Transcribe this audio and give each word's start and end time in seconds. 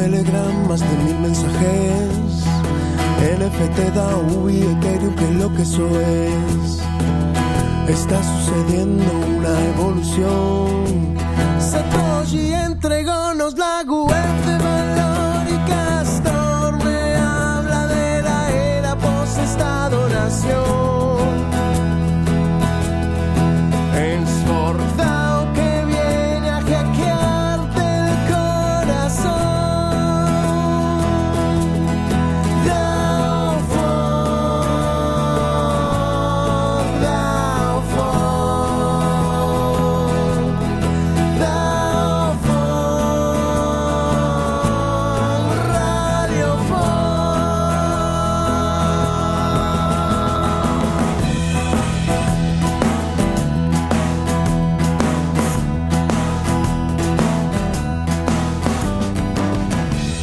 Telegram, 0.00 0.66
más 0.66 0.80
de 0.80 0.96
mil 1.04 1.18
mensajes. 1.18 2.10
NFT, 3.20 3.94
DAO 3.94 4.48
y 4.48 4.62
Ethereum, 4.62 5.14
que 5.14 5.30
lo 5.32 5.54
que 5.54 5.62
eso 5.62 5.86
es. 6.00 6.80
Está 7.86 8.18
sucediendo 8.22 9.04
una 9.36 9.52
evolución. 9.74 11.16
Satoshi 11.58 12.54
entregónos 12.54 13.58
la 13.58 13.82
web 13.86 14.49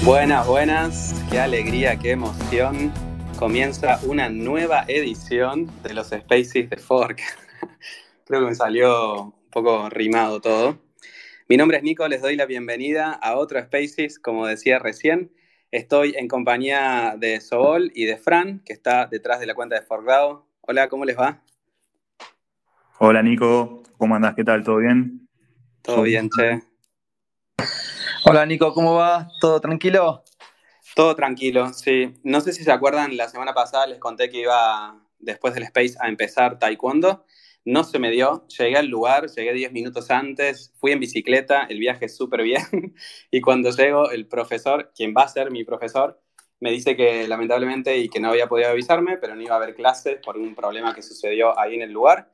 Buenas, 0.08 0.48
buenas, 0.48 1.26
qué 1.30 1.38
alegría, 1.38 2.00
qué 2.00 2.12
emoción. 2.12 2.94
Comienza 3.38 4.00
una 4.04 4.30
nueva 4.30 4.86
edición 4.88 5.70
de 5.84 5.94
los 5.94 6.08
Spaces 6.12 6.70
de 6.70 6.78
Fork. 6.78 7.20
Creo 8.26 8.40
que 8.40 8.46
me 8.46 8.56
salió 8.56 9.24
un 9.24 9.34
poco 9.52 9.90
rimado 9.90 10.40
todo. 10.40 10.80
Mi 11.50 11.58
nombre 11.58 11.76
es 11.76 11.84
Nico, 11.84 12.08
les 12.08 12.22
doy 12.22 12.38
la 12.38 12.46
bienvenida 12.46 13.12
a 13.12 13.36
otro 13.36 13.62
Spaces, 13.62 14.18
como 14.18 14.48
decía 14.48 14.80
recién. 14.80 15.34
Estoy 15.72 16.16
en 16.18 16.30
compañía 16.30 17.16
de 17.20 17.42
Sobol 17.42 17.92
y 17.94 18.06
de 18.06 18.16
Fran, 18.16 18.62
que 18.66 18.72
está 18.72 19.08
detrás 19.08 19.42
de 19.42 19.48
la 19.48 19.56
cuenta 19.56 19.76
de 19.76 19.82
Forkdao. 19.82 20.48
Hola, 20.62 20.88
¿cómo 20.88 21.04
les 21.04 21.18
va? 21.18 21.44
Hola 23.00 23.22
Nico, 23.22 23.84
¿cómo 23.98 24.16
andás? 24.16 24.36
¿Qué 24.36 24.46
tal? 24.46 24.64
¿Todo 24.64 24.78
bien? 24.78 25.28
Todo 25.82 26.04
bien, 26.04 26.30
che. 26.30 26.67
Hola 28.24 28.46
Nico, 28.46 28.74
¿cómo 28.74 28.96
va? 28.96 29.30
¿Todo 29.40 29.62
tranquilo? 29.62 30.24
Todo 30.96 31.16
tranquilo, 31.16 31.72
sí. 31.74 32.14
No 32.24 32.42
sé 32.42 32.52
si 32.52 32.64
se 32.64 32.72
acuerdan, 32.72 33.16
la 33.16 33.30
semana 33.30 33.54
pasada 33.54 33.86
les 33.88 34.00
conté 34.00 34.30
que 34.30 34.40
iba 34.40 35.00
después 35.20 35.54
del 35.54 35.64
Space 35.64 35.96
a 36.00 36.08
empezar 36.08 36.58
Taekwondo. 36.58 37.26
No 37.66 37.84
se 37.84 38.00
me 38.00 38.10
dio, 38.10 38.48
llegué 38.48 38.78
al 38.78 38.88
lugar, 38.88 39.28
llegué 39.28 39.54
10 39.54 39.72
minutos 39.72 40.10
antes, 40.10 40.74
fui 40.80 40.92
en 40.92 41.00
bicicleta, 41.00 41.68
el 41.70 41.80
viaje 41.80 42.10
súper 42.10 42.44
bien. 42.44 42.62
Y 43.32 43.42
cuando 43.42 43.70
llego, 43.72 44.10
el 44.10 44.28
profesor, 44.28 44.92
quien 44.96 45.14
va 45.16 45.24
a 45.24 45.28
ser 45.28 45.52
mi 45.52 45.64
profesor, 45.64 46.20
me 46.60 46.72
dice 46.72 46.96
que 46.96 47.28
lamentablemente 47.28 47.98
y 47.98 48.10
que 48.10 48.20
no 48.20 48.30
había 48.30 48.48
podido 48.48 48.70
avisarme, 48.70 49.18
pero 49.18 49.36
no 49.36 49.42
iba 49.44 49.54
a 49.54 49.58
haber 49.58 49.76
clases 49.76 50.18
por 50.24 50.38
un 50.38 50.56
problema 50.56 50.96
que 50.96 51.04
sucedió 51.04 51.58
ahí 51.60 51.76
en 51.76 51.82
el 51.84 51.92
lugar. 51.92 52.32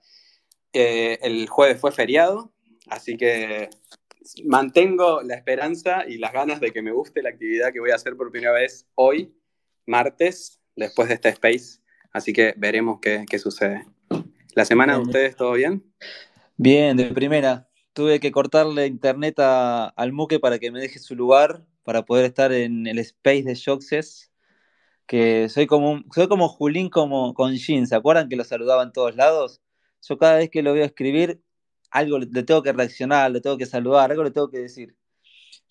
Eh, 0.72 1.20
el 1.22 1.50
jueves 1.50 1.80
fue 1.80 1.92
feriado, 1.92 2.54
así 2.88 3.18
que 3.18 3.70
mantengo 4.46 5.22
la 5.22 5.36
esperanza 5.36 6.06
y 6.08 6.18
las 6.18 6.34
ganas 6.34 6.60
de 6.60 6.72
que 6.72 6.82
me 6.82 6.92
guste 6.92 7.22
la 7.22 7.30
actividad 7.30 7.72
que 7.72 7.80
voy 7.80 7.92
a 7.92 7.96
hacer 7.96 8.16
por 8.16 8.32
primera 8.32 8.54
vez 8.54 8.88
hoy, 8.96 9.34
martes, 9.86 10.60
después 10.76 11.08
de 11.08 11.16
este 11.16 11.30
space. 11.30 11.80
Así 12.12 12.34
que 12.34 12.54
veremos 12.58 13.00
qué, 13.02 13.26
qué 13.30 13.40
sucede. 13.40 13.86
¿La 14.56 14.66
semana 14.66 14.96
de 14.96 15.02
ustedes 15.04 15.36
todo 15.36 15.54
bien? 15.54 15.84
Bien, 16.58 16.96
de 16.96 17.06
primera. 17.06 17.68
Tuve 17.94 18.20
que 18.20 18.32
cortarle 18.32 18.88
internet 18.88 19.40
a- 19.40 19.88
al 19.88 20.14
Muque 20.14 20.40
para 20.40 20.60
que 20.60 20.72
me 20.72 20.80
deje 20.80 21.00
su 21.00 21.16
lugar 21.16 21.66
para 21.84 22.04
poder 22.06 22.26
estar 22.26 22.52
en 22.52 22.88
el 22.88 23.00
space 23.00 23.44
de 23.44 23.60
Joxes. 23.64 24.32
Que 25.06 25.50
soy 25.50 25.68
como, 25.68 25.92
un- 25.92 26.06
soy 26.14 26.28
como 26.28 26.48
Julín 26.48 26.90
como, 26.90 27.34
con 27.34 27.56
Jin, 27.56 27.88
¿se 27.88 27.96
acuerdan 27.96 28.30
que 28.30 28.36
lo 28.36 28.44
saludaba 28.44 28.84
en 28.84 28.92
todos 28.94 29.16
lados? 29.16 29.62
Yo 30.08 30.18
cada 30.18 30.38
vez 30.38 30.50
que 30.50 30.64
lo 30.64 30.74
veo 30.74 30.86
escribir, 30.86 31.42
algo 31.94 32.18
le, 32.20 32.44
tengo 32.44 32.64
que 32.64 32.74
reaccionar, 32.74 33.32
le 33.32 33.40
tengo 33.40 33.58
que 33.58 33.66
saludar, 33.68 34.10
algo 34.12 34.24
le 34.24 34.32
tengo 34.32 34.50
que 34.50 34.58
decir. 34.60 34.96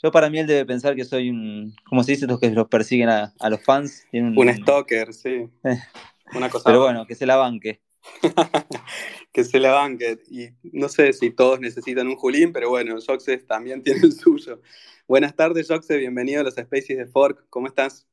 Yo 0.02 0.10
para 0.10 0.30
mí 0.30 0.38
él 0.38 0.46
debe 0.46 0.64
pensar 0.64 0.94
que 0.96 1.04
soy 1.04 1.30
un, 1.30 1.74
¿cómo 1.84 2.02
se 2.04 2.12
dice? 2.12 2.26
Los 2.26 2.40
que 2.40 2.50
los 2.50 2.68
persiguen 2.68 3.08
a, 3.08 3.32
a 3.38 3.50
los 3.50 3.62
fans. 3.62 4.06
Un- 4.12 4.38
Un 4.38 4.54
stalker, 4.54 5.12
sí. 5.12 5.48
Una 6.34 6.48
cosa 6.48 6.64
Pero 6.66 6.80
bueno, 6.82 7.06
que 7.06 7.14
se 7.14 7.26
la 7.26 7.36
banque. 7.36 7.80
que 9.32 9.44
se 9.44 9.58
la 9.58 9.72
banque. 9.72 10.18
Y 10.30 10.48
no 10.72 10.88
sé 10.88 11.12
si 11.12 11.30
todos 11.30 11.60
necesitan 11.60 12.06
un 12.08 12.16
Julín, 12.16 12.52
pero 12.52 12.68
bueno, 12.70 12.96
Joxes 13.04 13.46
también 13.46 13.82
tiene 13.84 14.00
el 14.02 14.12
suyo. 14.12 14.60
Buenas 15.08 15.34
tardes, 15.36 15.68
Joxe, 15.68 15.96
bienvenido 15.98 16.40
a 16.40 16.44
los 16.44 16.54
Spaces 16.54 16.96
de 16.96 17.06
Fork. 17.06 17.44
¿Cómo 17.50 17.66
estás? 17.66 18.06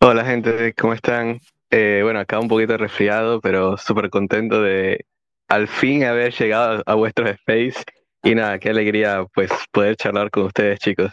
Hola 0.00 0.24
gente, 0.24 0.72
¿cómo 0.74 0.94
están? 0.94 1.40
Eh, 1.70 2.00
bueno, 2.02 2.20
acá 2.20 2.38
un 2.38 2.48
poquito 2.48 2.76
resfriado, 2.76 3.40
pero 3.40 3.76
súper 3.76 4.10
contento 4.10 4.62
de 4.62 5.04
al 5.48 5.66
fin 5.68 6.04
haber 6.04 6.32
llegado 6.32 6.82
a 6.86 6.94
vuestros 6.94 7.30
space 7.30 7.82
y 8.22 8.34
nada, 8.34 8.58
qué 8.58 8.70
alegría 8.70 9.26
pues 9.34 9.50
poder 9.72 9.96
charlar 9.96 10.30
con 10.30 10.44
ustedes 10.44 10.78
chicos. 10.78 11.12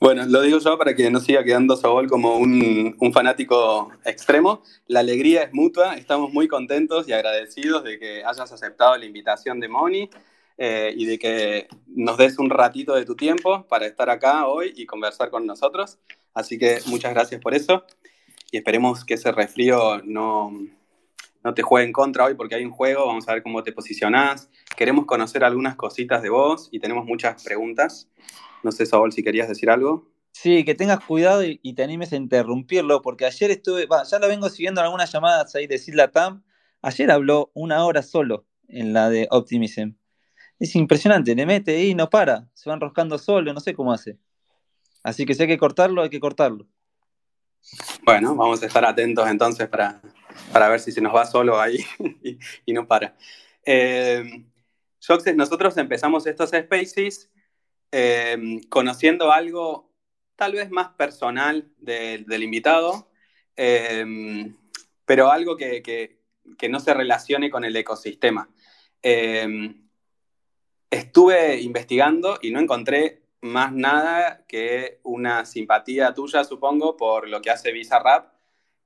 Bueno, 0.00 0.24
lo 0.26 0.42
digo 0.42 0.58
yo 0.58 0.78
para 0.78 0.94
que 0.94 1.10
no 1.10 1.18
siga 1.18 1.42
quedando 1.42 1.76
Sobol 1.76 2.08
como 2.08 2.36
un, 2.36 2.94
un 3.00 3.12
fanático 3.12 3.90
extremo. 4.04 4.62
La 4.86 5.00
alegría 5.00 5.42
es 5.42 5.52
mutua, 5.52 5.94
estamos 5.96 6.32
muy 6.32 6.46
contentos 6.46 7.08
y 7.08 7.12
agradecidos 7.12 7.82
de 7.82 7.98
que 7.98 8.24
hayas 8.24 8.52
aceptado 8.52 8.96
la 8.96 9.04
invitación 9.04 9.58
de 9.58 9.68
Moni 9.68 10.08
eh, 10.56 10.92
y 10.96 11.04
de 11.06 11.18
que 11.18 11.68
nos 11.88 12.16
des 12.16 12.38
un 12.38 12.48
ratito 12.48 12.94
de 12.94 13.04
tu 13.04 13.16
tiempo 13.16 13.66
para 13.68 13.86
estar 13.86 14.08
acá 14.08 14.46
hoy 14.46 14.72
y 14.76 14.86
conversar 14.86 15.30
con 15.30 15.46
nosotros. 15.46 15.98
Así 16.32 16.58
que 16.58 16.78
muchas 16.86 17.12
gracias 17.12 17.40
por 17.40 17.54
eso 17.54 17.84
y 18.52 18.58
esperemos 18.58 19.04
que 19.04 19.14
ese 19.14 19.32
resfrío 19.32 20.00
no, 20.04 20.52
no 21.48 21.54
te 21.54 21.62
juegue 21.62 21.86
en 21.86 21.94
contra 21.94 22.26
hoy 22.26 22.34
porque 22.34 22.56
hay 22.56 22.64
un 22.66 22.70
juego, 22.70 23.06
vamos 23.06 23.26
a 23.26 23.32
ver 23.32 23.42
cómo 23.42 23.62
te 23.62 23.72
posicionás. 23.72 24.50
Queremos 24.76 25.06
conocer 25.06 25.42
algunas 25.44 25.76
cositas 25.76 26.20
de 26.22 26.28
vos 26.28 26.68
y 26.70 26.78
tenemos 26.78 27.06
muchas 27.06 27.42
preguntas. 27.42 28.06
No 28.62 28.70
sé, 28.70 28.84
Saúl, 28.84 29.12
si 29.12 29.22
querías 29.22 29.48
decir 29.48 29.70
algo. 29.70 30.10
Sí, 30.30 30.62
que 30.62 30.74
tengas 30.74 31.00
cuidado 31.02 31.42
y, 31.42 31.58
y 31.62 31.72
te 31.72 31.82
animes 31.82 32.12
a 32.12 32.16
interrumpirlo, 32.16 33.00
porque 33.00 33.24
ayer 33.24 33.50
estuve, 33.50 33.88
ya 34.10 34.18
lo 34.18 34.28
vengo 34.28 34.50
siguiendo 34.50 34.82
en 34.82 34.84
algunas 34.84 35.10
llamadas 35.10 35.54
ahí 35.54 35.66
de 35.66 35.78
Silda 35.78 36.10
Tam. 36.10 36.44
Ayer 36.82 37.10
habló 37.10 37.50
una 37.54 37.82
hora 37.86 38.02
solo 38.02 38.44
en 38.68 38.92
la 38.92 39.08
de 39.08 39.26
Optimism. 39.30 39.92
Es 40.58 40.76
impresionante, 40.76 41.34
le 41.34 41.46
mete 41.46 41.82
y 41.82 41.94
no 41.94 42.10
para, 42.10 42.46
se 42.52 42.68
va 42.68 42.74
enroscando 42.74 43.16
solo, 43.16 43.54
no 43.54 43.60
sé 43.60 43.72
cómo 43.72 43.90
hace. 43.90 44.18
Así 45.02 45.24
que 45.24 45.32
si 45.32 45.42
hay 45.42 45.48
que 45.48 45.56
cortarlo, 45.56 46.02
hay 46.02 46.10
que 46.10 46.20
cortarlo. 46.20 46.66
Bueno, 48.04 48.36
vamos 48.36 48.62
a 48.62 48.66
estar 48.66 48.84
atentos 48.84 49.26
entonces 49.28 49.66
para, 49.66 50.02
para 50.52 50.68
ver 50.68 50.80
si 50.80 50.92
se 50.92 51.00
nos 51.00 51.14
va 51.14 51.24
solo 51.26 51.60
ahí 51.60 51.78
y, 52.66 52.72
no 52.72 52.86
para. 52.86 53.16
Eh, 53.64 54.44
nosotros 55.34 55.76
empezamos 55.76 56.26
estos 56.26 56.50
spaces 56.50 57.30
eh, 57.92 58.60
conociendo 58.68 59.32
algo 59.32 59.90
tal 60.36 60.52
vez 60.52 60.70
más 60.70 60.90
personal 60.90 61.68
de- 61.78 62.24
del 62.26 62.42
invitado, 62.42 63.10
eh, 63.56 64.52
pero 65.04 65.30
algo 65.30 65.56
que, 65.56 65.82
que- 65.82 66.18
que 66.56 66.68
no 66.68 66.80
se 66.80 66.94
relacione 66.94 67.50
con 67.50 67.64
el 67.64 67.74
ecosistema. 67.76 68.48
Eh, 69.02 69.74
estuve 70.90 71.60
investigando 71.60 72.38
y 72.40 72.50
no 72.50 72.60
encontré 72.60 73.22
más 73.40 73.72
nada 73.72 74.44
que 74.48 75.00
una 75.04 75.44
simpatía 75.44 76.12
tuya, 76.14 76.44
supongo, 76.44 76.96
por 76.96 77.28
lo 77.28 77.40
que 77.40 77.50
hace 77.50 77.72
Bizarrap. 77.72 78.32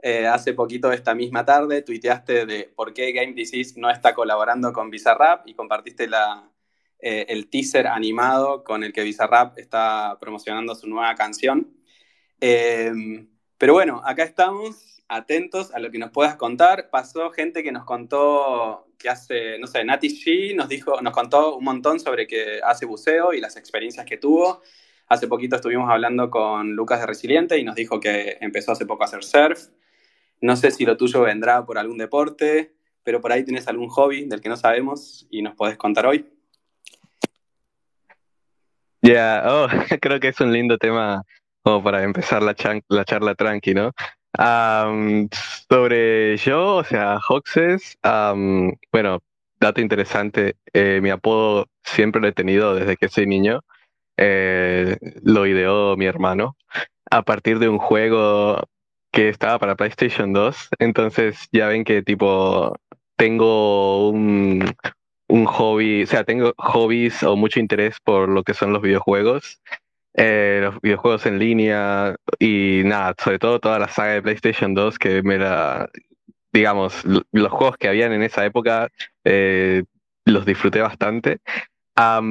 Eh, 0.04 0.26
hace 0.26 0.52
poquito, 0.52 0.90
esta 0.90 1.14
misma 1.14 1.44
tarde, 1.44 1.82
tuiteaste 1.82 2.44
de 2.44 2.72
por 2.74 2.92
qué 2.92 3.12
Game 3.12 3.34
Disease 3.34 3.80
no 3.80 3.88
está 3.88 4.14
colaborando 4.14 4.72
con 4.72 4.90
Bizarrap 4.90 5.46
y 5.46 5.54
compartiste 5.54 6.08
la, 6.08 6.50
eh, 6.98 7.26
el 7.28 7.48
teaser 7.48 7.86
animado 7.86 8.64
con 8.64 8.82
el 8.82 8.92
que 8.92 9.04
Bizarrap 9.04 9.56
está 9.58 10.18
promocionando 10.20 10.74
su 10.74 10.88
nueva 10.88 11.14
canción. 11.14 11.72
Eh, 12.40 12.92
pero 13.56 13.74
bueno, 13.74 14.02
acá 14.04 14.24
estamos, 14.24 14.92
atentos 15.06 15.72
a 15.72 15.78
lo 15.78 15.90
que 15.90 15.98
nos 15.98 16.10
puedas 16.10 16.34
contar. 16.36 16.90
Pasó 16.90 17.30
gente 17.30 17.62
que 17.62 17.70
nos 17.70 17.84
contó 17.84 18.88
que 18.98 19.08
hace, 19.08 19.58
no 19.58 19.66
sé, 19.68 19.84
Nati 19.84 20.08
G 20.08 20.56
nos 20.56 20.68
dijo, 20.68 21.00
nos 21.00 21.12
contó 21.12 21.56
un 21.56 21.64
montón 21.64 22.00
sobre 22.00 22.26
que 22.26 22.60
hace 22.64 22.86
buceo 22.86 23.32
y 23.32 23.40
las 23.40 23.56
experiencias 23.56 24.06
que 24.06 24.16
tuvo. 24.16 24.62
Hace 25.08 25.28
poquito 25.28 25.56
estuvimos 25.56 25.90
hablando 25.90 26.30
con 26.30 26.72
Lucas 26.72 27.00
de 27.00 27.06
Resiliente 27.06 27.58
y 27.58 27.64
nos 27.64 27.74
dijo 27.74 28.00
que 28.00 28.38
empezó 28.40 28.72
hace 28.72 28.86
poco 28.86 29.04
a 29.04 29.06
hacer 29.06 29.22
surf. 29.22 29.68
No 30.42 30.56
sé 30.56 30.72
si 30.72 30.84
lo 30.84 30.96
tuyo 30.96 31.22
vendrá 31.22 31.64
por 31.64 31.78
algún 31.78 31.98
deporte, 31.98 32.74
pero 33.04 33.20
por 33.20 33.32
ahí 33.32 33.44
tienes 33.44 33.68
algún 33.68 33.88
hobby 33.88 34.26
del 34.26 34.40
que 34.40 34.48
no 34.48 34.56
sabemos 34.56 35.26
y 35.30 35.40
nos 35.40 35.54
podés 35.54 35.76
contar 35.76 36.04
hoy. 36.04 36.28
Ya, 39.00 39.44
oh, 39.46 39.68
creo 40.00 40.20
que 40.20 40.28
es 40.28 40.40
un 40.40 40.52
lindo 40.52 40.78
tema 40.78 41.22
como 41.62 41.82
para 41.82 42.02
empezar 42.02 42.42
la, 42.42 42.56
la 42.88 43.04
charla 43.04 43.34
tranqui, 43.34 43.72
¿no? 43.72 43.92
sobre 45.68 46.36
yo, 46.38 46.76
o 46.76 46.84
sea, 46.84 47.18
Hoxes, 47.28 47.98
bueno, 48.02 49.20
dato 49.60 49.80
interesante, 49.80 50.56
eh, 50.72 51.00
mi 51.02 51.10
apodo 51.10 51.68
siempre 51.84 52.20
lo 52.20 52.28
he 52.28 52.32
tenido 52.32 52.74
desde 52.74 52.96
que 52.96 53.08
soy 53.08 53.26
niño. 53.26 53.60
Eh, 54.16 54.96
lo 55.22 55.46
ideó 55.46 55.96
mi 55.96 56.06
hermano 56.06 56.56
a 57.10 57.22
partir 57.22 57.58
de 57.58 57.68
un 57.68 57.78
juego 57.78 58.62
que 59.12 59.28
estaba 59.28 59.58
para 59.58 59.76
PlayStation 59.76 60.32
2. 60.32 60.70
Entonces 60.78 61.48
ya 61.52 61.68
ven 61.68 61.84
que 61.84 62.02
tipo 62.02 62.76
tengo 63.16 64.08
un, 64.10 64.64
un 65.28 65.44
hobby, 65.46 66.02
o 66.02 66.06
sea, 66.06 66.24
tengo 66.24 66.54
hobbies 66.58 67.22
o 67.22 67.36
mucho 67.36 67.60
interés 67.60 67.96
por 68.02 68.28
lo 68.28 68.42
que 68.42 68.54
son 68.54 68.72
los 68.72 68.82
videojuegos. 68.82 69.60
Eh, 70.14 70.60
los 70.62 70.80
videojuegos 70.80 71.24
en 71.26 71.38
línea 71.38 72.16
y 72.38 72.82
nada, 72.84 73.14
sobre 73.22 73.38
todo 73.38 73.60
toda 73.60 73.78
la 73.78 73.88
saga 73.88 74.12
de 74.12 74.22
PlayStation 74.22 74.74
2 74.74 74.98
que 74.98 75.22
me 75.22 75.38
la, 75.38 75.88
digamos, 76.52 77.02
los 77.04 77.52
juegos 77.52 77.76
que 77.78 77.88
habían 77.88 78.12
en 78.12 78.22
esa 78.22 78.44
época 78.44 78.88
eh, 79.24 79.84
los 80.26 80.44
disfruté 80.44 80.80
bastante. 80.80 81.38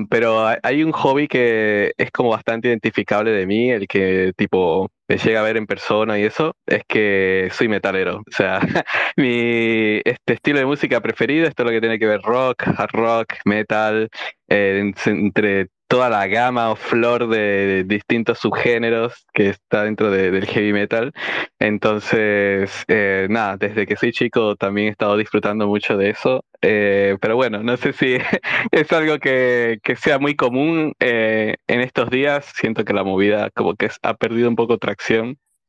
pero 0.10 0.48
hay 0.64 0.84
un 0.84 0.92
hobby 0.92 1.28
que 1.28 1.94
es 1.98 2.12
como 2.12 2.30
bastante 2.30 2.68
identificable 2.68 3.32
de 3.32 3.48
mí, 3.48 3.72
el 3.72 3.88
que 3.88 4.34
tipo 4.36 4.90
me 5.08 5.18
llega 5.18 5.42
a 5.42 5.44
ver 5.44 5.58
en 5.58 5.68
persona 5.68 6.20
y 6.20 6.24
eso, 6.24 6.56
es 6.66 6.84
que 6.88 7.50
soy 7.52 7.68
metalero. 7.68 8.18
O 8.20 8.32
sea, 8.32 8.60
mi 9.18 10.02
este 10.06 10.34
estilo 10.34 10.60
de 10.60 10.66
música 10.66 11.02
preferido 11.02 11.48
es 11.48 11.56
todo 11.56 11.68
lo 11.68 11.72
que 11.72 11.82
tiene 11.82 12.00
que 12.00 12.08
ver 12.08 12.22
rock, 12.22 12.64
hard 12.68 12.92
rock, 12.94 13.34
metal, 13.46 14.10
eh, 14.48 14.92
entre 15.06 15.68
toda 15.92 16.10
la 16.10 16.26
gama 16.28 16.72
o 16.72 16.78
flor 16.78 17.28
de, 17.28 17.84
distintos 17.86 18.40
subgéneros 18.40 19.26
que 19.34 19.50
está 19.50 19.84
dentro 19.84 20.10
del 20.10 20.46
heavy 20.46 20.72
metal. 20.72 21.12
Entonces, 21.60 22.86
eh, 22.88 23.28
nada, 23.30 23.58
desde 23.58 23.86
que 23.86 23.98
soy 23.98 24.14
chico 24.14 24.56
también 24.56 24.88
he 24.88 24.92
estado 24.92 25.18
disfrutando 25.18 25.68
mucho 25.68 25.98
de 25.98 26.12
eso. 26.12 26.46
Eh, 26.62 27.18
pero 27.20 27.36
bueno, 27.36 27.62
no 27.62 27.76
sé 27.76 27.92
si 27.92 28.16
es 28.72 28.94
algo 28.94 29.20
que, 29.20 29.80
sea 29.98 30.18
muy 30.18 30.36
común 30.36 30.94
eh, 31.02 31.58
en 31.68 31.82
estos 31.82 32.10
días. 32.10 32.46
Siento 32.56 32.86
que 32.86 32.94
la 32.94 33.04
movida 33.04 33.50
como 33.54 33.76
que 33.76 33.90
ha 34.02 34.14
perdido 34.14 34.48
un 34.48 34.56
poco 34.56 34.78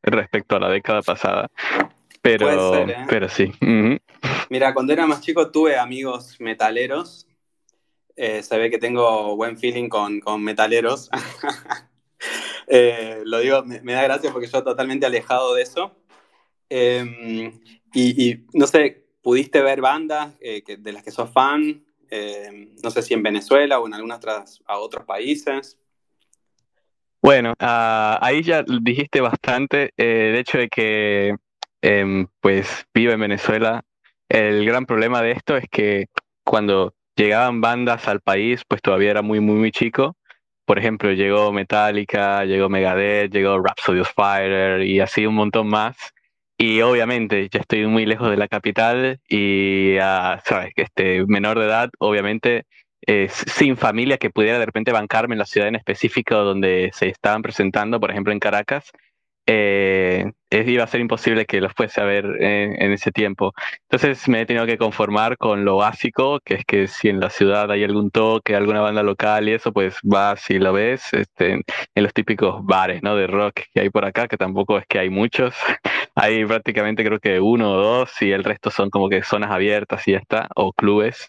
respecto 0.03 0.57
a 0.57 0.61
la 0.61 0.69
década 0.69 1.03
pasada. 1.03 1.51
Pero, 2.21 2.87
pero 3.09 3.29
sí. 3.29 3.53
Mira, 4.49 4.73
cuando 4.75 4.93
era 4.93 5.07
más 5.07 5.21
chico 5.21 5.51
tuve 5.51 5.77
amigos 5.77 6.37
metaleros 6.41 7.27
eh, 8.17 8.43
se 8.43 8.59
ve 8.59 8.71
que 8.71 8.79
tengo 8.79 9.37
buen 9.37 9.57
feeling 9.59 9.89
con, 9.89 10.21
con 10.21 10.43
metaleros. 10.43 11.11
Eh, 12.69 13.23
lo 13.25 13.41
digo, 13.41 13.65
me, 13.65 13.93
da 13.93 14.05
gracia 14.05 14.33
porque 14.33 14.47
yo 14.47 14.63
totalmente 14.63 15.05
alejado 15.05 15.53
de 15.55 15.63
eso. 15.63 15.97
Em, 16.71 17.61
y, 17.93 18.47
no 18.55 18.69
sé, 18.69 19.05
¿pudiste 19.21 19.61
ver 19.61 19.81
bandas 19.81 20.33
eh, 20.41 20.63
de 20.79 20.93
las 20.93 21.03
que 21.03 21.11
sos 21.11 21.29
fan? 21.31 21.85
Em, 22.09 22.75
no 22.83 22.91
sé 22.93 23.03
si 23.03 23.13
en 23.13 23.25
Venezuela 23.25 23.81
o 23.81 23.87
en 23.89 23.95
algunas 23.95 24.19
otras 24.19 24.63
a 24.65 24.79
otros 24.79 25.05
países. 25.05 25.77
Bueno, 27.23 27.55
ah, 27.61 28.19
ahí 28.21 28.43
ya 28.43 28.65
dijiste 28.83 29.21
bastante. 29.21 29.93
de 29.97 30.39
hecho, 30.39 30.59
de 30.59 30.69
que 30.69 31.37
em, 31.83 32.27
pues 32.41 32.87
vivo 32.95 33.13
en 33.13 33.21
Venezuela. 33.21 33.83
El 34.29 34.65
gran 34.67 34.87
problema 34.87 35.23
de 35.23 35.33
esto 35.33 35.57
es 35.57 35.67
que 35.71 36.07
cuando 36.45 36.95
llegaban 37.17 37.61
bandas 37.61 38.09
al 38.09 38.21
país, 38.21 38.63
pues 38.69 38.83
todavía 38.83 39.11
era 39.11 39.23
muy, 39.23 39.41
muy, 39.41 39.57
muy 39.57 39.71
chico. 39.73 40.17
Por 40.65 40.79
ejemplo, 40.79 41.13
llegó 41.13 41.53
Metallica, 41.53 42.45
llegó 42.45 42.69
Megadeth, 42.69 43.33
llegó 43.33 43.59
Rhapsody 43.61 44.01
of 44.01 44.13
Fire 44.15 44.83
y 44.83 45.01
así 45.01 45.27
un 45.27 45.35
montón 45.35 45.69
más. 45.69 45.97
Y 46.59 46.81
obviamente 46.83 47.49
ya 47.51 47.61
estoy 47.61 47.87
muy 47.87 48.07
lejos 48.07 48.31
de 48.31 48.37
la 48.37 48.49
capital 48.49 49.21
y, 49.29 49.97
uh, 49.99 50.39
sabes, 50.45 50.73
este 50.77 51.25
menor 51.27 51.59
de 51.59 51.67
edad, 51.67 51.91
obviamente, 51.99 52.65
sin 53.29 53.77
familia 53.77 54.19
que 54.19 54.31
pudiera 54.31 54.59
de 54.59 54.67
repente 54.67 54.93
bancarme 54.93 55.35
en 55.35 55.41
la 55.41 55.47
ciudad 55.47 55.69
en 55.69 55.77
específico 55.77 56.37
donde 56.37 56.91
se 56.93 57.09
estaban 57.09 57.43
presentando, 57.43 57.99
por 58.01 58.11
ejemplo 58.11 58.33
en 58.33 58.39
Caracas, 58.39 58.93
eh, 59.47 60.33
iba 60.51 60.85
a 60.85 60.87
ser 60.87 61.01
imposible 61.01 61.47
que 61.47 61.61
los 61.61 61.73
fuese 61.73 62.01
a 62.01 62.05
ver 62.05 62.25
en, 62.41 62.93
ese 62.93 63.11
tiempo. 63.11 63.53
Entonces 63.91 64.29
me 64.29 64.43
he 64.43 64.47
tenido 64.47 64.67
que 64.67 64.79
conformar 64.79 65.37
con 65.37 65.65
lo 65.65 65.77
básico, 65.77 66.41
que 66.45 66.55
es 66.55 66.65
que 66.65 66.87
si 66.87 67.09
en 67.09 67.21
la 67.21 67.31
ciudad 67.31 67.71
hay 67.71 67.83
algún 67.85 68.11
toque, 68.11 68.55
alguna 68.55 68.81
banda 68.81 69.03
local 69.03 69.49
y 69.49 69.53
eso, 69.53 69.73
pues 69.73 69.97
vas 70.03 70.49
y 70.51 70.59
lo 70.59 70.73
ves 70.73 71.13
este, 71.13 71.53
en, 71.53 71.63
los 72.03 72.13
típicos 72.13 72.65
bares 72.65 73.03
¿no? 73.03 73.17
de 73.17 73.27
rock 73.27 73.63
que 73.75 73.81
hay 73.81 73.91
por 73.91 74.05
acá, 74.05 74.29
que 74.29 74.37
tampoco 74.37 74.79
es 74.79 74.87
que 74.87 74.99
hay 74.99 75.11
muchos. 75.11 75.55
hay 76.15 76.45
prácticamente 76.45 77.05
creo 77.05 77.19
que 77.19 77.41
uno 77.41 77.73
o 77.73 77.77
dos 77.77 78.23
y 78.23 78.33
el 78.33 78.45
resto 78.45 78.71
son 78.71 78.91
como 78.91 79.09
que 79.09 79.23
zonas 79.23 79.51
abiertas 79.51 80.07
y 80.07 80.13
ya 80.13 80.19
está, 80.19 80.49
o 80.55 80.73
clubes. 80.73 81.29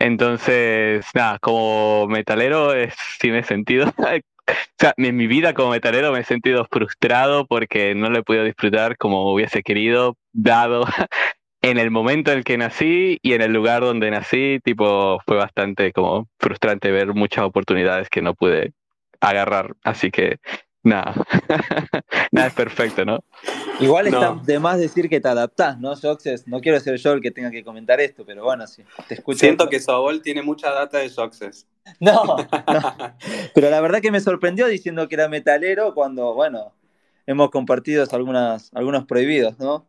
Entonces, 0.00 1.04
nada, 1.14 1.38
como 1.38 2.06
metalero 2.08 2.72
es, 2.72 2.94
tiene 3.20 3.42
sentido 3.42 3.86
o 3.98 4.52
sea, 4.78 4.94
en 4.96 5.16
mi 5.16 5.26
vida 5.26 5.52
como 5.52 5.70
metalero 5.70 6.10
me 6.10 6.20
he 6.20 6.24
sentido 6.24 6.66
frustrado 6.70 7.46
porque 7.46 7.94
no 7.94 8.08
lo 8.08 8.18
he 8.18 8.22
podido 8.22 8.44
disfrutar 8.44 8.96
como 8.96 9.32
hubiese 9.32 9.62
querido, 9.62 10.16
dado 10.32 10.86
en 11.62 11.78
el 11.78 11.90
momento 11.90 12.32
en 12.32 12.38
el 12.38 12.44
que 12.44 12.56
nací 12.56 13.18
y 13.22 13.34
en 13.34 13.42
el 13.42 13.52
lugar 13.52 13.82
donde 13.82 14.10
nací, 14.10 14.58
tipo, 14.64 15.20
fue 15.26 15.36
bastante 15.36 15.92
como 15.92 16.28
frustrante 16.38 16.90
ver 16.90 17.08
muchas 17.14 17.44
oportunidades 17.44 18.08
que 18.08 18.22
no 18.22 18.34
pude 18.34 18.72
agarrar. 19.20 19.74
Así 19.84 20.10
que 20.10 20.38
Nada, 20.82 21.14
nada 22.32 22.48
es 22.48 22.54
perfecto, 22.54 23.04
¿no? 23.04 23.22
Igual 23.80 24.06
está 24.06 24.34
de 24.42 24.58
más 24.58 24.78
decir 24.78 25.10
que 25.10 25.20
te 25.20 25.28
adaptás, 25.28 25.78
¿no, 25.78 25.94
Joxes? 25.94 26.48
No 26.48 26.60
quiero 26.60 26.80
ser 26.80 26.96
yo 26.96 27.12
el 27.12 27.20
que 27.20 27.30
tenga 27.30 27.50
que 27.50 27.62
comentar 27.62 28.00
esto, 28.00 28.24
pero 28.24 28.44
bueno, 28.44 28.66
sí, 28.66 28.82
te 29.06 29.14
escucho. 29.14 29.40
Siento 29.40 29.68
que 29.68 29.78
Sobol 29.78 30.22
tiene 30.22 30.42
mucha 30.42 30.70
data 30.70 30.98
de 30.98 31.10
Joxes. 31.10 31.66
No, 31.98 32.36
pero 33.54 33.68
la 33.68 33.80
verdad 33.80 34.00
que 34.00 34.10
me 34.10 34.20
sorprendió 34.20 34.66
diciendo 34.68 35.06
que 35.06 35.16
era 35.16 35.28
metalero 35.28 35.92
cuando, 35.92 36.32
bueno, 36.32 36.72
hemos 37.26 37.50
compartido 37.50 38.06
algunas, 38.12 38.70
algunos 38.74 39.04
prohibidos, 39.04 39.58
¿no? 39.58 39.86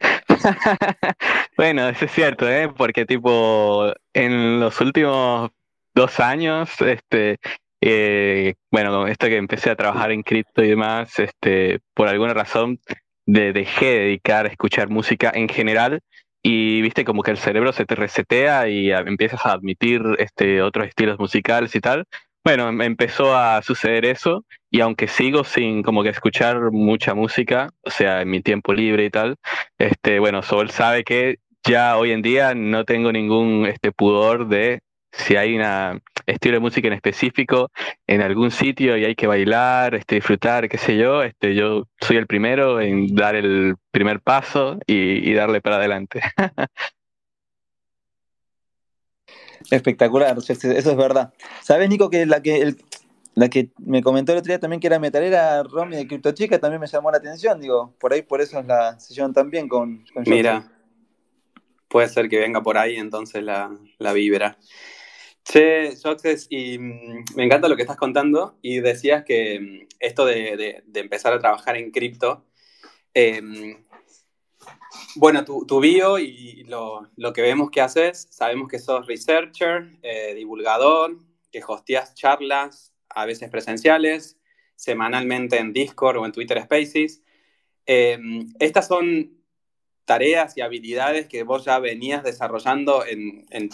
bueno, 1.56 1.88
eso 1.88 2.04
es 2.04 2.12
cierto, 2.12 2.48
¿eh? 2.48 2.68
Porque 2.76 3.06
tipo, 3.06 3.90
en 4.12 4.60
los 4.60 4.80
últimos 4.80 5.50
dos 5.94 6.20
años, 6.20 6.70
este, 6.80 7.38
eh, 7.80 8.54
bueno, 8.70 9.06
esto 9.06 9.26
que 9.28 9.36
empecé 9.36 9.70
a 9.70 9.76
trabajar 9.76 10.10
en 10.12 10.22
cripto 10.22 10.62
y 10.64 10.68
demás, 10.68 11.18
este, 11.18 11.80
por 11.94 12.08
alguna 12.08 12.34
razón 12.34 12.80
de, 13.26 13.52
dejé 13.52 13.86
de 13.86 13.98
dedicar 14.00 14.46
a 14.46 14.48
escuchar 14.48 14.88
música 14.88 15.30
en 15.34 15.48
general 15.48 16.00
y 16.42 16.80
viste 16.82 17.04
como 17.04 17.22
que 17.22 17.30
el 17.30 17.38
cerebro 17.38 17.72
se 17.72 17.84
te 17.84 17.94
resetea 17.94 18.68
y 18.68 18.90
empiezas 18.90 19.44
a 19.44 19.52
admitir 19.52 20.02
este, 20.18 20.62
otros 20.62 20.88
estilos 20.88 21.18
musicales 21.18 21.74
y 21.74 21.80
tal. 21.80 22.04
Bueno, 22.44 22.68
em, 22.68 22.80
empezó 22.82 23.36
a 23.36 23.60
suceder 23.62 24.04
eso 24.06 24.44
y 24.70 24.80
aunque 24.80 25.08
sigo 25.08 25.44
sin 25.44 25.82
como 25.82 26.02
que 26.02 26.10
escuchar 26.10 26.70
mucha 26.72 27.14
música, 27.14 27.70
o 27.82 27.90
sea, 27.90 28.22
en 28.22 28.30
mi 28.30 28.40
tiempo 28.40 28.72
libre 28.72 29.04
y 29.04 29.10
tal, 29.10 29.36
este, 29.78 30.18
bueno, 30.18 30.42
Sol 30.42 30.70
sabe 30.70 31.04
que 31.04 31.36
ya 31.66 31.98
hoy 31.98 32.12
en 32.12 32.22
día 32.22 32.54
no 32.54 32.84
tengo 32.84 33.12
ningún 33.12 33.66
este, 33.66 33.92
pudor 33.92 34.48
de 34.48 34.80
si 35.12 35.36
hay 35.36 35.56
un 35.56 36.02
estilo 36.26 36.54
de 36.54 36.60
música 36.60 36.88
en 36.88 36.94
específico 36.94 37.70
en 38.06 38.20
algún 38.22 38.50
sitio 38.50 38.96
y 38.96 39.04
hay 39.04 39.14
que 39.14 39.26
bailar, 39.26 39.94
este, 39.94 40.16
disfrutar, 40.16 40.68
qué 40.68 40.78
sé 40.78 40.96
yo, 40.96 41.22
este, 41.22 41.54
yo 41.54 41.84
soy 42.00 42.16
el 42.16 42.26
primero 42.26 42.80
en 42.80 43.14
dar 43.14 43.34
el 43.34 43.76
primer 43.90 44.20
paso 44.20 44.78
y, 44.86 45.32
darle 45.32 45.60
para 45.60 45.76
adelante. 45.76 46.20
Espectacular, 49.70 50.36
eso 50.38 50.52
es 50.52 50.96
verdad. 50.96 51.32
¿Sabes, 51.62 51.88
Nico, 51.88 52.08
que 52.10 52.24
la 52.26 52.40
que 52.42 52.74
la 53.38 53.48
que 53.48 53.70
me 53.78 54.02
comentó 54.02 54.32
el 54.32 54.38
otro 54.38 54.48
día 54.48 54.58
también 54.58 54.80
que 54.80 54.88
era 54.88 54.98
metalera, 54.98 55.62
Romy 55.62 55.94
de 55.96 56.08
Crypto 56.08 56.32
Chica, 56.32 56.58
también 56.58 56.80
me 56.80 56.88
llamó 56.88 57.12
la 57.12 57.18
atención, 57.18 57.60
digo, 57.60 57.94
por 58.00 58.12
ahí 58.12 58.22
por 58.22 58.40
eso 58.40 58.58
es 58.58 58.66
la 58.66 58.98
sesión 58.98 59.32
también 59.32 59.68
con, 59.68 60.04
con 60.12 60.24
Mira, 60.26 60.72
puede 61.86 62.08
ser 62.08 62.28
que 62.28 62.40
venga 62.40 62.62
por 62.62 62.76
ahí 62.78 62.96
entonces 62.96 63.44
la, 63.44 63.70
la 63.98 64.12
vibra. 64.12 64.58
Che, 65.50 65.96
Joxes, 65.96 66.46
y 66.50 66.78
mm, 66.78 67.24
me 67.36 67.44
encanta 67.44 67.68
lo 67.68 67.76
que 67.76 67.82
estás 67.82 67.96
contando 67.96 68.58
y 68.60 68.80
decías 68.80 69.24
que 69.24 69.58
mm, 69.58 69.88
esto 69.98 70.26
de, 70.26 70.84
empezar 70.94 71.32
a 71.32 71.38
trabajar 71.38 71.76
en 71.78 71.90
cripto, 71.90 72.44
em, 73.14 73.82
bueno, 75.16 75.44
tu, 75.44 75.80
bio 75.80 76.18
y 76.18 76.64
lo, 76.64 77.08
que 77.34 77.40
vemos 77.42 77.70
que 77.70 77.80
haces, 77.80 78.28
sabemos 78.30 78.68
que 78.68 78.78
sos 78.78 79.06
researcher, 79.06 79.88
eh, 80.02 80.34
divulgador, 80.34 81.16
que 81.50 81.62
hosteas 81.66 82.14
charlas, 82.14 82.92
a 83.08 83.24
veces 83.24 83.48
presenciales, 83.48 84.38
semanalmente 84.76 85.58
en 85.58 85.72
Discord 85.72 86.18
o 86.18 86.26
en 86.26 86.32
Twitter 86.32 86.62
Spaces. 86.62 87.22
Em, 87.86 88.52
estas 88.58 88.86
son 88.86 89.32
tareas 90.04 90.56
y 90.58 90.60
habilidades 90.60 91.26
que 91.26 91.42
vos 91.42 91.64
ya 91.64 91.78
venías 91.78 92.22
desarrollando 92.22 93.04
en, 93.06 93.46
en 93.50 93.70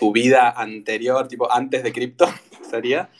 tu 0.00 0.12
vida 0.12 0.48
anterior, 0.56 1.28
tipo 1.28 1.52
antes 1.52 1.82
de 1.82 1.92
cripto, 1.92 2.24
sería. 2.70 3.10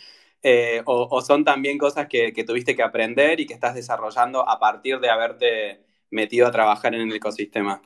Eh, 0.42 0.80
o, 0.86 1.20
son 1.20 1.44
también 1.44 1.76
cosas 1.76 2.08
que, 2.08 2.32
tuviste 2.46 2.74
que 2.74 2.82
aprender 2.82 3.38
y 3.38 3.46
que 3.46 3.52
estás 3.52 3.74
desarrollando 3.74 4.48
a 4.48 4.58
partir 4.58 4.98
de 4.98 5.10
haberte 5.10 5.80
metido 6.10 6.46
a 6.46 6.50
trabajar 6.50 6.94
en 6.94 7.02
el 7.02 7.14
ecosistema? 7.14 7.82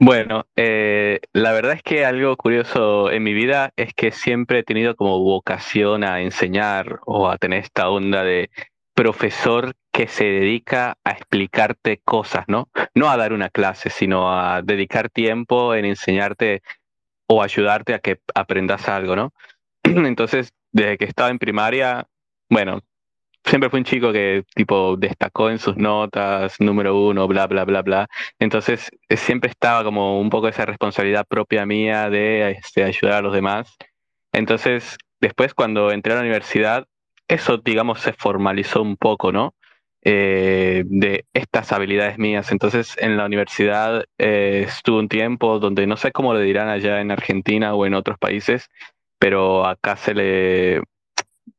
Bueno, 0.00 0.46
eh, 0.56 1.20
la 1.32 1.52
verdad 1.52 1.74
es 1.74 1.82
que 1.84 2.04
algo 2.04 2.36
curioso 2.36 3.12
en 3.12 3.22
mi 3.22 3.32
vida 3.32 3.72
es 3.76 3.94
que 3.94 4.10
siempre 4.10 4.58
he 4.58 4.64
tenido 4.64 4.96
como 4.96 5.20
vocación 5.20 6.02
a 6.02 6.20
enseñar 6.20 6.98
o 7.06 7.30
a 7.30 7.38
tener 7.38 7.60
esta 7.60 7.88
onda 7.88 8.24
de 8.24 8.50
profesor 8.92 9.76
que 9.94 10.08
se 10.08 10.24
dedica 10.24 10.98
a 11.04 11.12
explicarte 11.12 12.00
cosas, 12.04 12.46
¿no? 12.48 12.68
No 12.96 13.08
a 13.08 13.16
dar 13.16 13.32
una 13.32 13.48
clase, 13.48 13.90
sino 13.90 14.28
a 14.36 14.60
dedicar 14.60 15.08
tiempo 15.08 15.72
en 15.72 15.84
enseñarte 15.84 16.62
o 17.28 17.44
ayudarte 17.44 17.94
a 17.94 18.00
que 18.00 18.18
aprendas 18.34 18.88
algo, 18.88 19.14
¿no? 19.14 19.32
Entonces, 19.84 20.52
desde 20.72 20.98
que 20.98 21.04
estaba 21.04 21.30
en 21.30 21.38
primaria, 21.38 22.08
bueno, 22.50 22.80
siempre 23.44 23.70
fue 23.70 23.78
un 23.78 23.84
chico 23.84 24.12
que 24.12 24.42
tipo 24.56 24.96
destacó 24.96 25.48
en 25.48 25.60
sus 25.60 25.76
notas, 25.76 26.56
número 26.58 26.98
uno, 26.98 27.28
bla, 27.28 27.46
bla, 27.46 27.64
bla, 27.64 27.82
bla. 27.82 28.08
Entonces, 28.40 28.90
eh, 29.08 29.16
siempre 29.16 29.48
estaba 29.48 29.84
como 29.84 30.20
un 30.20 30.28
poco 30.28 30.48
esa 30.48 30.66
responsabilidad 30.66 31.24
propia 31.24 31.66
mía 31.66 32.10
de 32.10 32.50
este, 32.50 32.82
ayudar 32.82 33.18
a 33.18 33.22
los 33.22 33.32
demás. 33.32 33.76
Entonces, 34.32 34.98
después 35.20 35.54
cuando 35.54 35.92
entré 35.92 36.14
a 36.14 36.16
la 36.16 36.22
universidad, 36.22 36.88
eso, 37.28 37.58
digamos, 37.58 38.00
se 38.00 38.12
formalizó 38.12 38.82
un 38.82 38.96
poco, 38.96 39.30
¿no? 39.30 39.54
Eh, 40.06 40.84
de 40.86 41.24
estas 41.32 41.72
habilidades 41.72 42.18
mías. 42.18 42.52
Entonces, 42.52 42.94
en 42.98 43.16
la 43.16 43.24
universidad 43.24 44.04
eh, 44.18 44.64
estuve 44.66 44.98
un 44.98 45.08
tiempo 45.08 45.58
donde 45.58 45.86
no 45.86 45.96
sé 45.96 46.12
cómo 46.12 46.34
le 46.34 46.42
dirán 46.42 46.68
allá 46.68 47.00
en 47.00 47.10
Argentina 47.10 47.74
o 47.74 47.86
en 47.86 47.94
otros 47.94 48.18
países, 48.18 48.68
pero 49.18 49.66
acá 49.66 49.96
se 49.96 50.12
le, 50.12 50.82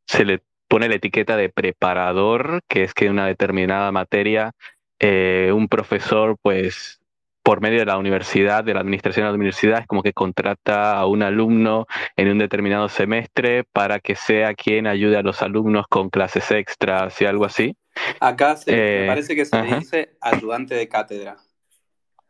se 0.06 0.26
le 0.26 0.44
pone 0.68 0.90
la 0.90 0.96
etiqueta 0.96 1.38
de 1.38 1.50
preparador, 1.50 2.62
que 2.68 2.84
es 2.84 2.94
que 2.94 3.10
una 3.10 3.26
determinada 3.26 3.92
materia 3.92 4.52
eh, 5.00 5.52
un 5.54 5.68
profesor, 5.68 6.38
pues, 6.42 7.00
por 7.44 7.62
medio 7.62 7.80
de 7.80 7.86
la 7.86 7.98
universidad, 7.98 8.64
de 8.64 8.74
la 8.74 8.80
administración 8.82 9.26
de 9.26 9.32
la 9.32 9.36
universidad, 9.36 9.80
es 9.82 9.88
como 9.88 10.04
que 10.04 10.14
contrata 10.14 10.98
a 10.98 11.06
un 11.06 11.22
alumno 11.24 11.86
en 12.16 12.30
un 12.30 12.38
determinado 12.40 12.90
semestre 12.90 13.64
para 13.66 14.00
que 14.00 14.16
sea 14.16 14.54
quien 14.56 14.88
ayude 14.88 15.18
a 15.18 15.22
los 15.22 15.42
alumnos 15.42 15.86
con 15.88 16.10
clases 16.10 16.50
extras 16.52 17.22
y 17.22 17.26
algo 17.26 17.46
así. 17.46 17.76
Acá 18.20 18.58
me 18.68 18.74
eh, 19.04 19.08
parece 19.08 19.36
que 19.36 19.46
se 19.46 19.62
dice 19.62 20.16
ayudante 20.22 20.76
de 20.76 20.88
cátedra. 20.88 21.38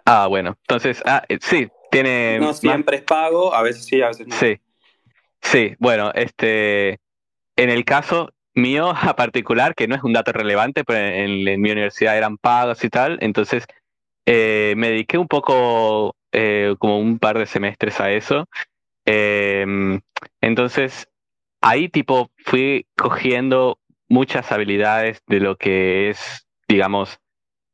Ah, 0.05 0.27
bueno, 0.27 0.57
entonces, 0.61 1.01
ah, 1.05 1.23
eh, 1.27 1.39
sí, 1.41 1.67
tiene... 1.89 2.39
No 2.39 2.53
siempre 2.53 2.97
es 2.97 3.03
pago, 3.03 3.53
a 3.53 3.61
veces 3.61 3.85
sí, 3.85 4.01
a 4.01 4.07
veces 4.07 4.27
no. 4.27 4.35
Sí, 4.35 4.59
sí, 5.41 5.75
bueno, 5.79 6.11
este, 6.13 6.99
en 7.55 7.69
el 7.69 7.85
caso 7.85 8.29
mío 8.53 8.89
a 8.95 9.15
particular, 9.15 9.73
que 9.75 9.87
no 9.87 9.95
es 9.95 10.03
un 10.03 10.13
dato 10.13 10.31
relevante, 10.31 10.83
pero 10.83 10.99
en, 10.99 11.61
mi 11.61 11.71
universidad 11.71 12.17
eran 12.17 12.37
pagos 12.37 12.83
y 12.83 12.89
tal, 12.89 13.17
entonces 13.21 13.65
eh, 14.25 14.73
me 14.77 14.89
dediqué 14.89 15.17
un 15.17 15.27
poco, 15.27 16.15
como 16.79 16.99
un 16.99 17.17
par 17.17 17.37
de 17.37 17.45
semestres 17.45 17.99
a 18.01 18.11
eso. 18.11 18.45
Em, 19.05 20.01
entonces, 20.41 21.07
ahí 21.61 21.89
tipo 21.89 22.29
fui 22.37 22.85
cogiendo 22.97 23.79
muchas 24.09 24.51
habilidades 24.51 25.21
de 25.27 25.39
lo 25.39 25.57
que 25.57 26.09
es, 26.09 26.47
digamos, 26.67 27.19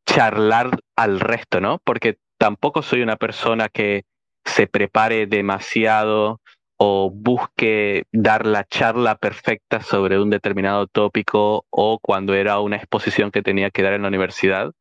charlar 0.05 0.71
al 0.95 1.19
resto, 1.19 1.61
¿no? 1.61 1.79
Porque 1.83 2.17
tampoco 2.38 2.81
soy 2.81 3.01
una 3.01 3.17
persona 3.17 3.69
que 3.69 4.03
se 4.45 4.67
prepare 4.67 5.27
demasiado 5.27 6.41
o 6.77 7.11
busque 7.13 8.05
dar 8.11 8.47
la 8.47 8.63
charla 8.63 9.15
perfecta 9.15 9.81
sobre 9.81 10.19
un 10.19 10.31
determinado 10.31 10.88
tópico 10.88 11.65
o 11.69 12.00
cuando 12.00 12.33
era 12.33 12.59
una 12.59 12.77
exposición 12.77 13.29
que 13.29 13.43
tenía 13.43 13.69
que 13.69 13.83
dar 13.83 13.93
en 13.93 14.01
la 14.01 14.07
universidad. 14.07 14.71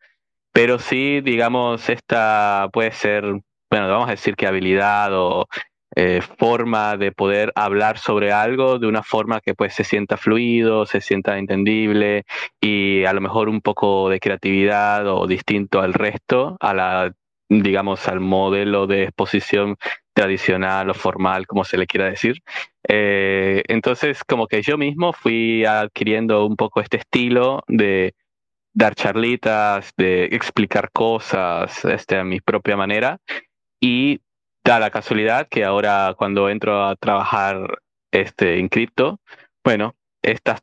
Pero 0.52 0.78
sí, 0.78 1.20
digamos, 1.20 1.90
esta 1.90 2.70
puede 2.72 2.92
ser, 2.92 3.22
bueno, 3.70 3.88
vamos 3.88 4.08
a 4.08 4.12
decir 4.12 4.34
que 4.34 4.46
habilidad 4.46 5.10
o 5.12 5.46
eh, 6.02 6.22
forma 6.22 6.96
de 6.96 7.12
poder 7.12 7.52
hablar 7.54 7.98
sobre 7.98 8.32
algo 8.32 8.78
de 8.78 8.86
una 8.86 9.02
forma 9.02 9.42
que 9.42 9.54
pues 9.54 9.74
se 9.74 9.84
sienta 9.84 10.16
fluido, 10.16 10.86
se 10.86 11.02
sienta 11.02 11.36
entendible 11.36 12.24
y 12.58 13.04
a 13.04 13.12
lo 13.12 13.20
mejor 13.20 13.50
un 13.50 13.60
poco 13.60 14.08
de 14.08 14.18
creatividad 14.18 15.06
o 15.06 15.26
distinto 15.26 15.82
al 15.82 15.92
resto, 15.92 16.56
a 16.58 16.72
la 16.72 17.12
digamos 17.50 18.08
al 18.08 18.20
modelo 18.20 18.86
de 18.86 19.02
exposición 19.02 19.76
tradicional 20.14 20.88
o 20.88 20.94
formal, 20.94 21.46
como 21.46 21.64
se 21.64 21.76
le 21.76 21.86
quiera 21.86 22.06
decir. 22.06 22.42
Eh, 22.88 23.62
entonces, 23.68 24.24
como 24.24 24.46
que 24.46 24.62
yo 24.62 24.78
mismo 24.78 25.12
fui 25.12 25.66
adquiriendo 25.66 26.46
un 26.46 26.56
poco 26.56 26.80
este 26.80 26.96
estilo 26.96 27.62
de 27.68 28.14
dar 28.72 28.94
charlitas, 28.94 29.92
de 29.98 30.24
explicar 30.32 30.90
cosas 30.92 31.84
este, 31.84 32.16
a 32.16 32.24
mi 32.24 32.40
propia 32.40 32.78
manera 32.78 33.18
y 33.82 34.20
da 34.70 34.78
la 34.78 34.90
casualidad 34.90 35.48
que 35.48 35.64
ahora 35.64 36.14
cuando 36.16 36.48
entro 36.48 36.84
a 36.84 36.94
trabajar 36.94 37.80
este, 38.12 38.60
en 38.60 38.68
cripto, 38.68 39.18
bueno, 39.64 39.96
estas, 40.22 40.60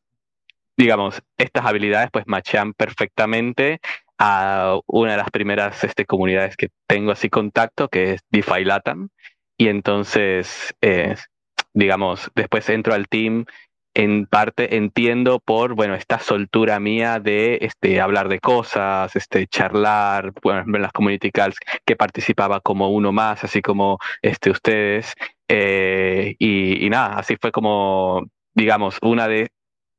digamos, 0.77 1.21
estas 1.37 1.65
habilidades 1.65 2.09
pues 2.09 2.25
machan 2.25 2.73
perfectamente 2.73 3.81
a 4.17 4.79
una 4.87 5.11
de 5.11 5.17
las 5.17 5.29
primeras 5.29 5.83
este, 5.83 6.05
comunidades 6.05 6.55
que 6.55 6.69
tengo 6.87 7.11
así 7.11 7.29
contacto, 7.29 7.89
que 7.89 8.13
es 8.13 8.21
DeFi 8.31 8.63
Latam. 8.63 9.09
Y 9.57 9.67
entonces, 9.67 10.73
eh, 10.79 11.15
digamos, 11.73 12.31
después 12.33 12.69
entro 12.69 12.93
al 12.93 13.09
team 13.09 13.45
en 13.97 14.27
parte 14.27 14.75
entiendo 14.75 15.39
por, 15.39 15.73
bueno, 15.73 15.95
esta 15.95 16.19
soltura 16.19 16.79
mía 16.79 17.19
de 17.19 17.57
este, 17.61 17.99
hablar 17.99 18.29
de 18.29 18.39
cosas, 18.39 19.15
este, 19.15 19.47
charlar, 19.47 20.33
bueno, 20.43 20.63
en 20.77 20.81
las 20.83 20.91
community 20.91 21.31
calls 21.31 21.57
que 21.83 21.95
participaba 21.95 22.59
como 22.59 22.91
uno 22.91 23.11
más, 23.11 23.43
así 23.43 23.63
como 23.63 23.97
este, 24.21 24.51
ustedes. 24.51 25.15
Eh, 25.47 26.35
y, 26.37 26.85
y 26.85 26.89
nada, 26.91 27.17
así 27.17 27.37
fue 27.41 27.51
como, 27.51 28.27
digamos, 28.53 28.99
una 29.01 29.27
de 29.27 29.49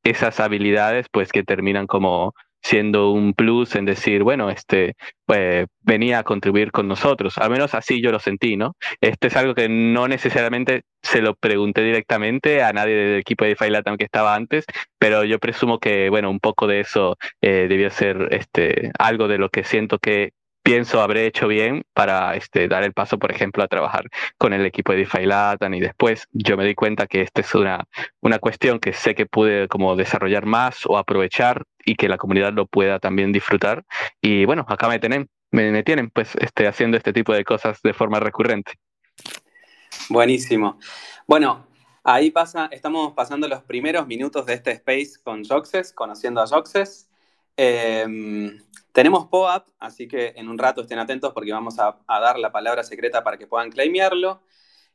esas 0.04 0.38
habilidades, 0.38 1.06
pues 1.10 1.32
que 1.32 1.42
terminan 1.42 1.88
como 1.88 2.34
siendo 2.62 3.10
un 3.12 3.34
plus 3.34 3.74
en 3.76 3.84
decir, 3.84 4.22
bueno, 4.22 4.50
este, 4.50 4.94
pues 5.26 5.66
venía 5.80 6.20
a 6.20 6.24
contribuir 6.24 6.72
con 6.72 6.88
nosotros. 6.88 7.38
Al 7.38 7.50
menos 7.50 7.74
así 7.74 8.00
yo 8.02 8.12
lo 8.12 8.18
sentí, 8.18 8.56
¿no? 8.56 8.74
Este 9.00 9.28
es 9.28 9.36
algo 9.36 9.54
que 9.54 9.68
no 9.68 10.08
necesariamente 10.08 10.82
se 11.02 11.22
lo 11.22 11.34
pregunté 11.34 11.82
directamente 11.82 12.62
a 12.62 12.72
nadie 12.72 12.94
del 12.94 13.20
equipo 13.20 13.44
de 13.44 13.56
Latam 13.70 13.96
que 13.96 14.04
estaba 14.04 14.34
antes, 14.34 14.64
pero 14.98 15.24
yo 15.24 15.38
presumo 15.38 15.78
que, 15.78 16.10
bueno, 16.10 16.30
un 16.30 16.40
poco 16.40 16.66
de 16.66 16.80
eso 16.80 17.16
eh, 17.40 17.66
debió 17.68 17.90
ser 17.90 18.28
este, 18.32 18.90
algo 18.98 19.28
de 19.28 19.38
lo 19.38 19.48
que 19.48 19.64
siento 19.64 19.98
que 19.98 20.32
pienso 20.68 21.00
habré 21.00 21.24
hecho 21.24 21.48
bien 21.48 21.82
para 21.94 22.36
este, 22.36 22.68
dar 22.68 22.82
el 22.82 22.92
paso, 22.92 23.18
por 23.18 23.32
ejemplo, 23.32 23.64
a 23.64 23.68
trabajar 23.68 24.04
con 24.36 24.52
el 24.52 24.66
equipo 24.66 24.92
de 24.92 24.98
DeFi 24.98 25.24
Latam 25.24 25.72
y 25.72 25.80
después 25.80 26.28
yo 26.32 26.58
me 26.58 26.66
di 26.66 26.74
cuenta 26.74 27.06
que 27.06 27.22
esta 27.22 27.40
es 27.40 27.54
una, 27.54 27.86
una 28.20 28.38
cuestión 28.38 28.78
que 28.78 28.92
sé 28.92 29.14
que 29.14 29.24
pude 29.24 29.66
como 29.68 29.96
desarrollar 29.96 30.44
más 30.44 30.84
o 30.84 30.98
aprovechar 30.98 31.64
y 31.86 31.94
que 31.94 32.06
la 32.06 32.18
comunidad 32.18 32.52
lo 32.52 32.66
pueda 32.66 32.98
también 32.98 33.32
disfrutar. 33.32 33.82
Y 34.20 34.44
bueno, 34.44 34.66
acá 34.68 34.88
me 34.88 34.98
tienen, 34.98 35.30
me, 35.52 35.82
tienen 35.84 36.10
pues 36.10 36.34
este, 36.38 36.66
haciendo 36.66 36.98
este 36.98 37.14
tipo 37.14 37.32
de 37.32 37.44
cosas 37.44 37.80
de 37.82 37.94
forma 37.94 38.20
recurrente. 38.20 38.72
Buenísimo. 40.10 40.78
Bueno, 41.26 41.66
ahí 42.04 42.30
pasa, 42.30 42.68
estamos 42.70 43.14
pasando 43.14 43.48
los 43.48 43.62
primeros 43.62 44.06
minutos 44.06 44.44
de 44.44 44.52
este 44.52 44.72
space 44.72 45.12
con 45.24 45.46
Joxes, 45.46 45.94
conociendo 45.94 46.42
a 46.42 46.46
Joxes. 46.46 47.08
Em, 47.56 48.58
tenemos 48.92 49.26
POAP, 49.26 49.68
así 49.78 50.08
que 50.08 50.32
en 50.36 50.48
un 50.48 50.58
rato 50.58 50.80
estén 50.80 50.98
atentos 50.98 51.32
porque 51.32 51.52
vamos 51.52 51.78
a, 51.78 51.98
dar 52.08 52.38
la 52.38 52.52
palabra 52.52 52.82
secreta 52.82 53.22
para 53.22 53.36
que 53.36 53.46
puedan 53.46 53.70
claimearlo. 53.70 54.42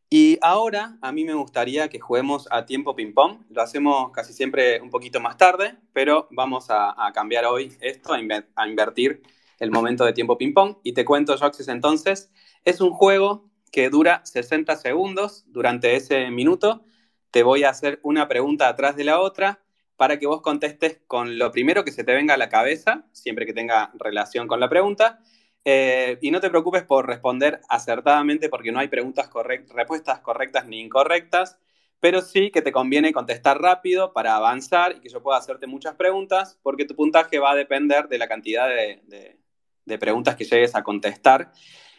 Y 0.09 0.37
ahora 0.41 0.97
a 1.01 1.11
mí 1.11 1.23
me 1.23 1.33
gustaría 1.33 1.89
que 1.89 1.99
juguemos 1.99 2.47
a 2.51 2.65
tiempo 2.65 2.95
ping-pong. 2.95 3.45
Lo 3.49 3.61
hacemos 3.61 4.11
casi 4.11 4.33
siempre 4.33 4.79
un 4.81 4.89
poquito 4.89 5.19
más 5.19 5.37
tarde, 5.37 5.77
pero 5.91 6.27
vamos 6.31 6.67
a, 6.69 6.95
cambiar 7.13 7.45
hoy 7.45 7.75
esto, 7.81 8.13
a, 8.13 8.67
invertir 8.67 9.23
el 9.59 9.71
momento 9.71 10.05
de 10.05 10.13
tiempo 10.13 10.37
ping-pong. 10.37 10.77
Y 10.83 10.93
te 10.93 11.05
cuento, 11.05 11.37
Joxes, 11.37 11.67
entonces, 11.67 12.31
es 12.63 12.81
un 12.81 12.91
juego 12.91 13.49
que 13.71 13.89
dura 13.89 14.21
60 14.23 14.75
segundos. 14.75 15.45
Durante 15.47 15.95
ese 15.95 16.29
minuto 16.29 16.83
te 17.31 17.41
voy 17.41 17.63
a 17.63 17.69
hacer 17.69 17.99
una 18.03 18.27
pregunta 18.27 18.67
atrás 18.67 18.95
de 18.95 19.05
la 19.05 19.19
otra 19.19 19.62
para 19.95 20.17
que 20.19 20.27
vos 20.27 20.41
contestes 20.41 21.01
con 21.07 21.37
lo 21.37 21.51
primero 21.51 21.83
que 21.83 21.91
se 21.91 22.03
te 22.03 22.13
venga 22.13 22.33
a 22.33 22.37
la 22.37 22.49
cabeza, 22.49 23.05
siempre 23.11 23.45
que 23.45 23.53
tenga 23.53 23.91
relación 23.95 24.47
con 24.47 24.59
la 24.59 24.69
pregunta. 24.69 25.19
Eh, 25.65 26.17
y 26.21 26.31
no 26.31 26.41
te 26.41 26.49
preocupes 26.49 26.83
por 26.83 27.07
responder 27.07 27.61
acertadamente 27.69 28.49
porque 28.49 28.71
no 28.71 28.79
hay 28.79 28.89
preguntas 28.89 29.29
respuestas 29.73 30.19
correctas 30.19 30.67
ni 30.67 30.81
incorrectas, 30.81 31.57
pero 32.01 32.21
sí 32.21 32.51
que 32.51 32.61
te 32.61 32.73
conviene 32.73 33.13
contestar 33.13 33.61
rápido 33.61 34.11
para 34.11 34.35
avanzar 34.35 34.97
y 34.97 34.99
que 34.99 35.09
yo 35.09 35.23
pueda 35.23 35.37
hacerte 35.37 35.67
muchas 35.67 35.95
preguntas 35.95 36.59
porque 36.63 36.83
tu 36.85 36.95
puntaje 36.95 37.39
va 37.39 37.51
a 37.51 37.55
depender 37.55 38.09
de 38.09 38.17
la 38.17 38.27
cantidad 38.27 38.67
de 38.67 39.97
preguntas 39.97 40.35
que 40.35 40.43
llegues 40.43 40.75
a 40.75 40.83
contestar. 40.83 41.51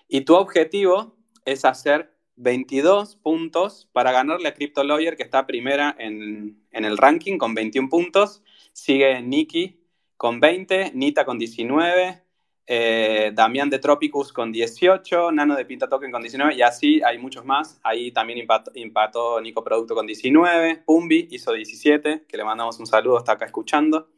Y 0.09 0.23
tu 0.23 0.35
objetivo 0.35 1.17
es 1.45 1.65
hacer 1.65 2.14
22 2.37 3.17
puntos 3.17 3.89
para 3.93 4.13
ganarle 4.13 4.49
a 4.49 4.55
Crypto 4.55 4.85
Lawyer, 4.85 5.17
que 5.17 5.23
está 5.23 5.47
primera 5.47 5.95
en, 5.99 6.63
en 6.71 6.85
el 6.85 6.99
ranking 6.99 7.39
con 7.39 7.55
21 7.55 7.89
puntos. 7.89 8.43
Sigue 8.73 9.23
Nikki 9.23 9.81
con 10.17 10.41
20, 10.41 10.93
Nita 10.95 11.25
con 11.25 11.39
19, 11.39 12.25
eh, 12.67 13.31
Damián 13.35 13.69
de 13.69 13.79
Tropicus 13.79 14.33
con 14.33 14.51
18, 14.51 15.33
Nano 15.33 15.55
de 15.55 15.67
Pinta 15.67 15.89
Token 15.89 16.11
con 16.11 16.23
19, 16.23 16.55
y 16.55 16.63
así 16.63 17.03
hay 17.03 17.19
muchos 17.19 17.45
más. 17.45 17.79
Ahí 17.83 18.11
también 18.11 18.39
impactó, 18.75 19.41
Nico 19.41 19.63
Producto 19.63 19.95
con 19.95 20.07
19, 20.07 20.83
Pumbi 20.87 21.29
hizo 21.31 21.53
17, 21.53 22.25
que 22.27 22.37
le 22.37 22.45
mandamos 22.45 22.79
un 22.79 22.87
saludo, 22.87 23.19
está 23.19 23.33
acá 23.33 23.45
escuchando. 23.45 24.09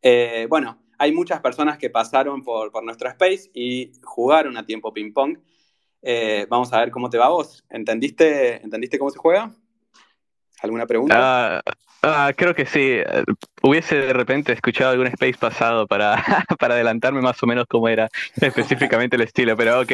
Eh, 0.00 0.46
bueno, 0.48 0.78
hay 0.98 1.12
muchas 1.12 1.40
personas 1.40 1.76
que 1.76 1.90
pasaron 1.90 2.42
por, 2.42 2.72
por, 2.72 2.82
nuestro 2.82 3.08
space 3.10 3.50
y 3.52 3.92
jugaron 4.02 4.56
a 4.56 4.64
tiempo 4.64 4.92
ping-pong. 4.92 5.38
Eh, 6.02 6.46
vamos 6.48 6.72
a 6.72 6.80
ver 6.80 6.90
cómo 6.90 7.08
te 7.08 7.18
va 7.18 7.28
vos. 7.28 7.64
¿Entendiste, 7.70 8.62
¿Entendiste 8.62 8.98
cómo 8.98 9.10
se 9.10 9.18
juega? 9.18 9.52
¿Alguna 10.60 10.86
pregunta? 10.86 11.58
Ah, 11.58 11.62
ah, 12.02 12.32
creo 12.36 12.54
que 12.54 12.66
sí. 12.66 12.98
Hubiese 13.62 13.96
de 13.96 14.12
repente 14.12 14.52
escuchado 14.52 14.90
algún 14.90 15.06
space 15.08 15.38
pasado 15.38 15.86
para, 15.86 16.16
para 16.58 16.74
adelantarme 16.74 17.20
más 17.20 17.40
o 17.42 17.46
menos 17.46 17.66
cómo 17.68 17.88
era 17.88 18.08
específicamente 18.36 19.16
el 19.16 19.22
estilo, 19.22 19.56
pero 19.56 19.80
ok, 19.80 19.92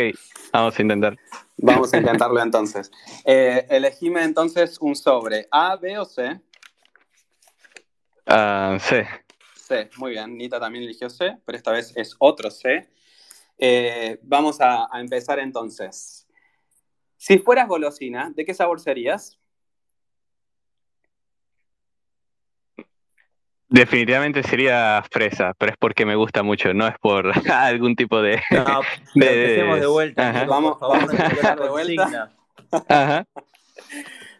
vamos 0.52 0.78
a 0.78 0.82
intentar. 0.82 1.16
Vamos 1.58 1.92
a 1.92 1.96
intentarlo 1.98 2.40
entonces. 2.42 2.90
Eh, 3.24 3.66
elegime 3.68 4.22
entonces 4.24 4.78
un 4.80 4.96
sobre, 4.96 5.46
A, 5.50 5.76
B 5.76 5.98
o 5.98 6.04
C. 6.04 6.40
Ah, 8.26 8.76
C. 8.80 9.06
C, 9.54 9.90
muy 9.96 10.12
bien. 10.12 10.36
Nita 10.36 10.58
también 10.58 10.84
eligió 10.84 11.10
C, 11.10 11.36
pero 11.44 11.56
esta 11.56 11.72
vez 11.72 11.94
es 11.96 12.14
otro 12.18 12.50
C. 12.50 12.88
Eh, 13.58 14.18
vamos 14.22 14.60
a 14.60 14.88
empezar 14.94 15.38
entonces. 15.38 16.26
Si 17.16 17.38
fueras 17.38 17.68
golosina, 17.68 18.32
¿de 18.34 18.44
qué 18.44 18.54
sabor 18.54 18.80
serías? 18.80 19.38
Definitivamente 23.70 24.42
sería 24.42 25.04
fresa, 25.10 25.52
pero 25.58 25.72
es 25.72 25.76
porque 25.78 26.06
me 26.06 26.16
gusta 26.16 26.42
mucho, 26.42 26.72
no 26.72 26.86
es 26.86 26.98
por 27.00 27.30
algún 27.52 27.96
tipo 27.96 28.22
de. 28.22 28.40
No, 28.50 28.80
de, 29.14 29.62
de 29.62 29.86
vuelta. 29.86 30.46
Vamos, 30.46 30.80
vamos 30.80 31.10
a 31.10 31.26
empezar 31.26 31.60
de 31.60 31.68
vuelta. 31.68 32.32
Ajá. 32.88 33.26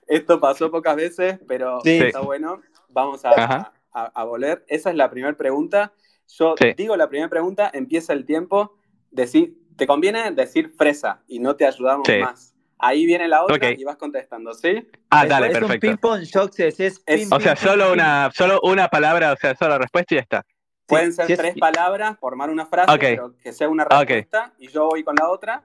Esto 0.06 0.40
pasó 0.40 0.70
pocas 0.70 0.96
veces, 0.96 1.38
pero 1.46 1.80
está 1.84 2.20
bueno. 2.20 2.62
Vamos 2.88 3.22
a, 3.26 3.70
a, 3.92 4.24
volver. 4.24 4.64
Esa 4.66 4.88
es 4.88 4.96
la 4.96 5.10
primera 5.10 5.36
pregunta. 5.36 5.92
Yo 6.28 6.54
digo 6.76 6.96
la 6.96 7.08
primera 7.10 7.28
pregunta, 7.28 7.70
empieza 7.74 8.14
el 8.14 8.24
tiempo. 8.24 8.77
Decir, 9.10 9.56
te 9.76 9.86
conviene 9.86 10.30
decir 10.32 10.70
fresa 10.70 11.22
y 11.26 11.38
no 11.38 11.56
te 11.56 11.66
ayudamos 11.66 12.06
más. 12.20 12.54
Ahí 12.78 13.06
viene 13.06 13.26
la 13.26 13.42
otra 13.42 13.72
y 13.72 13.82
vas 13.82 13.96
contestando, 13.96 14.54
¿sí? 14.54 14.88
Ah, 15.10 15.26
dale, 15.26 15.48
es 15.48 15.52
perfecto. 15.54 15.74
un 15.74 15.80
ping-pong, 15.80 16.22
Shoxes, 16.22 16.78
es, 16.78 17.02
O 17.32 17.40
sea, 17.40 17.56
solo 17.56 17.92
una, 17.92 18.30
solo 18.32 18.60
una 18.62 18.88
palabra, 18.88 19.32
o 19.32 19.36
sea, 19.36 19.56
solo 19.56 19.70
la 19.70 19.78
respuesta 19.78 20.14
y 20.14 20.18
ya 20.18 20.22
está. 20.22 20.46
Pueden 20.86 21.12
ser 21.12 21.26
tres 21.36 21.56
palabras, 21.58 22.16
formar 22.18 22.50
una 22.50 22.66
frase, 22.66 22.96
pero 22.98 23.36
que 23.36 23.52
sea 23.52 23.68
una 23.68 23.84
respuesta, 23.84 24.54
y 24.58 24.68
yo 24.68 24.88
voy 24.88 25.02
con 25.02 25.16
la 25.16 25.28
otra, 25.28 25.64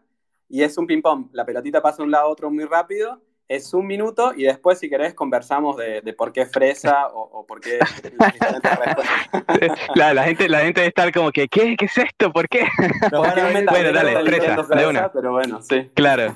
y 0.49 0.63
es 0.63 0.77
un 0.77 0.87
ping-pong. 0.87 1.29
La 1.31 1.45
pelotita 1.45 1.81
pasa 1.81 1.97
de 1.97 2.03
un 2.03 2.11
lado 2.11 2.25
a 2.25 2.29
otro 2.29 2.49
muy 2.49 2.65
rápido, 2.65 3.21
es 3.47 3.73
un 3.73 3.85
minuto, 3.85 4.33
y 4.35 4.43
después, 4.43 4.79
si 4.79 4.89
querés, 4.89 5.13
conversamos 5.13 5.77
de, 5.77 6.13
por 6.17 6.31
qué 6.31 6.45
fresa 6.45 7.07
o, 7.13 7.45
por 7.45 7.59
qué 7.59 7.79
la, 9.95 10.13
la, 10.13 10.23
gente, 10.23 10.49
la 10.49 10.59
gente 10.59 10.81
debe 10.81 10.89
estar 10.89 11.11
como 11.13 11.31
que, 11.31 11.47
¿qué, 11.47 11.75
¿Qué 11.77 11.85
es 11.85 11.97
esto? 11.97 12.31
¿Por 12.31 12.47
qué? 12.47 12.65
bueno, 13.11 13.91
dale, 13.91 14.23
fresa, 14.23 14.75
de 14.75 14.87
una. 14.87 15.11
Pero 15.11 15.31
bueno, 15.31 15.61
sí. 15.61 15.89
Claro. 15.93 16.35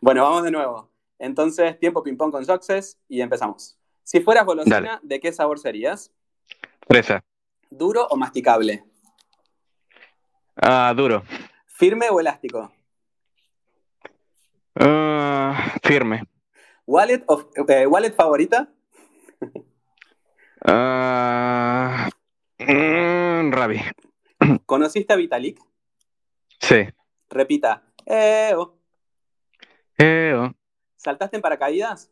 bueno, 0.00 0.22
vamos 0.22 0.44
de 0.44 0.50
nuevo. 0.50 0.90
Entonces, 1.18 1.78
tiempo 1.78 2.02
ping-pong 2.02 2.32
con 2.32 2.44
Success 2.44 2.98
y 3.08 3.20
empezamos. 3.20 3.78
Si 4.02 4.20
fueras 4.20 4.44
golosina, 4.44 4.98
¿de 5.02 5.20
qué 5.20 5.32
sabor 5.32 5.58
serías? 5.58 6.12
Fresa. 6.86 7.22
¿Duro 7.70 8.06
o 8.10 8.16
masticable? 8.16 8.84
Ah, 10.56 10.92
duro. 10.96 11.22
¿Firme 11.66 12.08
o 12.10 12.20
elástico? 12.20 12.70
Ah, 14.74 15.11
firme. 15.92 16.24
¿Wallet, 16.86 17.24
eh, 17.68 17.86
¿Wallet 17.86 18.14
favorita? 18.14 18.72
Uh, 20.64 22.08
Rabi. 23.50 23.80
¿Conociste 24.66 25.12
a 25.12 25.16
Vitalik? 25.16 25.60
Sí. 26.60 26.88
Repita. 27.28 27.82
Eo. 28.06 28.78
Eo. 29.98 30.54
¿Saltaste 30.96 31.36
en 31.36 31.42
paracaídas? 31.42 32.10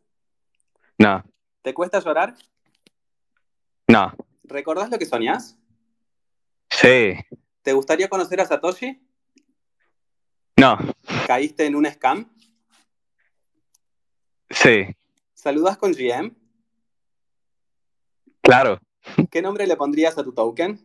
No. 0.97 1.23
¿Te 1.63 1.73
cuesta 1.73 1.99
llorar? 1.99 2.35
No. 3.87 4.13
¿Recordás 4.43 4.91
lo 4.91 4.99
que 4.99 5.05
soñás? 5.05 5.57
Sí. 6.69 7.15
¿Te 7.63 7.73
gustaría 7.73 8.09
conocer 8.09 8.41
a 8.41 8.45
Satoshi? 8.45 9.01
No. 10.57 10.77
¿Caíste 11.25 11.65
en 11.65 11.75
un 11.75 11.85
scam? 11.87 12.29
Sí. 14.51 14.87
¿Saludas 15.33 15.77
con 15.77 15.93
GM? 15.93 16.35
Claro. 18.41 18.79
¿Qué 19.31 19.41
nombre 19.41 19.65
le 19.65 19.75
pondrías 19.75 20.17
a 20.17 20.23
tu 20.23 20.33
token? 20.33 20.79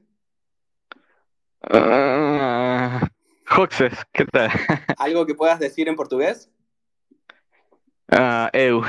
Uh, 1.68 3.06
Hoxes, 3.48 3.92
¿qué 4.12 4.24
tal? 4.26 4.50
¿Algo 4.98 5.26
que 5.26 5.34
puedas 5.34 5.58
decir 5.58 5.88
en 5.88 5.96
portugués? 5.96 6.50
Uh, 8.12 8.48
eu. 8.52 8.82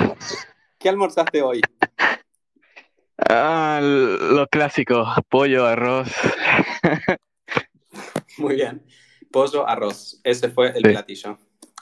¿Qué 0.78 0.90
almorzaste 0.90 1.42
hoy? 1.42 1.62
Uh, 3.30 3.82
lo 3.82 4.48
clásico, 4.48 5.08
pollo, 5.28 5.66
arroz. 5.66 6.12
Muy 8.38 8.56
bien. 8.56 8.86
Pollo, 9.32 9.68
arroz. 9.68 10.22
Ese 10.24 10.50
fue 10.50 10.70
el 10.76 10.84
platillo. 10.84 11.38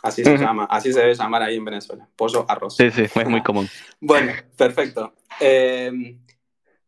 Así 0.06 0.24
se 0.24 0.38
llama, 0.38 0.66
así 0.66 0.94
se 0.94 1.00
debe 1.00 1.16
llamar 1.16 1.42
ahí 1.42 1.56
en 1.58 1.66
Venezuela. 1.66 2.08
Pollo, 2.16 2.46
arroz. 2.48 2.76
Sí, 2.78 2.92
sí, 2.92 3.04
es 3.04 3.28
muy 3.28 3.42
común. 3.44 3.68
bueno, 4.00 4.34
perfecto. 4.56 5.16
Eh, 5.40 5.92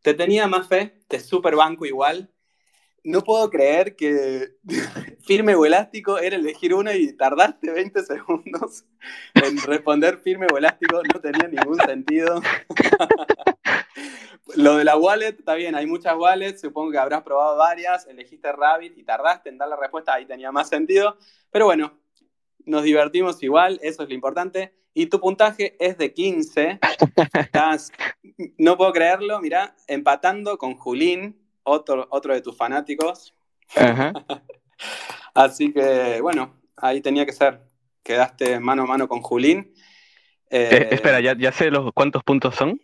te 0.03 0.13
tenía 0.13 0.47
más 0.47 0.67
fe, 0.67 1.01
te 1.07 1.19
super 1.19 1.55
banco 1.55 1.85
igual. 1.85 2.31
No 3.03 3.23
puedo 3.23 3.49
creer 3.49 3.95
que 3.95 4.49
firme 5.25 5.55
o 5.55 5.65
elástico 5.65 6.19
era 6.19 6.35
elegir 6.35 6.73
uno 6.75 6.93
y 6.93 7.13
tardaste 7.17 7.71
20 7.71 8.03
segundos 8.03 8.85
en 9.33 9.57
responder 9.61 10.19
firme 10.19 10.45
o 10.53 10.57
elástico. 10.57 11.01
No 11.11 11.19
tenía 11.19 11.47
ningún 11.47 11.77
sentido. 11.79 12.41
Lo 14.55 14.77
de 14.77 14.85
la 14.85 14.95
wallet, 14.95 15.39
está 15.39 15.55
bien, 15.55 15.75
hay 15.75 15.85
muchas 15.87 16.15
wallets, 16.15 16.61
supongo 16.61 16.91
que 16.91 16.97
habrás 16.97 17.23
probado 17.23 17.57
varias, 17.57 18.07
elegiste 18.07 18.51
Rabbit 18.51 18.97
y 18.97 19.03
tardaste 19.03 19.49
en 19.49 19.57
dar 19.57 19.67
la 19.67 19.75
respuesta, 19.75 20.13
ahí 20.13 20.25
tenía 20.25 20.51
más 20.51 20.69
sentido. 20.69 21.17
Pero 21.51 21.65
bueno, 21.65 21.91
nos 22.67 22.83
divertimos 22.83 23.41
igual, 23.41 23.79
eso 23.81 24.03
es 24.03 24.09
lo 24.09 24.15
importante. 24.15 24.73
Y 24.93 25.07
tu 25.07 25.19
puntaje 25.19 25.75
es 25.79 25.97
de 25.97 26.13
15. 26.13 26.79
Estás, 27.33 27.91
no 28.57 28.77
puedo 28.77 28.91
creerlo, 28.91 29.39
mira, 29.39 29.75
empatando 29.87 30.57
con 30.57 30.75
Julín, 30.75 31.39
otro, 31.63 32.07
otro 32.09 32.33
de 32.33 32.41
tus 32.41 32.55
fanáticos. 32.55 33.33
Así 35.33 35.71
que, 35.71 36.19
bueno, 36.21 36.55
ahí 36.75 37.01
tenía 37.01 37.25
que 37.25 37.33
ser. 37.33 37.61
Quedaste 38.03 38.59
mano 38.59 38.83
a 38.83 38.85
mano 38.85 39.07
con 39.07 39.21
Julín. 39.21 39.73
Eh, 40.49 40.69
eh, 40.71 40.87
espera, 40.91 41.19
¿ya, 41.19 41.35
¿ya 41.37 41.51
sé 41.51 41.69
los 41.69 41.91
cuántos 41.93 42.23
puntos 42.23 42.55
son? 42.55 42.81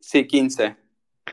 Sí, 0.00 0.26
15. 0.26 0.76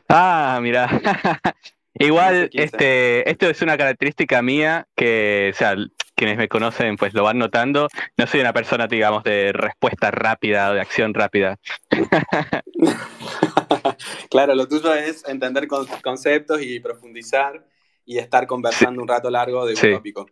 Ah, 0.08 0.60
mira. 0.62 0.88
Igual, 1.94 2.48
este, 2.52 3.28
esto 3.30 3.48
es 3.50 3.60
una 3.60 3.76
característica 3.76 4.40
mía 4.40 4.86
que, 4.96 5.50
o 5.52 5.56
sea, 5.56 5.76
quienes 6.14 6.36
me 6.36 6.48
conocen 6.48 6.96
pues 6.96 7.14
lo 7.14 7.24
van 7.24 7.38
notando. 7.38 7.88
No 8.16 8.26
soy 8.26 8.40
una 8.40 8.52
persona, 8.52 8.86
digamos, 8.86 9.24
de 9.24 9.52
respuesta 9.52 10.10
rápida 10.10 10.70
o 10.70 10.74
de 10.74 10.80
acción 10.80 11.14
rápida. 11.14 11.58
claro, 14.30 14.54
lo 14.54 14.68
tuyo 14.68 14.94
es 14.94 15.26
entender 15.28 15.66
conceptos 16.02 16.62
y 16.62 16.80
profundizar 16.80 17.64
y 18.04 18.18
estar 18.18 18.46
conversando 18.46 19.00
un 19.00 19.08
rato 19.08 19.30
largo 19.30 19.66
de 19.66 19.74
un 19.74 19.96
tópico. 19.96 20.26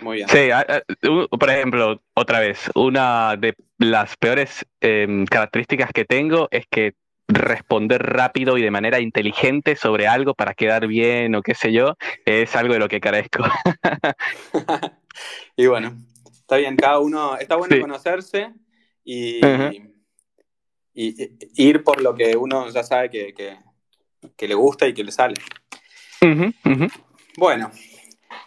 Muy 0.00 0.16
bien. 0.16 0.28
Sí, 0.28 0.48
por 1.30 1.50
ejemplo, 1.50 2.02
otra 2.14 2.40
vez, 2.40 2.68
una 2.74 3.36
de 3.36 3.54
las 3.78 4.16
peores 4.16 4.66
em, 4.80 5.24
características 5.24 5.92
que 5.92 6.04
tengo 6.04 6.48
es 6.50 6.66
que 6.68 6.94
responder 7.28 8.02
rápido 8.02 8.58
y 8.58 8.62
de 8.62 8.70
manera 8.70 9.00
inteligente 9.00 9.76
sobre 9.76 10.06
algo 10.06 10.34
para 10.34 10.54
quedar 10.54 10.86
bien 10.86 11.34
o 11.34 11.42
qué 11.42 11.54
sé 11.54 11.72
yo, 11.72 11.96
es 12.26 12.54
algo 12.56 12.74
de 12.74 12.80
lo 12.80 12.88
que 12.88 13.00
carezco. 13.00 13.44
y 15.56 15.66
bueno, 15.66 15.96
está 16.32 16.56
bien, 16.56 16.76
cada 16.76 16.98
uno, 16.98 17.36
está 17.36 17.56
bueno 17.56 17.80
conocerse 17.80 18.52
y, 19.04 19.40
ir 20.94 21.82
por 21.82 22.00
lo 22.00 22.14
que 22.14 22.36
uno 22.36 22.68
ya 22.70 22.84
sabe 22.84 23.10
que, 23.10 23.58
le 24.38 24.54
gusta 24.54 24.86
y 24.86 24.94
que 24.94 25.04
le 25.04 25.12
sale. 25.12 25.34
Bueno, 27.36 27.70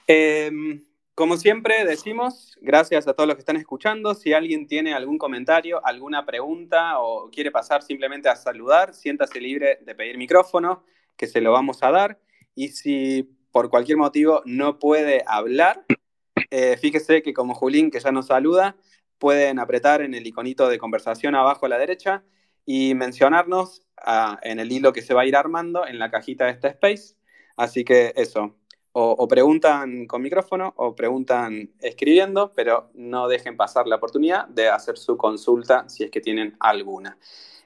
em, 0.07 0.83
como 1.13 1.35
siempre 1.37 1.83
decimos, 1.83 2.55
gracias 2.61 3.07
a 3.07 3.13
todos 3.13 3.27
los 3.27 3.35
que 3.35 3.41
están 3.41 3.57
escuchando. 3.57 4.13
Si 4.13 4.33
alguien 4.33 4.67
tiene 4.67 4.93
algún 4.93 5.17
comentario, 5.17 5.85
alguna 5.85 6.25
pregunta 6.25 6.99
o 6.99 7.29
quiere 7.31 7.51
pasar 7.51 7.81
simplemente 7.81 8.29
a 8.29 8.35
saludar, 8.35 8.93
siéntase 8.93 9.41
libre 9.41 9.79
de 9.81 9.95
pedir 9.95 10.17
micrófono, 10.17 10.83
que 11.17 11.27
se 11.27 11.41
lo 11.41 11.51
vamos 11.51 11.81
a 11.81 11.91
dar. 11.91 12.19
Y 12.55 12.69
si 12.69 13.35
por 13.51 13.69
cualquier 13.69 13.97
motivo 13.97 14.43
no 14.45 14.77
puede 14.77 15.23
hablar, 15.25 15.83
eh, 16.51 16.77
fíjese 16.77 17.21
que 17.21 17.33
como 17.33 17.53
Julín, 17.53 17.91
que 17.91 17.99
ya 17.99 18.11
nos 18.11 18.27
saluda, 18.27 18.75
pueden 19.17 19.59
apretar 19.59 20.01
en 20.01 20.13
el 20.13 20.25
iconito 20.27 20.67
de 20.69 20.77
conversación 20.77 21.35
abajo 21.35 21.65
a 21.65 21.69
la 21.69 21.77
derecha 21.77 22.23
y 22.65 22.93
mencionarnos 22.95 23.83
ah, 23.97 24.39
en 24.43 24.59
el 24.59 24.71
hilo 24.71 24.93
que 24.93 25.01
se 25.01 25.13
va 25.13 25.21
a 25.21 25.25
ir 25.25 25.35
armando 25.35 25.87
en 25.87 25.99
la 25.99 26.11
cajita 26.11 26.45
de 26.45 26.51
este 26.51 26.67
space. 26.69 27.15
Así 27.55 27.83
que 27.83 28.13
eso, 28.15 28.55
o, 28.99 29.27
preguntan 29.27 30.07
con 30.07 30.23
micrófono 30.23 30.73
o 30.75 30.95
preguntan 30.95 31.71
escribiendo, 31.79 32.51
pero 32.53 32.89
no 32.95 33.27
dejen 33.27 33.55
pasar 33.55 33.87
la 33.87 33.97
oportunidad 33.97 34.47
de 34.47 34.69
hacer 34.69 34.97
su 34.97 35.17
consulta 35.17 35.87
si 35.87 36.03
es 36.03 36.11
que 36.11 36.19
tienen 36.19 36.55
alguna. 36.59 37.17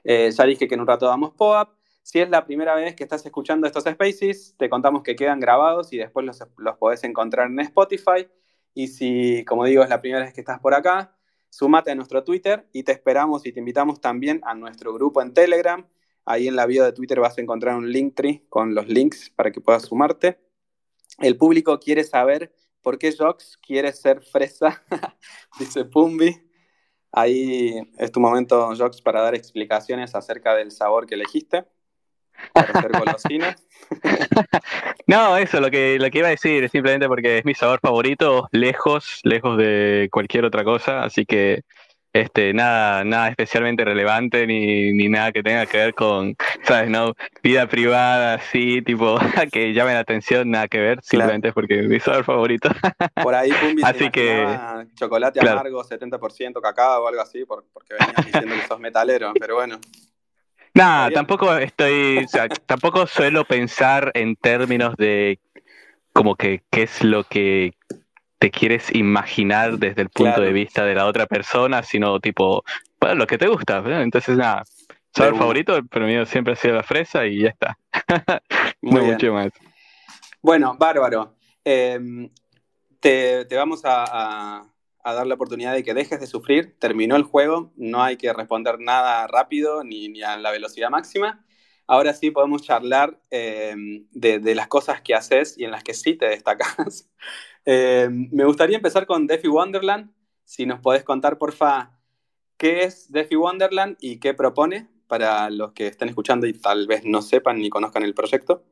Eh, 0.03 0.29
ya 0.31 0.43
dije 0.45 0.67
que 0.67 0.75
en 0.75 0.81
un 0.81 0.87
rato 0.87 1.05
damos 1.05 1.31
POAP. 1.31 1.69
Si 2.03 2.19
es 2.19 2.29
la 2.29 2.45
primera 2.45 2.75
vez 2.75 2.95
que 2.95 3.03
estás 3.03 3.25
escuchando 3.25 3.65
estos 3.65 3.83
spaces, 3.83 4.55
te 4.57 4.69
contamos 4.69 5.03
que 5.03 5.15
quedan 5.15 5.39
grabados 5.39 5.93
y 5.93 5.97
después 5.97 6.25
los, 6.25 6.43
los 6.57 6.77
podés 6.77 7.03
encontrar 7.05 7.47
en 7.47 7.59
Spotify. 7.61 8.27
Y 8.73 8.87
si, 8.87 9.43
como 9.45 9.65
digo, 9.65 9.83
es 9.83 9.89
la 9.89 10.01
primera 10.01 10.23
vez 10.23 10.33
que 10.33 10.41
estás 10.41 10.59
por 10.59 10.73
acá, 10.73 11.15
sumate 11.49 11.91
a 11.91 11.95
nuestro 11.95 12.23
Twitter 12.23 12.67
y 12.71 12.83
te 12.83 12.91
esperamos 12.91 13.45
y 13.45 13.51
te 13.51 13.59
invitamos 13.59 14.01
también 14.01 14.41
a 14.43 14.55
nuestro 14.55 14.93
grupo 14.93 15.21
en 15.21 15.33
Telegram. 15.33 15.85
Ahí 16.25 16.47
en 16.47 16.55
la 16.55 16.65
bio 16.65 16.83
de 16.83 16.93
Twitter 16.93 17.19
vas 17.19 17.37
a 17.37 17.41
encontrar 17.41 17.75
un 17.75 17.91
link 17.91 18.15
tree 18.15 18.45
con 18.49 18.73
los 18.73 18.87
links 18.87 19.29
para 19.31 19.51
que 19.51 19.61
puedas 19.61 19.83
sumarte. 19.83 20.39
El 21.19 21.37
público 21.37 21.79
quiere 21.79 22.03
saber 22.03 22.53
por 22.81 22.97
qué 22.97 23.13
Jox 23.15 23.57
quiere 23.57 23.91
ser 23.93 24.21
fresa, 24.21 24.83
dice 25.59 25.85
Pumbi. 25.85 26.41
Ahí 27.11 27.75
es 27.97 28.11
tu 28.11 28.21
momento, 28.21 28.73
Jox, 28.75 29.01
para 29.01 29.21
dar 29.21 29.35
explicaciones 29.35 30.15
acerca 30.15 30.55
del 30.55 30.71
sabor 30.71 31.05
que 31.05 31.15
elegiste. 31.15 31.65
Para 32.53 32.99
golosina. 32.99 33.55
no, 35.07 35.37
eso, 35.37 35.59
lo 35.59 35.69
que, 35.69 35.97
lo 35.99 36.09
que 36.09 36.19
iba 36.19 36.27
a 36.27 36.31
decir, 36.31 36.63
es 36.63 36.71
simplemente 36.71 37.07
porque 37.07 37.39
es 37.39 37.45
mi 37.45 37.53
sabor 37.53 37.79
favorito, 37.81 38.47
lejos, 38.51 39.19
lejos 39.23 39.57
de 39.57 40.09
cualquier 40.11 40.45
otra 40.45 40.63
cosa, 40.63 41.03
así 41.03 41.25
que 41.25 41.63
este, 42.13 42.53
nada, 42.53 43.05
nada 43.05 43.29
especialmente 43.29 43.85
relevante 43.85 44.45
ni, 44.45 44.91
ni 44.91 45.07
nada 45.07 45.31
que 45.31 45.43
tenga 45.43 45.65
que 45.65 45.77
ver 45.77 45.93
con, 45.93 46.35
¿sabes? 46.63 46.89
No, 46.89 47.13
vida 47.41 47.67
privada, 47.67 48.33
así, 48.33 48.81
tipo, 48.81 49.17
que 49.51 49.73
llame 49.73 49.93
la 49.93 49.99
atención, 49.99 50.51
nada 50.51 50.67
que 50.67 50.79
ver, 50.79 50.99
simplemente 51.01 51.53
porque 51.53 51.79
es 51.79 51.87
mi 51.87 51.99
sabor 51.99 52.25
favorito. 52.25 52.69
Por 53.23 53.33
ahí, 53.33 53.51
Pumbi, 53.51 53.81
así 53.83 54.09
que 54.09 54.45
chocolate 54.95 55.39
amargo, 55.39 55.83
70% 55.83 56.61
cacao 56.61 57.03
o 57.03 57.07
algo 57.07 57.21
así, 57.21 57.45
porque 57.45 57.93
venías 57.97 58.25
diciendo 58.25 58.55
que 58.55 58.67
sos 58.67 58.79
metalero, 58.79 59.33
pero 59.39 59.55
bueno. 59.55 59.79
Nada, 60.73 61.11
tampoco 61.11 61.55
estoy, 61.57 62.19
o 62.19 62.27
sea, 62.27 62.47
tampoco 62.47 63.05
suelo 63.05 63.43
pensar 63.45 64.11
en 64.13 64.35
términos 64.35 64.95
de 64.95 65.39
como 66.13 66.35
que 66.35 66.63
qué 66.69 66.83
es 66.83 67.03
lo 67.03 67.23
que 67.23 67.73
te 68.39 68.49
quieres 68.49 68.93
imaginar 68.95 69.77
desde 69.77 70.01
el 70.01 70.09
punto 70.09 70.41
de 70.41 70.51
vista 70.51 70.83
de 70.83 70.95
la 70.95 71.05
otra 71.05 71.27
persona, 71.27 71.83
sino 71.83 72.19
tipo, 72.19 72.63
bueno, 72.99 73.15
lo 73.15 73.27
que 73.27 73.37
te 73.37 73.47
gusta. 73.47 73.83
Entonces, 74.01 74.37
nada, 74.37 74.63
sabor 75.13 75.37
favorito, 75.37 75.79
pero 75.89 76.07
mío 76.07 76.25
siempre 76.25 76.53
ha 76.53 76.55
sido 76.55 76.75
la 76.75 76.83
fresa 76.83 77.25
y 77.25 77.41
ya 77.41 77.49
está. 77.49 77.77
no 78.81 79.03
mucho 79.03 79.33
más. 79.33 79.51
Bueno, 80.41 80.75
bárbaro. 80.77 81.35
Em, 81.63 82.29
te, 82.99 83.45
vamos 83.51 83.81
a, 83.83 84.63
dar 85.03 85.27
la 85.27 85.35
oportunidad 85.35 85.73
de 85.73 85.83
que 85.83 85.93
dejes 85.93 86.19
de 86.19 86.27
sufrir. 86.27 86.77
Terminó 86.79 87.15
el 87.15 87.23
juego, 87.23 87.71
no 87.75 88.03
hay 88.03 88.17
que 88.17 88.31
responder 88.33 88.79
nada 88.79 89.27
rápido 89.27 89.83
ni, 89.83 90.09
ni 90.09 90.21
a 90.21 90.37
la 90.37 90.51
velocidad 90.51 90.89
máxima. 90.89 91.45
Ahora 91.87 92.13
sí 92.13 92.31
podemos 92.31 92.61
charlar 92.61 93.19
de, 93.29 94.05
de, 94.11 94.55
las 94.55 94.67
cosas 94.67 95.01
que 95.01 95.13
haces 95.13 95.57
y 95.57 95.65
en 95.65 95.71
las 95.71 95.83
que 95.83 95.93
sí 95.93 96.15
te 96.15 96.27
destacas. 96.27 97.09
Eh, 97.63 98.07
me 98.09 98.43
gustaría 98.45 98.75
empezar 98.75 99.05
con 99.05 99.27
Defi 99.27 99.47
Wonderland. 99.47 100.11
Si 100.45 100.65
nos 100.65 100.79
podés 100.79 101.03
contar, 101.03 101.37
porfa, 101.37 101.91
qué 102.57 102.85
es 102.85 103.11
Defi 103.11 103.35
Wonderland 103.35 103.97
y 103.99 104.19
qué 104.19 104.33
propone 104.33 104.89
para 105.07 105.49
los 105.51 105.73
que 105.73 105.87
estén 105.87 106.09
escuchando 106.09 106.47
y 106.47 106.53
tal 106.53 106.87
vez 106.87 107.03
no 107.05 107.21
sepan 107.21 107.59
ni 107.59 107.69
conozcan 107.69 108.01
el 108.01 108.13
proyecto. 108.13 108.63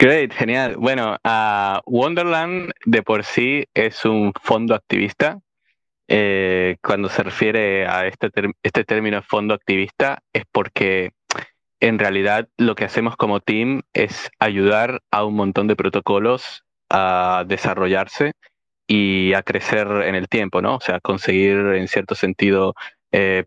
Great, 0.00 0.32
genial. 0.32 0.76
Bueno, 0.76 1.16
Wonderland 1.84 2.70
de 2.86 3.02
por 3.02 3.24
sí 3.24 3.64
es 3.74 4.04
un 4.04 4.32
fondo 4.40 4.76
activista. 4.76 5.40
Eh, 6.06 6.76
cuando 6.80 7.08
se 7.08 7.24
refiere 7.24 7.84
a 7.84 8.06
este, 8.06 8.30
este 8.62 8.84
término 8.84 9.20
fondo 9.22 9.54
activista 9.54 10.22
es 10.32 10.44
porque 10.52 11.10
en 11.80 11.98
realidad 11.98 12.48
lo 12.56 12.76
que 12.76 12.84
hacemos 12.84 13.16
como 13.16 13.40
team 13.40 13.82
es 13.92 14.30
ayudar 14.38 15.00
a 15.10 15.24
un 15.24 15.34
montón 15.34 15.66
de 15.66 15.74
protocolos 15.74 16.62
a 16.88 17.42
desarrollarse 17.48 18.34
y 18.86 19.34
a 19.34 19.42
crecer 19.42 19.88
en 19.88 20.14
el 20.14 20.28
tiempo, 20.28 20.62
¿no? 20.62 20.76
O 20.76 20.80
sea, 20.80 21.00
conseguir 21.00 21.56
en 21.74 21.88
cierto 21.88 22.14
sentido 22.14 22.74
eh, 23.10 23.46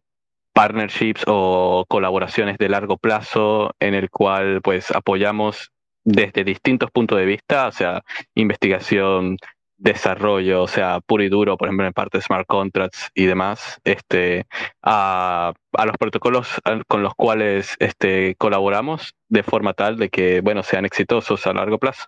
partnerships 0.52 1.24
o 1.28 1.86
colaboraciones 1.88 2.58
de 2.58 2.68
largo 2.68 2.98
plazo 2.98 3.72
en 3.80 3.94
el 3.94 4.10
cual 4.10 4.62
pues 4.62 4.92
apoyamos 4.92 5.72
desde 6.04 6.44
distintos 6.44 6.92
puntos 6.92 7.18
de 7.18 7.26
vista, 7.26 7.68
o 7.68 7.72
sea, 7.72 8.02
investigación, 8.36 9.38
desarrollo, 9.78 10.64
o 10.64 10.68
sea, 10.68 11.00
puro 11.02 11.24
y 11.24 11.30
duro, 11.30 11.58
por 11.58 11.68
ejemplo, 11.68 11.88
en 11.88 11.94
parte 11.94 12.20
de 12.20 12.22
smart 12.24 12.46
contracts 12.48 13.10
y 13.16 13.26
demás, 13.26 13.80
este, 13.84 14.46
a, 14.84 15.54
a 15.74 15.86
los 15.86 15.98
protocolos 15.98 16.50
con 16.88 17.02
los 17.02 17.16
cuales 17.16 17.76
este, 17.80 18.36
colaboramos 18.36 19.16
de 19.28 19.44
forma 19.44 19.74
tal 19.74 19.98
de 19.98 20.10
que, 20.10 20.42
bueno, 20.42 20.62
sean 20.64 20.86
exitosos 20.86 21.48
a 21.48 21.54
largo 21.54 21.80
plazo. 21.80 22.06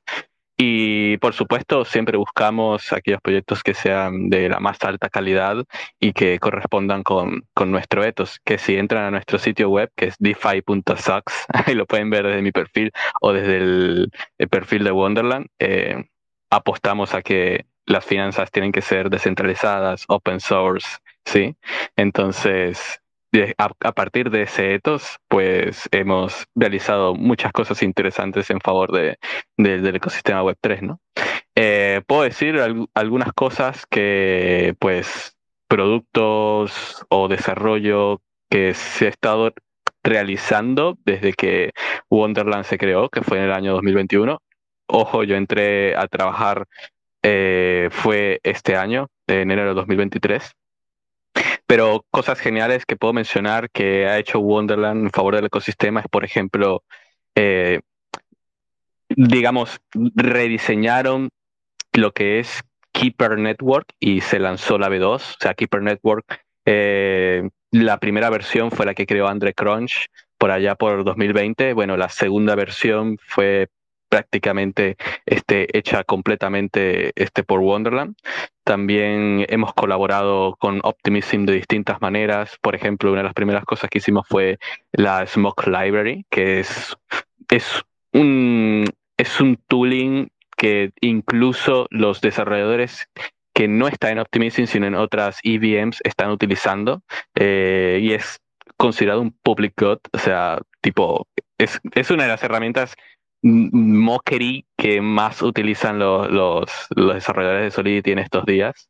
Y 0.58 1.18
por 1.18 1.34
supuesto, 1.34 1.84
siempre 1.84 2.18
buscamos 2.18 2.94
aquellos 2.94 3.22
proyectos 3.22 3.64
que 3.64 3.74
sean 3.74 4.30
de 4.30 4.50
la 4.50 4.60
más 4.60 4.78
alta 4.84 5.10
calidad 5.10 5.66
y 6.00 6.14
que 6.14 6.38
correspondan 6.40 7.04
con, 7.04 7.48
con 7.54 7.72
nuestro 7.72 8.04
ethos. 8.04 8.40
Que 8.46 8.58
si 8.58 8.76
entran 8.76 9.06
a 9.06 9.12
nuestro 9.12 9.40
sitio 9.40 9.70
web, 9.70 9.92
que 9.96 10.08
es 10.08 10.16
defi.sucks, 10.20 11.46
ahí 11.50 11.74
lo 11.76 11.86
pueden 11.86 12.10
ver 12.10 12.28
desde 12.28 12.42
mi 12.42 12.52
perfil 12.52 12.92
o 13.22 13.34
desde 13.34 13.58
el, 13.58 14.12
perfil 14.50 14.84
de 14.84 14.92
Wonderland, 14.92 15.48
eh, 15.60 16.06
apostamos 16.52 17.16
a 17.16 17.22
que 17.24 17.66
las 17.86 18.06
finanzas 18.06 18.52
tienen 18.52 18.72
que 18.72 18.82
ser 18.82 19.10
descentralizadas, 19.10 20.06
open 20.08 20.40
source, 20.40 21.00
¿sí? 21.26 21.56
Entonces, 21.96 23.02
a, 23.58 23.92
partir 23.94 24.30
de 24.30 24.44
ese 24.44 24.76
ethos, 24.76 25.20
pues 25.28 25.90
hemos 25.92 26.46
realizado 26.56 27.16
muchas 27.16 27.52
cosas 27.52 27.82
interesantes 27.84 28.50
en 28.50 28.60
favor 28.60 28.92
de, 28.92 29.18
del 29.58 29.96
ecosistema 29.96 30.44
Web3, 30.44 30.82
¿no? 30.82 31.00
Eh, 31.56 32.02
puedo 32.08 32.24
decir 32.24 32.60
algunas 32.94 33.34
cosas 33.34 33.86
que, 33.86 34.76
pues, 34.80 35.38
productos 35.68 37.06
o 37.10 37.28
desarrollo 37.28 38.22
que 38.50 38.74
se 38.74 39.08
ha 39.08 39.10
estado 39.10 39.54
realizando 40.04 40.98
desde 41.06 41.34
que 41.34 41.72
Wonderland 42.10 42.66
se 42.66 42.78
creó, 42.78 43.10
que 43.10 43.22
fue 43.22 43.38
en 43.40 43.46
el 43.46 43.52
año 43.52 43.74
2021. 43.74 44.40
Ojo, 44.88 45.24
yo 45.24 45.36
entré 45.36 45.96
a 45.96 46.08
trabajar, 46.08 46.68
eh, 47.24 47.90
fue 47.92 48.40
este 48.44 48.76
año, 48.76 49.08
en 49.28 49.52
enero 49.52 49.70
de 49.70 49.76
2023. 49.76 50.52
Pero 51.66 52.06
cosas 52.12 52.40
geniales 52.40 52.86
que 52.86 52.96
puedo 52.96 53.14
mencionar 53.14 53.70
que 53.72 54.08
ha 54.08 54.20
hecho 54.20 54.40
Wonderland 54.40 55.06
en 55.06 55.12
favor 55.12 55.36
del 55.36 55.46
ecosistema 55.46 56.02
es, 56.02 56.08
por 56.08 56.24
ejemplo, 56.26 56.84
eh, 57.36 57.80
digamos, 59.10 59.80
rediseñaron 59.94 61.30
lo 61.94 62.12
que 62.12 62.40
es 62.40 62.64
Keeper 62.92 63.38
Network 63.38 63.94
y 64.00 64.22
se 64.22 64.40
lanzó 64.40 64.78
la 64.78 64.90
V2. 64.90 65.16
O 65.16 65.20
sea, 65.40 65.54
Keeper 65.54 65.82
Network, 65.82 66.44
eh, 66.66 67.50
la 67.72 67.98
primera 67.98 68.30
versión 68.30 68.72
fue 68.72 68.86
la 68.86 68.94
que 68.94 69.06
creó 69.06 69.28
Andre 69.28 69.54
Crunch 69.54 70.08
por 70.38 70.52
allá 70.52 70.76
por 70.76 71.04
2020. 71.04 71.74
Bueno, 71.74 71.98
la 71.98 72.10
segunda 72.10 72.56
versión 72.56 73.18
fue 73.26 73.70
prácticamente 74.14 74.96
este, 75.26 75.76
hecha 75.76 76.04
completamente 76.04 77.14
este, 77.16 77.44
por 77.44 77.62
Wonderland. 77.62 78.16
También 78.64 79.44
hemos 79.50 79.74
colaborado 79.74 80.56
con 80.60 80.82
Optimism 80.84 81.46
de 81.46 81.54
distintas 81.54 82.00
maneras. 82.00 82.60
Por 82.62 82.76
ejemplo, 82.76 83.12
una 83.12 83.22
de 83.22 83.30
las 83.30 83.34
primeras 83.34 83.66
cosas 83.66 83.90
que 83.90 83.98
hicimos 83.98 84.28
fue 84.30 84.60
la 84.92 85.26
Smoke 85.26 85.66
Library, 85.66 86.28
que 86.30 86.60
es, 86.60 86.96
es, 87.50 87.82
un, 88.14 88.86
es 89.18 89.42
un 89.42 89.58
tooling 89.68 90.30
que 90.58 90.92
incluso 91.02 91.88
los 91.90 92.22
desarrolladores 92.22 93.10
que 93.52 93.68
no 93.68 93.88
están 93.88 94.12
en 94.12 94.20
Optimism, 94.20 94.66
sino 94.66 94.86
en 94.86 94.94
otras 94.94 95.40
EVMs, 95.42 96.02
están 96.04 96.30
utilizando. 96.30 97.02
Eh, 97.34 97.98
y 98.00 98.14
es 98.14 98.40
considerado 98.78 99.22
un 99.22 99.32
public 99.32 99.74
good, 99.76 99.98
o 100.12 100.20
sea, 100.20 100.60
tipo, 100.82 101.28
es, 101.58 101.80
es 101.96 102.12
una 102.12 102.24
de 102.24 102.30
las 102.30 102.44
herramientas 102.44 102.96
mockery 103.44 104.66
que 104.78 105.02
más 105.02 105.42
utilizan 105.42 106.00
los, 106.00 106.32
los, 106.32 106.88
desarrolladores 107.14 107.66
de 107.66 107.72
Solidity 107.72 108.12
en 108.12 108.20
estos 108.20 108.46
días. 108.46 108.90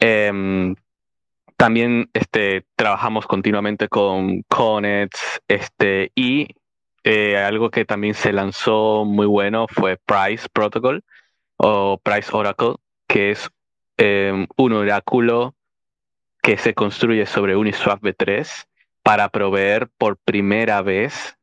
Em, 0.00 0.74
también 1.56 2.10
este, 2.12 2.66
trabajamos 2.74 3.26
continuamente 3.26 3.88
con 3.88 4.42
Connets 4.42 5.40
este, 5.48 6.10
y 6.14 6.48
eh, 7.04 7.38
algo 7.38 7.70
que 7.70 7.84
también 7.84 8.14
se 8.14 8.32
lanzó 8.32 9.04
muy 9.04 9.26
bueno 9.26 9.66
fue 9.68 9.96
Price 9.96 10.48
Protocol 10.52 11.04
o 11.56 11.98
Price 12.02 12.30
Oracle, 12.32 12.74
que 13.06 13.30
es 13.30 13.48
em, 13.96 14.46
un 14.56 14.72
oráculo 14.72 15.54
que 16.42 16.58
se 16.58 16.74
construye 16.74 17.24
sobre 17.26 17.56
Uniswap 17.56 18.02
V3 18.02 18.66
para 19.02 19.28
proveer 19.28 19.88
por 19.96 20.16
primera 20.16 20.82
vez 20.82 21.35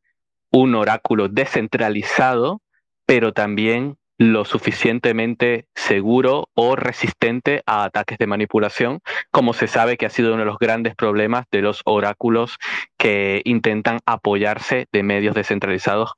un 0.53 0.75
oráculo 0.75 1.27
descentralizado, 1.27 2.61
pero 3.05 3.33
también 3.33 3.97
lo 4.19 4.45
suficientemente 4.45 5.65
seguro 5.73 6.49
o 6.53 6.75
resistente 6.75 7.63
a 7.65 7.83
ataques 7.83 8.17
de 8.19 8.27
manipulación, 8.27 9.01
como 9.31 9.53
se 9.53 9.67
sabe 9.67 9.97
que 9.97 10.05
ha 10.05 10.09
sido 10.09 10.29
uno 10.29 10.43
de 10.43 10.45
los 10.45 10.59
grandes 10.59 10.95
problemas 10.95 11.45
de 11.51 11.61
los 11.61 11.81
oráculos 11.85 12.57
que 12.97 13.41
intentan 13.43 13.99
apoyarse 14.05 14.87
de 14.91 15.03
medios 15.03 15.35
descentralizados 15.35 16.13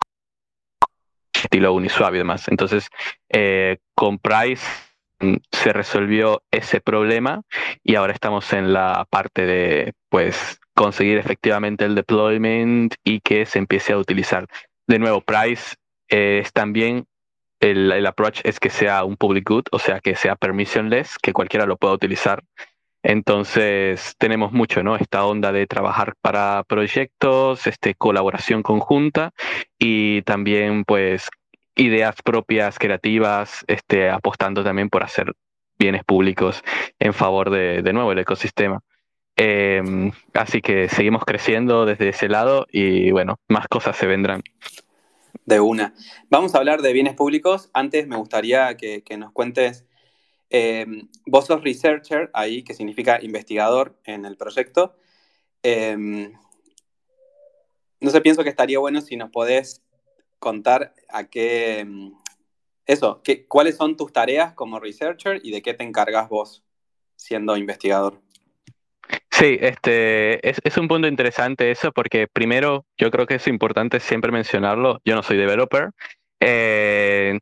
estilo 1.33 1.73
Uniswap 1.73 2.13
y 2.13 2.17
demás. 2.17 2.47
Entonces, 2.47 2.89
eh, 3.29 3.77
Mm, 4.01 4.94
se 5.51 5.73
resolvió 5.73 6.43
ese 6.51 6.81
problema 6.81 7.41
y 7.83 7.95
ahora 7.95 8.13
estamos 8.13 8.51
en 8.53 8.73
la 8.73 9.05
parte 9.09 9.45
de 9.45 9.93
pues 10.09 10.59
conseguir 10.73 11.17
efectivamente 11.17 11.85
el 11.85 11.95
deployment 11.95 12.95
y 13.03 13.21
que 13.21 13.45
se 13.45 13.59
empiece 13.59 13.93
a 13.93 13.97
utilizar. 13.97 14.47
De 14.87 14.99
nuevo, 14.99 15.21
Price 15.21 15.75
es 16.07 16.51
también 16.53 17.05
el, 17.59 17.91
el, 17.91 18.05
approach 18.05 18.41
es 18.43 18.59
que 18.59 18.69
sea 18.69 19.05
un 19.05 19.15
public 19.15 19.47
good, 19.47 19.63
o 19.71 19.79
sea, 19.79 19.99
que 20.01 20.15
sea 20.15 20.35
permissionless, 20.35 21.17
que 21.17 21.33
cualquiera 21.33 21.65
lo 21.65 21.77
pueda 21.77 21.93
utilizar. 21.93 22.43
Entonces, 23.01 24.15
tenemos 24.17 24.51
mucho, 24.51 24.81
¿no? 24.81 24.95
Esta 24.95 25.25
onda 25.25 25.51
de 25.51 25.67
trabajar 25.67 26.15
para 26.21 26.63
proyectos, 26.67 27.67
este, 27.67 27.93
colaboración 27.93 28.63
conjunta 28.63 29.31
y 29.77 30.23
también, 30.23 30.83
pues, 30.85 31.29
ideas 31.75 32.15
propias, 32.23 32.79
creativas, 32.79 33.63
este, 33.67 34.09
apostando 34.09 34.63
también 34.63 34.89
por 34.89 35.03
hacer 35.03 35.33
bienes 35.77 36.03
públicos 36.03 36.63
en 36.99 37.13
favor 37.13 37.49
de, 37.49 37.81
de 37.81 37.93
nuevo, 37.93 38.11
el 38.11 38.19
ecosistema. 38.19 38.81
Em, 39.37 40.13
así 40.33 40.61
que 40.61 40.87
seguimos 40.87 41.25
creciendo 41.25 41.85
desde 41.85 42.09
ese 42.09 42.29
lado 42.29 42.67
y 42.71 43.11
bueno, 43.11 43.37
más 43.49 43.67
cosas 43.67 43.97
se 43.97 44.05
vendrán. 44.05 44.41
De 45.45 45.59
una. 45.59 45.93
Vamos 46.29 46.55
a 46.55 46.59
hablar 46.59 46.81
de 46.81 46.93
bienes 46.93 47.15
públicos. 47.15 47.69
Antes 47.73 48.07
me 48.07 48.15
gustaría 48.15 48.75
que, 48.77 49.03
nos 49.17 49.31
cuentes, 49.33 49.85
em, 50.49 51.09
vos 51.25 51.45
sos 51.45 51.63
researcher 51.63 52.31
ahí, 52.33 52.63
que 52.63 52.73
significa 52.73 53.19
investigador 53.21 53.99
en 54.05 54.25
el 54.25 54.37
proyecto. 54.37 54.95
Em, 55.61 56.33
no 57.99 58.09
sé, 58.11 58.21
pienso 58.21 58.43
que 58.43 58.49
estaría 58.49 58.79
bueno 58.79 59.01
si 59.01 59.17
nos 59.17 59.29
podés 59.31 59.83
contar 60.45 60.93
a 61.09 61.23
qué, 61.23 61.87
eso, 62.85 63.19
qué, 63.23 63.47
cuáles 63.47 63.77
son 63.77 63.97
tus 63.97 64.13
tareas 64.13 64.53
como 64.53 64.79
researcher 64.79 65.41
y 65.43 65.49
de 65.49 65.63
qué 65.63 65.73
te 65.73 65.83
encargas 65.83 66.29
vos 66.29 66.63
siendo 67.15 67.57
investigador. 67.57 68.21
Sí, 69.31 69.57
este 69.59 70.47
es, 70.47 70.77
un 70.77 70.87
punto 70.87 71.07
interesante 71.07 71.71
eso 71.71 71.91
porque 71.91 72.27
primero 72.27 72.85
yo 72.95 73.09
creo 73.09 73.25
que 73.25 73.35
es 73.35 73.47
importante 73.47 73.99
siempre 73.99 74.31
mencionarlo. 74.31 75.01
Yo 75.03 75.15
no 75.15 75.23
soy 75.23 75.37
developer, 75.37 75.89
eh, 76.39 77.39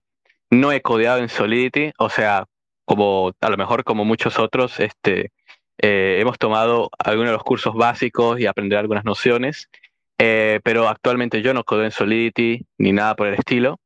no 0.50 0.72
he 0.72 0.82
codeado 0.82 1.20
en 1.20 1.28
Solidity, 1.28 1.92
o 1.98 2.10
sea, 2.10 2.46
como 2.86 3.34
a 3.42 3.50
lo 3.50 3.58
mejor 3.58 3.84
como 3.84 4.06
muchos 4.06 4.40
otros, 4.40 4.80
este, 4.80 5.34
eh, 5.78 6.20
hemos 6.22 6.40
tomado 6.40 6.90
algunos 6.98 7.32
de 7.32 7.34
los 7.34 7.44
cursos 7.44 7.76
básicos 7.76 8.40
y 8.40 8.46
aprender 8.46 8.80
algunas 8.80 9.04
nociones, 9.04 9.68
eh, 10.26 10.62
pero 10.64 10.88
actualmente 10.88 11.42
yo 11.42 11.54
no 11.54 11.66
codeo 11.66 11.84
en 11.84 11.92
Solidity 11.92 12.66
ni 12.78 12.94
nada 12.94 13.14
por 13.14 13.28
el 13.28 13.34
estilo. 13.34 13.82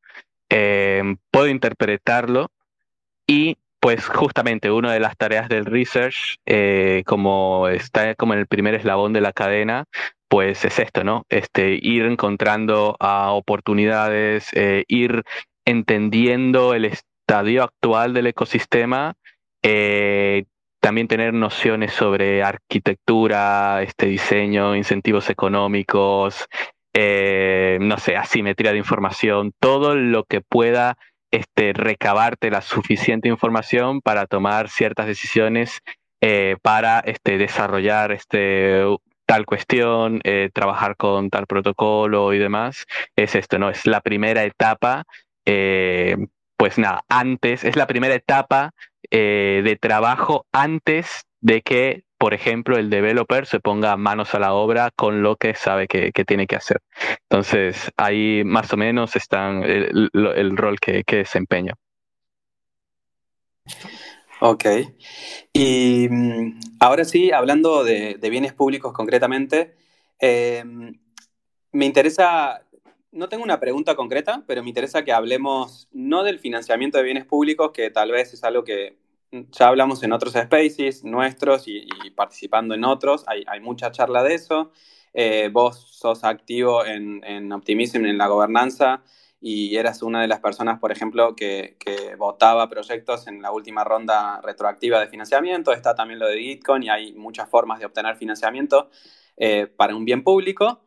Eh, 0.52 1.02
puedo 1.32 1.48
interpretarlo 1.48 2.52
y 3.26 3.58
pues 3.80 4.06
justamente 4.06 4.70
una 4.70 4.94
de 4.94 5.00
las 5.00 5.18
tareas 5.18 5.50
del 5.50 5.66
research, 5.66 6.38
eh, 6.46 7.02
como 7.08 7.68
está 7.70 8.14
como 8.14 8.34
en 8.34 8.40
el 8.40 8.46
primer 8.46 8.76
eslabón 8.76 9.14
de 9.14 9.22
la 9.22 9.34
cadena, 9.34 9.86
pues 10.28 10.64
es 10.64 10.78
esto, 10.78 11.04
¿no? 11.04 11.26
Este, 11.30 11.80
ir 11.82 12.06
encontrando 12.06 12.96
a 13.00 13.32
oportunidades, 13.32 14.52
ir 14.88 15.24
entendiendo 15.66 16.76
el 16.76 16.86
estadio 16.86 17.64
actual 17.64 18.14
del 18.14 18.28
ecosistema, 18.28 19.16
también 20.88 21.10
tener 21.10 21.34
nociones 21.34 21.92
sobre 21.92 22.42
arquitectura, 22.44 23.84
este 23.84 24.06
diseño, 24.06 24.74
incentivos 24.74 25.30
económicos, 25.30 26.48
eh, 26.94 27.78
no 27.82 27.98
sé, 27.98 28.16
asimetría 28.16 28.72
de 28.72 28.78
información, 28.78 29.52
todo 29.60 29.96
lo 29.96 30.24
que 30.24 30.40
pueda 30.40 30.96
este, 31.30 31.74
recabarte 31.74 32.50
la 32.52 32.62
suficiente 32.62 33.28
información 33.28 34.00
para 34.00 34.28
tomar 34.28 34.70
ciertas 34.70 35.08
decisiones 35.08 35.82
eh, 36.22 36.56
para 36.62 37.02
este, 37.02 37.38
desarrollar 37.38 38.14
este, 38.14 38.82
tal 39.26 39.46
cuestión, 39.46 40.22
eh, 40.24 40.52
trabajar 40.54 40.96
con 40.96 41.30
tal 41.30 41.48
protocolo 41.48 42.34
y 42.34 42.38
demás. 42.38 42.86
Es 43.18 43.36
esto, 43.36 43.60
¿no? 43.60 43.70
Es 43.70 43.86
la 43.86 44.00
primera 44.00 44.46
etapa. 44.46 45.04
pues 46.56 46.78
nada, 46.78 47.02
antes, 47.10 47.66
es 47.66 47.76
la 47.76 47.88
primera 47.88 48.16
etapa 48.16 48.72
eh, 49.12 49.62
de 49.64 49.76
trabajo 49.76 50.46
antes 50.52 51.26
de 51.42 51.62
que, 51.62 52.04
por 52.18 52.34
ejemplo, 52.34 52.78
el 52.78 52.90
developer 52.90 53.46
se 53.46 53.60
ponga 53.60 53.96
manos 53.98 54.34
a 54.36 54.40
la 54.40 54.54
obra 54.54 54.92
con 54.96 55.22
lo 55.22 55.36
que 55.36 55.54
sabe 55.56 55.88
que, 55.88 56.12
tiene 56.26 56.48
que 56.48 56.56
hacer. 56.56 56.82
Entonces, 57.30 57.92
ahí 57.98 58.44
más 58.44 58.74
o 58.74 58.78
menos 58.78 59.16
está 59.16 59.50
el, 59.50 60.58
rol 60.58 60.80
que, 60.80 61.04
que 61.04 61.18
desempeña. 61.18 61.74
Ok. 64.40 64.66
Y 65.54 66.08
mm, 66.10 66.60
ahora 66.80 67.06
sí, 67.06 67.32
hablando 67.32 67.84
de, 67.84 68.18
bienes 68.30 68.54
públicos 68.54 68.94
concretamente, 68.94 69.76
eh, 70.20 70.64
me 71.72 71.86
interesa, 71.86 72.64
no 73.18 73.30
tengo 73.30 73.44
una 73.44 73.60
pregunta 73.60 73.96
concreta, 73.96 74.44
pero 74.46 74.62
me 74.62 74.70
interesa 74.70 75.04
que 75.04 75.12
hablemos 75.12 75.90
no 75.92 76.24
del 76.24 76.40
financiamiento 76.40 76.98
de 76.98 77.04
bienes 77.04 77.26
públicos, 77.26 77.72
que 77.74 77.90
tal 77.90 78.12
vez 78.12 78.34
es 78.34 78.44
algo 78.44 78.64
que 78.64 78.98
ya 79.32 79.68
hablamos 79.68 80.04
en 80.04 80.14
otros 80.14 80.34
spaces 80.34 81.04
nuestros 81.04 81.68
y, 81.68 81.88
participando 82.16 82.76
en 82.76 82.86
otros, 82.86 83.26
hay, 83.28 83.60
mucha 83.60 83.92
charla 83.92 84.24
de 84.24 84.36
eso. 84.36 84.72
Eh, 85.14 85.50
vos 85.52 85.80
sos 85.92 86.24
activo 86.24 86.86
en, 86.86 87.52
Optimism, 87.52 88.06
en 88.06 88.18
la 88.18 88.28
gobernanza, 88.28 89.04
y 89.42 89.76
eras 89.76 90.02
una 90.02 90.22
de 90.22 90.28
las 90.28 90.40
personas, 90.40 90.80
por 90.80 90.92
ejemplo, 90.92 91.36
que, 91.36 91.76
votaba 92.18 92.70
proyectos 92.70 93.28
en 93.28 93.42
la 93.42 93.52
última 93.52 93.84
ronda 93.84 94.42
retroactiva 94.42 95.00
de 95.00 95.08
financiamiento. 95.08 95.74
Está 95.74 95.96
también 95.96 96.20
lo 96.20 96.28
de 96.28 96.40
Gitcoin 96.40 96.84
y 96.84 96.90
hay 96.90 97.14
muchas 97.14 97.50
formas 97.50 97.80
de 97.80 97.86
obtener 97.86 98.16
financiamiento 98.16 98.90
eh, 99.36 99.68
para 99.68 99.96
un 99.96 100.06
bien 100.06 100.24
público. 100.24 100.82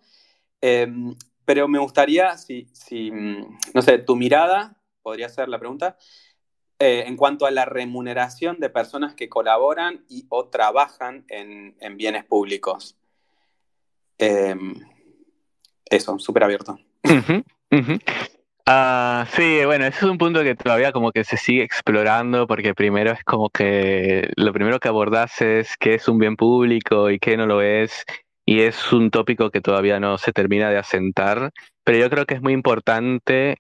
Em, 0.61 1.15
pero 1.51 1.67
me 1.67 1.81
gustaría, 1.81 2.37
si, 2.37 2.69
si, 2.73 3.11
mm, 3.11 3.59
no 3.75 3.83
sé, 3.83 3.99
tu 3.99 4.15
mirada, 4.15 4.77
podría 5.03 5.29
ser 5.29 5.49
la 5.49 5.59
pregunta, 5.59 5.97
eh, 6.79 7.03
en 7.09 7.17
cuanto 7.17 7.45
a 7.45 7.51
la 7.51 7.65
remuneración 7.65 8.61
de 8.61 8.71
personas 8.71 9.17
que 9.17 9.29
colaboran 9.29 10.05
y 10.09 10.27
o 10.29 10.47
trabajan 10.47 11.25
en, 11.27 11.75
bienes 11.97 12.25
públicos. 12.25 12.97
Em, 14.17 14.77
eso, 15.87 16.21
súper 16.21 16.45
abierto. 16.45 16.79
Ah, 18.67 19.27
sí, 19.35 19.65
bueno, 19.65 19.87
ese 19.87 19.97
es 19.97 20.03
un 20.05 20.19
punto 20.19 20.45
que 20.45 20.55
todavía 20.55 20.93
como 20.93 21.11
que 21.11 21.25
se 21.25 21.37
sigue 21.37 21.65
explorando 21.65 22.47
porque 22.47 22.73
primero 22.73 23.11
es 23.11 23.25
como 23.25 23.51
que 23.51 24.31
lo 24.37 24.53
primero 24.53 24.79
que 24.79 24.87
abordas 24.87 25.41
es 25.41 25.77
qué 25.77 25.95
es 25.95 26.07
un 26.07 26.21
bien 26.21 26.37
público 26.37 27.11
y 27.11 27.19
qué 27.19 27.37
no 27.37 27.47
lo 27.47 27.63
es 27.63 28.05
y 28.51 28.63
es 28.63 28.93
un 28.93 29.13
tópico 29.13 29.53
que 29.53 29.61
todavía 29.61 30.01
no 30.01 30.19
se 30.19 30.33
termina 30.33 30.71
de 30.71 30.77
asentar, 30.77 31.53
pero 31.85 31.99
yo 31.99 32.11
creo 32.11 32.27
que 32.27 32.35
es 32.35 32.43
muy 32.43 32.53
importante 32.53 33.59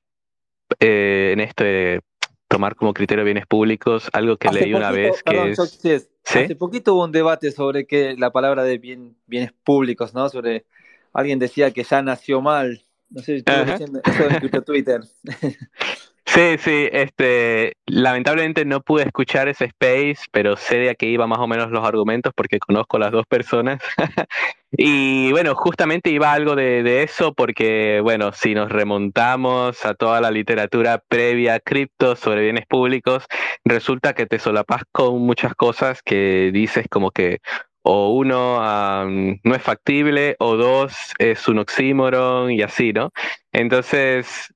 eh, 0.81 1.31
en 1.33 1.38
esto 1.38 1.62
de 1.62 2.00
tomar 2.48 2.74
como 2.74 2.92
criterio 2.92 3.24
bienes 3.24 3.46
públicos, 3.46 4.11
algo 4.12 4.37
que 4.37 4.48
leí 4.48 4.74
una 4.74 4.90
vez 4.90 5.22
que 5.22 5.50
es... 5.53 6.11
Hace 6.24 6.57
poquito 6.57 6.94
hubo 6.94 7.05
un 7.05 7.12
debate 7.12 7.53
sobre 7.53 7.87
que 7.87 8.16
la 8.16 8.33
palabra 8.33 8.64
de 8.64 8.79
bien, 8.79 9.16
bienes 9.26 9.53
públicos, 9.62 10.12
¿no? 10.12 10.29
Sobre 10.29 10.66
alguien 11.12 11.38
decía 11.38 11.70
que 11.70 11.85
ya 11.85 12.03
nació 12.03 12.40
mal. 12.40 12.85
No 13.11 13.22
sé 13.22 13.38
si 13.38 13.44
diciendo 13.44 14.00
eso 14.05 14.57
en 14.57 14.64
Twitter. 14.64 15.03
Sí, 16.26 16.56
sí, 16.59 16.88
este, 16.92 17.74
lamentablemente 17.87 18.64
no 18.64 18.80
pude 18.80 19.02
escuchar 19.02 19.48
ese 19.48 19.64
space, 19.66 20.26
pero 20.30 20.56
sé 20.56 20.76
de 20.76 20.90
a 20.90 20.94
qué 20.94 21.06
iba 21.06 21.26
más 21.26 21.40
o 21.40 21.46
menos 21.48 21.70
los 21.70 21.85
argumentos 21.85 22.33
porque 22.37 22.61
conozco 22.61 22.98
las 22.98 23.11
dos 23.11 23.26
personas. 23.26 23.83
y 24.70 25.33
bueno, 25.33 25.54
justamente 25.56 26.11
iba 26.11 26.33
algo 26.33 26.54
de, 26.54 26.83
de, 26.85 27.02
eso 27.02 27.35
porque, 27.35 28.00
bueno, 28.02 28.33
si 28.33 28.54
nos 28.54 28.70
remontamos 28.70 29.85
a 29.85 29.94
toda 29.94 30.20
la 30.20 30.30
literatura 30.30 31.02
previa 31.09 31.54
a 31.54 31.61
cripto 31.61 32.14
sobre 32.14 32.42
bienes 32.42 32.66
públicos, 32.66 33.24
resulta 33.64 34.12
que 34.14 34.26
te 34.26 34.38
solapas 34.38 34.83
con 34.92 35.20
muchas 35.22 35.54
cosas 35.54 36.02
que 36.02 36.50
dices 36.52 36.87
como 36.88 37.11
que 37.11 37.38
o 37.83 38.11
uno 38.11 38.61
no 39.09 39.54
es 39.54 39.62
factible 39.62 40.37
o 40.38 40.56
dos 40.56 41.12
es 41.18 41.48
un 41.48 41.59
oxímoron 41.59 42.50
y 42.50 42.62
así, 42.62 42.92
¿no? 42.92 43.11
Entonces 43.52 44.52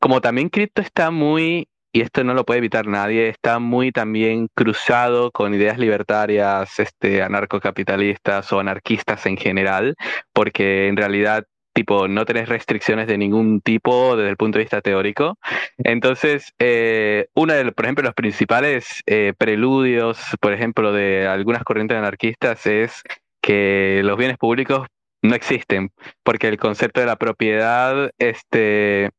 como 0.00 0.20
también 0.20 0.48
cripto 0.48 0.82
está 0.82 1.10
muy, 1.10 1.68
y 1.92 2.00
esto 2.00 2.24
no 2.24 2.34
lo 2.34 2.44
puede 2.44 2.58
evitar 2.58 2.86
nadie, 2.86 3.28
está 3.28 3.58
muy 3.58 3.92
también 3.92 4.48
cruzado 4.54 5.30
con 5.30 5.54
ideas 5.54 5.78
libertarias, 5.78 6.78
este, 6.78 7.22
anarcocapitalistas 7.22 8.52
o 8.52 8.60
anarquistas 8.60 9.26
en 9.26 9.36
general, 9.36 9.94
porque 10.32 10.88
en 10.88 10.96
realidad 10.96 11.44
tipo, 11.76 12.08
no 12.08 12.24
tenés 12.24 12.48
restricciones 12.48 13.06
de 13.06 13.18
ningún 13.18 13.60
tipo 13.60 14.16
desde 14.16 14.30
el 14.30 14.38
punto 14.38 14.56
de 14.56 14.64
vista 14.64 14.80
teórico. 14.80 15.38
Entonces, 15.76 16.54
eh, 16.58 17.26
uno 17.34 17.52
de, 17.52 17.70
por 17.70 17.84
ejemplo, 17.84 18.02
los 18.02 18.14
principales 18.14 19.02
eh, 19.04 19.34
preludios, 19.36 20.18
por 20.40 20.54
ejemplo, 20.54 20.90
de 20.92 21.26
algunas 21.26 21.64
corrientes 21.64 21.98
anarquistas 21.98 22.66
es 22.66 23.02
que 23.42 24.00
los 24.04 24.16
bienes 24.16 24.38
públicos 24.38 24.86
no 25.20 25.34
existen, 25.34 25.90
porque 26.24 26.48
el 26.48 26.56
concepto 26.56 27.00
de 27.00 27.06
la 27.06 27.16
propiedad, 27.16 28.10
este, 28.16 29.10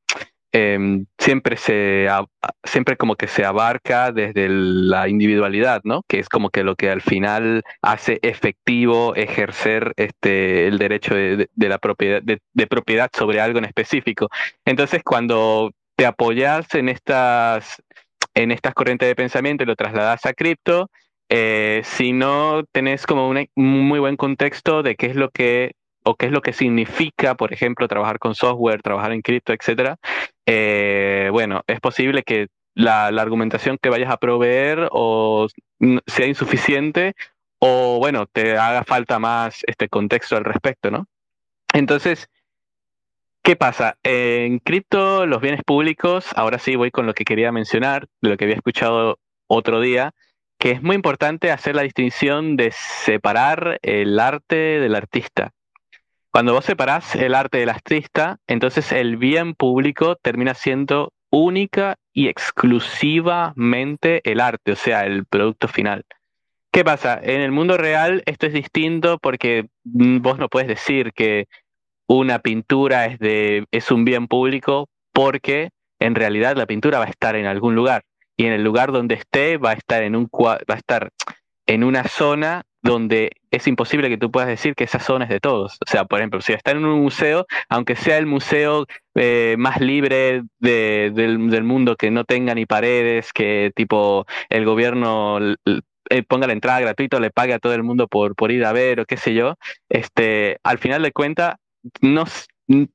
Em, 0.53 1.05
siempre 1.19 1.57
se 1.57 2.07
siempre 2.63 2.95
como 2.95 3.15
que 3.15 3.27
se 3.27 3.43
abarca 3.43 4.13
desde 4.13 4.47
la 4.49 5.09
individualidad, 5.09 5.81
¿no? 5.83 6.03
Que 6.07 6.19
es 6.19 6.29
como 6.29 6.49
que 6.49 6.63
lo 6.63 6.75
que 6.75 6.89
al 6.89 7.01
final 7.01 7.63
hace 7.81 8.19
efectivo 8.21 9.13
ejercer 9.15 9.93
este 9.97 10.67
el 10.67 10.77
derecho 10.77 11.15
de, 11.15 11.49
la 11.57 11.77
propiedad 11.79 12.21
de, 12.23 12.67
propiedad 12.67 13.09
sobre 13.13 13.41
algo 13.41 13.59
en 13.59 13.65
específico. 13.65 14.29
Entonces, 14.65 15.03
cuando 15.03 15.71
te 15.97 16.05
apoyas 16.05 16.73
en 16.75 16.89
estas 16.89 17.83
en 18.33 18.51
estas 18.51 18.73
corrientes 18.73 19.07
de 19.09 19.15
pensamiento 19.15 19.63
y 19.63 19.67
lo 19.67 19.75
trasladas 19.75 20.25
a 20.25 20.33
cripto, 20.33 20.89
eh, 21.29 21.81
si 21.83 22.13
no 22.13 22.63
tenés 22.71 23.05
como 23.05 23.29
un 23.29 23.47
muy 23.55 23.99
buen 23.99 24.15
contexto 24.15 24.81
de 24.81 24.95
qué 24.95 25.07
es 25.07 25.15
lo 25.15 25.29
que 25.29 25.73
o 26.07 26.15
qué 26.15 26.27
es 26.27 26.31
lo 26.31 26.41
que 26.41 26.53
significa, 26.53 27.35
por 27.35 27.51
ejemplo, 27.51 27.87
trabajar 27.89 28.17
con 28.17 28.33
software, 28.33 28.81
trabajar 28.81 29.11
en 29.11 29.21
cripto, 29.21 29.51
etcétera, 29.51 29.97
eh, 30.45 31.27
bueno, 31.33 31.63
es 31.67 31.81
posible 31.81 32.23
que 32.23 32.47
la, 32.75 33.07
argumentación 33.07 33.77
que 33.81 33.89
vayas 33.89 34.09
a 34.09 34.17
proveer 34.17 34.87
o 34.91 35.47
sea 36.05 36.27
insuficiente 36.27 37.13
o, 37.59 37.97
bueno, 37.99 38.25
te 38.25 38.57
haga 38.57 38.85
falta 38.85 39.19
más 39.19 39.63
este 39.67 39.89
contexto 39.89 40.37
al 40.37 40.45
respecto, 40.45 40.91
¿no? 40.91 41.07
Entonces, 41.73 42.29
¿qué 43.43 43.57
pasa? 43.57 43.97
En 44.03 44.59
cripto, 44.59 45.25
los 45.25 45.41
bienes 45.41 45.61
públicos, 45.65 46.27
ahora 46.35 46.57
sí 46.57 46.77
voy 46.77 46.91
con 46.91 47.05
lo 47.05 47.13
que 47.13 47.25
quería 47.25 47.51
mencionar, 47.51 48.07
lo 48.21 48.37
que 48.37 48.45
había 48.45 48.55
escuchado 48.55 49.19
otro 49.47 49.81
día, 49.81 50.13
que 50.57 50.71
es 50.71 50.81
muy 50.81 50.95
importante 50.95 51.51
hacer 51.51 51.75
la 51.75 51.81
distinción 51.81 52.55
de 52.55 52.71
separar 52.71 53.79
el 53.81 54.19
arte 54.19 54.55
del 54.55 54.95
artista. 54.95 55.51
Cuando 56.37 56.53
vos 56.53 56.65
separás 56.65 57.15
el 57.15 57.33
arte 57.33 57.57
del 57.57 57.69
artista, 57.69 58.37
entonces 58.45 58.91
el 58.91 59.17
bien 59.17 59.55
público 59.55 60.17
termina 60.17 60.53
siendo 60.53 61.11
única 61.31 61.95
y 62.13 62.27
exclusivamente 62.27 64.21
el 64.23 64.39
arte, 64.39 64.73
o 64.73 64.75
sea, 64.75 65.07
el 65.07 65.25
producto 65.25 65.67
final. 65.67 66.05
¿Qué 66.71 66.85
pasa? 66.85 67.19
En 67.23 67.41
el 67.41 67.51
mundo 67.51 67.75
real 67.75 68.21
esto 68.27 68.45
es 68.45 68.53
distinto 68.53 69.17
porque 69.17 69.69
mm, 69.83 70.19
vos 70.19 70.37
no 70.37 70.47
puedes 70.47 70.67
decir 70.67 71.11
que 71.11 71.47
una 72.05 72.37
pintura 72.37 73.07
es, 73.07 73.17
de, 73.17 73.65
es 73.71 73.89
un 73.89 74.05
bien 74.05 74.27
público 74.27 74.89
porque 75.13 75.71
en 75.97 76.13
realidad 76.13 76.55
la 76.55 76.67
pintura 76.67 76.99
va 76.99 77.05
a 77.05 77.09
estar 77.09 77.35
en 77.35 77.47
algún 77.47 77.73
lugar 77.73 78.03
y 78.35 78.45
en 78.45 78.53
el 78.53 78.63
lugar 78.63 78.91
donde 78.91 79.15
esté 79.15 79.57
va 79.57 79.71
a 79.71 79.73
estar 79.73 80.03
en 80.03 80.15
un 80.15 80.29
va 80.31 80.59
a 80.67 80.77
estar 80.77 81.09
en 81.65 81.83
una 81.83 82.03
zona 82.03 82.61
donde 82.81 83.31
es 83.51 83.67
imposible 83.67 84.09
que 84.09 84.17
tú 84.17 84.31
puedas 84.31 84.49
decir 84.49 84.75
que 84.75 84.83
esa 84.85 84.99
zona 84.99 85.25
es 85.25 85.29
de 85.29 85.39
todos. 85.39 85.77
O 85.85 85.89
sea, 85.89 86.05
por 86.05 86.19
ejemplo, 86.19 86.41
si 86.41 86.53
está 86.53 86.71
en 86.71 86.85
un 86.85 87.01
museo, 87.01 87.45
aunque 87.69 87.95
sea 87.95 88.17
el 88.17 88.25
museo 88.25 88.85
eh, 89.15 89.55
más 89.57 89.81
libre 89.81 90.43
del, 90.59 91.63
mundo, 91.63 91.95
que 91.95 92.11
no 92.11 92.23
tenga 92.23 92.53
ni 92.55 92.65
paredes, 92.65 93.33
que 93.33 93.71
tipo 93.75 94.25
el 94.49 94.65
gobierno 94.65 95.39
eh, 96.09 96.23
ponga 96.23 96.47
la 96.47 96.53
entrada 96.53 96.79
gratuita, 96.79 97.19
le 97.19 97.31
pague 97.31 97.53
a 97.53 97.59
todo 97.59 97.73
el 97.73 97.83
mundo 97.83 98.07
por, 98.07 98.35
por 98.35 98.51
ir 98.51 98.65
a 98.65 98.73
ver 98.73 98.99
o 98.99 99.05
qué 99.05 99.17
sé 99.17 99.33
yo, 99.33 99.55
este, 99.89 100.59
al 100.63 100.77
final 100.77 101.01
de 101.01 101.11
cuentas, 101.11 101.55
no, 102.01 102.25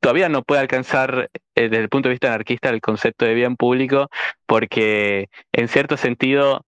todavía 0.00 0.28
no 0.28 0.42
puede 0.42 0.60
alcanzar 0.60 1.30
eh, 1.54 1.68
desde 1.68 1.82
el 1.82 1.88
punto 1.88 2.08
de 2.08 2.14
vista 2.14 2.28
anarquista 2.28 2.70
el 2.70 2.80
concepto 2.80 3.24
de 3.24 3.34
bien 3.34 3.56
público, 3.56 4.08
porque 4.46 5.28
en 5.52 5.68
cierto 5.68 5.96
sentido 5.96 6.64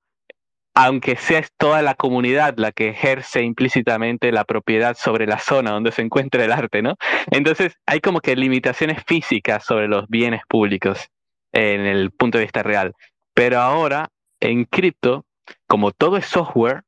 aunque 0.75 1.17
sea 1.17 1.45
toda 1.57 1.83
la 1.83 1.95
comunidad 1.95 2.55
la 2.57 2.73
que 2.73 2.89
ejerce 2.89 3.43
implícitamente 3.43 4.33
la 4.33 4.45
propiedad 4.45 4.97
sobre 4.97 5.27
la 5.27 5.39
zona 5.39 5.71
donde 5.71 5.93
se 5.93 6.03
encuentra 6.03 6.45
el 6.45 6.53
arte, 6.53 6.83
¿no? 6.83 6.97
Entonces 7.31 7.79
hay 7.87 8.01
como 8.01 8.21
que 8.21 8.35
limitaciones 8.35 9.03
físicas 9.07 9.65
sobre 9.65 9.87
los 9.87 10.09
bienes 10.09 10.43
públicos 10.49 11.09
en 11.53 11.83
el 11.87 12.11
punto 12.11 12.39
de 12.39 12.45
vista 12.45 12.65
real. 12.65 12.93
Pero 13.35 13.61
ahora, 13.61 14.09
en 14.41 14.65
cripto, 14.65 15.25
como 15.69 15.93
todo 15.93 16.17
es 16.17 16.27
software, 16.27 16.83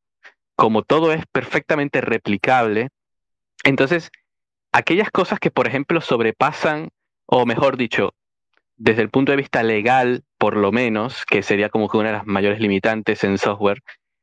como 0.57 0.83
todo 0.83 1.13
es 1.13 1.25
perfectamente 1.27 2.01
replicable, 2.01 2.89
entonces 3.63 4.11
aquellas 4.73 5.11
cosas 5.11 5.39
que, 5.39 5.51
por 5.51 5.69
ejemplo, 5.69 6.01
sobrepasan, 6.01 6.91
o 7.27 7.47
mejor 7.47 7.77
dicho, 7.77 8.15
desde 8.77 9.03
el 9.03 9.11
punto 9.11 9.33
de 9.33 9.37
vista 9.37 9.63
legal, 9.63 10.25
por 10.39 10.57
lo 10.57 10.73
menos, 10.73 11.25
que 11.27 11.43
sería 11.43 11.69
como 11.69 11.89
que 11.89 11.97
una 11.97 12.09
de 12.09 12.17
las 12.17 12.27
mayores 12.27 12.61
limitantes 12.61 13.25
en 13.25 13.39
software, 13.39 13.83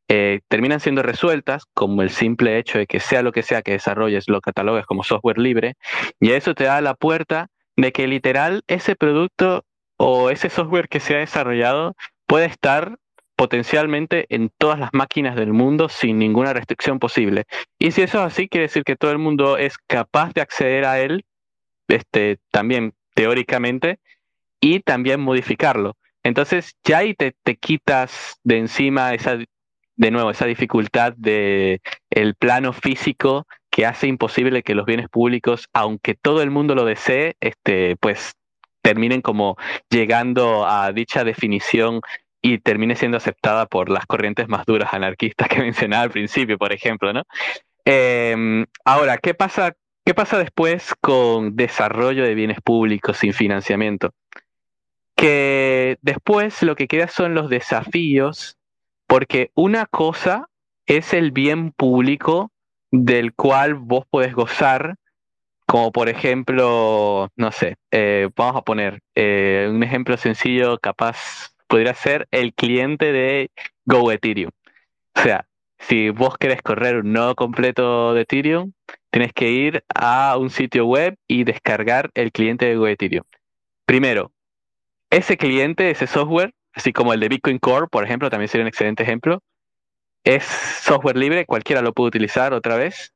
eh, 0.10 0.42
terminan 0.48 0.80
siendo 0.80 1.02
resueltas 1.02 1.64
como 1.74 2.02
el 2.02 2.10
simple 2.10 2.58
hecho 2.58 2.78
de 2.78 2.88
que 2.88 3.00
sea 3.00 3.24
lo 3.24 3.32
que 3.32 3.42
sea 3.42 3.62
que 3.62 3.72
desarrolles 3.72 4.26
lo 4.28 4.42
catalogues 4.42 4.86
como 4.86 5.04
software 5.04 5.40
libre, 5.40 5.76
y 6.20 6.32
eso 6.32 6.54
te 6.54 6.66
da 6.66 6.82
la 6.82 6.94
puerta 6.94 7.48
de 7.76 7.92
que 7.92 8.08
literal 8.08 8.64
ese 8.68 8.96
producto 8.96 9.66
o 9.98 10.30
ese 10.30 10.50
software 10.50 10.90
que 10.90 11.00
se 11.00 11.16
ha 11.16 11.20
desarrollado 11.20 11.96
puede 12.28 12.46
estar 12.46 12.98
potencialmente 13.36 14.26
en 14.30 14.52
todas 14.58 14.80
las 14.80 14.92
máquinas 14.94 15.36
del 15.36 15.54
mundo 15.54 15.90
sin 15.90 16.20
ninguna 16.20 16.54
restricción 16.54 17.00
posible. 17.00 17.46
Y 17.80 17.92
si 17.92 18.04
eso 18.04 18.20
es 18.20 18.26
así, 18.26 18.48
quiere 18.48 18.68
decir 18.68 18.84
que 18.84 18.96
todo 18.96 19.12
el 19.12 19.18
mundo 19.18 19.58
es 19.58 19.78
capaz 19.88 20.34
de 20.34 20.42
acceder 20.42 20.86
a 20.86 21.00
él, 21.00 21.26
este, 21.88 22.38
también 22.52 22.94
teóricamente, 23.16 24.00
y 24.64 24.80
también 24.80 25.20
modificarlo. 25.20 25.98
Entonces 26.24 26.78
ya 26.86 27.00
ahí 27.00 27.14
te, 27.16 27.36
te 27.44 27.58
quitas 27.58 28.40
de 28.46 28.60
encima 28.60 29.14
esa, 29.14 29.38
de 29.98 30.12
nuevo, 30.12 30.32
esa 30.32 30.46
dificultad 30.46 31.12
de 31.18 31.82
el 32.10 32.36
plano 32.36 32.72
físico 32.72 33.46
que 33.70 33.86
hace 33.86 34.08
imposible 34.08 34.64
que 34.64 34.74
los 34.74 34.86
bienes 34.86 35.10
públicos, 35.10 35.68
aunque 35.74 36.16
todo 36.16 36.42
el 36.42 36.50
mundo 36.50 36.76
lo 36.76 36.86
desee, 36.86 37.36
este, 37.42 37.98
pues 37.98 38.36
terminen 38.82 39.22
como 39.22 39.58
llegando 39.90 40.66
a 40.66 40.94
dicha 40.94 41.26
definición 41.26 42.00
y 42.42 42.60
termine 42.60 42.96
siendo 42.96 43.18
aceptada 43.18 43.66
por 43.66 43.90
las 43.90 44.06
corrientes 44.06 44.48
más 44.48 44.66
duras 44.66 44.94
anarquistas 44.94 45.50
que 45.50 45.60
mencionaba 45.60 46.04
al 46.04 46.12
principio, 46.12 46.58
por 46.58 46.72
ejemplo, 46.72 47.12
¿no? 47.12 47.24
Em, 47.84 48.66
ahora, 48.86 49.18
¿qué 49.18 49.34
pasa, 49.34 49.74
¿qué 50.06 50.14
pasa 50.14 50.38
después 50.38 50.94
con 51.02 51.58
desarrollo 51.58 52.24
de 52.24 52.34
bienes 52.34 52.62
públicos 52.62 53.18
sin 53.18 53.34
financiamiento? 53.34 54.14
Que 55.16 55.98
después 56.02 56.62
lo 56.64 56.76
que 56.76 56.88
queda 56.88 57.08
son 57.08 57.34
los 57.34 57.50
desafíos, 57.50 58.58
porque 59.08 59.52
una 59.56 59.86
cosa 59.86 60.50
es 60.86 61.14
el 61.14 61.32
bien 61.32 61.72
público 61.72 62.52
del 62.92 63.34
cual 63.34 63.76
vos 63.76 64.06
podés 64.10 64.34
gozar, 64.34 64.96
como 65.66 65.92
por 65.92 66.10
ejemplo, 66.10 67.30
no 67.36 67.52
sé, 67.52 67.76
eh, 67.92 68.30
vamos 68.36 68.58
a 68.58 68.62
poner 68.64 69.02
eh, 69.16 69.68
un 69.72 69.82
ejemplo 69.84 70.18
sencillo, 70.18 70.78
capaz 70.80 71.54
podría 71.68 71.94
ser 71.94 72.28
el 72.32 72.54
cliente 72.54 73.12
de 73.12 73.52
Go 73.86 74.12
Ethereum. 74.12 74.52
O 75.16 75.22
sea, 75.22 75.48
si 75.80 76.10
vos 76.10 76.38
querés 76.38 76.62
correr 76.62 76.98
un 76.98 77.14
nodo 77.14 77.36
completo 77.36 78.14
de 78.14 78.22
Ethereum, 78.22 78.74
tienes 79.10 79.34
que 79.34 79.50
ir 79.52 79.84
a 79.94 80.38
un 80.38 80.50
sitio 80.50 80.86
web 80.86 81.18
y 81.28 81.44
descargar 81.44 82.12
el 82.14 82.32
cliente 82.32 82.66
de 82.66 82.76
Go 82.76 82.88
Ethereum. 82.88 83.24
Primero, 83.86 84.32
ese 85.14 85.38
cliente, 85.38 85.92
ese 85.92 86.08
software, 86.08 86.54
así 86.74 86.92
como 86.92 87.14
el 87.14 87.20
de 87.20 87.30
Bitcoin 87.30 87.60
Core, 87.60 87.88
por 87.88 88.04
ejemplo, 88.04 88.30
también 88.30 88.48
sería 88.48 88.64
un 88.64 88.68
excelente 88.68 89.04
ejemplo, 89.04 89.42
es 90.24 90.44
software 90.44 91.18
libre, 91.18 91.46
cualquiera 91.46 91.82
lo 91.82 91.94
puede 91.94 92.08
utilizar 92.08 92.54
otra 92.54 92.78
vez. 92.78 93.14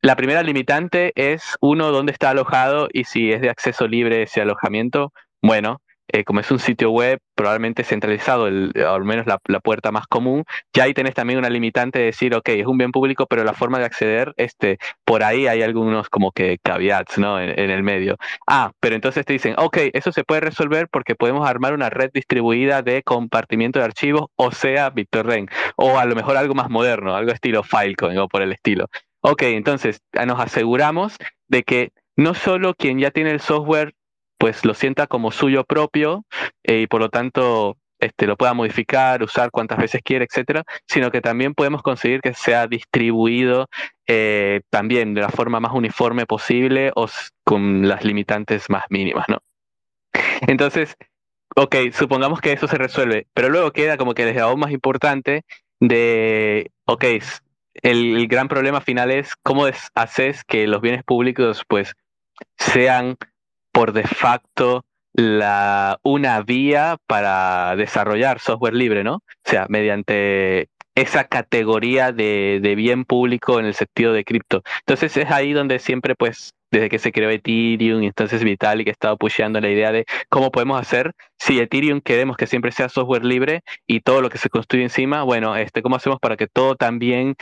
La 0.00 0.16
primera 0.16 0.42
limitante 0.42 1.12
es 1.16 1.56
uno, 1.60 1.90
dónde 1.90 2.12
está 2.12 2.30
alojado 2.30 2.88
y 2.92 3.04
si 3.04 3.32
es 3.32 3.40
de 3.42 3.50
acceso 3.50 3.88
libre 3.88 4.22
ese 4.22 4.40
alojamiento. 4.40 5.12
Bueno, 5.42 5.82
eh, 6.10 6.24
como 6.24 6.40
es 6.40 6.50
un 6.50 6.58
sitio 6.58 6.90
web 6.90 7.18
probablemente 7.34 7.84
centralizado, 7.84 8.46
al 8.46 9.04
menos 9.04 9.26
la, 9.26 9.38
puerta 9.60 9.92
más 9.92 10.06
común, 10.06 10.44
ya 10.72 10.84
ahí 10.84 10.94
tenés 10.94 11.14
también 11.14 11.38
una 11.38 11.50
limitante 11.50 11.98
de 11.98 12.06
decir, 12.06 12.34
ok, 12.34 12.48
es 12.48 12.66
un 12.66 12.78
bien 12.78 12.92
público, 12.92 13.26
pero 13.26 13.44
la 13.44 13.52
forma 13.52 13.78
de 13.78 13.84
acceder, 13.84 14.32
este, 14.36 14.78
por 15.04 15.22
ahí 15.22 15.46
hay 15.46 15.62
algunos 15.62 16.08
como 16.08 16.32
que 16.32 16.58
caveats, 16.62 17.18
¿no? 17.18 17.40
En, 17.40 17.70
el 17.70 17.82
medio. 17.82 18.16
Ah, 18.46 18.72
pero 18.80 18.94
entonces 18.94 19.24
te 19.26 19.34
dicen, 19.34 19.54
ok, 19.58 19.76
eso 19.92 20.10
se 20.10 20.24
puede 20.24 20.40
resolver 20.40 20.88
porque 20.90 21.14
podemos 21.14 21.48
armar 21.48 21.74
una 21.74 21.90
red 21.90 22.10
distribuida 22.12 22.82
de 22.82 23.02
compartimiento 23.02 23.78
de 23.78 23.84
archivos, 23.84 24.26
o 24.36 24.50
sea, 24.50 24.90
BitTorrent, 24.90 25.50
o 25.76 25.98
a 25.98 26.04
lo 26.06 26.14
mejor 26.14 26.36
algo 26.36 26.54
más 26.54 26.70
moderno, 26.70 27.14
algo 27.14 27.32
estilo 27.32 27.62
Filecoin 27.62 28.18
o 28.18 28.28
por 28.28 28.42
el 28.42 28.52
estilo. 28.52 28.88
Ok, 29.20 29.42
entonces 29.42 30.00
nos 30.26 30.40
aseguramos 30.40 31.16
de 31.48 31.62
que 31.62 31.92
no 32.16 32.34
solo 32.34 32.74
quien 32.74 32.98
ya 32.98 33.10
tiene 33.10 33.30
el 33.30 33.40
software 33.40 33.94
pues 34.38 34.64
lo 34.64 34.74
sienta 34.74 35.06
como 35.06 35.30
suyo 35.30 35.64
propio 35.64 36.24
eh, 36.62 36.80
y 36.82 36.86
por 36.86 37.00
lo 37.00 37.10
tanto 37.10 37.76
este, 37.98 38.26
lo 38.26 38.36
pueda 38.36 38.54
modificar, 38.54 39.22
usar 39.22 39.50
cuantas 39.50 39.78
veces 39.78 40.00
quiere, 40.04 40.24
etcétera, 40.24 40.62
sino 40.86 41.10
que 41.10 41.20
también 41.20 41.54
podemos 41.54 41.82
conseguir 41.82 42.20
que 42.20 42.32
sea 42.32 42.68
distribuido 42.68 43.66
eh, 44.06 44.60
también 44.70 45.14
de 45.14 45.22
la 45.22 45.30
forma 45.30 45.58
más 45.58 45.72
uniforme 45.72 46.24
posible 46.24 46.92
o 46.94 47.08
con 47.44 47.88
las 47.88 48.04
limitantes 48.04 48.70
más 48.70 48.84
mínimas, 48.88 49.26
¿no? 49.28 49.38
Entonces, 50.42 50.96
ok, 51.56 51.76
supongamos 51.92 52.40
que 52.40 52.52
eso 52.52 52.68
se 52.68 52.78
resuelve, 52.78 53.26
pero 53.34 53.48
luego 53.48 53.72
queda 53.72 53.96
como 53.96 54.14
que 54.14 54.24
desde 54.24 54.40
aún 54.40 54.60
más 54.60 54.70
importante 54.70 55.42
de, 55.80 56.70
ok, 56.84 57.04
el, 57.82 58.16
el 58.16 58.28
gran 58.28 58.48
problema 58.48 58.80
final 58.80 59.10
es 59.10 59.34
cómo 59.42 59.66
haces 59.94 60.44
que 60.44 60.68
los 60.68 60.80
bienes 60.80 61.02
públicos 61.02 61.64
pues 61.66 61.94
sean 62.56 63.16
por 63.78 63.92
de 63.92 64.02
facto 64.02 64.84
la, 65.12 66.00
una 66.02 66.42
vía 66.42 66.96
para 67.06 67.76
desarrollar 67.76 68.40
software 68.40 68.74
libre, 68.74 69.04
¿no? 69.04 69.14
O 69.14 69.22
sea, 69.44 69.66
mediante 69.68 70.68
esa 70.96 71.22
categoría 71.28 72.10
de, 72.10 72.74
bien 72.76 73.04
público 73.04 73.60
en 73.60 73.66
el 73.66 73.74
sentido 73.74 74.12
de 74.12 74.24
cripto. 74.24 74.62
Entonces 74.80 75.16
es 75.16 75.30
ahí 75.30 75.52
donde 75.52 75.78
siempre, 75.78 76.16
pues, 76.16 76.54
desde 76.72 76.88
que 76.88 76.98
se 76.98 77.12
creó 77.12 77.30
Ethereum, 77.30 78.02
entonces 78.02 78.42
Vitalik 78.42 78.88
ha 78.88 78.90
estado 78.90 79.16
pusheando 79.16 79.60
la 79.60 79.70
idea 79.70 79.92
de 79.92 80.06
cómo 80.28 80.50
podemos 80.50 80.80
hacer, 80.80 81.12
si 81.38 81.60
Ethereum 81.60 82.00
queremos 82.00 82.36
que 82.36 82.48
siempre 82.48 82.72
sea 82.72 82.88
software 82.88 83.24
libre 83.24 83.60
y 83.86 84.00
todo 84.00 84.22
lo 84.22 84.28
que 84.28 84.38
se 84.38 84.50
construye 84.50 84.82
encima, 84.82 85.22
bueno, 85.22 85.54
este, 85.54 85.82
¿cómo 85.82 85.94
hacemos 85.94 86.18
para 86.18 86.36
que 86.36 86.48
todo 86.48 86.74
también, 86.74 87.36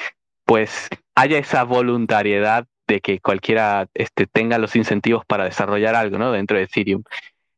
pues, 0.44 0.90
haya 1.14 1.38
esa 1.38 1.64
voluntariedad 1.64 2.66
de 2.86 3.00
que 3.00 3.20
cualquiera 3.20 3.86
este, 3.94 4.26
tenga 4.26 4.58
los 4.58 4.76
incentivos 4.76 5.24
para 5.26 5.44
desarrollar 5.44 5.94
algo 5.94 6.18
¿no? 6.18 6.32
dentro 6.32 6.56
de 6.56 6.64
Ethereum. 6.64 7.02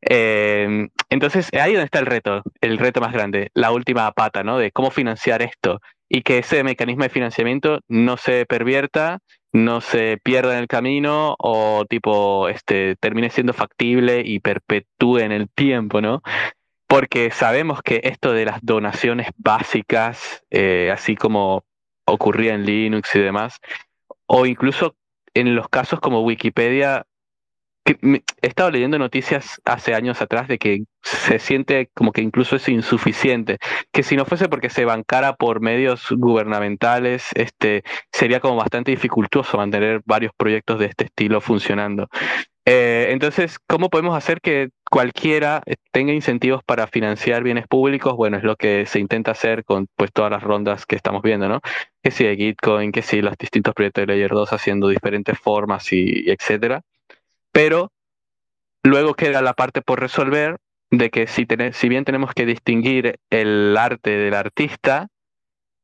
Em, 0.01 0.91
entonces, 1.11 1.53
ahí 1.55 1.73
donde 1.73 1.87
está 1.87 1.99
el 1.99 2.07
reto, 2.07 2.43
el 2.61 2.79
reto 2.79 3.01
más 3.01 3.13
grande, 3.13 3.51
la 3.55 3.73
última 3.73 4.11
pata, 4.13 4.45
¿no? 4.45 4.59
De 4.59 4.71
cómo 4.71 4.91
financiar 4.91 5.43
esto 5.43 5.81
y 6.09 6.23
que 6.23 6.39
ese 6.39 6.63
mecanismo 6.65 7.03
de 7.03 7.11
financiamiento 7.11 7.81
no 7.89 8.17
se 8.17 8.47
pervierta, 8.47 9.19
no 9.53 9.81
se 9.81 10.19
pierda 10.23 10.55
en 10.55 10.61
el 10.61 10.69
camino 10.69 11.35
o 11.39 11.85
tipo, 11.89 12.49
este, 12.49 12.97
termine 12.97 13.31
siendo 13.31 13.53
factible 13.53 14.23
y 14.25 14.41
perpetúe 14.41 15.19
en 15.19 15.33
el 15.33 15.49
tiempo, 15.51 16.01
¿no? 16.01 16.23
Porque 16.87 17.31
sabemos 17.31 17.83
que 17.83 18.01
esto 18.05 18.33
de 18.33 18.47
las 18.47 18.61
donaciones 18.63 19.29
básicas, 19.37 20.43
eh, 20.51 20.91
así 20.93 21.17
como 21.17 21.65
ocurría 22.07 22.55
en 22.55 22.65
Linux 22.65 23.15
y 23.15 23.21
demás, 23.21 23.59
o 24.27 24.47
incluso 24.47 24.95
en 25.35 25.55
los 25.55 25.69
casos 25.69 26.01
como 26.01 26.23
Wikipedia, 26.23 27.07
he 28.03 28.23
estado 28.43 28.71
leyendo 28.71 28.99
noticias 28.99 29.61
hace 29.65 29.95
años 29.95 30.21
atrás 30.21 30.49
de 30.49 30.59
que 30.59 30.85
se 31.03 31.39
siente 31.39 31.91
como 31.95 32.13
que 32.13 32.21
incluso 32.21 32.57
es 32.57 32.69
insuficiente, 32.69 33.59
que 33.93 34.03
si 34.03 34.17
no 34.17 34.25
fuese 34.25 34.49
porque 34.49 34.71
se 34.71 34.85
bancara 34.85 35.35
por 35.37 35.61
medios 35.61 36.07
gubernamentales, 36.11 37.29
este, 37.35 37.83
sería 38.13 38.41
como 38.41 38.57
bastante 38.57 38.91
dificultoso 38.91 39.57
mantener 39.57 40.03
varios 40.05 40.33
proyectos 40.37 40.79
de 40.79 40.87
este 40.87 41.05
estilo 41.05 41.41
funcionando. 41.41 42.09
Eh, 42.71 43.13
entonces, 43.13 43.59
¿cómo 43.67 43.89
podemos 43.89 44.15
hacer 44.15 44.43
que 44.43 44.69
cualquiera 44.91 45.63
tenga 45.91 46.13
incentivos 46.13 46.63
para 46.63 46.87
financiar 46.87 47.43
bienes 47.43 47.67
públicos? 47.67 48.15
Bueno, 48.15 48.37
es 48.37 48.43
lo 48.43 48.57
que 48.57 48.85
se 48.85 49.01
intenta 49.01 49.31
hacer 49.31 49.65
con 49.65 49.87
pues 49.97 50.13
todas 50.13 50.31
las 50.31 50.43
rondas 50.43 50.85
que 50.85 50.95
estamos 50.95 51.23
viendo, 51.23 51.49
¿no? 51.49 51.63
Que 52.03 52.11
si 52.11 52.25
de 52.25 52.37
Gitcoin, 52.37 52.93
que 52.93 53.01
si 53.01 53.23
los 53.23 53.39
distintos 53.39 53.73
proyectos 53.73 54.03
de 54.03 54.13
Layer 54.13 54.33
2 54.33 54.53
haciendo 54.53 54.89
diferentes 54.89 55.39
formas 55.39 55.91
y, 55.95 56.31
etcétera. 56.31 56.83
Pero 57.53 57.91
luego 58.83 59.15
queda 59.15 59.41
la 59.41 59.55
parte 59.55 59.81
por 59.81 59.99
resolver 59.99 60.59
de 60.91 61.09
que 61.09 61.27
si, 61.27 61.47
si 61.73 61.89
bien 61.89 62.05
tenemos 62.05 62.35
que 62.35 62.45
distinguir 62.45 63.19
el 63.31 63.79
arte 63.79 64.11
del 64.11 64.35
artista, 64.35 65.09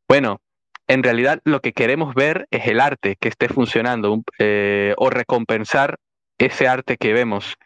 bueno, 0.07 0.43
en 0.87 1.03
realidad 1.03 1.41
lo 1.45 1.61
que 1.61 1.73
queremos 1.73 2.15
ver 2.15 2.47
es 2.51 2.67
el 2.67 2.79
arte 2.79 3.17
que 3.19 3.31
esté 3.31 3.49
funcionando 3.49 4.23
eh, 4.39 4.93
o 4.99 5.09
recompensar 5.09 5.99
ese 6.47 6.69
arte 6.69 6.97
que 6.97 7.13
vemos. 7.13 7.57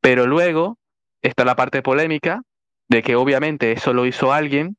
Pero 0.00 0.26
luego 0.26 0.78
está 1.22 1.44
la 1.44 1.56
parte 1.56 1.82
polémica 1.82 2.42
de 2.88 3.02
que 3.02 3.16
obviamente 3.16 3.72
eso 3.72 3.92
lo 3.92 4.06
hizo 4.06 4.32
alguien 4.32 4.76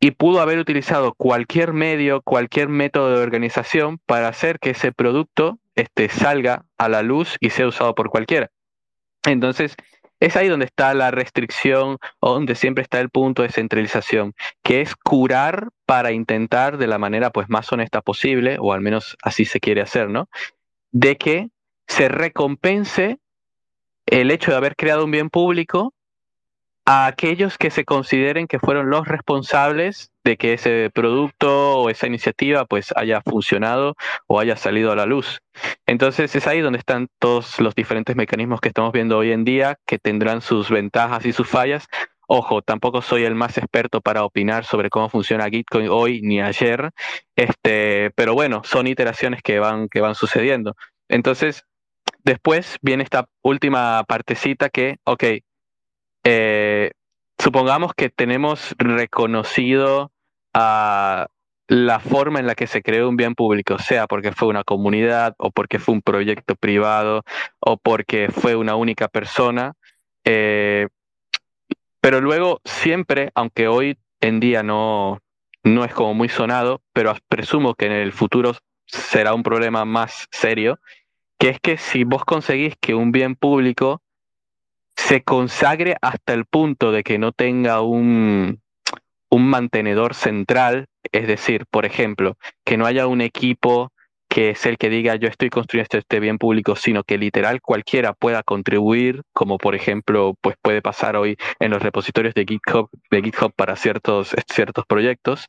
y 0.00 0.12
pudo 0.12 0.40
haber 0.40 0.58
utilizado 0.58 1.12
cualquier 1.14 1.74
medio, 1.74 2.22
cualquier 2.22 2.68
método 2.68 3.14
de 3.14 3.22
organización 3.22 3.98
para 4.06 4.28
hacer 4.28 4.58
que 4.58 4.70
ese 4.70 4.92
producto 4.92 5.58
este, 5.74 6.08
salga 6.08 6.64
a 6.78 6.88
la 6.88 7.02
luz 7.02 7.36
y 7.40 7.50
sea 7.50 7.68
usado 7.68 7.94
por 7.94 8.08
cualquiera. 8.08 8.50
Entonces, 9.24 9.76
es 10.20 10.36
ahí 10.36 10.48
donde 10.48 10.66
está 10.66 10.94
la 10.94 11.10
restricción 11.10 11.98
donde 12.20 12.54
siempre 12.54 12.82
está 12.82 13.00
el 13.00 13.10
punto 13.10 13.42
de 13.42 13.50
centralización, 13.50 14.34
que 14.62 14.80
es 14.80 14.94
curar 14.94 15.68
para 15.86 16.12
intentar 16.12 16.78
de 16.78 16.86
la 16.86 16.98
manera 16.98 17.30
pues 17.30 17.48
más 17.48 17.70
honesta 17.72 18.00
posible, 18.00 18.56
o 18.60 18.72
al 18.72 18.80
menos 18.80 19.16
así 19.22 19.44
se 19.44 19.60
quiere 19.60 19.80
hacer, 19.82 20.08
¿no? 20.08 20.28
De 20.92 21.16
que 21.16 21.48
se 21.90 22.08
recompense 22.08 23.18
el 24.06 24.30
hecho 24.30 24.52
de 24.52 24.56
haber 24.56 24.76
creado 24.76 25.04
un 25.04 25.10
bien 25.10 25.28
público 25.28 25.92
a 26.86 27.06
aquellos 27.06 27.58
que 27.58 27.70
se 27.70 27.84
consideren 27.84 28.46
que 28.46 28.60
fueron 28.60 28.90
los 28.90 29.08
responsables 29.08 30.12
de 30.22 30.36
que 30.36 30.52
ese 30.52 30.90
producto 30.94 31.80
o 31.80 31.90
esa 31.90 32.06
iniciativa 32.06 32.64
pues 32.64 32.94
haya 32.94 33.20
funcionado 33.22 33.96
o 34.28 34.38
haya 34.38 34.56
salido 34.56 34.92
a 34.92 34.96
la 34.96 35.04
luz. 35.04 35.40
Entonces 35.84 36.34
es 36.36 36.46
ahí 36.46 36.60
donde 36.60 36.78
están 36.78 37.08
todos 37.18 37.60
los 37.60 37.74
diferentes 37.74 38.14
mecanismos 38.14 38.60
que 38.60 38.68
estamos 38.68 38.92
viendo 38.92 39.18
hoy 39.18 39.32
en 39.32 39.44
día 39.44 39.76
que 39.84 39.98
tendrán 39.98 40.42
sus 40.42 40.70
ventajas 40.70 41.26
y 41.26 41.32
sus 41.32 41.48
fallas. 41.48 41.88
Ojo, 42.28 42.62
tampoco 42.62 43.02
soy 43.02 43.24
el 43.24 43.34
más 43.34 43.58
experto 43.58 44.00
para 44.00 44.24
opinar 44.24 44.64
sobre 44.64 44.90
cómo 44.90 45.08
funciona 45.08 45.50
Gitcoin 45.50 45.88
hoy 45.90 46.22
ni 46.22 46.40
ayer, 46.40 46.90
este, 47.34 48.12
pero 48.14 48.34
bueno, 48.34 48.62
son 48.64 48.86
iteraciones 48.86 49.42
que 49.42 49.58
van, 49.58 49.88
que 49.88 50.00
van 50.00 50.14
sucediendo. 50.14 50.76
Entonces, 51.08 51.64
Después 52.24 52.78
viene 52.82 53.02
esta 53.02 53.28
última 53.42 54.04
partecita 54.04 54.68
que, 54.68 54.98
ok, 55.04 55.24
eh, 56.24 56.90
supongamos 57.38 57.92
que 57.94 58.10
tenemos 58.10 58.74
reconocido 58.78 60.12
la 60.52 62.00
forma 62.00 62.40
en 62.40 62.46
la 62.46 62.54
que 62.54 62.66
se 62.66 62.82
creó 62.82 63.08
un 63.08 63.16
bien 63.16 63.34
público, 63.34 63.78
sea 63.78 64.06
porque 64.06 64.32
fue 64.32 64.48
una 64.48 64.64
comunidad 64.64 65.34
o 65.38 65.50
porque 65.50 65.78
fue 65.78 65.94
un 65.94 66.02
proyecto 66.02 66.56
privado 66.56 67.22
o 67.60 67.76
porque 67.76 68.28
fue 68.30 68.56
una 68.56 68.74
única 68.74 69.08
persona. 69.08 69.74
Eh, 70.24 70.88
pero 72.00 72.20
luego 72.20 72.60
siempre, 72.64 73.30
aunque 73.34 73.68
hoy 73.68 73.98
en 74.20 74.40
día 74.40 74.62
no, 74.62 75.20
no 75.62 75.84
es 75.84 75.92
como 75.92 76.14
muy 76.14 76.28
sonado, 76.28 76.82
pero 76.92 77.14
presumo 77.28 77.74
que 77.74 77.86
en 77.86 77.92
el 77.92 78.12
futuro 78.12 78.54
será 78.86 79.34
un 79.34 79.42
problema 79.42 79.84
más 79.84 80.26
serio, 80.30 80.78
que 81.40 81.48
es 81.48 81.58
que 81.58 81.78
si 81.78 82.04
vos 82.04 82.26
conseguís 82.26 82.74
que 82.78 82.94
un 82.94 83.12
bien 83.12 83.34
público 83.34 84.02
se 84.94 85.22
consagre 85.22 85.96
hasta 86.02 86.34
el 86.34 86.44
punto 86.44 86.92
de 86.92 87.02
que 87.02 87.18
no 87.18 87.32
tenga 87.32 87.80
un, 87.80 88.60
un 89.30 89.46
mantenedor 89.48 90.14
central, 90.14 90.84
es 91.12 91.26
decir, 91.26 91.64
por 91.70 91.86
ejemplo, 91.86 92.36
que 92.62 92.76
no 92.76 92.84
haya 92.84 93.06
un 93.06 93.22
equipo 93.22 93.90
que 94.28 94.50
es 94.50 94.66
el 94.66 94.76
que 94.76 94.90
diga 94.90 95.16
yo 95.16 95.28
estoy 95.28 95.48
construyendo 95.48 95.96
este 95.96 96.20
bien 96.20 96.36
público, 96.36 96.76
sino 96.76 97.04
que 97.04 97.16
literal 97.16 97.62
cualquiera 97.62 98.12
pueda 98.12 98.42
contribuir, 98.42 99.22
como 99.32 99.56
por 99.56 99.74
ejemplo 99.74 100.34
pues 100.42 100.56
puede 100.60 100.82
pasar 100.82 101.16
hoy 101.16 101.38
en 101.58 101.70
los 101.70 101.82
repositorios 101.82 102.34
de 102.34 102.44
GitHub, 102.44 102.90
de 103.10 103.22
GitHub 103.22 103.52
para 103.56 103.76
ciertos, 103.76 104.36
ciertos 104.46 104.84
proyectos, 104.86 105.48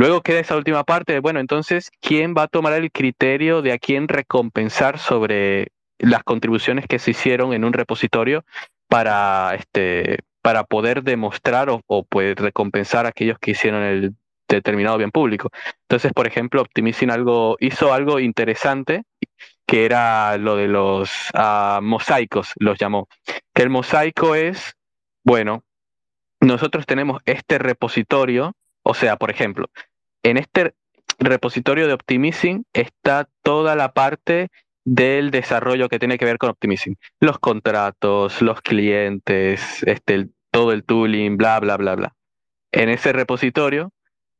Luego 0.00 0.22
queda 0.22 0.40
esa 0.40 0.56
última 0.56 0.82
parte, 0.82 1.20
bueno, 1.20 1.40
entonces, 1.40 1.90
¿quién 2.00 2.34
va 2.34 2.44
a 2.44 2.48
tomar 2.48 2.72
el 2.72 2.90
criterio 2.90 3.60
de 3.60 3.72
a 3.72 3.78
quién 3.78 4.08
recompensar 4.08 4.98
sobre 4.98 5.72
las 5.98 6.24
contribuciones 6.24 6.86
que 6.86 6.98
se 6.98 7.10
hicieron 7.10 7.52
en 7.52 7.66
un 7.66 7.74
repositorio 7.74 8.46
para, 8.88 9.54
este, 9.56 10.20
para 10.40 10.64
poder 10.64 11.02
demostrar 11.02 11.68
o, 11.68 11.82
o 11.86 12.02
pues, 12.02 12.34
recompensar 12.36 13.04
a 13.04 13.10
aquellos 13.10 13.38
que 13.38 13.50
hicieron 13.50 13.82
el 13.82 14.14
determinado 14.48 14.96
bien 14.96 15.10
público? 15.10 15.50
Entonces, 15.82 16.14
por 16.14 16.26
ejemplo, 16.26 16.62
Optimizing 16.62 17.10
algo, 17.10 17.58
hizo 17.60 17.92
algo 17.92 18.20
interesante 18.20 19.02
que 19.66 19.84
era 19.84 20.38
lo 20.38 20.56
de 20.56 20.68
los 20.68 21.10
uh, 21.34 21.82
mosaicos, 21.82 22.54
los 22.56 22.78
llamó. 22.78 23.06
Que 23.52 23.64
el 23.64 23.68
mosaico 23.68 24.34
es 24.34 24.78
bueno, 25.24 25.62
nosotros 26.40 26.86
tenemos 26.86 27.20
este 27.26 27.58
repositorio, 27.58 28.54
o 28.82 28.94
sea, 28.94 29.16
por 29.16 29.30
ejemplo, 29.30 29.66
en 30.22 30.36
este 30.36 30.74
repositorio 31.18 31.86
de 31.86 31.94
Optimizing 31.94 32.64
está 32.72 33.28
toda 33.42 33.76
la 33.76 33.92
parte 33.92 34.48
del 34.84 35.30
desarrollo 35.30 35.88
que 35.88 35.98
tiene 35.98 36.18
que 36.18 36.24
ver 36.24 36.38
con 36.38 36.50
Optimizing. 36.50 36.96
Los 37.20 37.38
contratos, 37.38 38.40
los 38.42 38.60
clientes, 38.62 39.82
este, 39.84 40.28
todo 40.50 40.72
el 40.72 40.84
tooling, 40.84 41.36
bla, 41.36 41.60
bla, 41.60 41.76
bla, 41.76 41.94
bla. 41.94 42.14
En 42.72 42.88
ese 42.88 43.12
repositorio 43.12 43.92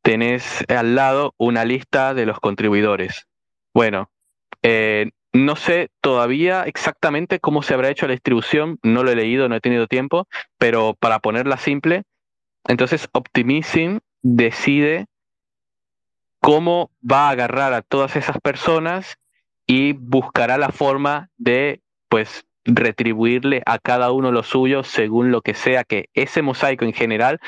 tenés 0.03 0.65
al 0.69 0.95
lado 0.95 1.35
una 1.37 1.65
lista 1.65 2.15
de 2.15 2.27
los 2.27 2.41
contribuidores. 2.41 3.27
Bueno, 3.75 4.11
eh, 4.63 5.11
no 5.33 5.57
sé 5.57 5.91
todavía 6.01 6.65
exactamente 6.65 7.39
cómo 7.39 7.63
se 7.63 7.75
habrá 7.75 7.91
hecho 7.91 8.07
la 8.07 8.13
distribución, 8.13 8.79
no 8.83 9.05
lo 9.05 9.13
he 9.13 9.17
leído, 9.17 9.49
no 9.49 9.55
he 9.55 9.61
tenido 9.61 9.87
tiempo, 9.87 10.27
pero 10.59 10.95
para 10.99 11.21
ponerla 11.21 11.57
simple, 11.57 12.03
entonces 12.67 13.09
Optimizing 13.13 14.01
decide 14.23 15.07
cómo 16.41 16.91
va 17.09 17.29
a 17.29 17.31
agarrar 17.31 17.73
a 17.73 17.83
todas 17.83 18.17
esas 18.17 18.39
personas 18.41 19.17
y 19.67 19.93
buscará 19.93 20.59
la 20.59 20.71
forma 20.71 21.31
de, 21.37 21.81
pues, 22.09 22.45
retribuirle 22.65 23.63
a 23.67 23.79
cada 23.79 24.13
uno 24.13 24.33
lo 24.33 24.43
suyo 24.43 24.83
según 24.83 25.31
lo 25.31 25.43
que 25.43 25.55
sea 25.55 25.85
que 25.85 26.09
ese 26.15 26.43
mosaico 26.43 26.85
en 26.85 26.93
general 26.93 27.41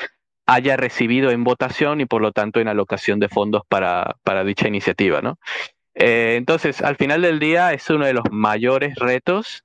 haya 0.47 0.77
recibido 0.77 1.31
en 1.31 1.45
votación 1.45 2.01
y 2.01 2.07
por 2.07 2.23
lo 2.23 2.33
tanto 2.33 2.61
en 2.61 2.69
alocación 2.69 3.21
de 3.21 3.29
fondos 3.29 3.63
para, 3.69 4.17
para 4.23 4.45
dicha 4.45 4.69
iniciativa, 4.69 5.21
¿no? 5.23 5.39
Eh, 5.95 6.37
entonces, 6.37 6.81
al 6.81 6.97
final 6.97 7.23
del 7.23 7.39
día 7.39 7.73
es 7.73 7.89
uno 7.91 8.07
de 8.07 8.15
los 8.15 8.25
mayores 8.31 8.95
retos 8.97 9.65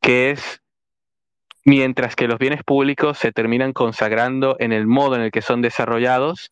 que 0.00 0.30
es 0.30 0.60
mientras 1.64 2.16
que 2.16 2.26
los 2.26 2.38
bienes 2.38 2.64
públicos 2.64 3.18
se 3.18 3.32
terminan 3.32 3.72
consagrando 3.72 4.56
en 4.58 4.72
el 4.72 4.86
modo 4.86 5.16
en 5.16 5.22
el 5.22 5.30
que 5.30 5.42
son 5.42 5.62
desarrollados, 5.62 6.50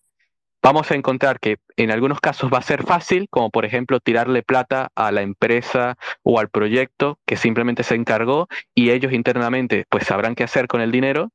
vamos 0.63 0.91
a 0.91 0.95
encontrar 0.95 1.41
que 1.41 1.59
en 1.77 1.91
algunos 1.91 2.21
casos 2.21 2.51
va 2.53 2.59
a 2.59 2.63
ser 2.63 2.83
fácil, 2.85 3.29
como 3.31 3.51
por 3.51 3.65
ejemplo 3.65 4.01
tirarle 4.01 4.43
plata 4.43 4.91
a 4.95 5.13
la 5.13 5.23
empresa 5.23 5.97
o 6.23 6.41
al 6.41 6.49
proyecto 6.49 7.19
que 7.27 7.37
simplemente 7.37 7.83
se 7.83 7.95
encargó 7.95 8.49
y 8.75 8.91
ellos 8.91 9.13
internamente 9.13 9.87
pues 9.89 10.07
sabrán 10.07 10.35
qué 10.35 10.45
hacer 10.45 10.67
con 10.67 10.81
el 10.81 10.93
dinero, 10.93 11.31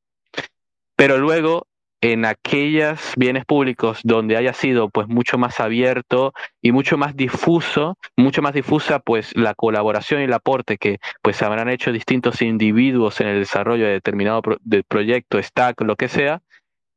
pero 0.95 1.17
luego 1.17 1.67
en 2.03 2.25
aquellos 2.25 3.13
bienes 3.15 3.45
públicos 3.45 4.01
donde 4.03 4.35
haya 4.35 4.53
sido 4.53 4.89
pues 4.89 5.07
mucho 5.07 5.37
más 5.37 5.61
abierto 5.61 6.33
y 6.61 6.73
mucho 6.73 6.97
más 6.97 7.15
difuso, 7.15 7.97
mucho 8.17 8.41
más 8.41 8.53
difusa 8.53 8.99
pues 8.99 9.33
la 9.37 9.55
colaboración 9.55 10.19
y 10.19 10.25
el 10.25 10.33
aporte 10.33 10.77
que 10.77 10.99
pues 11.21 11.41
habrán 11.41 11.69
hecho 11.69 11.93
distintos 11.93 12.41
individuos 12.41 13.21
en 13.21 13.27
el 13.27 13.39
desarrollo 13.39 13.85
de 13.85 13.93
determinado 13.93 14.41
proyecto, 14.89 15.41
stack, 15.41 15.79
lo 15.81 15.95
que 15.95 16.09
sea, 16.09 16.41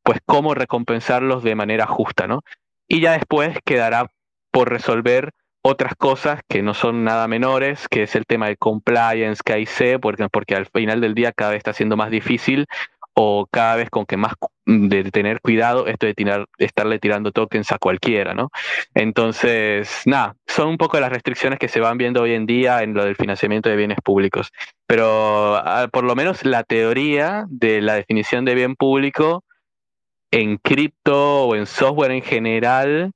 pues 0.07 0.21
cómo 0.25 0.55
recompensarlos 0.55 1.43
de 1.43 1.57
manera 1.57 1.85
justa, 1.85 2.29
¿no? 2.29 2.43
Y 2.87 3.01
ya 3.01 3.13
después 3.13 3.59
quedará 3.65 4.07
por 4.53 4.71
resolver 4.71 5.33
otras 5.63 5.97
cosas 5.97 6.43
que 6.49 6.63
no 6.63 6.75
son 6.75 7.03
nada 7.03 7.27
menores, 7.27 7.89
que 7.89 8.05
es 8.05 8.15
el 8.15 8.25
tema 8.25 8.47
de 8.47 8.57
compliance, 8.57 9.43
KIC, 9.45 9.99
porque, 10.01 10.29
porque 10.29 10.55
al 10.55 10.67
final 10.67 11.01
del 11.01 11.17
día 11.17 11.33
cada 11.33 11.51
vez 11.51 11.59
está 11.59 11.73
siendo 11.73 11.97
más 11.97 12.13
difícil 12.13 12.67
o 13.15 13.49
cada 13.51 13.75
vez 13.75 13.91
con 13.91 14.07
que 14.07 14.17
más 14.17 14.35
de 14.65 15.11
tener 15.11 15.41
cuidado 15.41 15.89
esto 15.89 16.07
de, 16.07 16.15
tirar, 16.15 16.47
estarle 16.59 17.01
tirando 17.01 17.33
tokens 17.33 17.73
a 17.73 17.79
cualquiera, 17.79 18.33
¿no? 18.33 18.51
Entonces, 18.95 20.03
nada, 20.05 20.37
son 20.47 20.69
un 20.69 20.77
poco 20.77 21.01
las 21.01 21.11
restricciones 21.11 21.59
que 21.59 21.67
se 21.67 21.81
van 21.81 21.99
viendo 21.99 22.23
hoy 22.23 22.35
en 22.35 22.47
día 22.47 22.85
en 22.85 22.95
lo 22.95 23.05
del 23.05 23.17
financiamiento 23.17 23.69
de 23.69 23.77
bienes 23.77 23.99
públicos. 24.05 24.53
Pero 24.87 25.57
ah, 25.57 25.89
por 25.91 26.05
lo 26.05 26.15
menos 26.15 26.45
la 26.45 26.63
teoría 26.63 27.45
de 27.49 27.81
la 27.81 27.95
definición 27.95 28.45
de 28.45 28.55
bien 28.55 28.77
público 28.77 29.43
en 30.31 30.59
cripto 30.59 31.47
o 31.47 31.55
en 31.55 31.67
software 31.67 32.11
en 32.11 32.23
general, 32.23 33.13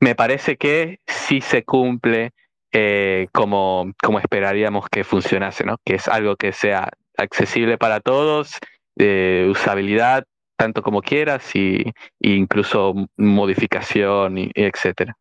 me 0.00 0.14
parece 0.14 0.56
que 0.56 1.00
sí 1.06 1.40
se 1.40 1.64
cumple 1.64 2.32
eh, 2.72 3.28
como, 3.32 3.92
como 4.02 4.18
esperaríamos 4.18 4.88
que 4.88 5.04
funcionase, 5.04 5.64
¿no? 5.64 5.78
Que 5.84 5.94
es 5.94 6.08
algo 6.08 6.36
que 6.36 6.52
sea 6.52 6.90
accesible 7.16 7.78
para 7.78 8.00
todos, 8.00 8.58
usabilidad 8.96 10.24
tanto 10.56 10.82
como 10.82 11.02
quieras 11.02 11.54
y, 11.54 11.92
incluso 12.20 12.94
modificación 13.16 14.38
y, 14.38 14.50
etcétera. 14.54 15.16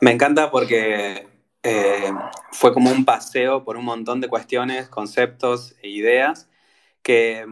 Me 0.00 0.12
encanta 0.12 0.50
porque 0.50 1.26
eh, 1.62 2.12
fue 2.52 2.72
como 2.72 2.90
un 2.90 3.04
paseo 3.04 3.64
por 3.64 3.76
un 3.76 3.84
montón 3.84 4.20
de 4.20 4.28
cuestiones, 4.28 4.88
conceptos 4.88 5.76
e 5.82 5.88
ideas 5.88 6.48
que 7.02 7.46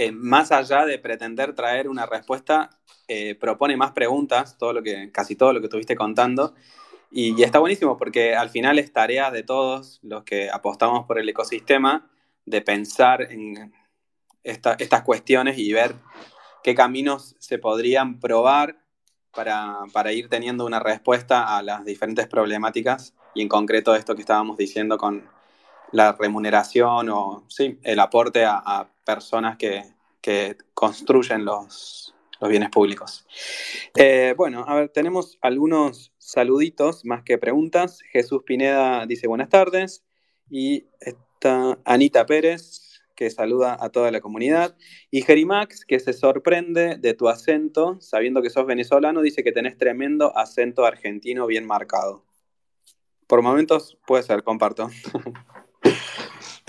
eh, 0.00 0.12
más 0.12 0.52
allá 0.52 0.86
de 0.86 0.98
pretender 0.98 1.54
traer 1.54 1.88
una 1.88 2.06
respuesta, 2.06 2.70
eh, 3.08 3.34
propone 3.34 3.76
más 3.76 3.92
preguntas, 3.92 4.56
todo 4.56 4.72
lo 4.72 4.82
que, 4.82 5.10
casi 5.12 5.36
todo 5.36 5.52
lo 5.52 5.60
que 5.60 5.66
estuviste 5.66 5.94
contando. 5.94 6.54
Y, 7.10 7.38
y, 7.38 7.42
está 7.42 7.58
buenísimo 7.58 7.98
porque 7.98 8.34
al 8.34 8.50
final 8.50 8.78
es 8.78 8.92
tarea 8.92 9.30
de 9.30 9.42
todos 9.42 10.00
los 10.02 10.24
que 10.24 10.48
apostamos 10.50 11.06
por 11.06 11.18
el 11.18 11.28
ecosistema 11.28 12.08
de 12.46 12.62
pensar 12.62 13.22
en 13.30 13.74
estas 14.42 15.02
cuestiones 15.02 15.58
y 15.58 15.72
ver 15.72 15.94
qué 16.62 16.74
caminos 16.74 17.36
se 17.38 17.58
podrían 17.58 18.20
probar 18.20 18.78
para, 19.32 20.12
ir 20.12 20.28
teniendo 20.28 20.64
una 20.66 20.80
respuesta 20.80 21.56
a 21.56 21.62
las 21.62 21.84
diferentes 21.84 22.26
problemáticas 22.26 23.14
y 23.34 23.42
en 23.42 23.48
concreto 23.48 23.94
esto 23.94 24.14
que 24.14 24.22
estábamos 24.22 24.56
diciendo 24.56 24.98
con 24.98 25.28
la 25.92 26.12
remuneración 26.12 27.08
o 27.10 27.44
sí, 27.48 27.78
el 27.82 28.00
aporte 28.00 28.44
a, 28.44 28.88
personas 29.14 29.56
que, 29.56 30.56
construyen 30.74 31.44
los, 31.44 32.14
bienes 32.48 32.70
públicos. 32.70 33.26
Eh, 33.96 34.34
bueno, 34.36 34.64
a 34.66 34.74
ver, 34.74 34.88
tenemos 34.88 35.36
algunos 35.42 36.12
saluditos 36.18 37.04
más 37.04 37.22
que 37.22 37.36
preguntas. 37.36 38.00
Jesús 38.12 38.42
Pineda 38.44 39.04
dice 39.06 39.26
buenas 39.26 39.48
tardes 39.48 40.04
y 40.48 40.86
Anita 41.84 42.24
Pérez, 42.24 43.02
que 43.14 43.30
saluda 43.30 43.76
a 43.78 43.90
toda 43.90 44.10
la 44.10 44.20
comunidad. 44.20 44.76
Y 45.10 45.22
Jerimax, 45.22 45.84
que 45.84 46.00
se 46.00 46.12
sorprende 46.12 46.96
de 46.96 47.14
tu 47.14 47.28
acento, 47.28 48.00
sabiendo 48.00 48.40
que 48.42 48.50
sos 48.50 48.64
venezolano, 48.64 49.20
dice 49.22 49.42
que 49.42 49.52
tenés 49.52 49.76
tremendo 49.76 50.36
acento 50.36 50.86
argentino 50.86 51.46
bien 51.46 51.66
marcado. 51.66 52.24
Por 53.26 53.42
momentos 53.42 53.98
puede 54.06 54.22
ser, 54.22 54.42
comparto. 54.42 54.88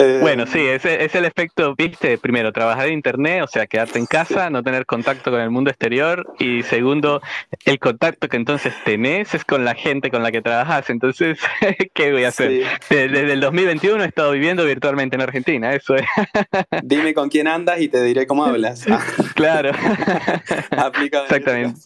Eh, 0.02 0.18
bueno, 0.20 0.48
sí, 0.48 0.60
es, 0.60 0.84
es 0.84 1.14
el 1.14 1.26
efecto, 1.26 1.76
viste, 1.76 2.18
primero, 2.18 2.52
trabajar 2.52 2.88
en 2.88 2.94
Internet, 2.94 3.44
o 3.44 3.48
sea, 3.48 3.68
quedarte 3.68 4.00
en 4.00 4.08
casa, 4.08 4.50
no 4.50 4.64
tener 4.64 4.88
contacto 4.88 5.30
con 5.30 5.40
el 5.40 5.52
mundo 5.52 5.70
exterior, 5.70 6.26
y 6.40 6.64
segundo, 6.64 7.22
el 7.66 7.78
contacto 7.78 8.28
que 8.28 8.38
entonces 8.38 8.74
tenés 8.84 9.36
es 9.36 9.46
con 9.46 9.64
la 9.64 9.76
gente 9.76 10.10
con 10.10 10.24
la 10.24 10.32
que 10.32 10.42
trabajas, 10.42 10.90
entonces, 10.90 11.38
¿qué 11.94 12.12
voy 12.12 12.24
a 12.24 12.30
hacer? 12.30 12.64
Desde, 12.90 13.32
el 13.32 13.40
2021 13.40 14.04
he 14.04 14.08
estado 14.08 14.32
viviendo 14.32 14.66
virtualmente 14.66 15.18
en 15.18 15.22
Argentina, 15.22 15.76
eso 15.76 15.96
es. 15.96 16.06
Dime 16.84 17.14
con 17.14 17.30
quién 17.30 17.48
andas 17.48 17.80
y 17.80 17.88
te 17.88 18.02
diré 18.02 18.26
cómo 18.26 18.44
hablas. 18.44 18.86
claro. 19.36 19.70
Exactamente. 21.04 21.80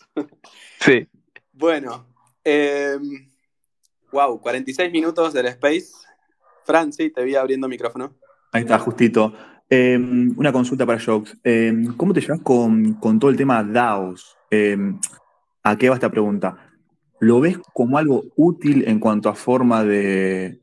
Sí. 0.79 1.05
Bueno, 1.51 2.07
wow, 4.13 4.39
46 4.39 4.89
minutos 4.93 5.33
del 5.33 5.47
Space 5.47 6.04
Fran, 6.65 6.91
sí, 6.91 7.11
te 7.11 7.23
vi 7.23 7.35
abriendo 7.35 7.67
micrófono. 7.67 8.15
Ahí 8.51 8.63
está, 8.63 8.79
justito. 8.79 9.33
Em, 9.69 10.33
una 10.37 10.51
consulta 10.51 10.85
para 10.85 10.99
Jokes. 10.99 11.37
Em, 11.43 11.95
¿Cómo 11.95 12.13
te 12.13 12.21
llevas 12.21 12.41
con, 12.41 12.99
todo 13.19 13.29
el 13.29 13.37
tema 13.37 13.63
DAOs? 13.63 14.37
Em, 14.49 14.99
¿A 15.63 15.75
qué 15.77 15.89
va 15.89 15.95
esta 15.95 16.11
pregunta? 16.11 16.57
¿Lo 17.19 17.39
ves 17.39 17.57
como 17.73 17.97
algo 17.97 18.23
útil 18.35 18.83
en 18.87 18.99
cuanto 18.99 19.29
a 19.29 19.35
forma 19.35 19.83
de 19.83 20.61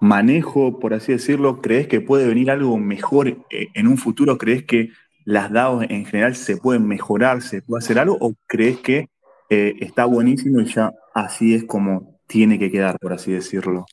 manejo, 0.00 0.78
por 0.78 0.94
así 0.94 1.12
decirlo? 1.12 1.60
¿Crees 1.60 1.86
que 1.88 2.00
puede 2.00 2.26
venir 2.26 2.50
algo 2.50 2.78
mejor 2.78 3.28
eh, 3.28 3.68
en 3.74 3.86
un 3.86 3.98
futuro? 3.98 4.38
¿Crees 4.38 4.64
que 4.64 4.90
las 5.24 5.52
DAOs 5.52 5.86
en 5.88 6.06
general 6.06 6.34
se 6.34 6.56
pueden 6.56 6.86
mejorar, 6.86 7.42
se 7.42 7.62
puede 7.62 7.84
hacer 7.84 7.98
algo? 7.98 8.16
¿O 8.20 8.34
crees 8.46 8.78
que 8.78 9.10
eh, 9.50 9.74
está 9.80 10.06
buenísimo 10.06 10.60
y 10.60 10.66
ya 10.66 10.92
así 11.14 11.54
es 11.54 11.64
como 11.64 12.20
tiene 12.26 12.58
que 12.58 12.70
quedar, 12.70 12.98
por 12.98 13.12
así 13.12 13.32
decirlo? 13.32 13.86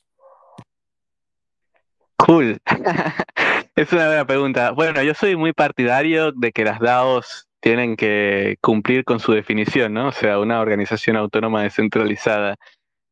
Cool. 2.25 2.57
es 3.75 3.91
una 3.91 4.07
buena 4.07 4.25
pregunta. 4.25 4.71
Bueno, 4.71 5.03
yo 5.03 5.13
soy 5.13 5.35
muy 5.35 5.51
partidario 5.51 6.31
de 6.31 6.53
que 6.53 6.63
las 6.63 6.79
DAOs 6.79 7.49
tienen 7.59 7.97
que 7.97 8.55
cumplir 8.61 9.03
con 9.03 9.19
su 9.19 9.33
definición, 9.33 9.93
¿no? 9.93 10.07
O 10.07 10.11
sea, 10.13 10.39
una 10.39 10.61
organización 10.61 11.17
autónoma 11.17 11.63
descentralizada. 11.63 12.55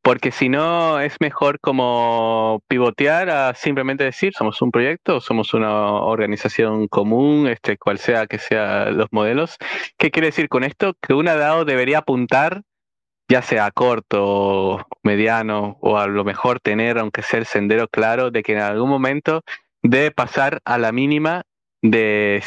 Porque 0.01 0.32
si 0.32 0.47
no, 0.47 1.01
es 1.01 1.18
mejor 1.20 1.59
como 1.59 2.64
pivotear 2.70 3.30
a 3.30 3.53
simplemente 3.53 4.05
decir, 4.05 4.32
somos 4.34 4.62
un 4.62 4.72
proyecto, 4.72 5.20
somos 5.20 5.53
una 5.53 5.91
organización 5.91 6.88
común, 6.88 7.47
este, 7.47 7.78
cual 7.78 7.97
sea 7.99 8.28
que 8.28 8.38
sean 8.38 8.97
los 8.97 9.07
modelos. 9.12 9.57
¿Qué 9.97 10.09
quiere 10.09 10.28
decir 10.28 10.47
con 10.47 10.64
esto? 10.64 10.93
Que 11.01 11.14
una 11.14 11.36
DAO 11.36 11.66
debería 11.66 11.97
apuntar 11.97 12.62
ya 13.32 13.41
sea 13.41 13.71
corto, 13.71 14.86
mediano 15.03 15.77
o 15.79 15.97
a 15.97 16.05
lo 16.07 16.25
mejor 16.25 16.59
tener, 16.59 16.97
aunque 16.97 17.21
sea 17.21 17.39
el 17.39 17.45
sendero 17.45 17.88
claro, 17.88 18.29
de 18.29 18.43
que 18.43 18.51
en 18.51 18.59
algún 18.59 18.89
momento 18.89 19.41
debe 19.82 20.11
pasar 20.11 20.59
a 20.65 20.77
la 20.77 20.91
mínima 20.91 21.43
de 21.82 22.43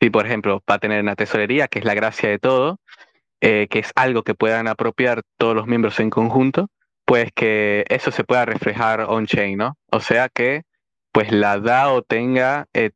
si, 0.00 0.10
por 0.10 0.26
ejemplo, 0.26 0.60
va 0.68 0.74
a 0.74 0.78
tener 0.80 1.00
una 1.02 1.14
tesorería, 1.14 1.68
que 1.68 1.78
es 1.78 1.84
la 1.84 1.94
gracia 1.94 2.28
de 2.28 2.40
todo, 2.40 2.80
eh, 3.40 3.68
que 3.70 3.78
es 3.78 3.92
algo 3.94 4.24
que 4.24 4.34
puedan 4.34 4.66
apropiar 4.66 5.22
todos 5.38 5.54
los 5.54 5.68
miembros 5.68 6.00
en 6.00 6.10
conjunto, 6.10 6.66
pues 7.04 7.30
que 7.32 7.84
eso 7.88 8.10
se 8.10 8.24
pueda 8.24 8.44
reflejar 8.44 9.02
on-chain, 9.02 9.56
¿no? 9.56 9.78
O 9.92 10.00
sea 10.00 10.28
que 10.28 10.62
pues 11.12 11.30
la 11.30 11.60
DAO 11.60 12.02
tenga, 12.02 12.66
eh, 12.74 12.90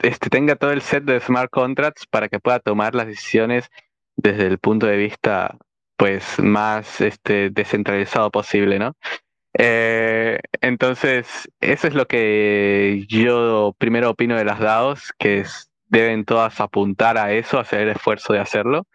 este, 0.00 0.28
tenga 0.28 0.56
todo 0.56 0.72
el 0.72 0.82
set 0.82 1.04
de 1.04 1.20
smart 1.20 1.50
contracts 1.50 2.06
para 2.06 2.28
que 2.28 2.38
pueda 2.38 2.60
tomar 2.60 2.94
las 2.94 3.06
decisiones 3.06 3.70
desde 4.14 4.46
el 4.46 4.58
punto 4.58 4.86
de 4.86 4.98
vista 4.98 5.56
pues 6.02 6.40
más 6.40 7.00
este, 7.00 7.50
descentralizado 7.50 8.32
posible, 8.32 8.80
¿no? 8.80 8.96
Eh, 9.56 10.40
entonces, 10.60 11.48
eso 11.60 11.86
es 11.86 11.94
lo 11.94 12.06
que 12.06 13.04
yo 13.06 13.72
primero 13.78 14.10
opino 14.10 14.36
de 14.36 14.44
las 14.44 14.58
DAOs, 14.58 15.12
que 15.16 15.44
deben 15.86 16.24
todas 16.24 16.60
apuntar 16.60 17.18
a 17.18 17.32
eso, 17.32 17.60
hacer 17.60 17.82
el 17.82 17.90
esfuerzo 17.90 18.32
de 18.32 18.40
hacerlo, 18.40 18.88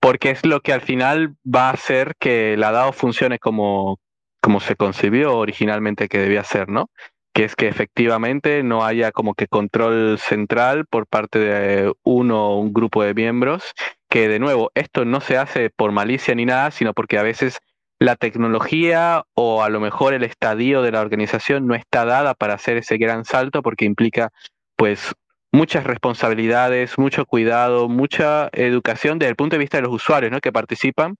porque 0.00 0.28
es 0.28 0.44
lo 0.44 0.60
que 0.60 0.74
al 0.74 0.82
final 0.82 1.34
va 1.46 1.70
a 1.70 1.72
hacer 1.72 2.14
que 2.18 2.58
la 2.58 2.72
DAO 2.72 2.92
funcione 2.92 3.38
como, 3.38 3.98
como 4.42 4.60
se 4.60 4.76
concibió 4.76 5.38
originalmente 5.38 6.08
que 6.08 6.18
debía 6.18 6.44
ser, 6.44 6.68
¿no? 6.68 6.90
Que 7.32 7.44
es 7.44 7.56
que 7.56 7.68
efectivamente 7.68 8.62
no 8.62 8.84
haya 8.84 9.12
como 9.12 9.32
que 9.32 9.46
control 9.46 10.18
central 10.18 10.84
por 10.84 11.06
parte 11.06 11.38
de 11.38 11.94
uno 12.02 12.48
o 12.48 12.60
un 12.60 12.74
grupo 12.74 13.02
de 13.02 13.14
miembros, 13.14 13.72
que 14.14 14.28
de 14.28 14.38
nuevo, 14.38 14.70
esto 14.76 15.04
no 15.04 15.20
se 15.20 15.36
hace 15.36 15.70
por 15.70 15.90
malicia 15.90 16.36
ni 16.36 16.46
nada, 16.46 16.70
sino 16.70 16.94
porque 16.94 17.18
a 17.18 17.24
veces 17.24 17.58
la 17.98 18.14
tecnología 18.14 19.24
o 19.34 19.64
a 19.64 19.68
lo 19.68 19.80
mejor 19.80 20.14
el 20.14 20.22
estadio 20.22 20.82
de 20.82 20.92
la 20.92 21.00
organización 21.00 21.66
no 21.66 21.74
está 21.74 22.04
dada 22.04 22.34
para 22.34 22.54
hacer 22.54 22.76
ese 22.76 22.96
gran 22.96 23.24
salto 23.24 23.60
porque 23.60 23.86
implica 23.86 24.30
pues 24.76 25.16
muchas 25.50 25.82
responsabilidades, 25.82 26.96
mucho 26.96 27.26
cuidado, 27.26 27.88
mucha 27.88 28.50
educación 28.52 29.18
desde 29.18 29.30
el 29.30 29.36
punto 29.36 29.56
de 29.56 29.58
vista 29.58 29.78
de 29.78 29.82
los 29.82 29.94
usuarios 29.94 30.30
¿no? 30.30 30.40
que 30.40 30.52
participan, 30.52 31.16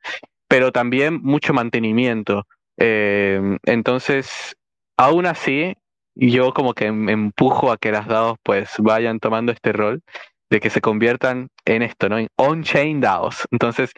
pero 0.47 0.71
también 0.71 1.21
mucho 1.21 1.53
mantenimiento. 1.53 2.47
Eh, 2.77 3.59
entonces, 3.65 4.55
aún 4.97 5.27
así, 5.27 5.75
yo 6.15 6.55
como 6.55 6.75
que 6.75 6.87
em, 6.87 7.09
empujo 7.09 7.73
a 7.73 7.77
que 7.77 7.91
las 7.91 8.07
DAOs 8.07 8.39
pues 8.45 8.71
vayan 8.79 9.19
tomando 9.19 9.51
este 9.51 9.73
rol 9.73 10.01
de 10.55 10.61
que 10.61 10.71
se 10.71 10.81
conviertan 10.81 11.49
en 11.65 11.83
esto, 11.83 12.09
¿no? 12.09 12.17
En 12.17 12.29
on-chain 12.37 13.01
DAOs. 13.01 13.49
Entonces, 13.51 13.91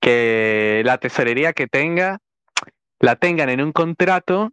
que 0.00 0.80
la 0.84 0.98
tesorería 0.98 1.52
que 1.52 1.66
tenga 1.66 2.18
la 3.00 3.16
tengan 3.16 3.48
en 3.48 3.60
un 3.60 3.72
contrato 3.72 4.52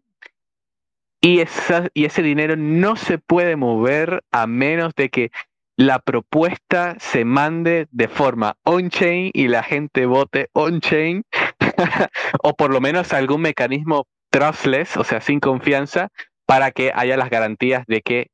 y, 1.22 1.40
esa, 1.40 1.88
y 1.94 2.06
ese 2.06 2.24
dinero 2.24 2.56
no 2.58 2.96
se 2.96 3.20
puede 3.20 3.58
mover 3.58 4.24
a 4.32 4.48
menos 4.48 4.96
de 4.96 5.10
que 5.10 5.30
la 5.78 6.00
propuesta 6.00 6.96
se 7.00 7.26
mande 7.26 7.88
de 7.92 8.08
forma 8.08 8.58
on-chain 8.64 9.30
y 9.32 9.48
la 9.48 9.62
gente 9.62 10.08
vote 10.08 10.50
on-chain, 10.54 11.24
o 12.42 12.56
por 12.56 12.74
lo 12.74 12.82
menos 12.82 13.14
algún 13.14 13.42
mecanismo 13.42 14.08
trustless, 14.32 14.98
o 14.98 15.04
sea, 15.04 15.22
sin 15.22 15.40
confianza, 15.40 16.08
para 16.48 16.72
que 16.72 16.92
haya 16.96 17.18
las 17.18 17.30
garantías 17.30 17.86
de 17.86 18.02
que 18.02 18.32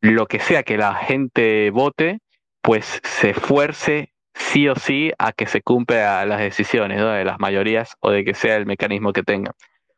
lo 0.00 0.26
que 0.26 0.40
sea 0.40 0.62
que 0.62 0.78
la 0.78 0.94
gente 0.94 1.70
vote, 1.70 2.20
pues 2.62 3.00
se 3.04 3.30
esfuerce 3.30 4.12
sí 4.34 4.68
o 4.68 4.76
sí 4.76 5.12
a 5.18 5.32
que 5.32 5.46
se 5.46 5.62
cumpla 5.62 6.24
las 6.24 6.40
decisiones 6.40 6.98
de 6.98 7.24
las 7.24 7.38
mayorías 7.38 7.96
o 8.00 8.10
de 8.10 8.24
que 8.24 8.34
sea 8.34 8.56
el 8.56 8.66
mecanismo 8.66 9.12
que 9.12 9.22
tengan. 9.22 9.54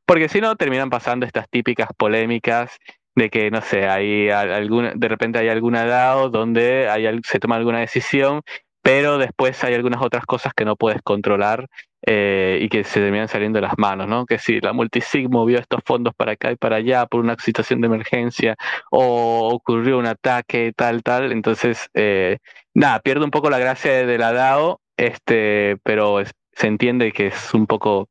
Porque 0.07 0.29
si 0.29 0.41
no, 0.41 0.57
terminan 0.57 0.91
pasando 0.91 1.25
estas 1.25 1.49
típicas 1.49 1.89
polémicas 1.97 2.79
de 3.15 3.31
que, 3.31 3.51
no 3.51 3.61
sé, 3.61 3.89
hay 3.89 4.29
alguna, 4.31 4.93
de 4.95 5.09
repente 5.09 5.39
hay 5.39 5.49
alguna 5.49 5.87
DAO 5.87 6.31
donde 6.31 6.89
se 7.25 7.39
toma 7.39 7.57
alguna 7.57 7.81
decisión, 7.81 8.43
pero 8.83 9.19
después 9.19 9.63
hay 9.65 9.75
algunas 9.75 10.03
otras 10.03 10.27
cosas 10.27 10.53
que 10.55 10.65
no 10.65 10.77
puedes 10.77 11.01
controlar 11.03 11.69
eh, 12.07 12.59
y 12.61 12.69
que 12.69 12.85
se 12.85 13.01
terminan 13.01 13.29
saliendo 13.29 13.59
de 13.59 13.63
las 13.67 13.79
manos, 13.79 14.07
¿no? 14.07 14.27
Que 14.27 14.39
si 14.39 14.61
la 14.61 14.73
multisig 14.73 15.31
movió 15.31 15.59
estos 15.59 15.81
fondos 15.85 16.15
para 16.15 16.33
acá 16.33 16.53
y 16.53 16.57
para 16.57 16.77
allá 16.77 17.07
por 17.07 17.21
una 17.21 17.37
situación 17.39 17.81
de 17.81 17.87
emergencia 17.87 18.57
o 18.91 19.49
ocurrió 19.55 19.99
un 19.99 20.07
ataque, 20.07 20.73
tal, 20.77 21.03
tal, 21.03 21.33
entonces, 21.33 21.89
eh, 21.95 22.39
nada, 22.75 23.01
pierde 23.01 23.25
un 23.25 23.31
poco 23.31 23.49
la 23.49 23.59
gracia 23.59 24.07
de 24.07 24.19
la 24.19 24.33
DAO, 24.33 24.81
este, 24.99 25.79
pero 25.83 26.23
se 26.53 26.67
entiende 26.67 27.13
que 27.13 27.29
es 27.29 27.55
un 27.55 27.67
poco 27.67 28.09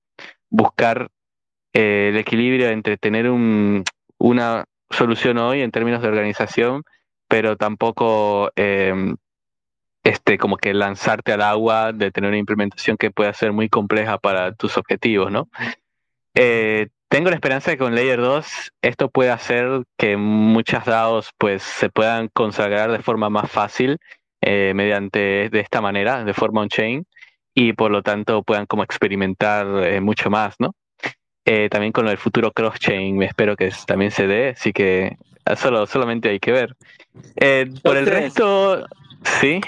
buscar 0.50 1.10
eh, 1.74 2.10
el 2.12 2.18
equilibrio 2.18 2.70
entre 2.70 2.98
tener 2.98 3.30
un, 3.30 3.84
una 4.18 4.66
solución 4.90 5.38
hoy 5.38 5.62
en 5.62 5.72
términos 5.72 6.02
de 6.02 6.08
organización, 6.08 6.84
pero 7.28 7.58
tampoco 7.58 8.52
em, 8.56 9.16
este, 10.04 10.38
como 10.38 10.58
que 10.58 10.74
lanzarte 10.74 11.32
al 11.32 11.42
agua 11.42 11.94
de 11.94 12.12
tener 12.12 12.30
una 12.30 12.38
implementación 12.38 12.98
que 12.98 13.12
pueda 13.12 13.34
ser 13.34 13.54
muy 13.54 13.70
compleja 13.70 14.18
para 14.18 14.54
tus 14.54 14.78
objetivos, 14.78 15.32
¿no? 15.32 15.48
Eh, 16.36 16.88
tengo 17.08 17.30
la 17.30 17.36
esperanza 17.36 17.72
de 17.72 17.78
que 17.78 17.84
con 17.84 17.96
Layer 17.96 18.20
2 18.20 18.74
esto 18.82 19.10
pueda 19.10 19.36
hacer 19.36 19.84
que 19.98 20.18
muchas 20.18 20.86
DAOs 20.86 21.30
pues 21.38 21.62
se 21.62 21.90
puedan 21.90 22.28
consagrar 22.30 22.92
de 22.92 23.00
forma 23.00 23.30
más 23.30 23.52
fácil 23.52 24.00
eh, 24.42 24.74
mediante 24.76 25.50
de 25.50 25.60
esta 25.60 25.80
manera, 25.80 26.24
de 26.24 26.34
forma 26.34 26.62
on-chain, 26.62 27.06
y 27.54 27.74
por 27.74 27.92
lo 27.92 28.02
tanto 28.02 28.42
puedan 28.44 28.66
como 28.66 28.84
experimentar 28.84 29.68
eh, 29.84 30.02
mucho 30.02 30.30
más, 30.30 30.56
¿no? 30.60 30.76
también 31.70 31.92
con 31.92 32.08
el 32.08 32.18
futuro 32.18 32.54
cross-chain 32.54 33.22
espero 33.22 33.58
que 33.58 33.70
también 33.86 34.12
se 34.12 34.28
dé, 34.28 34.52
así 34.52 34.72
que 34.72 35.18
ah, 35.44 35.58
solo, 35.58 35.86
solamente 35.88 36.30
hay 36.30 36.40
que 36.40 36.54
ver. 36.54 36.76
por 37.84 37.98
el 37.98 38.06
resto, 38.06 38.88
sí. 39.42 39.60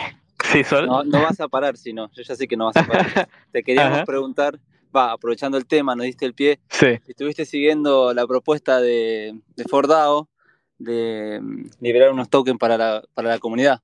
Sí, 0.44 0.64
Sol. 0.64 0.88
No, 0.88 1.04
no, 1.04 1.22
vas 1.22 1.40
a 1.40 1.48
parar, 1.48 1.78
si 1.78 1.94
no. 1.94 2.12
Yo 2.12 2.24
ya 2.24 2.36
sé 2.36 2.48
que 2.48 2.58
no 2.58 2.66
vas 2.66 2.78
a 2.78 2.86
parar. 2.86 3.30
Te 3.52 3.64
queríamos 3.64 4.04
preguntar, 4.04 4.60
va, 4.96 5.12
aprovechando 5.12 5.58
el 5.58 5.66
tema, 5.66 5.96
nos 5.96 6.06
diste 6.06 6.26
el 6.26 6.34
pie. 6.34 6.60
Sí. 6.70 7.00
Estuviste 7.08 7.46
siguiendo 7.46 8.14
la 8.14 8.28
propuesta 8.28 8.80
de, 8.80 9.40
de 9.56 9.64
Fordao 9.66 10.30
de 10.78 11.40
mm, 11.42 11.70
liberar 11.80 12.12
unos 12.12 12.30
tokens 12.30 12.60
para 12.60 12.78
la, 12.78 13.04
para 13.14 13.30
la 13.30 13.40
comunidad. 13.40 13.82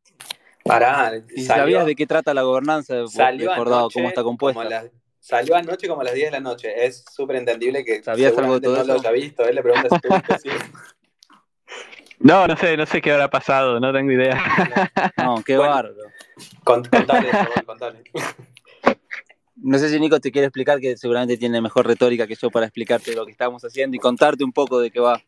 Para. 0.63 1.13
¿Y 1.35 1.41
sabías 1.43 1.85
de 1.85 1.95
qué 1.95 2.05
trata 2.05 2.33
la 2.33 2.43
gobernanza 2.43 2.95
de, 2.95 3.07
Fordao, 3.07 3.89
cómo 3.89 4.09
está 4.09 4.23
compuesta? 4.23 4.85
salió 5.19 5.55
anoche 5.55 5.87
como 5.87 6.01
a 6.01 6.03
las 6.03 6.13
10 6.13 6.31
de 6.31 6.31
la 6.31 6.39
noche. 6.39 6.85
Es 6.85 7.05
súper 7.09 7.37
entendible 7.37 7.85
que 7.85 8.03
¿Sabías 8.03 8.37
algo 8.37 8.59
de 8.59 8.61
todo 8.61 8.75
no 8.75 8.81
eso? 8.81 8.93
lo 8.93 8.99
haya 8.99 9.11
visto. 9.11 9.45
Él 9.45 9.55
le 9.55 9.61
pregunta 9.61 9.97
si 10.39 10.49
No, 12.19 12.45
no 12.47 12.55
sé, 12.55 12.77
no 12.77 12.85
sé 12.85 13.01
qué 13.01 13.11
habrá 13.11 13.29
pasado, 13.29 13.79
no 13.79 13.91
tengo 13.93 14.11
idea. 14.11 14.37
No, 15.17 15.41
qué 15.43 15.57
bárbaro. 15.57 15.95
Contale, 16.63 17.29
contale. 17.65 18.03
No 19.63 19.77
sé 19.77 19.89
si 19.89 19.99
Nico 19.99 20.19
te 20.19 20.31
quiere 20.31 20.47
explicar, 20.47 20.79
que 20.79 20.97
seguramente 20.97 21.37
tiene 21.37 21.61
mejor 21.61 21.85
retórica 21.85 22.25
que 22.25 22.35
yo 22.35 22.49
para 22.49 22.65
explicarte 22.65 23.15
lo 23.15 23.25
que 23.25 23.31
estamos 23.31 23.63
haciendo 23.63 23.95
y 23.95 23.99
contarte 23.99 24.43
un 24.43 24.51
poco 24.51 24.79
de 24.79 24.89
qué 24.89 24.99
va 24.99 25.21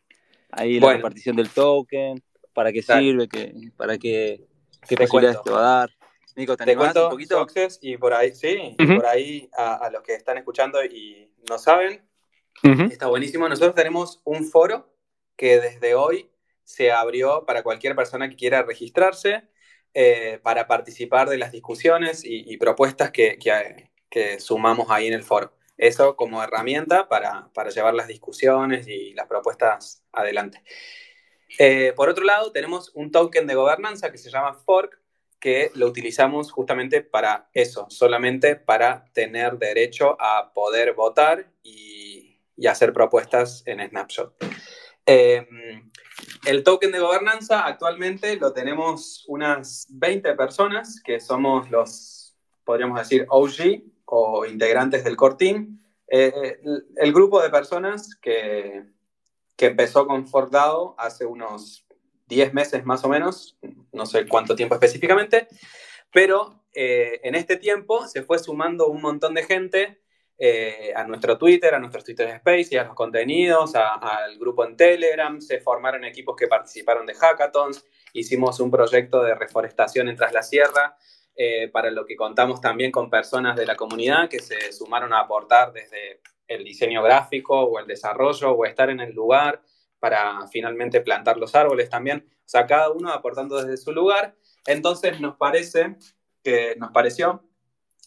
ahí 0.50 0.80
la 0.80 0.94
repartición 0.94 1.36
del 1.36 1.50
token, 1.50 2.22
para 2.52 2.72
qué 2.72 2.82
sirve, 2.82 3.28
que, 3.28 3.54
para 3.76 3.96
qué, 3.96 4.44
qué 4.88 4.96
posibilidades 4.96 5.42
te 5.42 5.50
va 5.50 5.58
a 5.58 5.78
dar. 5.78 5.90
Nico, 6.36 6.56
¿te, 6.56 6.64
te 6.64 6.76
cuento 6.76 7.04
un 7.04 7.10
poquito? 7.10 7.46
y 7.80 7.96
por 7.96 8.12
ahí, 8.12 8.34
sí, 8.34 8.74
y 8.76 8.86
por 8.86 9.06
ahí 9.06 9.48
a, 9.56 9.88
los 9.92 10.02
que 10.02 10.14
están 10.14 10.36
escuchando 10.36 10.84
y 10.84 11.30
no 11.48 11.58
saben, 11.58 12.04
está 12.90 13.06
buenísimo. 13.06 13.48
Nosotros 13.48 13.76
tenemos 13.76 14.20
un 14.24 14.44
foro 14.44 14.92
que 15.36 15.60
desde 15.60 15.94
hoy 15.94 16.30
se 16.64 16.90
abrió 16.90 17.44
para 17.46 17.62
cualquier 17.62 17.94
persona 17.94 18.28
que 18.28 18.36
quiera 18.36 18.62
registrarse 18.62 19.48
eh, 19.94 20.40
para 20.42 20.66
participar 20.66 21.28
de 21.28 21.38
las 21.38 21.52
discusiones 21.52 22.22
y, 22.24 22.56
propuestas 22.56 23.12
que, 23.12 23.38
sumamos 24.38 24.90
ahí 24.90 25.06
en 25.06 25.14
el 25.14 25.22
foro. 25.22 25.56
Eso 25.76 26.16
como 26.16 26.42
herramienta 26.42 27.08
para, 27.08 27.48
para 27.54 27.70
llevar 27.70 27.94
las 27.94 28.08
discusiones 28.08 28.88
y 28.88 29.14
las 29.14 29.26
propuestas 29.26 30.04
adelante. 30.12 30.62
Eh, 31.58 31.92
por 31.94 32.08
otro 32.08 32.24
lado, 32.24 32.50
tenemos 32.50 32.90
un 32.94 33.12
token 33.12 33.46
de 33.46 33.54
gobernanza 33.54 34.10
que 34.10 34.18
se 34.18 34.30
llama 34.30 34.54
Fork, 34.54 35.00
que 35.38 35.70
lo 35.74 35.86
utilizamos 35.86 36.50
justamente 36.50 37.02
para 37.02 37.48
eso, 37.52 37.86
solamente 37.88 38.56
para 38.56 39.04
tener 39.12 39.58
derecho 39.58 40.16
a 40.20 40.52
poder 40.52 40.94
votar 40.94 41.52
y, 41.62 42.40
y 42.56 42.66
hacer 42.66 42.92
propuestas 42.92 43.62
en 43.66 43.86
Snapshot. 43.88 44.53
Eh, 45.06 45.46
el 46.46 46.62
token 46.62 46.92
de 46.92 47.00
gobernanza 47.00 47.64
actualmente 47.66 48.36
lo 48.36 48.52
tenemos 48.52 49.24
unas 49.28 49.86
20 49.90 50.34
personas 50.34 51.00
que 51.02 51.20
somos 51.20 51.70
los, 51.70 52.36
podríamos 52.64 52.98
decir, 52.98 53.26
OG 53.28 53.82
o 54.06 54.46
integrantes 54.46 55.04
del 55.04 55.16
core 55.16 55.36
team. 55.36 55.80
Eh, 56.08 56.60
el, 56.96 57.12
grupo 57.12 57.42
de 57.42 57.50
personas 57.50 58.14
que, 58.16 58.84
que 59.56 59.66
empezó 59.66 60.06
con 60.06 60.26
ForkDAO 60.26 60.94
hace 60.98 61.24
unos 61.24 61.86
10 62.28 62.54
meses 62.54 62.84
más 62.84 63.04
o 63.04 63.08
menos, 63.08 63.58
no 63.92 64.06
sé 64.06 64.26
cuánto 64.26 64.54
tiempo 64.54 64.74
específicamente, 64.74 65.48
pero 66.12 66.64
eh, 66.74 67.20
en 67.22 67.34
este 67.34 67.56
tiempo 67.56 68.06
se 68.06 68.22
fue 68.22 68.38
sumando 68.38 68.88
un 68.88 69.00
montón 69.00 69.34
de 69.34 69.44
gente 69.44 70.02
eh, 70.36 70.92
a 70.94 71.04
nuestro 71.04 71.38
Twitter, 71.38 71.74
a 71.74 71.78
nuestros 71.78 72.04
Twitter 72.04 72.28
Space 72.28 72.68
y 72.72 72.76
a 72.76 72.84
los 72.84 72.94
contenidos, 72.94 73.74
al 73.74 74.38
grupo 74.38 74.64
en 74.64 74.76
Telegram, 74.76 75.40
se 75.40 75.60
formaron 75.60 76.04
equipos 76.04 76.36
que 76.36 76.48
participaron 76.48 77.06
de 77.06 77.14
hackathons, 77.14 77.84
hicimos 78.12 78.58
un 78.60 78.70
proyecto 78.70 79.22
de 79.22 79.34
reforestación 79.34 80.08
en 80.08 80.16
Tras 80.16 80.32
la 80.32 80.42
Sierra, 80.42 80.96
eh, 81.36 81.68
para 81.68 81.90
lo 81.90 82.06
que 82.06 82.14
contamos 82.14 82.60
también 82.60 82.92
con 82.92 83.10
personas 83.10 83.56
de 83.56 83.66
la 83.66 83.74
comunidad 83.74 84.28
que 84.28 84.38
se 84.38 84.72
sumaron 84.72 85.12
a 85.12 85.20
aportar 85.20 85.72
desde 85.72 86.20
el 86.46 86.62
diseño 86.62 87.02
gráfico 87.02 87.60
o 87.60 87.78
el 87.80 87.86
desarrollo 87.86 88.52
o 88.52 88.64
estar 88.64 88.88
en 88.90 89.00
el 89.00 89.12
lugar 89.12 89.60
para 89.98 90.46
finalmente 90.48 91.00
plantar 91.00 91.36
los 91.36 91.54
árboles 91.56 91.88
también. 91.88 92.24
O 92.28 92.48
sea, 92.48 92.66
cada 92.66 92.90
uno 92.90 93.10
aportando 93.10 93.60
desde 93.60 93.76
su 93.76 93.90
lugar. 93.90 94.36
Entonces 94.66 95.20
nos 95.20 95.36
parece 95.36 95.96
que 96.42 96.76
nos 96.76 96.92
pareció, 96.92 97.42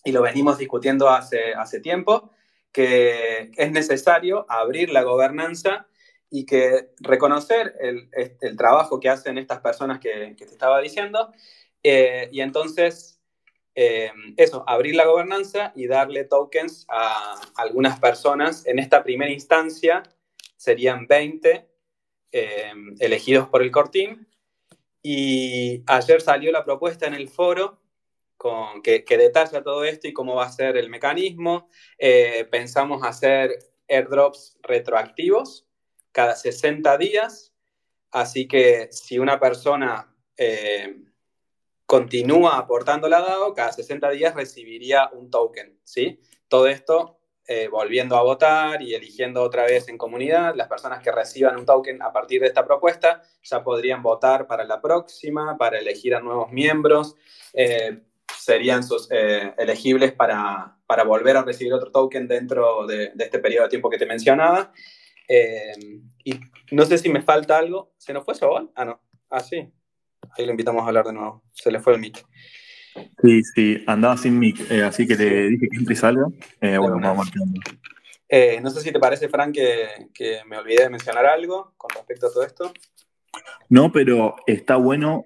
y 0.07 0.13
lo 0.13 0.21
venimos 0.21 0.57
discutiendo 0.57 1.09
hace, 1.09 1.53
hace 1.53 1.81
tiempo, 1.81 2.31
que 2.71 3.51
es 3.57 3.71
necesario 3.73 4.45
abrir 4.47 4.89
la 4.89 5.03
gobernanza 5.03 5.85
y 6.29 6.45
que 6.45 6.91
reconocer 7.01 7.75
el, 7.81 8.09
el 8.39 8.55
trabajo 8.55 9.01
que 9.01 9.09
hacen 9.09 9.37
estas 9.37 9.59
personas 9.59 9.99
que, 9.99 10.33
que 10.37 10.45
te 10.45 10.53
estaba 10.53 10.79
diciendo, 10.79 11.33
eh, 11.83 12.29
y 12.31 12.39
entonces 12.39 13.19
eh, 13.75 14.13
eso, 14.37 14.63
abrir 14.65 14.95
la 14.95 15.05
gobernanza 15.05 15.73
y 15.75 15.87
darle 15.87 16.23
tokens 16.23 16.85
a 16.87 17.41
algunas 17.57 17.99
personas. 17.99 18.65
En 18.65 18.79
esta 18.79 19.03
primera 19.03 19.31
instancia 19.31 20.03
serían 20.55 21.05
20 21.05 21.67
eh, 22.31 22.73
elegidos 22.99 23.49
por 23.49 23.61
el 23.61 23.71
core 23.71 23.89
team. 23.89 24.25
Y 25.03 25.83
ayer 25.85 26.21
salió 26.21 26.53
la 26.53 26.63
propuesta 26.63 27.07
en 27.07 27.13
el 27.13 27.27
foro 27.27 27.81
con, 28.38 28.81
que, 28.81 29.03
detalla 29.07 29.63
todo 29.63 29.83
esto 29.83 30.07
y 30.07 30.13
cómo 30.13 30.35
va 30.35 30.45
a 30.45 30.51
ser 30.51 30.77
el 30.77 30.89
mecanismo. 30.89 31.67
Eh, 31.97 32.47
pensamos 32.51 33.03
hacer 33.03 33.57
airdrops 33.89 34.57
retroactivos 34.61 35.67
cada 36.11 36.35
60 36.35 36.97
días. 36.97 37.53
Así 38.11 38.47
que 38.47 38.89
si 38.91 39.19
una 39.19 39.39
persona 39.39 40.15
eh, 40.38 41.03
continúa 41.85 42.57
aportando 42.57 43.09
la 43.09 43.21
DAO, 43.21 43.53
cada 43.53 43.71
60 43.71 44.09
días 44.11 44.35
recibiría 44.35 45.09
un 45.13 45.29
token. 45.29 45.79
¿sí? 45.83 46.19
Todo 46.47 46.67
esto 46.67 47.17
eh, 47.49 47.69
volviendo 47.69 48.17
a 48.17 48.23
votar 48.23 48.81
y 48.81 48.93
eligiendo 48.93 49.41
otra 49.41 49.63
vez 49.63 49.88
en 49.88 49.97
comunidad. 49.97 50.53
Las 50.55 50.67
personas 50.67 51.01
que 51.01 51.13
reciban 51.13 51.55
un 51.55 51.65
token 51.65 52.01
a 52.01 52.11
partir 52.11 52.41
de 52.41 52.47
esta 52.47 52.65
propuesta 52.65 53.21
ya 53.41 53.63
podrían 53.63 54.03
votar 54.03 54.47
para 54.47 54.65
la 54.65 54.81
próxima, 54.81 55.57
para 55.57 55.79
elegir 55.79 56.13
a 56.13 56.19
nuevos 56.19 56.51
miembros. 56.51 57.15
Serían 58.47 58.83
sus, 58.83 59.09
eh, 59.11 59.53
elegibles 59.57 60.13
para, 60.13 60.77
para, 60.87 61.03
volver 61.03 61.35
a 61.35 61.43
recibir 61.43 61.73
otro 61.73 61.91
token 61.91 62.27
dentro 62.27 62.87
de, 62.87 63.11
este 63.19 63.39
periodo 63.39 63.63
de 63.63 63.69
tiempo 63.69 63.89
que 63.89 63.97
te 63.97 64.05
mencionaba. 64.05 64.71
y 66.23 66.39
no 66.71 66.85
sé 66.85 66.97
si 66.97 67.09
me 67.09 67.21
falta 67.21 67.57
algo. 67.57 67.93
¿Se 67.97 68.13
nos 68.13 68.23
fue 68.23 68.35
Sobol? 68.35 68.71
Ah, 68.75 68.85
no. 68.85 69.01
Ah, 69.29 69.41
sí. 69.41 69.69
Ahí 70.37 70.45
lo 70.45 70.51
invitamos 70.51 70.83
a 70.83 70.87
hablar 70.87 71.05
de 71.05 71.13
nuevo. 71.13 71.43
Se 71.51 71.71
le 71.71 71.79
fue 71.79 71.93
el 71.93 71.99
mic. 71.99 72.25
Sí, 73.21 73.41
sí, 73.43 73.83
andaba 73.85 74.17
sin 74.17 74.39
mic, 74.39 74.71
eh, 74.71 74.83
así 74.83 75.05
que 75.05 75.15
te 75.15 75.49
dije 75.49 75.67
que 75.69 75.77
entre 75.77 75.93
y 75.93 75.97
salga. 75.97 76.25
Eh, 76.61 76.77
bueno, 76.77 76.99
vamos 76.99 77.29
eh, 78.29 78.59
no 78.61 78.69
sé 78.71 78.81
si 78.81 78.91
te 78.91 78.99
parece, 78.99 79.29
Frank, 79.29 79.53
que, 79.53 80.41
me 80.47 80.57
olvidé 80.57 80.83
de 80.83 80.89
mencionar 80.89 81.25
algo 81.25 81.73
con 81.77 81.89
respecto 81.91 82.27
a 82.27 82.33
todo 82.33 82.43
esto. 82.43 82.73
No, 83.69 83.91
pero 83.91 84.35
está 84.47 84.75
bueno 84.75 85.23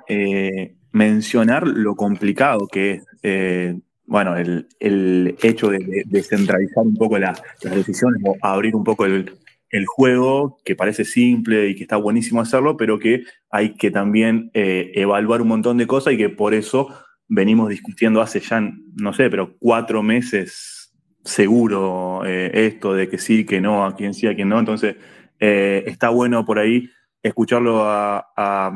mencionar 0.91 1.67
lo 1.67 1.95
complicado 1.95 2.67
que 2.67 3.01
es, 3.21 3.75
bueno, 4.05 4.35
el, 4.35 5.35
hecho 5.41 5.69
de, 5.69 6.03
descentralizar 6.05 6.83
un 6.83 6.95
poco 6.95 7.17
las 7.17 7.41
decisiones 7.61 8.21
o 8.25 8.35
abrir 8.41 8.75
un 8.75 8.83
poco 8.83 9.05
el, 9.05 9.31
el, 9.69 9.85
juego, 9.85 10.57
que 10.65 10.75
parece 10.75 11.05
simple 11.05 11.69
y 11.69 11.75
que 11.75 11.83
está 11.83 11.95
buenísimo 11.95 12.41
hacerlo, 12.41 12.75
pero 12.75 12.99
que 12.99 13.23
hay 13.49 13.75
que 13.75 13.89
también 13.89 14.51
evaluar 14.53 15.41
un 15.41 15.47
montón 15.47 15.77
de 15.77 15.87
cosas 15.87 16.13
y 16.13 16.17
que 16.17 16.29
por 16.29 16.53
eso 16.53 16.89
venimos 17.33 17.69
discutiendo 17.69 18.21
hace 18.21 18.41
ya, 18.41 18.61
no 18.95 19.13
sé, 19.13 19.29
pero 19.29 19.55
cuatro 19.57 20.03
meses 20.03 20.93
seguro 21.23 22.23
eh, 22.25 22.51
esto 22.53 22.93
de 22.93 23.07
que 23.07 23.17
sí, 23.17 23.45
que 23.45 23.61
no, 23.61 23.85
a 23.85 23.95
quién 23.95 24.13
sí, 24.13 24.27
a 24.27 24.35
quién 24.35 24.49
no. 24.49 24.59
Entonces, 24.59 24.97
eh, 25.39 25.83
está 25.87 26.09
bueno 26.09 26.45
por 26.45 26.59
ahí 26.59 26.89
escucharlo 27.23 27.83
a 27.85 28.73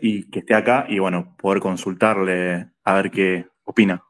y 0.00 0.28
que 0.30 0.40
esté 0.40 0.54
acá 0.54 0.86
y 0.88 0.98
bueno, 0.98 1.36
poder 1.38 1.60
consultarle 1.60 2.70
a 2.84 2.94
ver 2.94 3.10
qué 3.10 3.46
opina. 3.64 4.02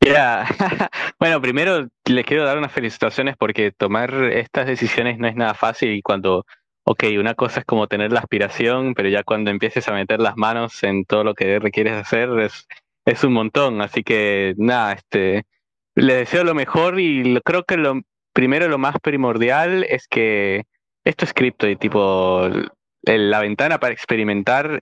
bueno, 1.18 1.40
primero 1.40 1.88
les 2.04 2.26
quiero 2.26 2.44
dar 2.44 2.58
unas 2.58 2.72
felicitaciones 2.72 3.36
porque 3.38 3.72
tomar 3.72 4.12
estas 4.32 4.66
decisiones 4.66 5.18
no 5.18 5.26
es 5.26 5.34
nada 5.34 5.54
fácil 5.54 5.92
y 5.92 6.02
cuando 6.02 6.44
ok, 6.84 7.04
una 7.18 7.34
cosa 7.34 7.60
es 7.60 7.66
como 7.66 7.86
tener 7.86 8.12
la 8.12 8.20
aspiración, 8.20 8.94
pero 8.94 9.08
ya 9.08 9.22
cuando 9.24 9.50
empieces 9.50 9.88
a 9.88 9.92
meter 9.94 10.20
las 10.20 10.36
manos 10.36 10.82
en 10.82 11.04
todo 11.04 11.24
lo 11.24 11.34
que 11.34 11.58
requieres 11.58 11.94
hacer 11.94 12.28
es, 12.40 12.68
es 13.06 13.24
un 13.24 13.32
montón. 13.32 13.80
Así 13.80 14.02
que 14.02 14.54
nada, 14.58 14.92
este, 14.92 15.44
les 15.94 16.16
deseo 16.18 16.44
lo 16.44 16.54
mejor 16.54 17.00
y 17.00 17.40
creo 17.42 17.64
que 17.64 17.76
lo 17.76 18.00
primero, 18.32 18.68
lo 18.68 18.78
más 18.78 18.96
primordial 19.00 19.84
es 19.84 20.06
que 20.08 20.64
esto 21.04 21.24
es 21.24 21.32
cripto 21.34 21.68
y 21.68 21.76
tipo, 21.76 22.48
la 23.02 23.40
ventana 23.40 23.78
para 23.78 23.92
experimentar 23.92 24.80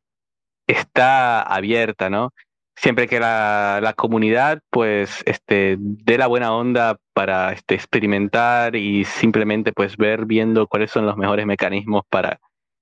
está 0.66 1.42
abierta, 1.42 2.08
¿no? 2.10 2.30
siempre 2.76 3.06
que 3.06 3.20
la, 3.20 3.80
la, 3.82 3.92
comunidad 3.92 4.60
pues 4.70 5.22
este 5.26 5.76
dé 5.78 6.18
la 6.18 6.26
buena 6.26 6.54
onda 6.54 6.96
para 7.12 7.52
este, 7.52 7.74
experimentar 7.74 8.76
y 8.76 9.04
simplemente 9.04 9.72
pues 9.72 9.96
ver 9.96 10.26
viendo 10.26 10.66
cuáles 10.66 10.90
son 10.90 11.06
los 11.06 11.16
mejores 11.16 11.46
mecanismos 11.46 12.02
para, 12.08 12.40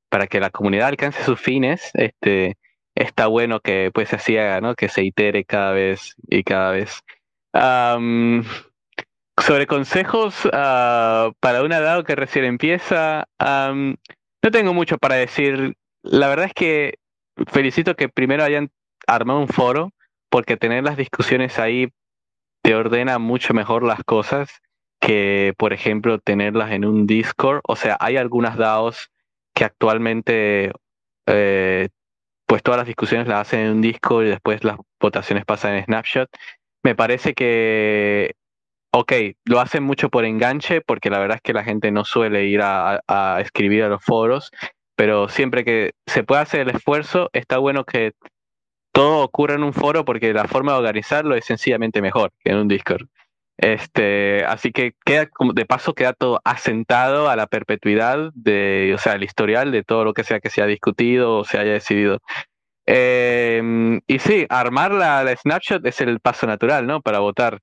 para 0.08 0.26
que 0.26 0.40
la 0.40 0.50
comunidad 0.50 0.88
alcance 0.88 1.22
sus 1.24 1.40
fines 1.40 1.90
este 1.94 2.56
está 2.94 3.26
bueno 3.26 3.60
que 3.60 3.90
pues 3.92 4.12
así 4.12 4.36
haga 4.36 4.60
¿no? 4.60 4.74
que 4.74 4.88
se 4.88 5.04
itere 5.04 5.44
cada 5.44 5.72
vez 5.72 6.14
y 6.28 6.44
cada 6.44 6.72
vez 6.72 7.00
sobre 9.40 9.66
consejos 9.66 10.44
uh, 10.46 11.32
para 11.40 11.62
una 11.62 11.80
DAO 11.80 12.04
que 12.04 12.14
recién 12.14 12.44
empieza 12.44 13.26
no 13.40 14.50
tengo 14.50 14.74
mucho 14.74 14.98
para 14.98 15.16
decir 15.16 15.74
la 16.02 16.28
verdad 16.28 16.46
es 16.46 16.54
que 16.54 16.98
felicito 17.50 17.94
que 17.94 18.08
primero 18.08 18.44
hayan 18.44 18.70
armar 19.06 19.36
un 19.36 19.48
foro 19.48 19.92
porque 20.30 20.56
tener 20.56 20.84
las 20.84 20.96
discusiones 20.96 21.58
ahí 21.58 21.88
te 22.62 22.74
ordena 22.74 23.18
mucho 23.18 23.54
mejor 23.54 23.82
las 23.82 24.02
cosas 24.04 24.60
que, 25.00 25.54
por 25.56 25.72
ejemplo, 25.72 26.18
tenerlas 26.18 26.72
en 26.72 26.84
un 26.84 27.06
Discord. 27.06 27.60
O 27.66 27.74
sea, 27.74 27.96
hay 28.00 28.16
algunas 28.16 28.56
DAOs 28.56 29.10
que 29.54 29.64
actualmente, 29.64 30.72
eh, 31.26 31.88
pues 32.46 32.62
todas 32.62 32.78
las 32.78 32.86
discusiones 32.86 33.26
las 33.26 33.40
hacen 33.40 33.60
en 33.60 33.72
un 33.72 33.80
Discord 33.80 34.26
y 34.26 34.28
después 34.28 34.62
las 34.62 34.76
votaciones 35.00 35.44
pasan 35.44 35.74
en 35.74 35.84
Snapshot. 35.84 36.28
Me 36.82 36.94
parece 36.94 37.34
que, 37.34 38.34
ok, 38.92 39.12
lo 39.44 39.60
hacen 39.60 39.82
mucho 39.82 40.08
por 40.08 40.24
enganche, 40.24 40.80
porque 40.80 41.10
la 41.10 41.18
verdad 41.18 41.36
es 41.36 41.42
que 41.42 41.52
la 41.52 41.64
gente 41.64 41.90
no 41.90 42.04
suele 42.04 42.46
ir 42.46 42.60
a, 42.62 43.40
escribir 43.40 43.84
a 43.84 43.88
los 43.88 44.04
foros, 44.04 44.50
pero 44.96 45.28
siempre 45.28 45.64
que 45.64 45.92
se 46.06 46.24
pueda 46.24 46.42
hacer 46.42 46.60
el 46.60 46.70
esfuerzo, 46.70 47.30
está 47.32 47.58
bueno 47.58 47.84
que 47.84 48.12
todo 48.92 49.22
ocurre 49.22 49.54
en 49.54 49.62
un 49.62 49.72
foro 49.72 50.04
porque 50.04 50.32
la 50.32 50.46
forma 50.46 50.72
de 50.72 50.78
organizarlo 50.78 51.34
es 51.36 51.44
sencillamente 51.44 52.02
mejor 52.02 52.32
que 52.42 52.50
en 52.50 52.58
un 52.58 52.68
Discord. 52.68 53.06
Este, 53.56 54.42
así 54.46 54.72
que 54.72 54.94
queda, 55.04 55.28
de 55.54 55.66
paso 55.66 55.92
queda 55.94 56.14
todo 56.14 56.40
asentado 56.44 57.28
a 57.28 57.36
la 57.36 57.46
perpetuidad 57.46 58.30
de, 58.34 58.92
o 58.94 58.98
sea, 58.98 59.12
el 59.12 59.22
historial 59.22 59.70
de 59.70 59.84
todo 59.84 60.04
lo 60.04 60.14
que 60.14 60.24
sea 60.24 60.40
que 60.40 60.48
se 60.48 60.62
ha 60.62 60.66
discutido 60.66 61.38
o 61.38 61.44
se 61.44 61.58
haya 61.58 61.72
decidido. 61.72 62.20
Em, 62.86 64.00
y 64.06 64.18
sí, 64.18 64.46
armar 64.48 64.92
la, 64.92 65.36
snapshot 65.36 65.84
es 65.86 66.00
el 66.00 66.20
paso 66.20 66.46
natural, 66.46 66.86
¿no? 66.86 67.02
Para 67.02 67.18
votar. 67.20 67.60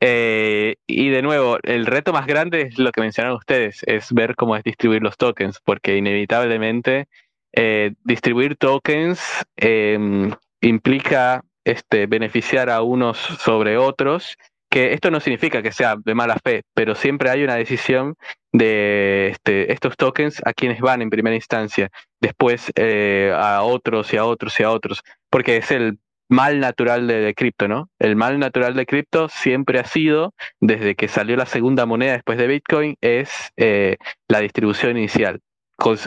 Eh, 0.00 0.76
y 0.86 1.08
de 1.10 1.22
nuevo, 1.22 1.58
el 1.62 1.86
reto 1.86 2.12
más 2.12 2.26
grande 2.26 2.62
es 2.62 2.78
lo 2.78 2.92
que 2.92 3.00
mencionaron 3.00 3.38
ustedes, 3.38 3.82
es 3.86 4.12
ver 4.12 4.36
cómo 4.36 4.56
es 4.56 4.62
distribuir 4.62 5.02
los 5.02 5.16
tokens, 5.16 5.60
porque 5.64 5.96
inevitablemente 5.96 7.08
eh, 7.52 7.94
distribuir 8.04 8.56
tokens 8.56 9.20
em, 9.56 10.30
implica 10.60 11.42
este, 11.64 12.06
beneficiar 12.06 12.70
a 12.70 12.82
unos 12.82 13.18
sobre 13.18 13.76
otros, 13.76 14.36
que 14.70 14.92
esto 14.92 15.10
no 15.10 15.20
significa 15.20 15.62
que 15.62 15.72
sea 15.72 15.96
de 15.96 16.14
mala 16.14 16.36
fe, 16.44 16.62
pero 16.74 16.94
siempre 16.94 17.30
hay 17.30 17.42
una 17.42 17.56
decisión 17.56 18.16
de 18.52 19.28
este, 19.28 19.72
estos 19.72 19.96
tokens 19.96 20.42
a 20.44 20.52
quienes 20.52 20.80
van 20.80 21.02
en 21.02 21.10
primera 21.10 21.34
instancia, 21.34 21.90
después 22.20 22.70
eh, 22.76 23.32
a 23.34 23.62
otros 23.62 24.12
y 24.12 24.18
a 24.18 24.24
otros 24.24 24.58
y 24.60 24.62
a 24.62 24.70
otros, 24.70 25.02
porque 25.30 25.56
es 25.56 25.70
el 25.70 25.98
mal 26.28 26.60
natural 26.60 27.06
de, 27.06 27.34
cripto, 27.34 27.68
¿no? 27.68 27.88
El 27.98 28.16
mal 28.16 28.38
natural 28.38 28.74
de 28.74 28.86
cripto 28.86 29.28
siempre 29.28 29.78
ha 29.78 29.84
sido, 29.84 30.34
desde 30.60 30.94
que 30.94 31.08
salió 31.08 31.36
la 31.36 31.46
segunda 31.46 31.86
moneda 31.86 32.12
después 32.12 32.38
de 32.38 32.46
Bitcoin, 32.46 32.96
es 33.00 33.30
eh, 33.56 33.96
la 34.28 34.40
distribución 34.40 34.96
inicial, 34.96 35.40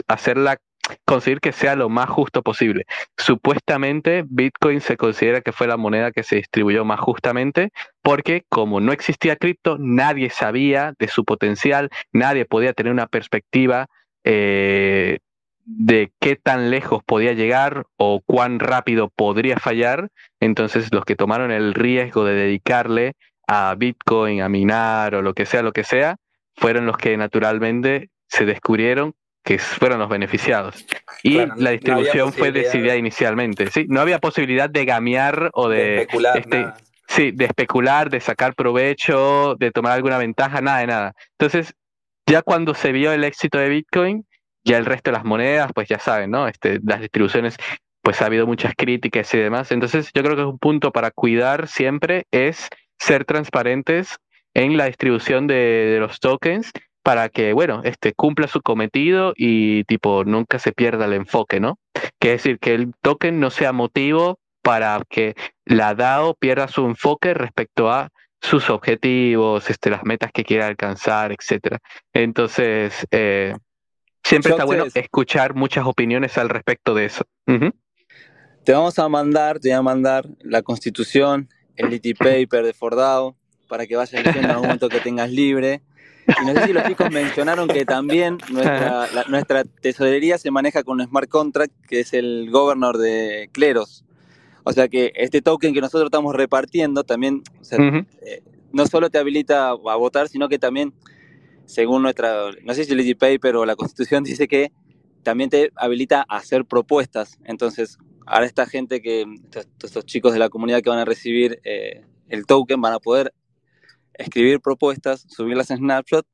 hacerla 0.08 0.58
conseguir 1.04 1.40
que 1.40 1.52
sea 1.52 1.76
lo 1.76 1.88
más 1.88 2.08
justo 2.08 2.42
posible. 2.42 2.86
Supuestamente 3.16 4.24
Bitcoin 4.26 4.80
se 4.80 4.96
considera 4.96 5.40
que 5.40 5.52
fue 5.52 5.66
la 5.66 5.76
moneda 5.76 6.10
que 6.10 6.22
se 6.22 6.36
distribuyó 6.36 6.84
más 6.84 7.00
justamente 7.00 7.70
porque 8.02 8.42
como 8.48 8.80
no 8.80 8.92
existía 8.92 9.36
cripto, 9.36 9.76
nadie 9.78 10.30
sabía 10.30 10.94
de 10.98 11.08
su 11.08 11.24
potencial, 11.24 11.88
nadie 12.12 12.44
podía 12.46 12.72
tener 12.72 12.92
una 12.92 13.06
perspectiva 13.06 13.86
eh, 14.24 15.18
de 15.64 16.12
qué 16.20 16.36
tan 16.36 16.70
lejos 16.70 17.02
podía 17.04 17.32
llegar 17.32 17.86
o 17.96 18.20
cuán 18.24 18.58
rápido 18.58 19.08
podría 19.08 19.58
fallar. 19.58 20.10
Entonces 20.40 20.92
los 20.92 21.04
que 21.04 21.16
tomaron 21.16 21.50
el 21.50 21.74
riesgo 21.74 22.24
de 22.24 22.34
dedicarle 22.34 23.14
a 23.46 23.74
Bitcoin, 23.76 24.42
a 24.42 24.48
minar 24.48 25.14
o 25.14 25.22
lo 25.22 25.34
que 25.34 25.46
sea, 25.46 25.62
lo 25.62 25.72
que 25.72 25.84
sea, 25.84 26.16
fueron 26.54 26.86
los 26.86 26.96
que 26.96 27.16
naturalmente 27.16 28.10
se 28.28 28.44
descubrieron 28.44 29.14
que 29.44 29.58
fueron 29.58 29.98
los 29.98 30.08
beneficiados. 30.08 30.86
Y 31.22 31.38
la 31.56 31.70
distribución 31.70 32.32
fue 32.32 32.52
decidida 32.52 32.96
inicialmente. 32.96 33.70
¿sí? 33.70 33.86
No 33.88 34.00
había 34.00 34.18
posibilidad 34.18 34.70
de 34.70 34.84
gamear 34.84 35.50
o 35.54 35.68
de, 35.68 36.02
especular. 36.02 36.38
Este, 36.38 36.66
sí, 37.08 37.32
de 37.32 37.46
especular, 37.46 38.10
de 38.10 38.20
sacar 38.20 38.54
provecho, 38.54 39.56
de 39.56 39.70
tomar 39.70 39.92
alguna 39.92 40.18
ventaja, 40.18 40.60
nada 40.60 40.78
de 40.78 40.86
nada. 40.86 41.14
Entonces, 41.38 41.74
ya 42.26 42.42
cuando 42.42 42.74
se 42.74 42.92
vio 42.92 43.12
el 43.12 43.24
éxito 43.24 43.58
de 43.58 43.68
Bitcoin, 43.68 44.24
ya 44.64 44.78
el 44.78 44.86
resto 44.86 45.10
de 45.10 45.16
las 45.16 45.24
monedas, 45.24 45.72
pues 45.74 45.88
ya 45.88 45.98
saben, 45.98 46.30
¿no? 46.30 46.48
Este, 46.48 46.80
las 46.84 47.00
distribuciones, 47.00 47.56
pues 48.02 48.22
ha 48.22 48.26
habido 48.26 48.46
muchas 48.46 48.74
críticas 48.76 49.32
y 49.34 49.38
demás. 49.38 49.72
Entonces, 49.72 50.10
yo 50.14 50.22
creo 50.22 50.36
que 50.36 50.42
es 50.42 50.48
un 50.48 50.58
punto 50.58 50.92
para 50.92 51.10
cuidar 51.10 51.68
siempre 51.68 52.24
es 52.30 52.68
ser 52.98 53.24
transparentes 53.24 54.18
en 54.54 54.76
la 54.76 54.86
distribución 54.86 55.46
de, 55.46 55.96
los 55.98 56.20
tokens 56.20 56.70
para 57.02 57.28
que, 57.28 57.52
bueno, 57.52 57.80
este 57.84 58.12
cumpla 58.14 58.46
su 58.46 58.60
cometido 58.62 59.32
y 59.36 59.84
tipo 59.84 60.24
nunca 60.24 60.58
se 60.58 60.72
pierda 60.72 61.06
el 61.06 61.14
enfoque, 61.14 61.58
¿no? 61.58 61.78
Que 62.20 62.30
decir, 62.30 62.58
que 62.60 62.74
el 62.74 62.92
token 63.02 63.40
no 63.40 63.50
sea 63.50 63.72
motivo 63.72 64.38
para 64.62 65.00
que 65.08 65.34
la 65.64 65.94
DAO 65.94 66.34
pierda 66.34 66.68
su 66.68 66.86
enfoque 66.86 67.34
respecto 67.34 67.90
a 67.90 68.08
sus 68.40 68.70
objetivos, 68.70 69.68
este, 69.68 69.90
las 69.90 70.04
metas 70.04 70.30
que 70.32 70.44
quiera 70.44 70.66
alcanzar, 70.66 71.32
etcétera. 71.32 71.78
Entonces, 72.12 73.06
eh, 73.10 73.54
siempre 74.22 74.52
está 74.52 74.64
bueno 74.64 74.86
escuchar 74.94 75.54
muchas 75.54 75.86
opiniones 75.86 76.38
al 76.38 76.48
respecto 76.48 76.94
de 76.94 77.06
eso. 77.06 77.24
Te 78.64 78.72
vamos 78.72 78.98
a 78.98 79.08
mandar, 79.08 79.58
te 79.58 79.68
voy 79.68 79.76
a 79.76 79.82
mandar 79.82 80.28
la 80.40 80.62
constitución, 80.62 81.48
el 81.76 81.90
litty 81.90 82.14
paper 82.48 82.64
de 82.64 82.72
Fordao, 82.72 83.36
para 83.68 83.86
que 83.86 83.96
vayas 83.96 84.12
leyendo 84.12 84.40
en 84.40 84.50
algún 84.50 84.66
momento 84.66 84.88
que 84.88 85.00
tengas 85.00 85.30
libre. 85.30 85.82
Y 86.40 86.44
no 86.44 86.54
sé 86.54 86.66
si 86.66 86.72
los 86.72 86.84
chicos 86.84 87.10
mencionaron 87.10 87.66
que 87.66 87.84
también 87.84 88.38
nuestra, 88.50 89.08
nuestra 89.28 89.64
tesorería 89.64 90.38
se 90.38 90.50
maneja 90.50 90.84
con 90.84 91.00
un 91.00 91.06
smart 91.06 91.28
contract, 91.28 91.72
que 91.88 92.00
es 92.00 92.12
el 92.12 92.48
governor 92.50 92.98
de 92.98 93.50
Cleros. 93.52 94.04
O 94.64 94.72
sea 94.72 94.88
que 94.88 95.12
este 95.16 95.42
token 95.42 95.74
que 95.74 95.80
nosotros 95.80 96.06
estamos 96.06 96.34
repartiendo 96.34 97.02
también, 97.02 97.42
eh, 97.70 98.42
no 98.72 98.86
solo 98.86 99.10
te 99.10 99.18
habilita 99.18 99.70
a 99.70 99.96
votar, 99.96 100.28
sino 100.28 100.48
que 100.48 100.58
también, 100.58 100.94
según 101.66 102.02
nuestra, 102.02 102.50
no 102.62 102.74
sé 102.74 102.84
si 102.84 102.92
el 102.92 103.00
Easy 103.00 103.14
Paper 103.14 103.56
o 103.56 103.66
la 103.66 103.76
Constitución 103.76 104.24
dice 104.24 104.48
que 104.48 104.72
también 105.22 105.50
te 105.50 105.70
habilita 105.76 106.24
a 106.28 106.36
hacer 106.36 106.64
propuestas. 106.64 107.38
Entonces, 107.44 107.98
ahora 108.26 108.46
esta 108.46 108.66
gente 108.66 109.00
que, 109.00 109.24
estos, 109.82 110.04
chicos 110.06 110.32
de 110.32 110.38
la 110.38 110.48
comunidad 110.48 110.82
que 110.82 110.90
van 110.90 110.98
a 110.98 111.04
recibir 111.04 111.60
eh, 111.64 112.04
el 112.28 112.46
token 112.46 112.80
van 112.80 112.94
a 112.94 112.98
poder 112.98 113.32
escribir 114.14 114.60
propuestas, 114.60 115.26
subirlas 115.28 115.70
en 115.70 115.78
Snapshot 115.78 116.26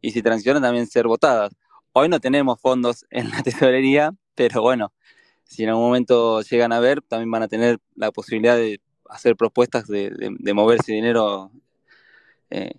y 0.00 0.12
si 0.12 0.22
transicionan 0.22 0.62
también 0.62 0.86
ser 0.86 1.06
votadas. 1.06 1.54
Hoy 1.92 2.08
no 2.08 2.20
tenemos 2.20 2.60
fondos 2.60 3.06
en 3.10 3.30
la 3.30 3.42
tesorería, 3.42 4.14
pero 4.34 4.62
bueno, 4.62 4.92
si 5.44 5.62
en 5.62 5.70
algún 5.70 5.84
momento 5.84 6.42
llegan 6.42 6.72
a 6.72 6.80
ver, 6.80 7.02
también 7.02 7.30
van 7.30 7.42
a 7.42 7.48
tener 7.48 7.78
la 7.94 8.10
posibilidad 8.10 8.56
de 8.56 8.80
hacer 9.08 9.36
propuestas 9.36 9.86
de, 9.86 10.10
de, 10.10 10.54
mover 10.54 10.80
ese 10.80 10.92
dinero, 10.92 11.52
eh, 12.50 12.72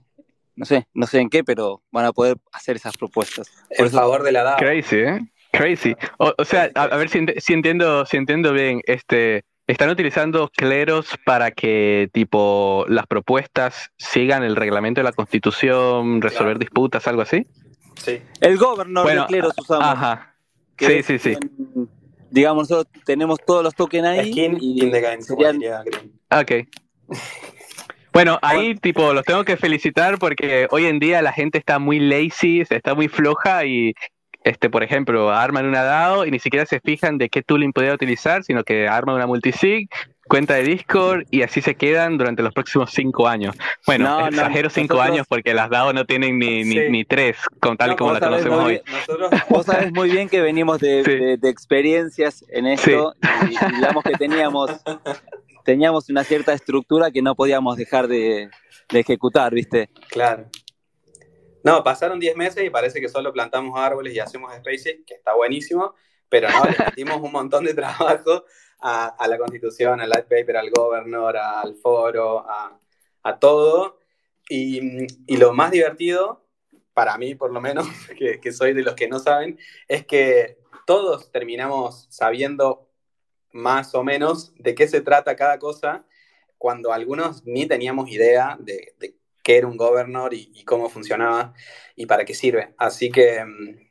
no 0.58 0.66
sé, 0.66 0.88
no 0.94 1.08
sé 1.08 1.20
en 1.20 1.30
qué, 1.30 1.44
pero 1.44 1.82
van 1.92 2.06
a 2.06 2.12
poder 2.12 2.36
hacer 2.52 2.76
esas 2.76 2.98
propuestas. 2.98 3.50
Por 3.78 3.90
favor 3.90 4.24
de 4.24 4.34
la 4.34 4.44
DAO. 4.44 4.58
Crazy, 4.58 4.98
¿eh? 4.98 5.20
Crazy. 5.52 5.96
O, 6.18 6.34
sea, 6.44 6.70
a, 6.76 6.98
ver 6.98 7.10
si, 7.10 7.26
si, 7.38 7.54
entiendo, 7.54 8.06
si 8.06 8.18
entiendo 8.18 8.52
bien, 8.52 8.82
este, 8.86 9.46
¿Están 9.68 9.90
utilizando 9.90 10.48
cleros 10.48 11.08
para 11.26 11.52
que, 11.52 12.10
tipo, 12.14 12.86
las 12.88 13.06
propuestas 13.06 13.92
sigan 13.98 14.44
el 14.44 14.56
reglamento 14.56 15.02
de 15.02 15.04
la 15.04 15.12
Constitución, 15.12 16.22
resolver 16.22 16.58
disputas, 16.58 17.06
algo 17.06 17.22
así? 17.22 17.46
Sí. 18.02 18.22
El 18.40 18.58
gobernador 18.58 19.12
de 19.12 19.26
cleros 19.26 19.54
usamos. 19.58 19.86
Ajá. 19.86 20.36
Sí, 20.80 21.04
sí, 21.04 21.20
sí. 21.20 21.38
digamos, 22.32 22.70
nosotros 22.70 23.04
tenemos 23.04 23.40
todos 23.46 23.62
los 23.62 23.76
tokens 23.76 24.08
ahí. 24.08 24.32
Skin 24.32 24.58
y 24.62 24.90
de 24.90 25.22
serían... 25.22 25.60
Ok. 26.32 26.52
Bueno, 28.18 28.40
ahí 28.42 28.74
tipo 28.74 29.14
los 29.14 29.24
tengo 29.24 29.46
que 29.46 29.58
felicitar 29.58 30.18
porque 30.18 30.66
hoy 30.72 30.88
en 30.88 30.98
día 30.98 31.22
la 31.22 31.32
gente 31.32 31.60
está 31.60 31.78
muy 31.78 32.00
lazy, 32.00 32.64
está 32.68 32.96
muy 32.96 33.10
floja 33.10 33.64
y 33.64 33.94
este, 34.44 34.72
por 34.72 34.82
ejemplo, 34.82 35.30
arman 35.30 35.68
una 35.68 35.84
DAO 35.84 36.26
y 36.26 36.32
ni 36.32 36.40
siquiera 36.40 36.66
se 36.66 36.80
fijan 36.80 37.20
de 37.20 37.30
qué 37.30 37.44
tooling 37.44 37.74
podría 37.74 37.94
utilizar, 37.94 38.44
sino 38.44 38.64
que 38.64 38.88
arman 38.88 39.18
una 39.18 39.28
multisig, 39.28 39.88
cuenta 40.28 40.56
de 40.56 40.64
Discord 40.64 41.26
y 41.30 41.44
así 41.44 41.62
se 41.62 41.76
quedan 41.76 42.18
durante 42.18 42.42
los 42.42 42.56
próximos 42.56 42.90
cinco 42.92 43.28
años. 43.28 43.56
Bueno, 43.86 44.28
exagero 44.28 44.72
cinco 44.72 45.00
años 45.00 45.28
porque 45.30 45.54
las 45.54 45.70
DAO 45.70 45.94
no 45.94 46.06
tienen 46.06 46.40
ni, 46.40 46.64
ni, 46.64 47.06
tres, 47.06 47.38
con 47.60 47.78
tal 47.78 47.92
y 47.92 47.96
como 47.98 48.14
la 48.14 48.20
conocemos 48.20 48.66
hoy. 48.66 48.82
vos 49.50 49.64
sabés 49.68 49.94
muy 49.94 50.10
bien 50.10 50.28
que 50.28 50.42
venimos 50.42 50.80
de, 50.80 51.38
experiencias 51.44 52.44
en 52.50 52.66
esto 52.66 53.14
y, 53.44 53.76
digamos 53.76 54.04
que 54.04 54.14
teníamos, 54.14 54.72
teníamos 55.68 56.10
una 56.10 56.24
cierta 56.24 56.54
estructura 56.54 57.12
que 57.12 57.22
no 57.22 57.36
podíamos 57.36 57.76
dejar 57.76 58.08
de, 58.08 58.50
de 58.88 59.00
ejecutar, 59.02 59.54
¿viste? 59.54 59.90
Claro. 60.08 60.50
No, 61.62 61.84
pasaron 61.84 62.22
10 62.22 62.38
meses 62.38 62.64
y 62.64 62.70
parece 62.70 63.02
que 63.02 63.10
solo 63.10 63.34
plantamos 63.34 63.78
árboles 63.78 64.16
y 64.16 64.20
hacemos 64.20 64.56
spaces, 64.56 65.00
que 65.06 65.16
está 65.16 65.34
buenísimo, 65.36 65.94
pero 66.30 66.48
no, 66.50 66.64
le 66.64 66.86
metimos 66.86 67.20
un 67.22 67.34
montón 67.34 67.66
de 67.66 67.74
trabajo 67.74 68.46
a, 68.80 69.28
la 69.28 69.38
constitución, 69.38 70.00
al 70.00 70.10
light 70.10 70.30
paper, 70.30 70.56
al 70.56 70.70
governor, 70.70 71.36
al 71.36 71.76
foro, 71.76 72.46
a, 72.48 73.38
todo. 73.38 74.00
Y, 74.48 75.36
lo 75.36 75.52
más 75.52 75.72
divertido, 75.72 76.46
para 76.94 77.18
mí 77.18 77.36
por 77.36 77.52
lo 77.52 77.60
menos, 77.60 77.86
que, 78.18 78.40
que 78.40 78.54
soy 78.54 78.72
de 78.72 78.84
los 78.84 78.96
que 78.96 79.10
no 79.10 79.20
saben, 79.20 79.60
es 79.90 80.06
que 80.06 80.60
todos 80.86 81.30
terminamos 81.30 82.08
sabiendo 82.10 82.87
más 83.52 83.96
o 83.96 84.04
menos 84.04 84.54
de 84.56 84.76
qué 84.76 84.88
se 84.88 85.02
trata 85.02 85.36
cada 85.36 85.60
cosa, 85.60 86.06
cuando 86.58 86.92
algunos 86.92 87.46
ni 87.46 87.66
teníamos 87.68 88.10
idea 88.10 88.58
de, 88.60 88.96
qué 89.44 89.58
era 89.58 89.68
un 89.68 89.78
governor 89.78 90.34
y, 90.34 90.64
cómo 90.66 90.90
funcionaba 90.90 91.54
y 91.96 92.06
para 92.06 92.26
qué 92.26 92.34
sirve. 92.34 92.74
Así 92.78 93.10
que 93.12 93.44
mm, 93.44 93.88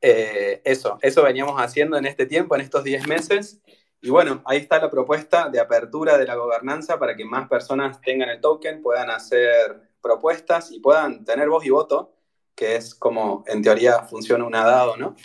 eh, 0.00 0.62
eso, 0.64 0.98
eso 1.02 1.22
veníamos 1.22 1.60
haciendo 1.60 1.98
en 1.98 2.06
este 2.06 2.26
tiempo, 2.26 2.54
en 2.54 2.62
estos 2.62 2.84
10 2.84 3.06
meses. 3.06 3.60
Y 4.00 4.08
bueno, 4.08 4.42
ahí 4.46 4.58
está 4.58 4.78
la 4.78 4.90
propuesta 4.90 5.50
de 5.50 5.60
apertura 5.60 6.16
de 6.16 6.24
la 6.24 6.34
gobernanza 6.34 6.98
para 6.98 7.14
que 7.14 7.24
más 7.24 7.48
personas 7.48 8.00
tengan 8.00 8.30
el 8.30 8.40
token, 8.40 8.82
puedan 8.82 9.10
hacer 9.10 9.90
propuestas 10.00 10.70
y 10.72 10.80
puedan 10.80 11.24
tener 11.24 11.50
voz 11.50 11.66
y 11.66 11.70
voto, 11.70 12.14
que 12.54 12.76
es 12.76 12.94
como 12.94 13.44
en 13.46 13.60
teoría 13.60 14.04
funciona 14.04 14.46
una 14.46 14.64
DAO, 14.64 14.96
¿no? 14.96 15.16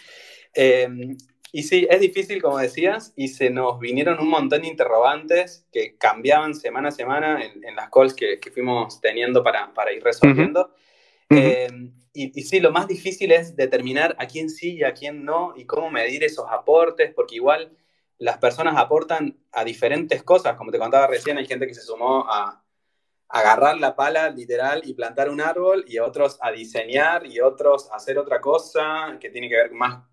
Eh, 0.53 1.15
y 1.55 1.63
sí, 1.63 1.87
es 1.89 2.01
difícil, 2.01 2.41
como 2.41 2.57
decías, 2.57 3.13
y 3.15 3.29
se 3.29 3.49
nos 3.49 3.79
vinieron 3.79 4.19
un 4.19 4.27
montón 4.27 4.63
de 4.63 4.67
interrogantes 4.67 5.65
que 5.71 5.95
cambiaban 5.97 6.53
semana 6.53 6.89
a 6.89 6.91
semana 6.91 7.41
en, 7.45 7.73
las 7.77 7.89
calls 7.89 8.13
que, 8.13 8.41
fuimos 8.53 8.99
teniendo 8.99 9.41
para, 9.41 9.73
para 9.73 9.93
ir 9.93 10.03
resolviendo. 10.03 10.75
Eh, 11.29 11.69
y, 12.11 12.37
y, 12.37 12.43
sí, 12.43 12.59
lo 12.59 12.73
más 12.73 12.89
difícil 12.89 13.31
es 13.31 13.55
determinar 13.55 14.17
a 14.19 14.27
quién 14.27 14.49
sí 14.49 14.73
y 14.73 14.83
a 14.83 14.93
quién 14.93 15.23
no, 15.23 15.53
y 15.55 15.63
cómo 15.63 15.89
medir 15.89 16.25
esos 16.25 16.45
aportes, 16.51 17.13
porque 17.15 17.35
igual 17.35 17.71
las 18.17 18.37
personas 18.37 18.75
aportan 18.75 19.37
a 19.53 19.63
diferentes 19.63 20.23
cosas, 20.23 20.57
como 20.57 20.71
te 20.71 20.77
contaba 20.77 21.07
recién, 21.07 21.37
hay 21.37 21.45
gente 21.45 21.67
que 21.67 21.73
se 21.73 21.83
sumó 21.83 22.25
a, 22.29 22.65
agarrar 23.29 23.77
la 23.77 23.95
pala 23.95 24.29
literal 24.29 24.81
y 24.83 24.93
plantar 24.93 25.29
un 25.29 25.39
árbol, 25.39 25.85
y 25.87 25.99
otros 25.99 26.37
a 26.41 26.51
diseñar, 26.51 27.25
y 27.25 27.39
otros 27.39 27.89
a 27.93 27.95
hacer 27.95 28.17
otra 28.17 28.41
cosa 28.41 29.17
que 29.21 29.29
tiene 29.29 29.47
que 29.47 29.55
ver 29.55 29.71
más 29.71 30.03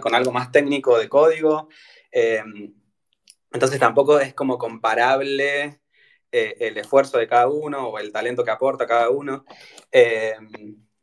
con 0.00 0.14
algo 0.14 0.32
más 0.32 0.52
técnico 0.52 0.98
de 0.98 1.08
código. 1.08 1.68
Eh, 2.12 2.42
entonces 3.52 3.80
tampoco 3.80 4.20
es 4.20 4.34
como 4.34 4.58
comparable 4.58 5.80
eh, 6.30 6.54
el 6.60 6.78
esfuerzo 6.78 7.18
de 7.18 7.26
cada 7.26 7.48
uno 7.48 7.88
o 7.88 7.98
el 7.98 8.12
talento 8.12 8.44
que 8.44 8.50
aporta 8.50 8.86
cada 8.86 9.10
uno. 9.10 9.44
Eh, 9.90 10.36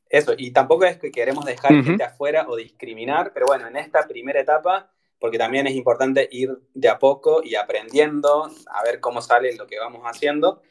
eso, 0.10 0.34
y 0.38 0.52
tampoco 0.52 0.86
es 0.86 0.98
que 0.98 1.12
queremos 1.12 1.46
dejar 1.46 1.84
gente 1.84 2.04
afuera 2.04 2.46
o 2.48 2.56
discriminar, 2.56 3.34
pero 3.34 3.46
bueno, 3.46 3.68
en 3.68 3.76
esta 3.76 4.08
primera 4.08 4.40
etapa, 4.40 4.90
porque 5.20 5.38
también 5.38 5.68
es 5.68 5.76
importante 5.76 6.30
ir 6.32 6.58
de 6.74 6.88
a 6.88 6.98
poco 6.98 7.42
y 7.44 7.56
aprendiendo 7.56 8.50
a 8.72 8.84
ver 8.84 9.02
cómo 9.02 9.22
sale 9.22 9.54
lo 9.58 9.68
que 9.68 9.80
vamos 9.80 10.04
haciendo. 10.06 10.62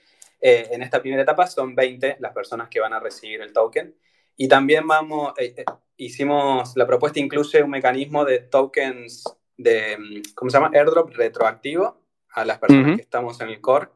en 0.40 0.82
esta 0.82 1.00
primera 1.00 1.22
etapa 1.22 1.46
son 1.46 1.74
20 1.74 2.16
las 2.20 2.32
personas 2.32 2.68
que 2.68 2.80
van 2.80 2.92
a 2.94 3.00
recibir 3.00 3.40
el 3.42 3.52
token 3.52 3.94
Y 4.36 4.48
también 4.48 4.86
vamos, 4.86 5.34
eh, 5.38 5.54
eh, 5.56 5.64
hicimos, 5.96 6.76
la 6.76 6.86
propuesta 6.86 7.20
incluye 7.20 7.62
un 7.62 7.70
mecanismo 7.70 8.24
de 8.24 8.40
tokens 8.40 9.24
de, 9.56 10.22
¿cómo 10.34 10.50
se 10.50 10.58
llama? 10.58 10.70
Airdrop 10.74 11.10
retroactivo 11.14 12.02
a 12.30 12.44
las 12.44 12.58
personas 12.58 12.96
que 12.96 13.02
estamos 13.02 13.40
en 13.40 13.48
el 13.48 13.60
core, 13.60 13.88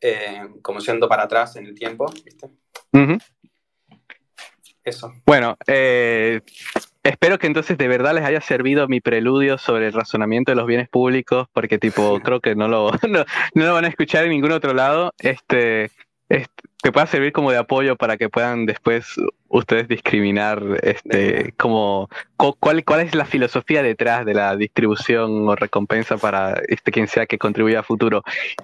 eh, 0.00 0.46
como 0.62 0.80
yendo 0.80 1.08
para 1.08 1.24
atrás 1.24 1.56
en 1.56 1.66
el 1.66 1.74
tiempo, 1.74 2.12
¿viste? 2.24 2.50
Eso. 4.82 5.12
Bueno, 5.26 5.56
espero 5.66 7.38
que 7.38 7.46
entonces 7.46 7.76
de 7.76 7.88
verdad 7.88 8.14
les 8.14 8.24
haya 8.24 8.40
servido 8.40 8.88
mi 8.88 9.00
preludio 9.00 9.58
sobre 9.58 9.88
el 9.88 9.92
razonamiento 9.92 10.52
de 10.52 10.56
los 10.56 10.66
bienes 10.66 10.88
públicos, 10.88 11.48
porque 11.52 11.78
tipo, 11.78 12.20
creo 12.20 12.40
que 12.40 12.54
no 12.54 12.66
lo, 12.68 12.90
no, 13.08 13.24
no 13.54 13.66
lo 13.66 13.74
van 13.74 13.84
a 13.84 13.88
escuchar 13.88 14.24
en 14.24 14.30
ningún 14.30 14.52
otro 14.52 14.74
lado. 14.74 15.12
Este, 15.18 15.90
que 16.82 16.92
pueda 16.92 17.06
servir 17.06 17.32
como 17.32 17.50
de 17.50 17.58
apoyo 17.58 17.96
para 17.96 18.16
que 18.16 18.28
puedan 18.28 18.64
después 18.66 19.16
ustedes 19.48 19.88
discriminar 19.88 20.62
este 20.82 21.52
como 21.58 22.08
cuál, 22.36 22.84
cuál 22.84 23.00
es 23.00 23.14
la 23.14 23.24
filosofía 23.24 23.82
detrás 23.82 24.24
de 24.24 24.34
la 24.34 24.56
distribución 24.56 25.48
o 25.48 25.56
recompensa 25.56 26.16
para 26.16 26.60
este 26.68 26.92
quien 26.92 27.08
sea 27.08 27.26
que 27.26 27.38
contribuya 27.38 27.80
a 27.80 27.82
futuro. 27.82 28.22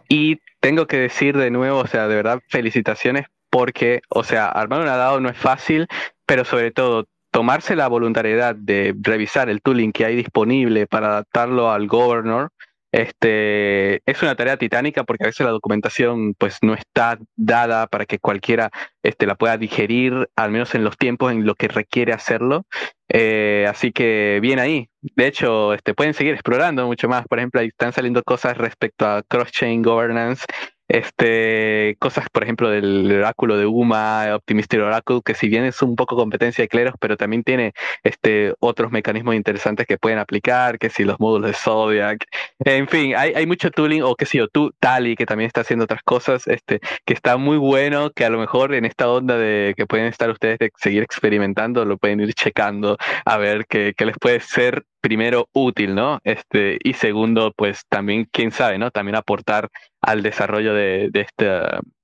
Y 0.09 0.41
tengo 0.61 0.87
que 0.87 0.99
decir 0.99 1.37
de 1.37 1.51
nuevo, 1.51 1.81
o 1.81 1.87
sea, 1.87 2.09
de 2.09 2.17
verdad, 2.17 2.41
felicitaciones 2.49 3.27
porque, 3.51 4.01
o 4.09 4.25
sea, 4.25 4.47
armar 4.47 4.81
un 4.81 4.87
DAO 4.87 5.21
no 5.21 5.29
es 5.29 5.37
fácil, 5.37 5.87
pero 6.25 6.45
sobre 6.45 6.71
todo 6.71 7.07
tomarse 7.31 7.77
la 7.77 7.89
voluntariedad 7.89 8.55
de 8.55 8.95
revisar 8.99 9.51
el 9.51 9.61
tooling 9.61 9.93
que 9.93 10.07
hay 10.07 10.17
disponible 10.17 10.87
para 10.87 11.09
adaptarlo 11.09 11.71
al 11.71 11.87
governor 11.87 12.51
este, 12.97 14.01
es 14.11 14.23
una 14.23 14.35
tarea 14.37 14.57
titánica 14.57 15.05
porque 15.05 15.25
a 15.25 15.27
veces 15.27 15.45
la 15.45 15.53
documentación 15.53 16.35
pues 16.35 16.57
no 16.63 16.73
está 16.73 17.19
dada 17.37 17.87
para 17.89 18.07
que 18.07 18.19
cualquiera 18.19 18.71
este, 19.03 19.27
la 19.27 19.35
pueda 19.35 19.59
digerir, 19.59 20.31
al 20.35 20.51
menos 20.51 20.75
en 20.75 20.83
los 20.83 20.97
tiempos 20.97 21.31
en 21.31 21.45
lo 21.45 21.55
que 21.55 21.69
requiere 21.69 22.15
hacerlo. 22.15 22.65
Eh, 23.09 23.67
así 23.69 23.93
que 23.93 24.39
bien 24.41 24.59
ahí. 24.59 24.89
De 25.03 25.27
hecho, 25.27 25.75
este, 25.75 25.93
pueden 25.93 26.15
seguir 26.15 26.33
explorando 26.33 26.87
mucho 26.87 27.07
más. 27.07 27.27
Por 27.29 27.39
ejemplo, 27.39 27.61
ahí 27.61 27.69
están 27.69 27.93
saliendo 27.93 28.23
cosas 28.23 28.57
respecto 28.57 29.07
a 29.07 29.23
cross-chain 29.23 29.83
governance 29.83 30.47
este, 30.89 31.97
cosas, 31.99 32.29
por 32.31 32.43
ejemplo, 32.45 32.71
del 32.71 33.11
oráculo 33.11 33.57
de 33.57 33.67
Uma, 33.67 34.35
Optimistic 34.35 34.81
Oracle, 34.81 35.21
que 35.25 35.35
si 35.35 35.49
bien 35.49 35.65
es 35.65 35.83
un 35.83 35.97
poco 35.97 36.17
competencia 36.17 36.63
de 36.63 36.69
cleros, 36.69 36.95
pero 37.01 37.17
también 37.17 37.43
tiene 37.43 37.73
este, 38.03 38.55
otros 38.61 38.93
mecanismos 38.93 39.35
interesantes 39.35 39.87
que 39.87 39.99
pueden 39.99 40.19
aplicar, 40.19 40.79
que 40.79 40.91
si 40.91 41.05
los 41.05 41.19
módulos 41.21 41.51
de 41.51 41.55
Zodiac, 41.55 42.25
en 42.61 42.89
fin, 42.89 43.15
hay, 43.17 43.33
hay 43.35 43.47
mucho 43.47 43.71
tooling, 43.71 44.03
o 44.03 44.15
que 44.15 44.27
si 44.27 44.39
yo, 44.39 44.47
Tali, 44.81 45.17
que 45.17 45.27
también 45.27 45.47
está 45.47 45.63
haciendo 45.63 45.85
otras 45.85 46.03
cosas, 46.03 46.47
este, 46.47 46.81
que 47.05 47.15
está 47.15 47.37
muy 47.37 47.59
bueno, 47.59 48.11
que 48.11 48.25
a 48.25 48.31
lo 48.31 48.39
mejor 48.39 48.75
en 48.75 48.85
esta 48.85 49.11
onda 49.11 49.37
de 49.37 49.75
que 49.77 49.87
pueden 49.87 50.07
estar 50.07 50.31
ustedes 50.31 50.59
de 50.59 50.71
seguir 50.77 51.03
experimentando, 51.03 51.85
lo 51.85 51.99
pueden 51.99 52.21
ir 52.21 52.35
checando 52.35 52.97
a 53.25 53.37
ver 53.39 53.67
qué, 53.67 53.95
qué 53.97 54.07
les 54.07 54.17
puede 54.19 54.41
ser 54.41 54.85
primero 55.07 55.49
útil, 55.53 55.95
¿no? 55.95 56.19
Este, 56.25 56.79
y 56.83 56.95
segundo, 56.95 57.53
pues 57.57 57.83
también, 57.89 58.29
quién 58.33 58.51
sabe, 58.51 58.77
¿no? 58.77 58.91
También 58.91 59.15
aportar 59.15 59.69
al 60.01 60.25
desarrollo 60.25 60.75
de, 60.75 61.11
de, 61.13 61.21
este, 61.21 61.49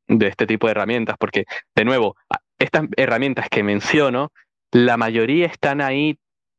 de 0.07 0.29
este 0.29 0.47
tipo 0.47 0.69
de 0.69 0.71
herramientas, 0.71 1.17
porque, 1.19 1.47
de 1.75 1.85
nuevo, 1.85 2.15
estas 2.61 2.85
herramientas 2.97 3.49
que 3.51 3.65
menciono, 3.65 4.31
la 4.71 4.97
mayoría 4.97 5.47
están 5.47 5.81
ahí 5.81 6.17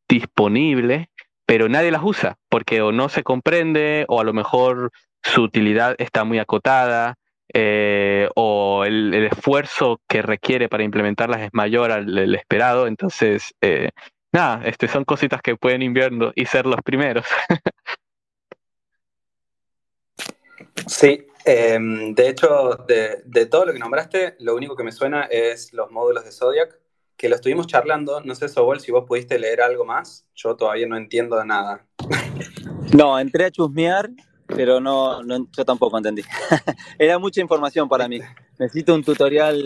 disponibles, 0.09 1.07
pero 1.45 1.69
nadie 1.69 1.91
las 1.91 2.03
usa, 2.03 2.35
porque 2.49 2.81
o 2.81 2.91
no 2.91 3.07
se 3.07 3.23
comprende, 3.23 4.03
o 4.09 4.19
a 4.19 4.25
lo 4.25 4.33
mejor 4.33 4.91
su 5.23 5.43
utilidad 5.43 5.95
está 5.97 6.25
muy 6.25 6.39
acotada, 6.39 7.15
eh, 7.53 8.27
o 8.35 8.83
el, 8.83 9.13
esfuerzo 9.13 10.01
que 10.09 10.21
requiere 10.21 10.67
para 10.67 10.83
implementarlas 10.83 11.39
es 11.39 11.49
mayor 11.53 11.93
al, 11.93 12.35
esperado, 12.35 12.87
entonces 12.87 13.53
eh, 13.61 13.91
nada, 14.33 14.61
este, 14.65 14.87
son 14.87 15.05
cositas 15.05 15.41
que 15.41 15.55
pueden 15.55 15.81
invierno 15.81 16.31
y 16.35 16.45
ser 16.45 16.65
los 16.65 16.81
primeros. 16.81 17.25
sí, 20.87 21.25
em, 21.45 22.13
de 22.13 22.29
hecho, 22.29 22.85
de, 22.87 23.45
todo 23.45 23.65
lo 23.65 23.73
que 23.73 23.79
nombraste, 23.79 24.35
lo 24.39 24.55
único 24.55 24.75
que 24.75 24.83
me 24.83 24.91
suena 24.91 25.23
es 25.23 25.71
los 25.71 25.91
módulos 25.91 26.25
de 26.25 26.31
Zodiac, 26.31 26.77
que 27.15 27.29
lo 27.29 27.35
estuvimos 27.35 27.67
charlando. 27.67 28.21
No 28.21 28.35
sé, 28.35 28.49
Sobol, 28.49 28.81
si 28.81 28.91
vos 28.91 29.05
pudiste 29.07 29.39
leer 29.39 29.61
algo 29.61 29.85
más. 29.85 30.25
Yo 30.35 30.55
todavía 30.55 30.87
no 30.87 30.97
entiendo 30.97 31.37
de 31.37 31.45
nada. 31.45 31.85
No, 32.93 33.17
entré 33.17 33.45
a 33.45 33.49
chusmear, 33.49 34.11
pero 34.45 34.79
no, 34.79 35.23
yo 35.25 35.65
tampoco 35.65 35.97
entendí. 35.97 36.21
Era 36.99 37.17
mucha 37.17 37.41
información 37.41 37.89
para 37.89 38.07
mí. 38.07 38.19
Necesito 38.59 38.93
un 38.93 39.03
tutorial 39.03 39.65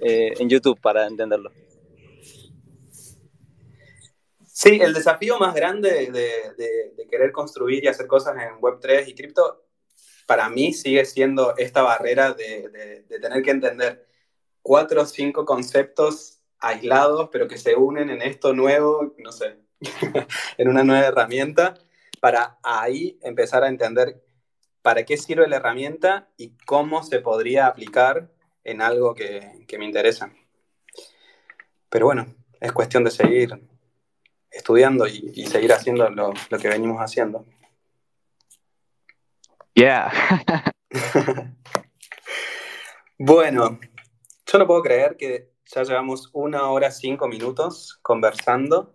eh, 0.00 0.32
en 0.38 0.48
YouTube 0.48 0.80
para 0.80 1.06
entenderlo. 1.06 1.50
Sí, 4.60 4.80
el 4.82 4.92
desafío 4.92 5.38
más 5.38 5.54
grande 5.54 6.10
de, 6.10 7.06
querer 7.08 7.30
construir 7.30 7.84
y 7.84 7.86
hacer 7.86 8.08
cosas 8.08 8.34
en 8.38 8.60
Web3 8.60 9.06
y 9.06 9.14
cripto, 9.14 9.64
para 10.26 10.50
mí 10.50 10.72
sigue 10.72 11.04
siendo 11.04 11.56
esta 11.56 11.82
barrera 11.82 12.32
de, 12.32 13.06
tener 13.20 13.44
que 13.44 13.52
entender 13.52 14.08
cuatro 14.60 15.02
o 15.02 15.06
cinco 15.06 15.44
conceptos 15.44 16.40
aislados, 16.58 17.28
pero 17.30 17.46
que 17.46 17.56
se 17.56 17.76
unen 17.76 18.10
en 18.10 18.20
esto 18.20 18.52
nuevo, 18.52 19.14
no 19.18 19.30
sé, 19.30 19.60
en 20.58 20.68
una 20.68 20.82
nueva 20.82 21.06
herramienta, 21.06 21.74
para 22.20 22.58
ahí 22.64 23.16
empezar 23.22 23.62
a 23.62 23.68
entender 23.68 24.20
para 24.82 25.04
qué 25.04 25.16
sirve 25.18 25.46
la 25.46 25.58
herramienta 25.58 26.30
y 26.36 26.56
cómo 26.66 27.04
se 27.04 27.20
podría 27.20 27.68
aplicar 27.68 28.32
en 28.64 28.82
algo 28.82 29.14
que, 29.14 29.64
que 29.68 29.78
me 29.78 29.84
interesa. 29.84 30.32
Pero 31.88 32.06
bueno, 32.06 32.34
es 32.60 32.72
cuestión 32.72 33.04
de 33.04 33.12
seguir 33.12 33.67
estudiando 34.50 35.06
y, 35.06 35.46
seguir 35.46 35.72
haciendo 35.72 36.08
lo, 36.10 36.32
que 36.60 36.68
venimos 36.68 36.98
haciendo. 36.98 37.46
Yeah. 39.74 40.12
bueno, 43.18 43.78
yo 44.46 44.58
no 44.58 44.66
puedo 44.66 44.82
creer 44.82 45.16
que 45.16 45.52
ya 45.66 45.82
llevamos 45.82 46.30
una 46.32 46.68
hora 46.70 46.90
cinco 46.90 47.28
minutos 47.28 47.98
conversando. 48.02 48.94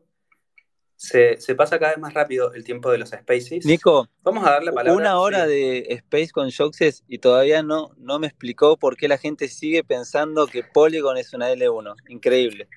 Se, 0.95 1.37
pasa 1.55 1.79
cada 1.79 1.91
vez 1.91 1.99
más 1.99 2.13
rápido 2.13 2.53
el 2.53 2.63
tiempo 2.63 2.89
de 2.89 2.97
los 2.97 3.09
spaces. 3.09 3.65
Nico, 3.65 4.07
vamos 4.21 4.45
a 4.47 4.51
darle 4.51 4.71
palabra. 4.71 4.93
Una 4.99 5.19
hora 5.19 5.45
de 5.45 5.85
space 5.89 6.29
con 6.31 6.47
Shoxes 6.47 7.03
y 7.07 7.19
todavía 7.19 7.61
no, 7.61 7.91
no 7.97 8.19
me 8.19 8.27
explicó 8.27 8.77
por 8.77 8.95
qué 8.95 9.09
la 9.09 9.17
gente 9.17 9.49
sigue 9.49 9.83
pensando 9.83 10.47
que 10.47 10.63
Polygon 10.63 11.17
es 11.17 11.33
una 11.33 11.51
L1. 11.51 11.95
Increíble. 12.07 12.69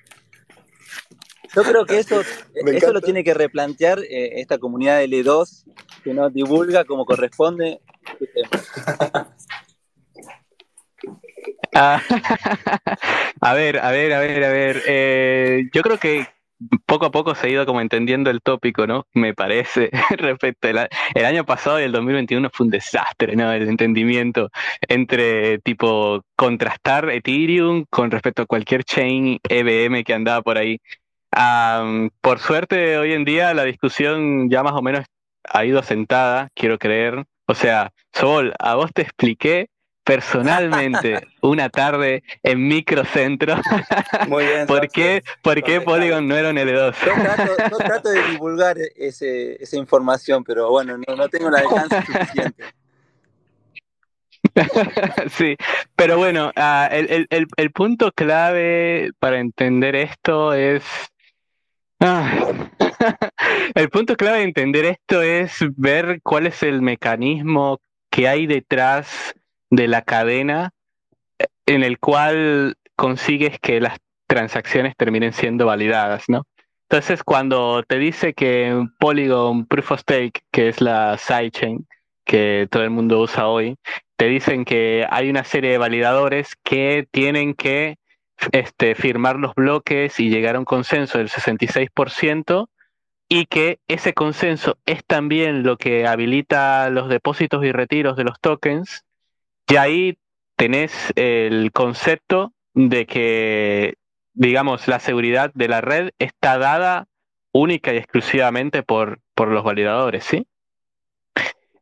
Yo 1.55 1.63
creo 1.63 1.85
que 1.85 1.99
eso, 1.99 2.21
eso 2.65 2.93
lo 2.93 3.01
tiene 3.01 3.23
que 3.23 3.33
replantear 3.33 3.99
eh, 3.99 4.39
esta 4.39 4.57
comunidad 4.57 4.99
de 4.99 5.07
L2 5.07 5.65
que 6.03 6.13
nos 6.13 6.33
divulga 6.33 6.85
como 6.85 7.05
corresponde. 7.05 7.79
Ah, 11.73 12.01
a 13.41 13.53
ver, 13.53 13.77
a 13.79 13.91
ver, 13.91 14.13
a 14.13 14.19
ver, 14.19 14.43
a 14.43 14.49
ver. 14.49 14.81
Eh, 14.87 15.69
yo 15.71 15.83
creo 15.83 15.99
que 15.99 16.25
poco 16.85 17.05
a 17.05 17.11
poco 17.11 17.35
se 17.35 17.47
ha 17.47 17.49
ido 17.49 17.65
como 17.65 17.81
entendiendo 17.81 18.29
el 18.29 18.41
tópico, 18.41 18.87
¿no? 18.87 19.05
Me 19.13 19.33
parece, 19.33 19.91
respecto 20.17 20.69
al 20.69 20.89
el 21.13 21.25
año 21.25 21.45
pasado 21.45 21.79
y 21.79 21.83
el 21.83 21.91
2021 21.91 22.49
fue 22.51 22.65
un 22.65 22.71
desastre, 22.71 23.35
¿no? 23.35 23.51
El 23.51 23.69
entendimiento 23.69 24.49
entre 24.87 25.59
tipo 25.59 26.23
contrastar 26.35 27.09
Ethereum 27.09 27.85
con 27.89 28.09
respecto 28.09 28.43
a 28.43 28.45
cualquier 28.47 28.83
chain 28.83 29.39
EVM 29.47 30.03
que 30.03 30.13
andaba 30.13 30.41
por 30.41 30.57
ahí 30.57 30.79
por 32.21 32.39
suerte, 32.39 32.97
hoy 32.97 33.13
en 33.13 33.25
día 33.25 33.53
la 33.53 33.63
discusión 33.63 34.49
ya 34.49 34.63
más 34.63 34.73
o 34.73 34.81
menos 34.81 35.05
ha 35.43 35.65
ido 35.65 35.81
sentada, 35.83 36.49
quiero 36.53 36.77
creer. 36.77 37.25
O 37.45 37.55
sea, 37.55 37.91
Sol, 38.13 38.53
a 38.59 38.75
vos 38.75 38.91
te 38.93 39.01
expliqué 39.01 39.69
personalmente 40.03 41.19
una 41.41 41.69
tarde 41.69 42.23
en 42.43 42.67
microcentro. 42.67 43.55
Muy 44.27 44.45
bien. 44.45 44.67
¿Por 44.67 44.87
qué, 44.89 45.23
¿por 45.41 45.61
qué 45.61 45.81
Polygon 45.81 46.27
no 46.27 46.35
era 46.35 46.49
un 46.49 46.55
L2? 46.55 46.95
Yo 47.69 47.77
trato, 47.77 48.09
de 48.09 48.23
divulgar 48.31 48.77
ese, 48.95 49.61
esa 49.61 49.77
información, 49.77 50.43
pero 50.43 50.69
bueno, 50.69 50.97
no, 50.97 51.29
tengo 51.29 51.49
la 51.49 51.59
alcance 51.59 52.01
suficiente. 52.05 52.63
sí, 55.31 55.57
pero 55.95 56.17
bueno, 56.17 56.51
ah, 56.55 56.87
el, 56.91 57.27
el 57.29 57.71
punto 57.71 58.11
clave 58.11 59.11
para 59.19 59.39
entender 59.39 59.95
esto 59.95 60.53
es 60.53 60.83
Ah, 61.99 62.69
el 63.75 63.89
punto 63.89 64.15
clave 64.15 64.39
de 64.39 64.43
entender 64.43 64.85
esto 64.85 65.21
es 65.21 65.57
ver 65.75 66.21
cuál 66.21 66.47
es 66.47 66.61
el 66.61 66.81
mecanismo 66.81 67.79
que 68.11 68.27
hay 68.27 68.45
detrás 68.45 69.33
de 69.69 69.87
la 69.87 70.03
cadena 70.03 70.71
eh, 71.39 71.45
en 71.65 71.83
el 71.83 71.99
cual 71.99 72.75
consigues 72.95 73.59
que 73.59 73.81
las 73.81 73.97
transacciones 74.27 74.95
terminen 74.95 75.33
siendo 75.33 75.65
validadas, 75.65 76.25
¿no? 76.27 76.43
Entonces, 76.89 77.23
cuando 77.23 77.83
te 77.83 77.97
dice 77.97 78.33
que 78.33 78.85
Polygon 78.99 79.65
Proof 79.65 79.91
of 79.91 79.99
Stake, 80.01 80.41
que 80.51 80.69
es 80.69 80.79
la 80.79 81.17
sidechain 81.17 81.85
que 82.25 82.67
todo 82.69 82.83
el 82.83 82.89
mundo 82.91 83.19
usa 83.19 83.47
hoy, 83.47 83.77
te 84.17 84.27
dicen 84.27 84.65
que 84.65 85.05
hay 85.09 85.29
una 85.29 85.43
serie 85.43 85.71
de 85.71 85.77
validadores 85.77 86.55
que 86.63 87.07
tienen 87.11 87.53
que 87.53 87.97
este, 88.51 88.95
firmar 88.95 89.37
los 89.37 89.55
bloques 89.55 90.19
y 90.19 90.29
llegar 90.29 90.55
a 90.55 90.59
un 90.59 90.65
consenso 90.65 91.17
del 91.17 91.29
66% 91.29 92.69
y 93.29 93.45
que 93.45 93.79
ese 93.87 94.13
consenso 94.13 94.77
es 94.85 95.03
también 95.05 95.63
lo 95.63 95.77
que 95.77 96.07
habilita 96.07 96.89
los 96.89 97.09
depósitos 97.09 97.63
y 97.65 97.71
retiros 97.71 98.15
de 98.15 98.23
los 98.23 98.39
tokens, 98.39 99.05
y 99.69 99.75
ahí 99.75 100.17
tenés 100.55 101.11
el 101.15 101.71
concepto 101.73 102.53
de 102.73 103.05
que, 103.05 103.95
digamos, 104.33 104.87
la 104.87 104.99
seguridad 104.99 105.51
de 105.53 105.67
la 105.67 105.81
red 105.81 106.11
está 106.19 106.57
dada 106.57 107.07
única 107.51 107.93
y 107.93 107.97
exclusivamente 107.97 108.81
por, 108.83 109.19
por 109.35 109.49
los 109.49 109.63
validadores, 109.63 110.23
¿sí? 110.23 110.47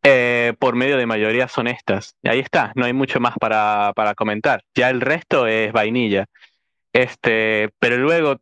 Eh, 0.07 0.53
por 0.59 0.75
medio 0.75 0.97
de 0.97 1.07
mayorías 1.07 1.57
honestas. 1.57 2.15
Ahí 2.23 2.37
está, 2.37 2.71
no 2.75 2.85
hay 2.85 2.93
mucho 2.93 3.19
más 3.19 3.33
para, 3.39 3.91
para 3.95 4.13
comentar. 4.13 4.61
Ya 4.75 4.91
el 4.91 5.01
resto 5.01 5.47
es 5.47 5.73
vainilla. 5.73 6.27
Este, 6.93 7.71
pero 7.79 7.97
luego 7.97 8.37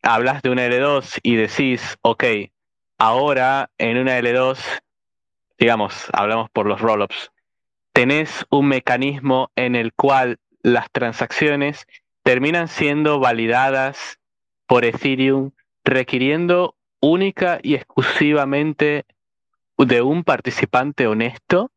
hablas 0.00 0.42
de 0.42 0.50
una 0.50 0.64
L2 0.68 1.18
y 1.24 1.34
decís, 1.34 1.98
ok, 2.02 2.22
ahora 2.98 3.68
en 3.78 3.98
una 3.98 4.16
L2, 4.20 4.60
digamos, 5.58 6.06
hablamos 6.12 6.50
por 6.50 6.66
los 6.66 6.80
rollups, 6.80 7.32
tenés 7.92 8.46
un 8.48 8.68
mecanismo 8.68 9.50
en 9.56 9.74
el 9.74 9.92
cual 9.92 10.38
las 10.62 10.88
transacciones 10.92 11.84
terminan 12.22 12.68
siendo 12.68 13.18
validadas 13.18 14.20
por 14.68 14.84
Ethereum 14.84 15.50
requiriendo 15.82 16.76
única 17.00 17.58
y 17.60 17.74
exclusivamente 17.74 19.04
de 19.78 20.02
un 20.02 20.24
participante 20.24 21.06
honesto 21.06 21.70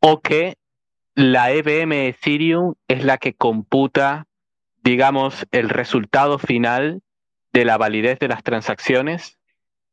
o 0.00 0.20
que 0.20 0.56
la 1.14 1.50
EVM 1.52 1.92
Ethereum 2.08 2.74
es 2.88 3.04
la 3.04 3.18
que 3.18 3.34
computa, 3.34 4.26
digamos, 4.82 5.46
el 5.52 5.68
resultado 5.68 6.38
final 6.38 7.02
de 7.52 7.64
la 7.64 7.78
validez 7.78 8.18
de 8.18 8.28
las 8.28 8.42
transacciones. 8.42 9.38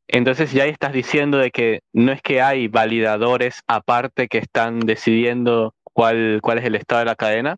Entonces 0.08 0.52
ya 0.52 0.66
estás 0.66 0.92
diciendo 0.92 1.38
de 1.38 1.50
que 1.50 1.80
no 1.92 2.12
es 2.12 2.20
que 2.22 2.42
hay 2.42 2.68
validadores 2.68 3.62
aparte 3.66 4.28
que 4.28 4.38
están 4.38 4.80
decidiendo 4.80 5.74
cuál, 5.84 6.40
cuál 6.42 6.58
es 6.58 6.64
el 6.64 6.74
estado 6.74 7.00
de 7.00 7.06
la 7.06 7.14
cadena, 7.14 7.56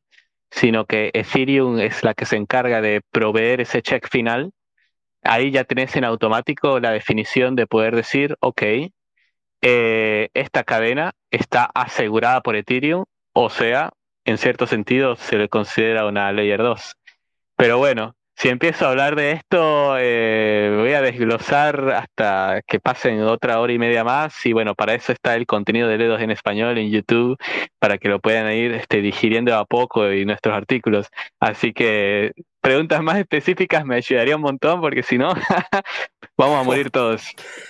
sino 0.51 0.85
que 0.87 1.11
Ethereum 1.15 1.81
es 1.81 2.05
la 2.05 2.15
que 2.15 2.27
se 2.27 2.37
encarga 2.37 2.81
de 2.81 3.01
proveer 3.11 3.61
ese 3.61 3.83
check 3.83 4.09
final. 4.09 4.53
Ahí 5.23 5.51
ya 5.51 5.65
tenés 5.65 5.97
en 5.97 6.05
automático 6.05 6.79
la 6.81 6.93
definición 6.93 7.57
de 7.57 7.67
poder 7.67 7.97
decir, 7.97 8.37
ok, 8.41 8.63
eh, 9.67 10.29
esta 10.35 10.63
cadena 10.63 11.13
está 11.31 11.71
asegurada 11.75 12.43
por 12.43 12.55
Ethereum, 12.55 13.07
o 13.33 13.49
sea, 13.49 13.93
en 14.27 14.37
cierto 14.37 14.67
sentido 14.67 15.17
se 15.17 15.39
le 15.39 15.49
considera 15.49 16.05
una 16.07 16.31
Layer 16.33 16.63
2. 16.63 16.97
Pero 17.57 17.79
bueno, 17.79 18.15
si 18.37 18.49
empiezo 18.49 18.85
a 18.85 18.91
hablar 18.91 19.17
de 19.17 19.33
esto, 19.33 19.97
eh, 19.99 20.75
voy 20.77 20.93
a 20.93 21.01
desglosar 21.01 21.91
hasta 21.93 22.61
que 22.67 22.81
pasen 22.81 23.23
otra 23.23 23.61
hora 23.61 23.73
y 23.73 23.79
media 23.79 24.05
más. 24.05 24.45
Y 24.45 24.53
bueno, 24.53 24.75
para 24.75 24.95
eso 24.95 25.13
está 25.13 25.35
el 25.35 25.47
contenido 25.47 25.89
de 25.89 25.99
Ledos 25.99 26.21
en 26.21 26.31
español 26.31 26.77
en 26.77 26.91
YouTube, 26.91 27.39
para 27.79 27.97
que 27.97 28.09
lo 28.09 28.21
puedan 28.21 28.53
ir 28.53 28.73
este, 28.73 29.01
digiriendo 29.01 29.57
a 29.57 29.65
poco 29.65 30.13
y 30.13 30.27
nuestros 30.27 30.55
artículos. 30.55 31.09
Así 31.41 31.73
que 31.73 32.33
preguntas 32.61 33.03
más 33.03 33.19
específicas 33.19 33.85
me 33.87 33.97
ayudaría 33.97 34.37
un 34.37 34.43
montón, 34.43 34.81
porque 34.81 35.03
si 35.03 35.17
no, 35.17 35.33
vamos 36.37 36.61
a 36.61 36.63
morir 36.63 36.91
todos. 36.91 37.23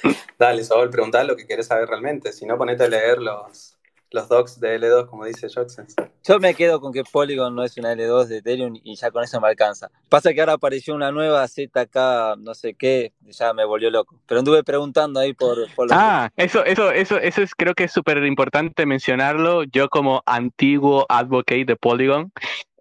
Dale, 0.39 0.65
Saúl, 0.65 0.91
preguntá 0.91 1.25
lo 1.25 1.37
que 1.37 1.47
querés 1.47 1.67
saber 1.67 1.89
realmente. 1.89 2.33
Si 2.33 2.47
no, 2.47 2.59
ponete 2.59 2.85
a 2.85 2.89
leer 2.89 3.19
los, 3.19 3.79
los 4.15 4.29
docs 4.29 4.61
de 4.61 4.79
L2, 4.79 5.09
como 5.09 5.25
dice 5.25 5.49
Jackson. 5.49 5.87
Yo 6.23 6.39
me 6.39 6.55
quedo 6.55 6.81
con 6.81 6.93
que 6.93 7.03
Polygon 7.05 7.55
no 7.55 7.65
es 7.65 7.77
una 7.77 7.95
L2 7.95 8.27
de 8.27 8.39
Ethereum 8.39 8.79
y 8.83 8.95
ya 8.95 9.11
con 9.11 9.25
eso 9.25 9.41
me 9.41 9.49
alcanza. 9.49 9.91
Pasa 10.09 10.33
que 10.33 10.41
ahora 10.41 10.55
apareció 10.55 10.95
una 10.95 11.11
nueva 11.11 11.47
ZK, 11.47 12.39
no 12.39 12.55
sé 12.55 12.75
qué, 12.75 13.12
ya 13.23 13.53
me 13.53 13.65
volvió 13.65 13.91
loco. 13.91 14.21
Pero 14.27 14.39
anduve 14.39 14.62
preguntando 14.62 15.19
ahí 15.19 15.35
por... 15.35 15.59
ah, 15.91 16.31
eso, 16.37 16.65
eso, 16.65 16.93
eso, 16.93 17.19
eso 17.19 17.43
es, 17.43 17.55
creo 17.55 17.75
que 17.75 17.85
es 17.85 17.93
súper 17.93 18.25
importante 18.25 18.87
mencionarlo. 18.87 19.65
Yo 19.65 19.89
como 19.89 20.23
antiguo 20.27 21.07
advocate 21.09 21.65
de 21.65 21.77
Polygon, 21.77 22.33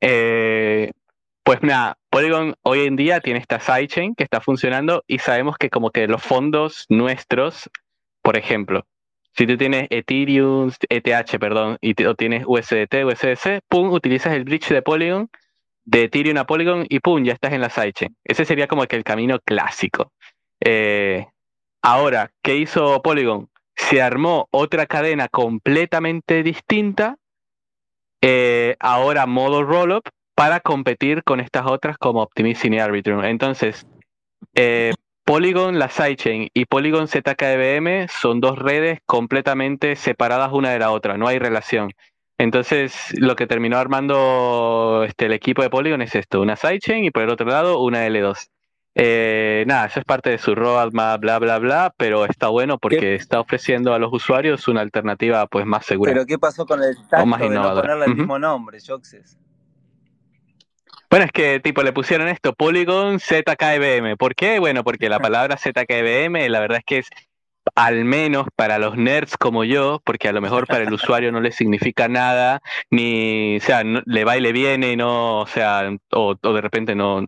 eh, 0.02 0.92
pues 1.44 1.62
nada, 1.64 1.98
Polygon 2.14 2.54
hoy 2.62 2.86
en 2.86 2.96
día 2.96 3.22
tiene 3.22 3.40
esta 3.40 3.60
sidechain 3.60 4.14
que 4.14 4.24
está 4.24 4.40
funcionando 4.40 5.04
y 5.08 5.18
sabemos 5.18 5.58
que 5.58 5.72
como 5.72 5.90
que 5.90 6.08
los 6.08 6.22
fondos 6.22 6.86
nuestros, 6.88 7.72
por 8.22 8.38
ejemplo, 8.38 8.86
si 9.36 9.48
tú 9.48 9.58
tienes 9.58 9.88
Ethereum, 9.90 10.70
ETH, 10.90 11.40
perdón, 11.40 11.80
y 11.82 12.04
o 12.06 12.14
tienes 12.14 12.44
USDT, 12.46 13.04
USDC, 13.04 13.62
pum, 13.68 13.90
utilizas 13.90 14.34
el 14.34 14.44
bridge 14.44 14.70
de 14.70 14.84
Polygon, 14.84 15.28
de 15.86 16.04
Ethereum 16.04 16.38
a 16.38 16.46
Polygon 16.46 16.86
y 16.88 17.00
pum, 17.00 17.24
ya 17.24 17.34
estás 17.34 17.52
en 17.52 17.62
la 17.62 17.72
sidechain. 17.72 18.16
Ese 18.24 18.46
sería 18.46 18.68
como 18.68 18.86
que 18.86 18.96
el 18.96 19.04
camino 19.04 19.40
clásico. 19.40 20.12
Eh, 20.64 21.26
ahora, 21.82 22.30
¿qué 22.44 22.58
hizo 22.58 23.02
Polygon? 23.02 23.50
Se 23.76 24.04
armó 24.04 24.50
otra 24.52 24.86
cadena 24.86 25.30
completamente 25.30 26.44
distinta, 26.44 27.18
eh, 28.22 28.76
ahora 28.80 29.26
modo 29.26 29.64
rollup, 29.64 30.08
para 30.36 30.60
competir 30.60 31.24
con 31.24 31.40
estas 31.40 31.66
otras 31.66 31.98
como 31.98 32.22
Optimism 32.22 32.74
y 32.74 32.80
Arbitrum. 32.80 33.24
Entonces, 33.24 33.86
eh, 34.56 34.94
Polygon, 35.26 35.80
la 35.80 35.90
sidechain 35.90 36.50
y 36.54 36.66
Polygon 36.66 37.08
ZKBM 37.08 38.08
son 38.10 38.42
dos 38.42 38.60
redes 38.60 39.00
completamente 39.06 39.96
separadas 39.96 40.52
una 40.52 40.72
de 40.72 40.80
la 40.80 40.92
otra, 40.92 41.18
no 41.18 41.28
hay 41.28 41.40
relación. 41.40 41.92
Entonces, 42.38 43.14
lo 43.18 43.36
que 43.36 43.48
terminó 43.48 43.78
armando 43.78 45.04
este, 45.08 45.28
el 45.28 45.34
equipo 45.34 45.62
de 45.62 45.70
Polygon 45.70 46.02
es 46.02 46.16
esto, 46.16 46.42
una 46.42 46.56
sidechain 46.56 47.06
y 47.06 47.12
por 47.12 47.24
el 47.24 47.30
otro 47.30 47.48
lado 47.48 47.80
una 47.80 48.06
L2. 48.08 48.50
Eh, 48.96 49.64
nada, 49.66 49.88
eso 49.88 50.00
es 50.00 50.06
parte 50.06 50.30
de 50.30 50.38
su 50.38 50.54
roadmap, 50.54 51.20
bla, 51.20 51.40
bla, 51.40 51.58
bla, 51.58 51.94
pero 51.98 52.26
está 52.26 52.50
bueno 52.50 52.78
porque 52.78 53.16
está 53.16 53.40
ofreciendo 53.40 53.94
a 53.94 54.00
los 54.00 54.14
usuarios 54.14 54.68
una 54.68 54.82
alternativa 54.82 55.48
pues 55.48 55.66
más 55.66 55.86
segura. 55.86 56.12
Pero 56.12 56.26
¿qué 56.26 56.38
pasó 56.38 56.66
con 56.66 56.84
el 56.84 56.96
tacto 57.08 57.38
de 57.38 57.50
no 57.50 57.74
ponerle 57.74 58.06
el 58.06 58.16
mismo 58.16 58.38
nombre, 58.38 58.80
Joxes? 58.86 59.38
Bueno, 61.14 61.28
es 61.28 61.32
que 61.32 61.60
tipo 61.60 61.84
le 61.84 61.94
pusieron 61.94 62.28
esto, 62.28 62.54
Polygon 62.54 63.20
ZKBM. 63.20 64.18
¿Por 64.18 64.34
qué? 64.34 64.58
Bueno, 64.58 64.84
porque 64.84 65.10
la 65.10 65.20
palabra 65.30 65.58
ZKBM 65.58 66.50
la 66.50 66.60
verdad 66.60 66.80
es 66.80 66.84
que 66.86 66.98
es 66.98 67.10
al 67.76 68.04
menos 68.04 68.48
para 68.56 68.80
los 68.80 68.98
nerds 68.98 69.38
como 69.38 69.64
yo, 69.64 70.02
porque 70.04 70.28
a 70.28 70.32
lo 70.32 70.42
mejor 70.42 70.66
para 70.66 70.86
el 70.86 70.92
usuario 70.92 71.32
no 71.32 71.40
le 71.40 71.52
significa 71.52 72.08
nada, 72.08 72.62
ni, 72.90 73.58
o 73.58 73.62
sea, 73.62 73.84
le 73.84 74.26
va 74.26 74.38
y 74.38 74.42
le 74.42 74.54
viene, 74.54 74.96
no, 74.96 75.42
o 75.42 75.46
sea, 75.46 75.88
o, 76.14 76.34
de 76.34 76.62
repente 76.62 76.96
no, 76.96 77.24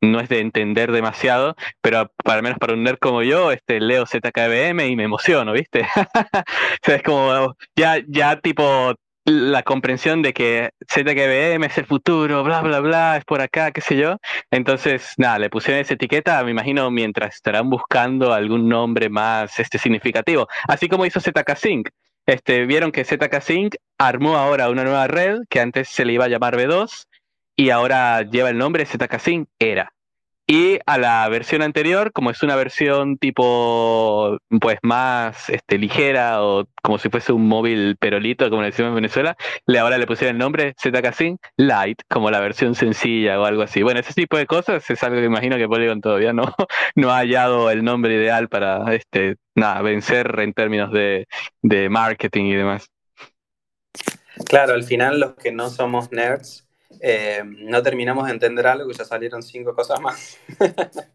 no 0.00 0.20
es 0.20 0.30
de 0.30 0.40
entender 0.40 0.90
demasiado, 0.90 1.54
pero 1.82 2.10
para 2.24 2.38
al 2.38 2.42
menos 2.42 2.58
para 2.58 2.72
un 2.72 2.82
nerd 2.82 2.98
como 2.98 3.22
yo, 3.22 3.52
este, 3.52 3.78
leo 3.78 4.06
ZKBM 4.06 4.88
y 4.88 4.96
me 4.96 5.04
emociono, 5.04 5.52
¿viste? 5.52 5.82
o 5.96 6.82
sea, 6.82 6.96
es 6.96 7.02
como, 7.02 7.56
ya, 7.76 7.98
ya 8.08 8.40
tipo, 8.40 8.94
la 9.24 9.62
comprensión 9.62 10.22
de 10.22 10.32
que 10.32 10.70
ZGBM 10.92 11.64
es 11.64 11.78
el 11.78 11.86
futuro, 11.86 12.42
bla, 12.42 12.60
bla, 12.60 12.80
bla, 12.80 13.16
es 13.16 13.24
por 13.24 13.40
acá, 13.40 13.70
qué 13.70 13.80
sé 13.80 13.96
yo. 13.96 14.16
Entonces, 14.50 15.14
nada, 15.16 15.38
le 15.38 15.50
pusieron 15.50 15.80
esa 15.80 15.94
etiqueta, 15.94 16.42
me 16.44 16.50
imagino, 16.50 16.90
mientras 16.90 17.36
estarán 17.36 17.70
buscando 17.70 18.32
algún 18.32 18.68
nombre 18.68 19.08
más 19.08 19.58
este, 19.60 19.78
significativo. 19.78 20.48
Así 20.66 20.88
como 20.88 21.06
hizo 21.06 21.20
ZK 21.20 21.56
Sync. 21.56 21.88
Este, 22.26 22.66
vieron 22.66 22.92
que 22.92 23.04
ZK 23.04 23.40
Sync 23.40 23.74
armó 23.98 24.36
ahora 24.36 24.70
una 24.70 24.84
nueva 24.84 25.06
red 25.08 25.40
que 25.48 25.60
antes 25.60 25.88
se 25.88 26.04
le 26.04 26.12
iba 26.14 26.26
a 26.26 26.28
llamar 26.28 26.56
B2 26.56 27.06
y 27.56 27.70
ahora 27.70 28.22
lleva 28.22 28.50
el 28.50 28.58
nombre 28.58 28.86
ZK 28.86 29.18
Sync 29.18 29.48
Era. 29.58 29.92
Y 30.46 30.80
a 30.86 30.98
la 30.98 31.28
versión 31.28 31.62
anterior, 31.62 32.12
como 32.12 32.30
es 32.30 32.42
una 32.42 32.56
versión 32.56 33.16
tipo, 33.16 34.38
pues 34.60 34.78
más 34.82 35.48
este, 35.48 35.78
ligera 35.78 36.42
o 36.42 36.66
como 36.82 36.98
si 36.98 37.08
fuese 37.10 37.32
un 37.32 37.46
móvil 37.46 37.96
perolito, 37.96 38.50
como 38.50 38.62
le 38.62 38.70
decimos 38.70 38.90
en 38.90 38.96
Venezuela, 38.96 39.36
le 39.66 39.78
ahora 39.78 39.98
le 39.98 40.06
pusieron 40.06 40.36
el 40.36 40.38
nombre 40.40 40.74
ZK 40.82 41.38
Lite, 41.56 42.04
como 42.08 42.30
la 42.30 42.40
versión 42.40 42.74
sencilla 42.74 43.40
o 43.40 43.44
algo 43.44 43.62
así. 43.62 43.82
Bueno, 43.82 44.00
ese 44.00 44.14
tipo 44.14 44.36
de 44.36 44.46
cosas 44.46 44.88
es 44.90 45.02
algo 45.04 45.20
que 45.20 45.26
imagino 45.26 45.56
que 45.56 45.68
Polygon 45.68 46.00
todavía 46.00 46.32
no, 46.32 46.42
no 46.96 47.10
ha 47.10 47.18
hallado 47.18 47.70
el 47.70 47.84
nombre 47.84 48.14
ideal 48.14 48.48
para 48.48 48.94
este, 48.94 49.36
nada, 49.54 49.80
vencer 49.82 50.34
en 50.40 50.52
términos 50.52 50.92
de 50.92 51.26
marketing 51.88 52.46
y 52.46 52.54
demás. 52.56 52.90
Claro, 54.46 54.74
al 54.74 54.84
final 54.84 55.20
los 55.20 55.34
que 55.34 55.52
no 55.52 55.68
somos 55.70 56.10
nerds 56.10 56.66
eh, 57.00 57.42
no 57.44 57.82
terminamos 57.82 58.26
de 58.26 58.32
entender 58.32 58.66
algo 58.66 58.90
y 58.90 58.94
ya 58.94 59.04
salieron 59.04 59.42
cinco 59.42 59.74
cosas 59.74 60.00
más. 60.00 60.38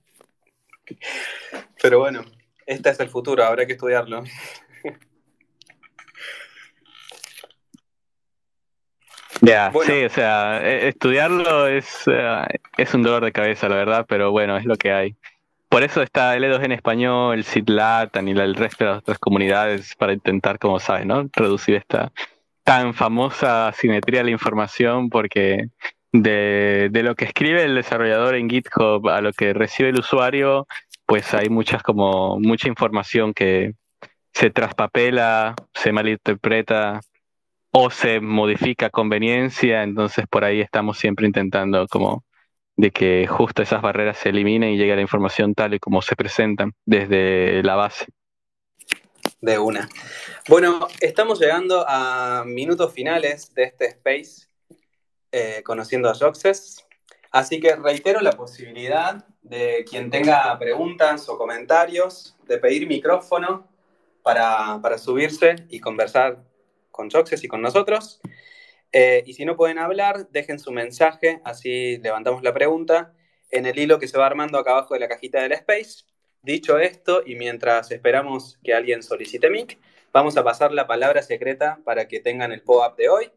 Pero 1.81 1.99
bueno, 1.99 2.23
este 2.65 2.89
es 2.89 2.99
el 2.99 3.09
futuro, 3.09 3.43
habrá 3.43 3.65
que 3.65 3.73
estudiarlo. 3.73 4.23
Ya, 9.41 9.71
sí, 9.85 10.03
o 10.03 10.09
sea, 10.09 10.61
e, 10.63 10.87
estudiarlo 10.87 11.67
es, 11.67 12.03
eh, 12.07 12.45
es 12.77 12.93
un 12.93 13.03
dolor 13.03 13.23
de 13.23 13.31
cabeza, 13.31 13.69
la 13.69 13.75
verdad, 13.75 14.05
pero 14.07 14.31
bueno, 14.31 14.57
es 14.57 14.65
lo 14.65 14.75
que 14.75 14.91
hay. 14.91 15.15
Por 15.69 15.83
eso 15.83 16.01
está 16.01 16.35
L2 16.35 16.63
en 16.63 16.71
español, 16.71 17.37
el 17.37 17.43
CITLATAN 17.43 18.27
y 18.27 18.31
el 18.31 18.55
resto 18.55 18.85
de 18.85 18.91
las 18.91 18.99
otras 18.99 19.19
comunidades 19.19 19.95
para 19.95 20.13
intentar, 20.13 20.57
como 20.59 20.79
sabes, 20.79 21.05
¿no? 21.05 21.29
Reducir 21.33 21.75
esta, 21.75 22.11
tan 22.68 22.94
famosa 22.94 23.72
simetría 23.72 24.19
de 24.19 24.26
la 24.26 24.31
información 24.31 25.10
porque 25.10 25.69
de, 26.11 26.89
de 26.91 27.02
lo 27.02 27.15
que 27.15 27.23
escribe 27.23 27.64
el 27.64 27.76
desarrollador 27.76 28.35
en 28.35 28.49
GitHub 28.49 29.07
a 29.07 29.22
lo 29.22 29.31
que 29.31 29.53
recibe 29.53 29.88
el 29.88 29.99
usuario, 29.99 30.68
pues 31.06 31.34
hay 31.34 31.48
muchas 31.48 31.81
como 31.81 32.38
mucha 32.41 32.68
información 32.68 33.34
que 33.34 33.72
se 34.34 34.49
traspapela, 34.49 35.56
se 35.73 35.94
malinterpreta 35.94 36.99
o 37.72 37.89
se 37.89 38.19
modifica 38.19 38.88
a 38.88 38.89
conveniencia, 38.89 39.84
entonces 39.84 40.26
por 40.30 40.44
ahí 40.44 40.60
estamos 40.60 40.98
siempre 40.98 41.26
intentando 41.26 41.88
como 41.88 42.26
de 42.76 42.91
que 42.91 43.27
justo 43.27 43.61
esas 43.61 43.81
barreras 43.81 44.18
se 44.18 44.27
eliminen 44.27 44.72
y 44.72 44.77
llegue 44.77 44.98
la 44.98 45.02
información 45.02 45.53
tal 45.53 45.73
y 45.73 45.80
como 45.80 46.02
se 46.02 46.18
presentan 46.18 46.73
desde 46.85 47.64
la 47.64 47.76
base. 47.76 48.07
De 49.41 49.59
una. 49.59 49.89
Bueno, 50.47 50.87
estamos 50.99 51.39
llegando 51.39 51.85
a 51.87 52.43
minutos 52.45 52.93
finales 52.93 53.53
de 53.53 53.63
este 53.63 53.85
space, 53.87 54.47
eh, 55.31 55.61
conociendo 55.63 56.09
a 56.09 56.15
Joxes. 56.15 56.85
Así 57.31 57.59
que 57.59 57.75
reitero 57.75 58.21
la 58.21 58.31
posibilidad 58.31 59.25
de 59.41 59.85
quien 59.89 60.09
tenga 60.09 60.57
preguntas 60.57 61.27
o 61.29 61.37
comentarios, 61.37 62.35
de 62.45 62.57
pedir 62.57 62.87
micrófono 62.87 63.67
para, 64.23 64.79
para 64.81 64.97
subirse 64.97 65.55
y 65.69 65.79
conversar 65.79 66.43
con 66.91 67.09
Joxes 67.09 67.43
y 67.43 67.47
con 67.47 67.61
nosotros. 67.61 68.19
Eh, 68.91 69.23
y 69.25 69.33
si 69.33 69.45
no 69.45 69.55
pueden 69.55 69.79
hablar, 69.79 70.29
dejen 70.29 70.59
su 70.59 70.71
mensaje, 70.71 71.41
así 71.43 71.97
levantamos 71.97 72.41
la 72.43 72.53
pregunta 72.53 73.13
en 73.51 73.65
el 73.65 73.77
hilo 73.77 73.99
que 73.99 74.07
se 74.07 74.17
va 74.17 74.25
armando 74.25 74.57
acá 74.57 74.71
abajo 74.71 74.93
de 74.93 75.01
la 75.01 75.07
cajita 75.07 75.41
del 75.41 75.51
Space. 75.53 76.05
Dicho 76.41 76.80
esto, 76.80 77.23
y 77.26 77.35
mientras 77.35 77.91
esperamos 77.91 78.59
que 78.64 78.73
alguien 78.73 79.03
solicite 79.03 79.49
mic, 79.49 79.80
vamos 80.14 80.38
a 80.38 80.43
pasar 80.43 80.72
la 80.72 80.88
palabra 80.88 81.22
secreta 81.22 81.80
para 81.84 82.07
que 82.07 82.19
tengan 82.19 82.51
el 82.51 82.61
pop-up 82.61 82.95
de 82.95 83.09
hoy. 83.09 83.31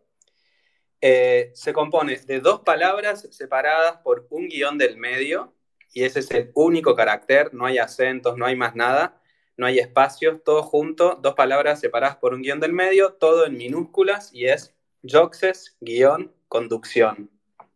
Eh, 1.00 1.50
se 1.54 1.72
compone 1.72 2.16
de 2.16 2.40
dos 2.40 2.60
palabras 2.60 3.26
separadas 3.30 3.98
por 4.04 4.26
un 4.30 4.48
guion 4.48 4.78
del 4.78 4.96
medio, 4.96 5.54
y 5.92 6.04
ese 6.04 6.20
es 6.20 6.30
el 6.30 6.52
único 6.54 6.94
carácter, 6.94 7.52
no 7.52 7.66
hay 7.66 7.78
acentos, 7.78 8.36
no 8.36 8.46
hay 8.46 8.54
más 8.54 8.76
nada, 8.76 9.20
no 9.56 9.66
hay 9.66 9.78
espacios, 9.78 10.42
todo 10.44 10.62
junto, 10.62 11.18
dos 11.20 11.34
palabras 11.34 11.80
separadas 11.80 12.16
por 12.16 12.34
un 12.34 12.42
guion 12.42 12.60
del 12.60 12.72
medio, 12.72 13.14
todo 13.14 13.46
en 13.46 13.56
minúsculas, 13.56 14.32
y 14.32 14.46
es 14.46 14.74
Joxes 15.02 15.76
guion 15.80 16.32
conducción. 16.48 17.30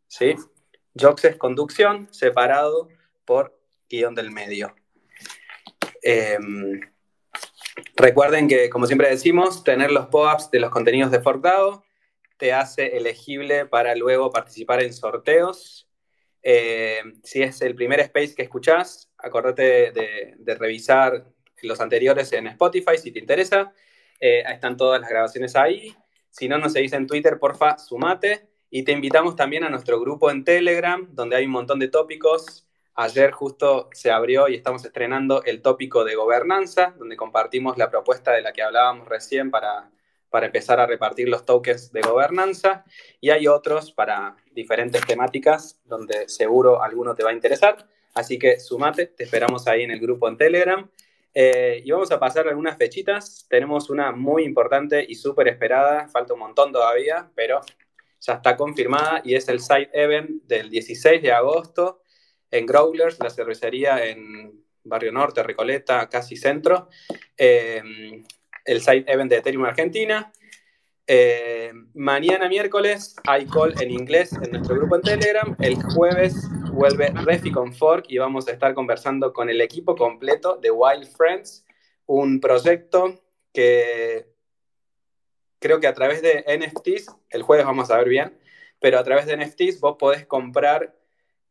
¿Sí? 0.06 0.36
Joxes 0.98 1.36
conducción 1.36 2.08
separado 2.12 2.88
por 3.24 3.58
guion 3.88 4.14
del 4.14 4.30
medio. 4.30 4.74
Em, 6.06 6.82
recuerden 7.96 8.46
que, 8.46 8.68
como 8.68 8.86
siempre 8.86 9.08
decimos, 9.08 9.64
tener 9.64 9.90
los 9.90 10.08
pop-ups 10.08 10.50
de 10.50 10.60
los 10.60 10.70
contenidos 10.70 11.10
de 11.10 11.20
ForkDAO 11.20 11.82
te 12.36 12.52
hace 12.52 12.98
elegible 12.98 13.64
para 13.64 13.94
luego 13.94 14.30
participar 14.30 14.82
en 14.82 14.92
sorteos. 14.92 15.88
Em, 16.42 17.14
si 17.22 17.42
es 17.42 17.62
el 17.62 17.74
primer 17.74 18.00
space 18.00 18.34
que 18.34 18.42
escuchás, 18.42 19.10
acordate 19.16 19.92
de, 19.92 20.54
revisar 20.58 21.24
los 21.62 21.80
anteriores 21.80 22.30
en 22.34 22.48
Spotify 22.48 22.98
si 22.98 23.10
te 23.10 23.18
interesa. 23.18 23.72
Eh, 24.20 24.42
están 24.46 24.76
todas 24.76 25.00
las 25.00 25.08
grabaciones 25.08 25.56
ahí. 25.56 25.96
Si 26.28 26.48
no 26.48 26.58
nos 26.58 26.74
seguís 26.74 26.92
en 26.92 27.06
Twitter, 27.06 27.38
porfa, 27.38 27.78
sumate. 27.78 28.50
Y 28.68 28.82
te 28.82 28.92
invitamos 28.92 29.36
también 29.36 29.64
a 29.64 29.70
nuestro 29.70 29.98
grupo 29.98 30.30
en 30.30 30.44
Telegram, 30.44 31.08
donde 31.12 31.36
hay 31.36 31.46
un 31.46 31.52
montón 31.52 31.78
de 31.78 31.88
tópicos. 31.88 32.66
Ayer 32.96 33.32
justo 33.32 33.88
se 33.92 34.12
abrió 34.12 34.48
y 34.48 34.54
estamos 34.54 34.84
estrenando 34.84 35.42
el 35.42 35.62
tópico 35.62 36.04
de 36.04 36.14
gobernanza, 36.14 36.94
donde 36.96 37.16
compartimos 37.16 37.76
la 37.76 37.90
propuesta 37.90 38.30
de 38.30 38.40
la 38.40 38.52
que 38.52 38.62
hablábamos 38.62 39.08
recién 39.08 39.50
para, 39.50 39.90
para 40.30 40.46
empezar 40.46 40.78
a 40.78 40.86
repartir 40.86 41.28
los 41.28 41.44
tokens 41.44 41.92
de 41.92 42.02
gobernanza. 42.02 42.84
Y 43.20 43.30
hay 43.30 43.48
otros 43.48 43.90
para 43.90 44.36
diferentes 44.52 45.04
temáticas, 45.04 45.80
donde 45.84 46.28
seguro 46.28 46.84
alguno 46.84 47.16
te 47.16 47.24
va 47.24 47.30
a 47.30 47.32
interesar. 47.32 47.88
Así 48.14 48.38
que 48.38 48.60
sumate, 48.60 49.06
te 49.06 49.24
esperamos 49.24 49.66
ahí 49.66 49.82
en 49.82 49.90
el 49.90 49.98
grupo 49.98 50.28
en 50.28 50.36
Telegram. 50.36 50.88
Eh, 51.34 51.82
y 51.84 51.90
vamos 51.90 52.12
a 52.12 52.20
pasar 52.20 52.46
algunas 52.46 52.78
fechitas. 52.78 53.44
Tenemos 53.50 53.90
una 53.90 54.12
muy 54.12 54.44
importante 54.44 55.04
y 55.08 55.16
súper 55.16 55.48
esperada, 55.48 56.06
falta 56.06 56.34
un 56.34 56.38
montón 56.38 56.70
todavía, 56.72 57.28
pero 57.34 57.60
ya 58.20 58.34
está 58.34 58.56
confirmada 58.56 59.20
y 59.24 59.34
es 59.34 59.48
el 59.48 59.58
side 59.58 59.90
event 59.92 60.44
del 60.44 60.70
16 60.70 61.20
de 61.20 61.32
agosto 61.32 62.03
en 62.54 62.66
Growlers, 62.66 63.18
la 63.18 63.30
cervecería 63.30 64.06
en 64.06 64.64
Barrio 64.84 65.10
Norte, 65.10 65.42
Recoleta, 65.42 66.08
casi 66.08 66.36
centro. 66.36 66.88
Eh, 67.36 67.82
el 68.64 68.80
side 68.80 69.04
event 69.08 69.30
de 69.30 69.38
Ethereum 69.38 69.64
Argentina. 69.64 70.32
Eh, 71.06 71.72
mañana 71.92 72.48
miércoles 72.48 73.14
hay 73.26 73.44
call 73.46 73.74
en 73.82 73.90
inglés 73.90 74.32
en 74.40 74.52
nuestro 74.52 74.76
grupo 74.76 74.96
en 74.96 75.02
Telegram. 75.02 75.56
El 75.58 75.82
jueves 75.82 76.48
vuelve 76.72 77.12
Refi 77.12 77.50
con 77.50 77.74
Fork 77.74 78.06
y 78.08 78.18
vamos 78.18 78.46
a 78.48 78.52
estar 78.52 78.72
conversando 78.72 79.32
con 79.32 79.50
el 79.50 79.60
equipo 79.60 79.96
completo 79.96 80.56
de 80.56 80.70
Wild 80.70 81.08
Friends, 81.08 81.66
un 82.06 82.40
proyecto 82.40 83.20
que 83.52 84.28
creo 85.58 85.80
que 85.80 85.88
a 85.88 85.94
través 85.94 86.22
de 86.22 86.44
NFTs, 86.46 87.14
el 87.30 87.42
jueves 87.42 87.66
vamos 87.66 87.90
a 87.90 87.98
ver 87.98 88.08
bien, 88.08 88.38
pero 88.80 88.98
a 88.98 89.04
través 89.04 89.26
de 89.26 89.36
NFTs 89.36 89.80
vos 89.80 89.96
podés 89.98 90.26
comprar 90.26 90.94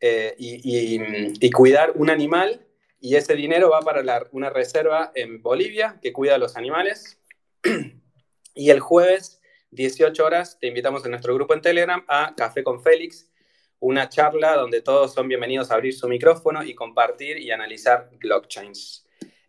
eh, 0.06 0.36
y, 0.38 1.50
cuidar 1.52 1.94
un 1.96 2.10
animal 2.10 2.68
y 3.00 3.16
ese 3.16 3.36
dinero 3.36 3.70
va 3.70 3.80
para 3.80 4.28
una 4.34 4.50
reserva 4.50 5.14
en 5.16 5.42
Bolivia 5.42 5.98
que 6.02 6.12
cuida 6.12 6.36
a 6.36 6.38
los 6.38 6.58
animales. 6.58 7.22
y 8.54 8.70
el 8.70 8.82
jueves 8.82 9.40
18 9.72 10.26
horas, 10.26 10.60
te 10.60 10.68
invitamos 10.68 11.06
en 11.06 11.12
nuestro 11.12 11.34
grupo 11.34 11.54
en 11.54 11.62
Telegram 11.62 12.04
a 12.10 12.34
Café 12.36 12.66
con 12.66 12.82
Félix, 12.84 13.32
una 13.80 14.10
charla 14.10 14.58
donde 14.58 14.82
todos 14.82 15.14
son 15.14 15.30
bienvenidos 15.30 15.72
a 15.72 15.76
abrir 15.76 15.94
su 15.94 16.10
micrófono 16.10 16.66
y 16.66 16.76
compartir 16.76 17.38
y 17.38 17.52
analizar 17.52 18.10
blockchains. 18.20 19.03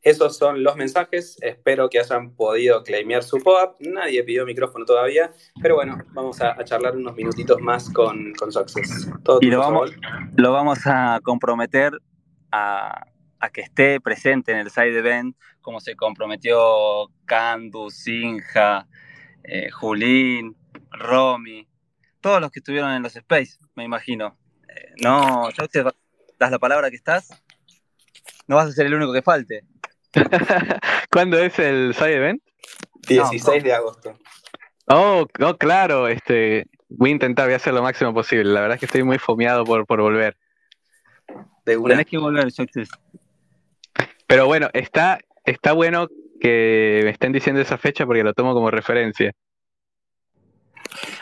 Esos 0.04 0.36
son 0.36 0.62
los 0.62 0.76
mensajes. 0.76 1.38
Espero 1.40 1.88
que 1.88 1.98
hayan 1.98 2.36
podido 2.36 2.82
claimear 2.82 3.22
su 3.22 3.38
pop. 3.38 3.76
Nadie 3.80 4.22
pidió 4.22 4.44
micrófono 4.44 4.84
todavía, 4.84 5.32
pero 5.62 5.76
bueno, 5.76 5.96
vamos 6.12 6.42
a, 6.42 6.62
charlar 6.64 6.94
unos 6.94 7.16
minutitos 7.16 7.58
más 7.60 7.90
con, 7.90 8.34
con 8.34 8.52
Success. 8.52 9.08
y 9.40 9.46
lo 9.46 9.58
vamos, 9.58 9.92
lo 10.36 10.52
vamos 10.52 10.80
a 10.84 11.20
comprometer 11.22 11.98
a, 12.52 13.06
a, 13.40 13.50
que 13.50 13.62
esté 13.62 13.98
presente 13.98 14.52
en 14.52 14.58
el 14.58 14.70
side 14.70 14.98
event, 14.98 15.36
como 15.62 15.80
se 15.80 15.96
comprometió 15.96 17.08
Candu, 17.24 17.90
Sinja, 17.90 18.86
eh, 19.42 19.70
Julín, 19.70 20.54
Romy, 20.90 21.66
todos 22.20 22.42
los 22.42 22.50
que 22.50 22.60
estuvieron 22.60 22.92
en 22.92 23.02
los 23.02 23.16
Space, 23.16 23.58
me 23.74 23.84
imagino. 23.84 24.36
Eh, 24.68 24.92
no, 25.02 25.48
usted 25.48 25.86
das 26.38 26.50
la 26.50 26.58
palabra 26.58 26.90
que 26.90 26.96
estás, 26.96 27.42
no 28.46 28.56
vas 28.56 28.68
a 28.68 28.72
ser 28.72 28.84
el 28.84 28.94
único 28.94 29.12
que 29.14 29.22
falte. 29.22 29.64
¿Cuándo 31.10 31.38
es 31.38 31.58
el 31.58 31.94
side 31.94 32.16
event? 32.16 32.42
16 33.08 33.62
de 33.62 33.72
agosto. 33.72 34.18
Oh, 34.86 35.26
oh, 35.40 35.56
claro, 35.56 36.08
este, 36.08 36.66
voy 36.88 37.10
a 37.10 37.12
intentar, 37.12 37.46
voy 37.46 37.54
a 37.54 37.56
hacer 37.56 37.74
lo 37.74 37.82
máximo 37.82 38.12
posible. 38.12 38.52
La 38.52 38.60
verdad 38.60 38.74
es 38.76 38.80
que 38.80 38.86
estoy 38.86 39.02
muy 39.02 39.18
fomeado 39.18 39.64
por, 39.64 39.86
por 39.86 40.00
volver. 40.00 40.36
De 41.64 41.78
Tenés 41.78 42.06
que 42.06 42.18
volver, 42.18 42.46
Pero 44.26 44.46
bueno, 44.46 44.68
está, 44.72 45.18
está 45.44 45.72
bueno 45.72 46.08
que 46.40 47.00
me 47.04 47.10
estén 47.10 47.32
diciendo 47.32 47.60
esa 47.60 47.78
fecha 47.78 48.04
porque 48.04 48.22
lo 48.22 48.34
tomo 48.34 48.52
como 48.52 48.70
referencia. 48.70 49.32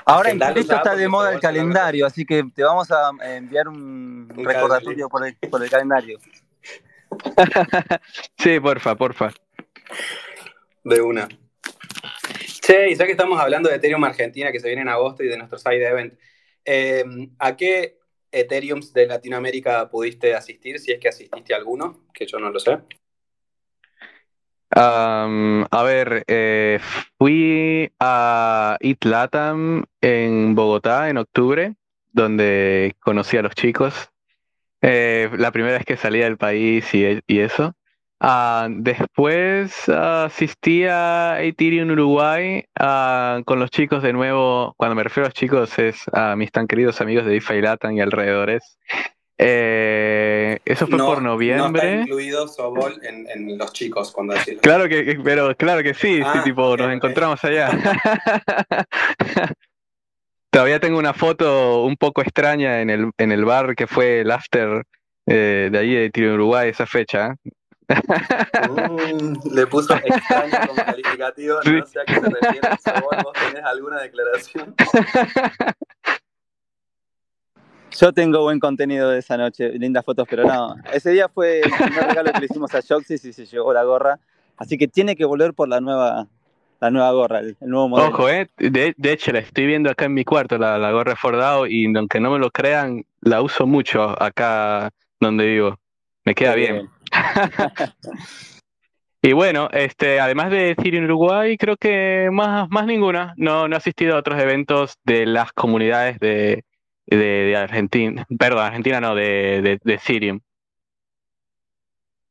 Ahora 0.05 0.31
en 0.31 0.43
está 0.43 0.97
de 0.97 1.09
moda 1.09 1.33
el 1.33 1.41
calendario, 1.41 2.07
así 2.07 2.25
que 2.25 2.45
te 2.55 2.65
vamos 2.65 2.91
a 2.91 3.11
enviar 3.23 3.69
un, 3.69 4.29
recordatorio 4.35 5.09
por 5.09 5.27
el, 5.27 5.37
por 5.49 5.63
el, 5.63 5.71
calendario. 5.71 6.19
sí, 8.39 8.61
porfa, 8.61 8.97
porfa. 8.97 9.33
De 10.85 11.01
una. 11.01 11.29
Che, 12.61 12.91
y 12.91 12.95
ya 12.95 13.07
que 13.07 13.13
estamos 13.13 13.41
hablando 13.41 13.69
de 13.69 13.77
Ethereum 13.77 14.05
Argentina 14.05 14.53
que 14.53 14.61
se 14.61 14.69
viene 14.69 14.83
en 14.83 14.89
agosto 14.89 15.23
y 15.23 15.29
de 15.29 15.37
nuestro 15.37 15.59
side 15.59 15.87
event, 15.87 16.15
eh, 16.65 17.05
¿a 17.39 17.57
qué 17.57 17.99
Ethereums 18.31 18.93
de 18.93 19.07
Latinoamérica 19.07 19.91
pudiste 19.91 20.35
asistir? 20.35 20.79
Si 20.79 20.93
es 20.93 21.01
que 21.01 21.09
asististe 21.09 21.55
a 21.55 21.57
alguno, 21.57 22.05
que 22.15 22.27
yo 22.27 22.39
no 22.39 22.51
lo 22.51 22.61
sé 22.61 22.79
a 24.75 25.83
ver, 25.85 26.25
eh, 26.27 26.79
fui 27.19 27.91
a 28.01 28.77
Itlatam 28.81 29.85
en 30.01 30.55
Bogotá 30.55 31.09
en 31.09 31.19
octubre, 31.19 31.75
donde 32.13 32.97
conocí 33.01 33.37
a 33.37 33.43
los 33.43 33.55
chicos. 33.55 34.12
Eh, 34.83 35.31
la 35.39 35.53
primera 35.53 35.77
vez 35.77 35.87
que 35.87 35.97
salí 35.97 36.19
del 36.19 36.37
país 36.37 36.93
y, 36.93 37.21
y 37.27 37.39
eso. 37.39 37.75
Ah, 38.25 38.69
después 38.71 39.89
asistí 39.89 40.85
a 40.85 41.43
Ethereum 41.43 41.91
Uruguay 41.91 42.65
ah, 42.79 43.41
con 43.45 43.59
los 43.59 43.71
chicos 43.71 44.01
de 44.03 44.13
nuevo. 44.13 44.75
Cuando 44.77 44.95
me 44.95 45.03
refiero 45.03 45.27
a 45.27 45.31
los 45.31 45.35
chicos 45.35 45.77
es 45.81 46.05
a 46.13 46.37
mis 46.37 46.53
tan 46.53 46.69
queridos 46.69 47.01
amigos 47.01 47.25
de 47.25 47.33
DeFi 47.33 47.61
Latam 47.61 47.97
y 47.97 48.01
alrededores. 48.01 48.79
Eh, 49.39 50.61
eso 50.65 50.87
fue 50.87 50.99
por 50.99 51.21
noviembre. 51.21 51.83
No 51.83 51.89
está 51.89 52.03
incluido 52.03 52.47
Sobol 52.47 53.01
en, 53.03 53.59
los 53.59 53.73
chicos 53.73 54.13
cuando 54.13 54.35
decís. 54.35 54.61
Claro 54.63 54.89
que, 54.89 55.19
pero 55.25 55.57
claro 55.57 55.83
que 55.83 55.95
sí, 55.95 56.19
sí 56.19 56.23
ah, 56.25 56.43
tipo, 56.45 56.77
nos 56.77 56.93
encontramos 56.93 57.43
allá. 57.43 57.71
Todavía 60.53 60.79
tengo 60.81 60.99
una 60.99 61.15
foto 61.15 61.83
un 61.83 61.97
poco 61.97 62.21
extraña 62.21 62.83
en 62.83 62.91
el, 62.91 63.11
en 63.17 63.33
el 63.33 63.43
bar 63.47 63.75
que 63.75 63.87
fue 63.87 64.21
el 64.21 64.31
after 64.31 64.85
eh, 65.25 65.71
de 65.73 65.79
ahí 65.79 65.95
de 65.95 66.11
Tiro 66.11 66.35
Uruguay 66.35 66.69
esa 66.69 66.85
fecha. 66.85 67.35
Mm, 67.89 69.33
le 69.51 69.67
puso 69.67 69.95
extraño 69.95 70.53
como 70.69 70.75
calificativo, 70.85 71.57
no 71.65 71.87
sé 71.87 72.01
a 72.01 72.05
qué 72.05 72.15
se 72.15 72.21
refiere. 72.21 72.69
¿Vos 73.01 73.33
tenés 73.33 73.65
alguna 73.65 74.03
declaración? 74.03 74.75
Yo 77.99 78.13
tengo 78.13 78.43
buen 78.43 78.61
contenido 78.61 79.09
de 79.09 79.21
esa 79.21 79.39
noche, 79.39 79.71
lindas 79.79 80.05
fotos, 80.05 80.27
pero 80.29 80.45
no. 80.45 80.77
Ese 80.93 81.13
día 81.13 81.31
fue 81.31 81.61
el 81.61 81.71
primer 81.71 82.09
regalo 82.09 82.31
que 82.31 82.41
le 82.41 82.47
hicimos 82.47 82.75
a 82.75 82.83
Joxis 82.87 83.25
y 83.25 83.33
se 83.33 83.47
llevó 83.47 83.73
la 83.73 83.85
gorra. 83.85 84.21
Así 84.59 84.77
que 84.77 84.87
tiene 84.87 85.17
que 85.17 85.25
volver 85.25 85.55
por 85.55 85.71
la 85.71 85.81
nueva, 85.81 86.29
la 86.83 86.91
nueva 86.91 87.13
gorra, 87.13 87.39
el, 87.39 87.57
nuevo 87.61 87.91
modelo. 87.91 88.09
Ojo, 88.09 88.29
eh. 88.29 88.51
De, 88.59 88.93
hecho, 89.05 89.31
la 89.31 89.39
estoy 89.39 89.67
viendo 89.67 89.89
acá 89.89 90.07
en 90.07 90.15
mi 90.15 90.25
cuarto, 90.25 90.59
la, 90.59 90.79
la 90.79 90.91
gorra 90.91 91.15
Fordao, 91.15 91.69
y 91.69 91.87
aunque 91.97 92.19
no 92.19 92.33
me 92.33 92.41
lo 92.41 92.51
crean, 92.51 93.05
la 93.21 93.41
uso 93.41 93.69
mucho 93.69 94.21
acá 94.21 94.91
donde 95.21 95.47
vivo. 95.47 95.79
Me 96.25 96.35
queda 96.35 96.57
bien. 96.57 96.91
y 99.23 99.33
bueno, 99.33 99.69
este, 99.71 100.19
además 100.19 100.51
de 100.51 100.75
decir 100.75 100.97
en 100.97 101.05
Uruguay, 101.05 101.57
creo 101.57 101.77
que 101.77 102.31
más, 102.33 102.69
más 102.69 102.85
ninguna. 102.85 103.33
No, 103.37 103.69
no 103.69 103.77
he 103.77 103.79
asistido 103.79 104.17
a 104.17 104.19
otros 104.19 104.43
eventos 104.43 104.99
de 105.05 105.25
las 105.25 105.53
comunidades 105.53 106.19
de, 106.19 106.65
de, 107.07 107.57
Argentina, 107.57 108.27
perdón, 108.37 108.65
Argentina 108.65 109.01
no, 109.01 109.15
de, 109.15 109.63
de, 109.63 109.79
de 109.85 109.99
Sirium. 109.99 110.41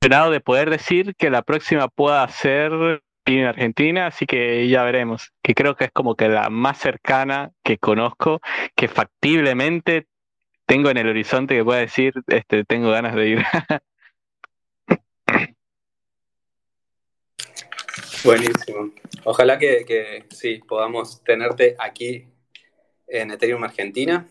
de 0.02 0.42
poder 0.42 0.70
decir 0.70 1.16
que 1.16 1.30
la 1.30 1.42
próxima 1.42 1.88
pueda 1.88 2.28
ser 2.28 3.02
en 3.26 3.46
Argentina, 3.46 4.08
así 4.08 4.26
que 4.26 4.68
ya 4.68 4.84
veremos. 4.84 5.32
Que 5.42 5.54
creo 5.54 5.76
que 5.76 5.86
es 5.86 5.92
como 5.92 6.16
que 6.16 6.28
la 6.28 6.50
más 6.50 6.78
cercana 6.80 7.52
que 7.64 7.78
conozco, 7.78 8.42
que 8.76 8.88
factiblemente 8.88 10.08
tengo 10.66 10.90
en 10.90 10.98
el 10.98 11.08
horizonte 11.08 11.56
que 11.56 11.64
pueda 11.64 11.80
decir, 11.80 12.14
este, 12.28 12.64
tengo 12.64 12.92
ganas 12.92 13.16
de 13.16 13.28
ir. 13.30 13.44
Buenísimo. 18.24 18.92
Ojalá 19.24 19.58
que, 19.58 20.26
sí, 20.30 20.62
podamos 20.68 21.24
tenerte 21.24 21.76
aquí 21.80 22.28
en 23.08 23.32
Ethereum 23.32 23.64
Argentina 23.64 24.28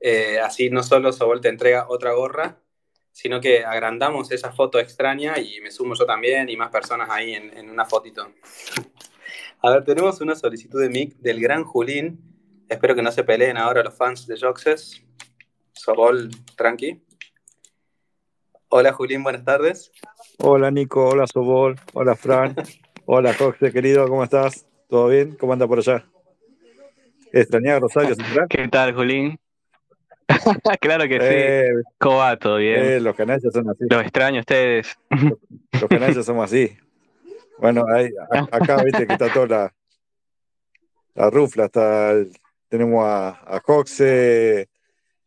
eh, 0.00 0.38
así 0.40 0.70
no 0.70 0.82
solo 0.82 1.12
Sobol 1.12 1.40
te 1.40 1.48
entrega 1.48 1.86
otra 1.88 2.12
gorra, 2.12 2.60
sino 3.18 3.40
que 3.40 3.64
agrandamos 3.64 4.30
esa 4.30 4.52
foto 4.52 4.78
extraña 4.78 5.40
y 5.40 5.60
me 5.60 5.72
sumo 5.72 5.94
yo 5.96 6.06
también 6.06 6.48
y 6.48 6.56
más 6.56 6.70
personas 6.70 7.10
ahí 7.10 7.34
en, 7.34 7.68
una 7.68 7.84
fotito. 7.84 8.30
A 9.60 9.72
ver, 9.72 9.84
tenemos 9.84 10.20
una 10.20 10.36
solicitud 10.36 10.80
de 10.80 10.88
mic 10.88 11.16
del 11.16 11.40
gran 11.40 11.64
Julín. 11.64 12.20
Espero 12.68 12.94
que 12.94 13.02
no 13.02 13.10
se 13.10 13.24
peleen 13.24 13.56
ahora 13.56 13.82
los 13.82 13.96
fans 13.96 14.24
de 14.28 14.38
Joxes. 14.38 15.02
Sobol, 15.72 16.30
tranqui. 16.56 17.02
Hola 18.68 18.92
Julín, 18.92 19.24
buenas 19.24 19.44
tardes. 19.44 19.90
Hola 20.38 20.70
Nico, 20.70 21.08
hola 21.08 21.26
Sobol, 21.26 21.74
hola 21.94 22.14
Fran, 22.14 22.54
hola 23.04 23.34
Joxe 23.34 23.72
querido, 23.72 24.06
¿cómo 24.06 24.22
estás? 24.22 24.64
¿Todo 24.88 25.08
bien? 25.08 25.34
¿Cómo 25.34 25.54
anda 25.54 25.66
por 25.66 25.78
allá? 25.78 26.06
¿Extrañaba 27.32 27.80
Rosario 27.80 28.14
Central? 28.14 28.46
¿Qué 28.48 28.68
tal, 28.68 28.94
Julín? 28.94 29.40
claro 30.80 31.08
que 31.08 31.18
sí. 31.18 31.26
Eh. 31.26 31.70
¿Todo 31.98 32.56
bien? 32.56 32.84
Eh, 32.84 33.00
los 33.00 33.16
canallas 33.16 33.52
son 33.52 33.70
así. 33.70 33.84
Los 33.88 34.02
extraño 34.02 34.40
ustedes. 34.40 34.98
Los, 35.72 35.88
canallas 35.88 36.26
somos 36.26 36.44
así. 36.44 36.76
Bueno, 37.58 37.84
acá 38.52 38.82
viste 38.84 39.06
que 39.06 39.12
está 39.14 39.32
toda 39.32 39.46
la, 39.46 39.74
la 41.14 41.30
rufla, 41.30 41.64
está 41.64 42.14
tenemos 42.68 43.04
a, 43.04 43.30
a 43.30 43.62
Hoxe, 43.66 44.68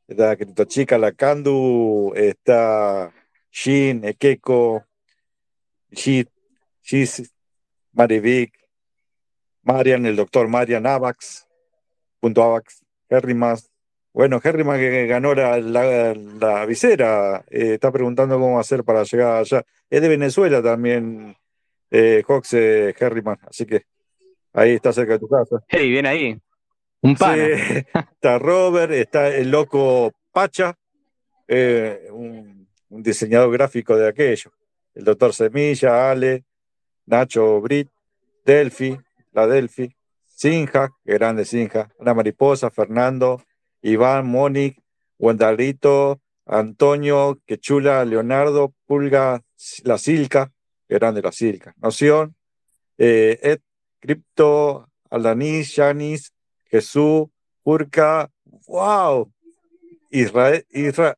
está 0.07 0.35
Crito 0.35 0.65
Chica, 0.65 0.97
la 0.97 1.11
Candu, 1.11 2.13
está 2.15 3.11
Shin, 3.51 4.05
Ekeko, 4.05 4.85
Shit, 5.91 6.29
Shis, 6.83 7.33
Marivic, 7.93 8.53
Marian, 9.63 10.05
el 10.05 10.15
doctor 10.15 10.47
Marian 10.47 10.85
Avax, 10.85 11.47
punto 12.19 12.43
Avax, 12.43 12.83
Harry 13.09 13.33
Mas, 13.33 13.70
bueno, 14.13 14.41
Herriman 14.43 14.77
que 14.77 15.07
ganó 15.07 15.33
la, 15.33 15.57
la, 15.59 16.65
visera, 16.65 17.45
eh, 17.49 17.75
está 17.75 17.91
preguntando 17.91 18.37
cómo 18.39 18.59
hacer 18.59 18.83
para 18.83 19.03
llegar 19.03 19.37
allá. 19.37 19.63
Es 19.89 20.01
de 20.01 20.09
Venezuela 20.09 20.61
también, 20.61 21.35
eh, 21.89 22.21
Hoxe 22.27 22.93
Herriman, 22.99 23.37
así 23.47 23.65
que 23.65 23.85
ahí 24.53 24.71
está 24.71 24.91
cerca 24.91 25.13
de 25.13 25.19
tu 25.19 25.29
casa. 25.29 25.63
Hey, 25.67 25.89
viene 25.89 26.09
ahí. 26.09 26.41
Un 27.01 27.15
pan. 27.15 27.39
está 28.13 28.37
Robert, 28.37 28.91
está 28.91 29.29
el 29.29 29.49
loco 29.49 30.11
Pacha, 30.31 30.77
eh, 31.47 32.07
un, 32.11 32.67
diseñador 32.89 33.51
gráfico 33.53 33.95
de 33.95 34.09
aquello. 34.09 34.51
El 34.93 35.05
doctor 35.05 35.33
Semilla, 35.33 36.11
Ale, 36.11 36.43
Nacho 37.05 37.61
Brit, 37.61 37.89
Delphi, 38.45 38.97
la 39.31 39.47
Delphi, 39.47 39.95
Sinja, 40.27 40.89
grande 41.05 41.45
Sinja, 41.45 41.89
una 41.97 42.13
mariposa, 42.13 42.69
Fernando, 42.69 43.41
Iván, 43.81 44.27
Mónic, 44.27 44.81
Wendalito, 45.17 46.21
Antonio, 46.45 47.39
Quechula, 47.45 48.03
Leonardo, 48.05 48.73
Pulga, 48.85 49.41
La 49.83 49.97
Silca, 49.97 50.51
grande 50.89 51.21
La 51.21 51.31
Silca, 51.31 51.73
Noción, 51.81 52.35
eh, 52.97 53.39
Ed, 53.41 53.59
Cripto, 53.99 54.89
Aldanis, 55.09 55.75
Yanis, 55.75 56.33
Jesús, 56.65 57.27
Purca, 57.63 58.29
wow, 58.67 59.31
Israel, 60.09 60.65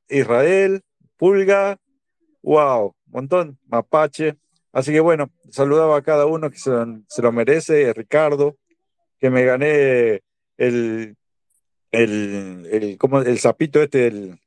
Israel, 0.08 0.82
Pulga, 1.18 1.78
wow, 2.42 2.94
montón, 3.08 3.58
Mapache. 3.68 4.36
Así 4.72 4.92
que 4.92 5.00
bueno, 5.00 5.32
saludaba 5.52 5.98
a 5.98 6.02
cada 6.02 6.26
uno 6.26 6.50
que 6.50 6.58
se, 6.58 6.72
se 7.08 7.22
lo 7.22 7.32
merece, 7.32 7.94
Ricardo, 7.94 8.56
que 9.20 9.30
me 9.30 9.46
gané 9.46 10.22
el 10.58 11.16
el, 11.94 12.68
el, 12.72 12.98
como 12.98 13.22
el 13.22 13.40
sapito 13.40 13.82
este, 13.82 14.08
el, 14.08 14.40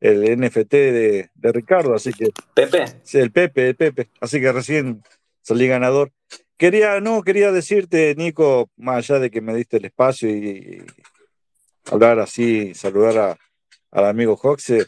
el 0.00 0.40
NFT 0.40 0.70
de, 0.72 1.30
de, 1.34 1.52
Ricardo, 1.52 1.94
así 1.94 2.12
que... 2.12 2.30
Pepe. 2.54 2.84
Sí, 3.04 3.18
el 3.18 3.30
Pepe, 3.30 3.68
el 3.68 3.76
Pepe, 3.76 4.10
así 4.20 4.40
que 4.40 4.52
recién 4.52 5.02
salí 5.40 5.68
ganador. 5.68 6.12
Quería, 6.56 7.00
no, 7.00 7.22
quería 7.22 7.52
decirte, 7.52 8.14
Nico, 8.16 8.68
más 8.76 8.96
allá 8.96 9.20
de 9.20 9.30
que 9.30 9.40
me 9.40 9.54
diste 9.54 9.76
el 9.76 9.84
espacio 9.86 10.28
y, 10.28 10.84
hablar 11.90 12.18
así, 12.18 12.74
saludar 12.74 13.16
a, 13.18 13.38
al 13.92 14.04
amigo 14.04 14.38
Hoxe, 14.40 14.86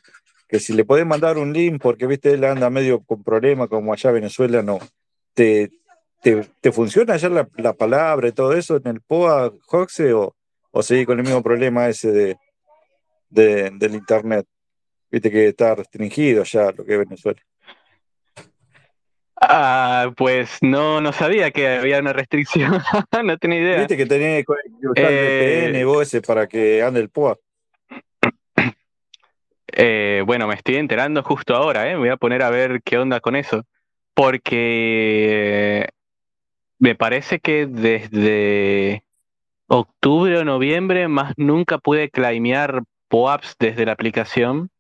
que 0.49 0.59
si 0.59 0.73
le 0.73 0.85
podés 0.85 1.07
mandar 1.07 1.39
un 1.39 1.53
link, 1.53 1.81
porque 1.81 2.09
viste, 2.09 2.33
él 2.33 2.43
anda 2.43 2.71
medio 2.71 3.05
con 3.05 3.23
problemas, 3.23 3.69
como 3.69 3.93
allá 3.93 4.11
Venezuela, 4.11 4.63
no. 4.63 4.81
¿Te, 5.33 5.71
te, 6.23 6.45
te 6.61 6.73
funciona 6.73 7.15
allá 7.15 7.29
la, 7.29 7.49
la, 7.57 7.73
palabra 7.73 8.27
y 8.27 8.33
todo 8.33 8.53
eso 8.53 8.77
en 8.77 8.89
el 8.89 9.01
POA, 9.01 9.53
Hoxe, 9.69 10.13
o, 10.13 10.35
o 10.71 10.83
seguir 10.83 11.07
con 11.07 11.19
el 11.19 11.25
mismo 11.25 11.43
problema 11.43 11.89
ese 11.89 12.37
de, 13.29 13.71
del 13.71 13.95
Internet. 13.95 14.47
Viste 15.11 15.31
que 15.31 15.49
está 15.49 15.75
restringido 15.75 16.45
ya 16.45 16.71
lo 16.73 16.85
que 16.85 16.93
es 16.93 16.99
Venezuela. 16.99 17.41
Ah, 19.43 20.13
pues 20.17 20.59
no, 20.61 21.01
no 21.01 21.13
sabía 21.13 21.51
que 21.51 21.67
había 21.67 21.99
una 21.99 22.13
restricción, 22.13 22.73
no 23.25 23.39
tenía 23.39 23.61
idea. 23.61 23.79
Viste 23.79 23.97
que 23.97 24.07
tenés 24.07 24.45
que 24.45 24.53
usar 24.87 25.11
eh, 25.11 25.71
VPN 25.71 25.85
vos 25.87 26.03
ese 26.03 26.21
para 26.21 26.47
que 26.47 26.83
ande 26.83 27.01
el 27.01 27.11
POA. 27.11 27.39
Eh, 29.73 30.25
bueno, 30.27 30.49
me 30.49 30.55
estoy 30.55 30.77
enterando 30.77 31.23
justo 31.23 31.55
ahora, 31.55 31.89
¿eh? 31.89 31.93
Me 31.93 32.01
voy 32.01 32.09
a 32.09 32.17
poner 32.17 32.43
a 32.43 32.51
ver 32.51 32.83
qué 32.85 32.99
onda 32.99 33.21
con 33.21 33.37
eso. 33.37 33.65
Porque 34.15 35.89
me 36.81 36.97
parece 36.97 37.39
que 37.39 37.67
desde 37.67 39.05
octubre 39.71 40.37
o 40.37 40.45
noviembre, 40.45 41.07
más 41.07 41.33
nunca 41.37 41.79
pude 41.79 42.11
claimear 42.11 42.83
POAPs 43.09 43.57
desde 43.59 43.87
la 43.87 43.93
aplicación. 43.93 44.71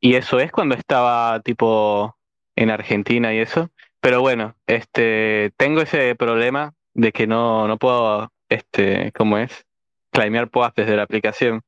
Y 0.00 0.14
eso 0.14 0.40
es 0.40 0.50
cuando 0.50 0.74
estaba 0.74 1.40
tipo 1.40 2.16
en 2.56 2.70
Argentina 2.70 3.32
y 3.32 3.38
eso. 3.38 3.70
Pero 4.00 4.20
bueno, 4.20 4.56
este, 4.66 5.52
tengo 5.56 5.82
ese 5.82 6.14
problema 6.16 6.72
de 6.94 7.12
que 7.12 7.26
no, 7.26 7.68
no 7.68 7.76
puedo, 7.78 8.32
este, 8.48 9.12
¿cómo 9.12 9.38
es? 9.38 9.66
Claimear 10.10 10.48
POAPs 10.48 10.74
desde 10.74 10.96
la 10.96 11.02
aplicación. 11.02 11.62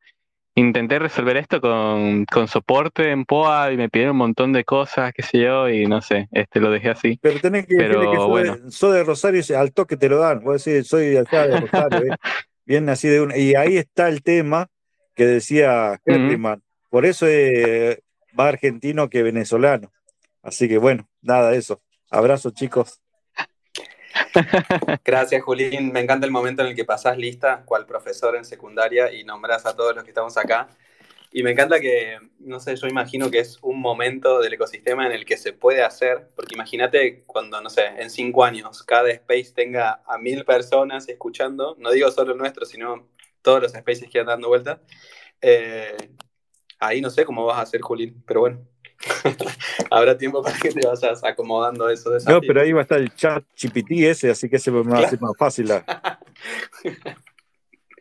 Intenté 0.55 0.99
resolver 0.99 1.37
esto 1.37 1.61
con, 1.61 2.25
con 2.25 2.49
soporte 2.49 3.11
en 3.11 3.25
POA 3.25 3.73
y 3.73 3.77
me 3.77 3.89
pidieron 3.89 4.13
un 4.13 4.19
montón 4.19 4.53
de 4.53 4.65
cosas, 4.65 5.13
qué 5.15 5.23
sé 5.23 5.39
yo, 5.41 5.69
y 5.69 5.87
no 5.87 6.03
sé, 6.03 6.29
este 6.33 6.61
lo 6.61 6.71
dejé 6.71 6.91
así. 6.91 7.19
Pero 7.23 7.41
tenés 7.41 7.67
que 7.67 7.77
decirle 7.77 8.11
que 8.11 8.19
bueno. 8.19 8.57
soy, 8.71 8.99
de 8.99 9.05
Rosario 9.05 9.41
y 9.49 9.53
al 9.53 9.73
toque 9.73 9.97
te 9.97 10.09
lo 10.09 10.19
dan. 10.19 10.43
A 10.47 10.53
decir, 10.53 10.85
soy 10.85 11.17
acá 11.17 11.47
de 11.47 11.61
Rosario. 11.61 12.13
¿eh? 12.13 12.17
Bien 12.65 12.89
así 12.89 13.09
de 13.09 13.21
una. 13.21 13.37
Y 13.37 13.55
ahí 13.55 13.77
está 13.77 14.09
el 14.09 14.23
tema 14.23 14.69
que 15.15 15.27
decía 15.27 16.01
Herriman. 16.05 16.63
Por 16.91 17.07
eso 17.07 17.27
es 17.27 17.99
más 18.33 18.49
argentino 18.49 19.09
que 19.09 19.23
venezolano. 19.23 19.93
Así 20.43 20.69
que 20.69 20.79
bueno, 20.79 21.09
nada 21.21 21.51
de 21.51 21.59
eso. 21.59 21.81
Abrazo, 22.11 22.51
chicos. 22.51 23.01
Gracias, 25.05 25.43
Julín. 25.43 25.93
Me 25.93 26.01
encanta 26.01 26.27
el 26.27 26.33
momento 26.33 26.63
en 26.63 26.69
el 26.69 26.75
que 26.75 26.85
pasás 26.85 27.17
lista, 27.17 27.63
cual 27.65 27.87
profesor 27.87 28.37
en 28.37 28.45
secundaria, 28.45 29.13
y 29.13 29.25
nombrás 29.25 29.67
a 29.67 29.75
todos 29.75 29.95
los 29.95 30.05
que 30.05 30.11
estamos 30.11 30.37
acá. 30.37 30.69
Y 31.35 31.43
me 31.43 31.53
encanta 31.53 31.81
que, 31.81 32.19
no 32.41 32.61
sé, 32.61 32.77
yo 32.77 32.87
imagino 32.87 33.31
que 33.31 33.39
es 33.39 33.59
un 33.63 33.81
momento 33.81 34.41
del 34.41 34.53
ecosistema 34.53 35.07
en 35.07 35.13
el 35.13 35.25
que 35.25 35.39
se 35.39 35.55
puede 35.55 35.83
hacer, 35.83 36.29
porque 36.37 36.55
imagínate 36.55 37.25
cuando, 37.25 37.61
no 37.63 37.71
sé, 37.71 37.87
en 37.99 38.11
cinco 38.11 38.45
años 38.45 38.83
cada 38.83 39.11
space 39.11 39.53
tenga 39.55 40.03
a 40.07 40.19
mil 40.19 40.45
personas 40.45 41.09
escuchando, 41.09 41.75
no 41.79 41.91
digo 41.91 42.11
solo 42.11 42.33
el 42.33 42.39
nuestro, 42.39 42.67
sino 42.67 43.09
todos 43.41 43.63
los 43.63 43.73
spaces 43.73 44.11
que 44.11 44.21
andan 44.21 44.35
dando 44.35 44.49
vuelta. 44.49 44.83
Eh, 45.41 45.97
ahí 46.79 47.01
no 47.01 47.09
sé 47.09 47.25
cómo 47.25 47.47
vas 47.47 47.59
a 47.59 47.63
hacer, 47.63 47.81
Julín, 47.81 48.23
pero 48.27 48.41
bueno. 48.41 48.69
Habrá 49.91 50.17
tiempo 50.19 50.43
para 50.43 50.59
que 50.59 50.71
te 50.71 50.87
vayas 50.87 51.25
acomodando 51.25 51.89
eso. 51.89 52.11
De 52.11 52.23
no, 52.31 52.41
pero 52.43 52.61
ahí 52.61 52.73
va 52.73 52.81
a 52.81 52.83
estar 52.83 53.01
el 53.01 53.15
chat 53.15 53.43
GPT 53.61 53.93
ese, 54.03 54.31
así 54.31 54.51
que 54.51 54.59
se 54.59 54.71
me 54.71 54.83
va 54.83 54.99
a 54.99 55.07
hacer 55.07 55.21
más 55.21 55.37
fácil. 55.37 55.71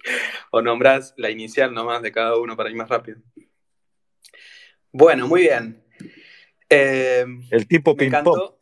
o 0.52 0.62
nombras 0.62 1.14
la 1.18 1.30
inicial 1.30 1.74
nomás 1.74 2.02
de 2.02 2.12
cada 2.12 2.38
uno 2.38 2.56
para 2.56 2.70
ir 2.70 2.76
más 2.76 2.90
rápido. 2.90 3.20
Bueno, 4.92 5.28
muy 5.28 5.42
bien. 5.42 5.84
Eh, 6.70 7.26
el 7.50 7.68
tipo 7.68 7.96
ping 7.96 8.12
pong. 8.24 8.54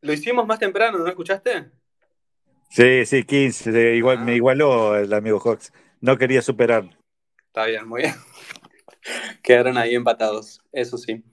Lo 0.00 0.12
hicimos 0.12 0.46
más 0.46 0.58
temprano, 0.58 0.98
¿no 0.98 1.08
escuchaste? 1.08 1.70
Sí, 2.70 3.04
sí, 3.06 3.24
15. 3.24 3.96
Igual, 3.96 4.24
Me 4.24 4.32
ah. 4.32 4.36
igualó 4.36 4.96
el 4.96 5.12
amigo 5.12 5.40
Hawks. 5.40 5.72
No 6.00 6.16
quería 6.16 6.42
superar. 6.42 6.88
Está 7.46 7.66
bien, 7.66 7.88
muy 7.88 8.02
bien. 8.02 8.14
Quedaron 9.42 9.78
ahí 9.78 9.94
empatados, 9.94 10.60
eso 10.72 10.98
sí. 10.98 11.24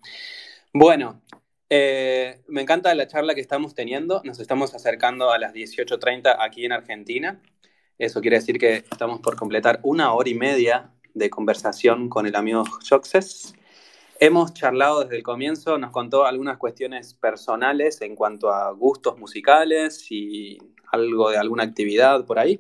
Bueno, 0.73 1.21
eh, 1.69 2.41
me 2.47 2.61
encanta 2.61 2.95
la 2.95 3.07
charla 3.07 3.35
que 3.35 3.41
estamos 3.41 3.75
teniendo. 3.75 4.21
Nos 4.23 4.39
estamos 4.39 4.73
acercando 4.73 5.31
a 5.31 5.37
las 5.37 5.53
18.30 5.53 6.37
aquí 6.39 6.65
en 6.65 6.71
Argentina. 6.71 7.41
Eso 7.97 8.19
quiere 8.19 8.37
decir 8.37 8.57
que 8.57 8.77
estamos 8.77 9.21
por 9.21 9.37
completar 9.37 9.79
una 9.83 10.13
hora 10.13 10.29
y 10.29 10.35
media 10.35 10.91
de 11.13 11.29
conversación 11.29 12.09
con 12.09 12.25
el 12.25 12.35
amigo 12.35 12.65
Joxes. 12.89 13.53
Hemos 14.19 14.53
charlado 14.53 15.03
desde 15.03 15.17
el 15.17 15.23
comienzo, 15.23 15.77
nos 15.77 15.91
contó 15.91 16.25
algunas 16.25 16.57
cuestiones 16.57 17.13
personales 17.13 18.01
en 18.01 18.15
cuanto 18.15 18.49
a 18.49 18.71
gustos 18.71 19.17
musicales 19.17 20.11
y 20.11 20.57
algo 20.91 21.31
de 21.31 21.37
alguna 21.37 21.63
actividad 21.63 22.25
por 22.25 22.37
ahí. 22.37 22.59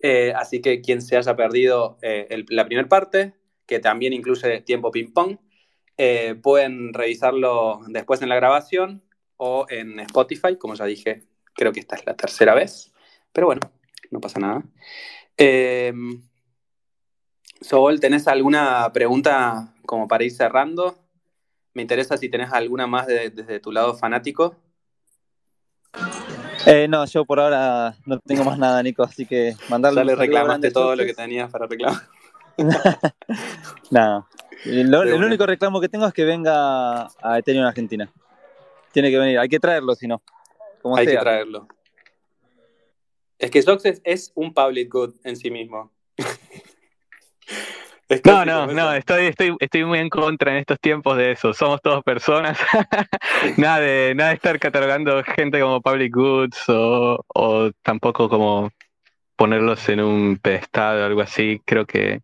Eh, 0.00 0.32
así 0.36 0.60
que 0.60 0.80
quien 0.80 1.02
se 1.02 1.16
haya 1.16 1.34
perdido 1.34 1.98
eh, 2.02 2.44
la 2.48 2.66
primera 2.66 2.88
parte, 2.88 3.34
que 3.66 3.80
también 3.80 4.12
incluye 4.12 4.60
tiempo 4.62 4.90
ping-pong, 4.90 5.38
eh, 5.96 6.36
pueden 6.40 6.94
revisarlo 6.94 7.80
después 7.88 8.22
en 8.22 8.28
la 8.28 8.36
grabación 8.36 9.02
o 9.36 9.66
en 9.68 9.98
Spotify, 10.00 10.56
como 10.56 10.74
ya 10.74 10.84
dije, 10.84 11.24
creo 11.54 11.72
que 11.72 11.80
esta 11.80 11.96
es 11.96 12.06
la 12.06 12.16
tercera 12.16 12.54
vez. 12.54 12.92
Pero 13.32 13.46
bueno, 13.46 13.60
no 14.12 14.20
pasa 14.20 14.38
nada. 14.38 14.62
Eh, 15.36 15.92
Sobol, 17.60 17.98
¿tenés 17.98 18.28
alguna 18.28 18.90
pregunta 18.92 19.74
como 19.86 20.06
para 20.06 20.24
ir 20.24 20.32
cerrando? 20.32 20.96
Me 21.74 21.82
interesa 21.82 22.16
si 22.16 22.28
tenés 22.28 22.52
alguna 22.52 22.86
más 22.86 23.06
desde 23.06 23.58
tu 23.58 23.72
lado 23.72 23.94
fanático. 23.94 24.56
Eh, 26.66 26.86
no, 26.88 27.04
yo 27.06 27.24
por 27.24 27.40
ahora 27.40 27.96
no 28.06 28.18
tengo 28.20 28.44
más 28.44 28.58
nada, 28.58 28.82
Nico, 28.82 29.02
así 29.02 29.26
que 29.26 29.54
mandarle. 29.68 30.00
Ya 30.00 30.04
le 30.04 30.14
reclamaste 30.14 30.70
todo 30.70 30.94
lo 30.94 31.04
que 31.04 31.14
tenías 31.14 31.50
para 31.50 31.66
reclamar. 31.66 32.02
no, 33.90 34.28
el, 34.64 35.24
único 35.24 35.46
reclamo 35.46 35.80
que 35.80 35.88
tengo 35.88 36.06
es 36.06 36.12
que 36.12 36.24
venga 36.24 37.08
a 37.22 37.38
Ethereum 37.38 37.62
en 37.62 37.68
Argentina. 37.68 38.12
Tiene 38.92 39.10
que 39.10 39.18
venir, 39.18 39.38
hay 39.38 39.48
que 39.48 39.58
traerlo 39.58 39.94
si 39.94 40.06
no. 40.06 40.22
hay 40.96 41.06
que 41.06 41.16
traerlo. 41.16 41.66
Es 43.42 43.50
que 43.50 43.60
Success 43.60 44.00
es 44.04 44.32
un 44.36 44.54
public 44.54 44.88
good 44.88 45.14
en 45.24 45.34
sí 45.34 45.50
mismo. 45.50 45.92
no, 48.24 48.44
no, 48.44 48.68
no, 48.68 48.94
estoy, 48.94 49.26
estoy, 49.26 49.56
estoy 49.58 49.84
muy 49.84 49.98
en 49.98 50.08
contra 50.08 50.52
en 50.52 50.58
estos 50.58 50.78
tiempos 50.78 51.16
de 51.16 51.32
eso. 51.32 51.52
Somos 51.52 51.82
todos 51.82 52.04
personas. 52.04 52.56
nada, 53.56 53.80
de, 53.80 54.14
nada 54.14 54.30
de 54.30 54.36
estar 54.36 54.60
catalogando 54.60 55.24
gente 55.24 55.60
como 55.60 55.80
public 55.80 56.14
goods 56.14 56.68
o, 56.68 57.24
o 57.34 57.72
tampoco 57.82 58.28
como 58.28 58.70
ponerlos 59.34 59.88
en 59.88 60.02
un 60.02 60.36
pedestal 60.36 61.00
o 61.00 61.06
algo 61.06 61.22
así. 61.22 61.60
Creo 61.64 61.84
que 61.84 62.20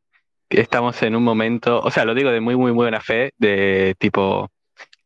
estamos 0.49 1.03
en 1.03 1.17
un 1.17 1.25
momento, 1.25 1.81
o 1.81 1.91
sea, 1.91 2.05
lo 2.05 2.15
digo 2.15 2.31
de 2.31 2.41
muy, 2.41 2.55
muy, 2.55 2.71
muy 2.71 2.85
buena 2.85 3.01
fe, 3.01 3.33
de 3.39 3.97
tipo, 3.99 4.53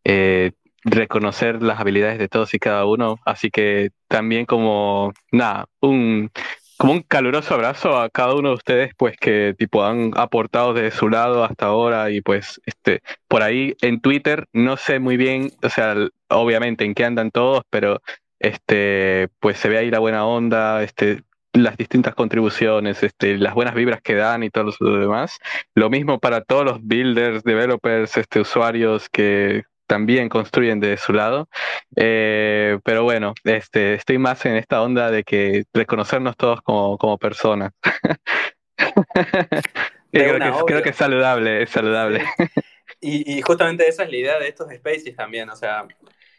eh, 0.05 0.53
reconocer 0.85 1.63
las 1.63 1.81
habilidades 1.81 2.19
de 2.19 2.29
todos 2.29 2.55
y 2.55 2.59
cada 2.59 2.85
uno. 2.87 3.19
Así 3.25 3.51
que 3.51 3.91
también 4.09 4.47
como, 4.47 5.13
nada, 5.31 5.67
un, 5.81 6.31
como 6.77 6.95
un 6.95 7.03
caluroso 7.03 7.55
abrazo 7.55 7.99
a 8.01 8.11
cada 8.11 8.35
uno 8.35 8.51
de 8.51 8.55
ustedes, 8.57 8.91
pues 8.97 9.17
que 9.17 9.55
tipo 9.57 9.85
han 9.85 10.13
aportado 10.17 10.75
desde 10.75 10.97
su 10.97 11.09
lado 11.09 11.45
hasta 11.45 11.67
ahora 11.67 12.11
y 12.11 12.21
pues 12.21 12.61
este, 12.67 13.03
por 13.29 13.43
ahí 13.43 13.77
en 13.83 14.01
Twitter 14.01 14.47
no 14.53 14.77
sé 14.77 14.99
muy 14.99 15.17
bien, 15.17 15.53
o 15.63 15.69
sea, 15.69 15.95
obviamente 16.29 16.85
en 16.85 16.95
qué 16.95 17.05
andan 17.05 17.31
todos, 17.31 17.63
pero 17.71 18.01
este, 18.41 19.29
pues 19.39 19.59
se 19.59 19.69
ve 19.69 19.79
ahí 19.79 19.91
la 19.91 20.01
buena 20.01 20.27
onda, 20.27 20.83
este, 20.83 21.23
las 21.53 21.77
distintas 21.77 22.15
contribuciones, 22.15 23.03
este, 23.03 23.37
las 23.39 23.55
buenas 23.55 23.75
vibras 23.75 24.01
que 24.03 24.15
dan 24.15 24.43
y 24.43 24.51
todo 24.51 24.73
lo 24.81 24.99
demás. 24.99 25.39
Lo 25.75 25.91
mismo 25.91 26.19
para 26.19 26.41
todos 26.43 26.65
los 26.65 26.79
builders, 26.83 27.45
developers, 27.45 28.17
este, 28.17 28.41
usuarios 28.41 29.09
que 29.09 29.63
también 29.93 30.31
construyen 30.31 30.81
de 30.81 30.97
su 30.97 31.13
lado. 31.13 31.51
Eh, 31.97 32.79
pero 32.83 33.05
bueno, 33.05 33.35
este, 33.45 33.93
estoy 33.93 34.17
más 34.17 34.47
en 34.47 34.57
esta 34.57 34.81
onda 34.81 35.11
de 35.11 35.23
que 35.23 35.65
reconocernos 35.75 36.35
todos 36.39 36.63
como, 36.63 36.97
como 36.97 37.19
personas. 37.19 37.75
creo, 40.11 40.83
que, 40.83 40.89
es 40.89 40.97
saludable, 40.97 41.65
es 41.65 41.71
saludable. 41.71 42.25
Y, 43.05 43.43
justamente 43.43 43.89
esa 43.89 44.05
es 44.05 44.11
la 44.11 44.17
idea 44.17 44.39
de 44.39 44.47
estos 44.47 44.73
spaces 44.73 45.17
también, 45.17 45.51
o 45.51 45.57
sea, 45.57 45.89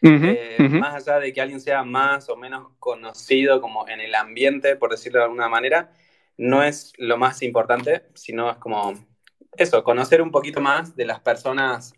eh, 0.01 0.55
más 0.69 0.95
allá 0.95 1.19
de 1.19 1.33
que 1.33 1.41
alguien 1.41 1.59
sea 1.59 1.83
más 1.83 2.29
o 2.29 2.37
menos 2.37 2.69
conocido 2.79 3.59
como 3.59 3.85
en 3.89 3.99
el 3.99 4.15
ambiente, 4.15 4.77
por 4.77 4.91
decirlo 4.91 5.19
de 5.19 5.25
alguna 5.25 5.49
manera, 5.49 5.91
no 6.37 6.63
es 6.63 6.93
lo 6.97 7.17
más 7.17 7.41
importante, 7.41 8.03
sino 8.13 8.49
es 8.49 8.55
como 8.57 8.93
eso, 9.57 9.83
conocer 9.83 10.21
un 10.21 10.31
poquito 10.31 10.61
más 10.61 10.95
de 10.95 11.05
las 11.05 11.19
personas 11.19 11.93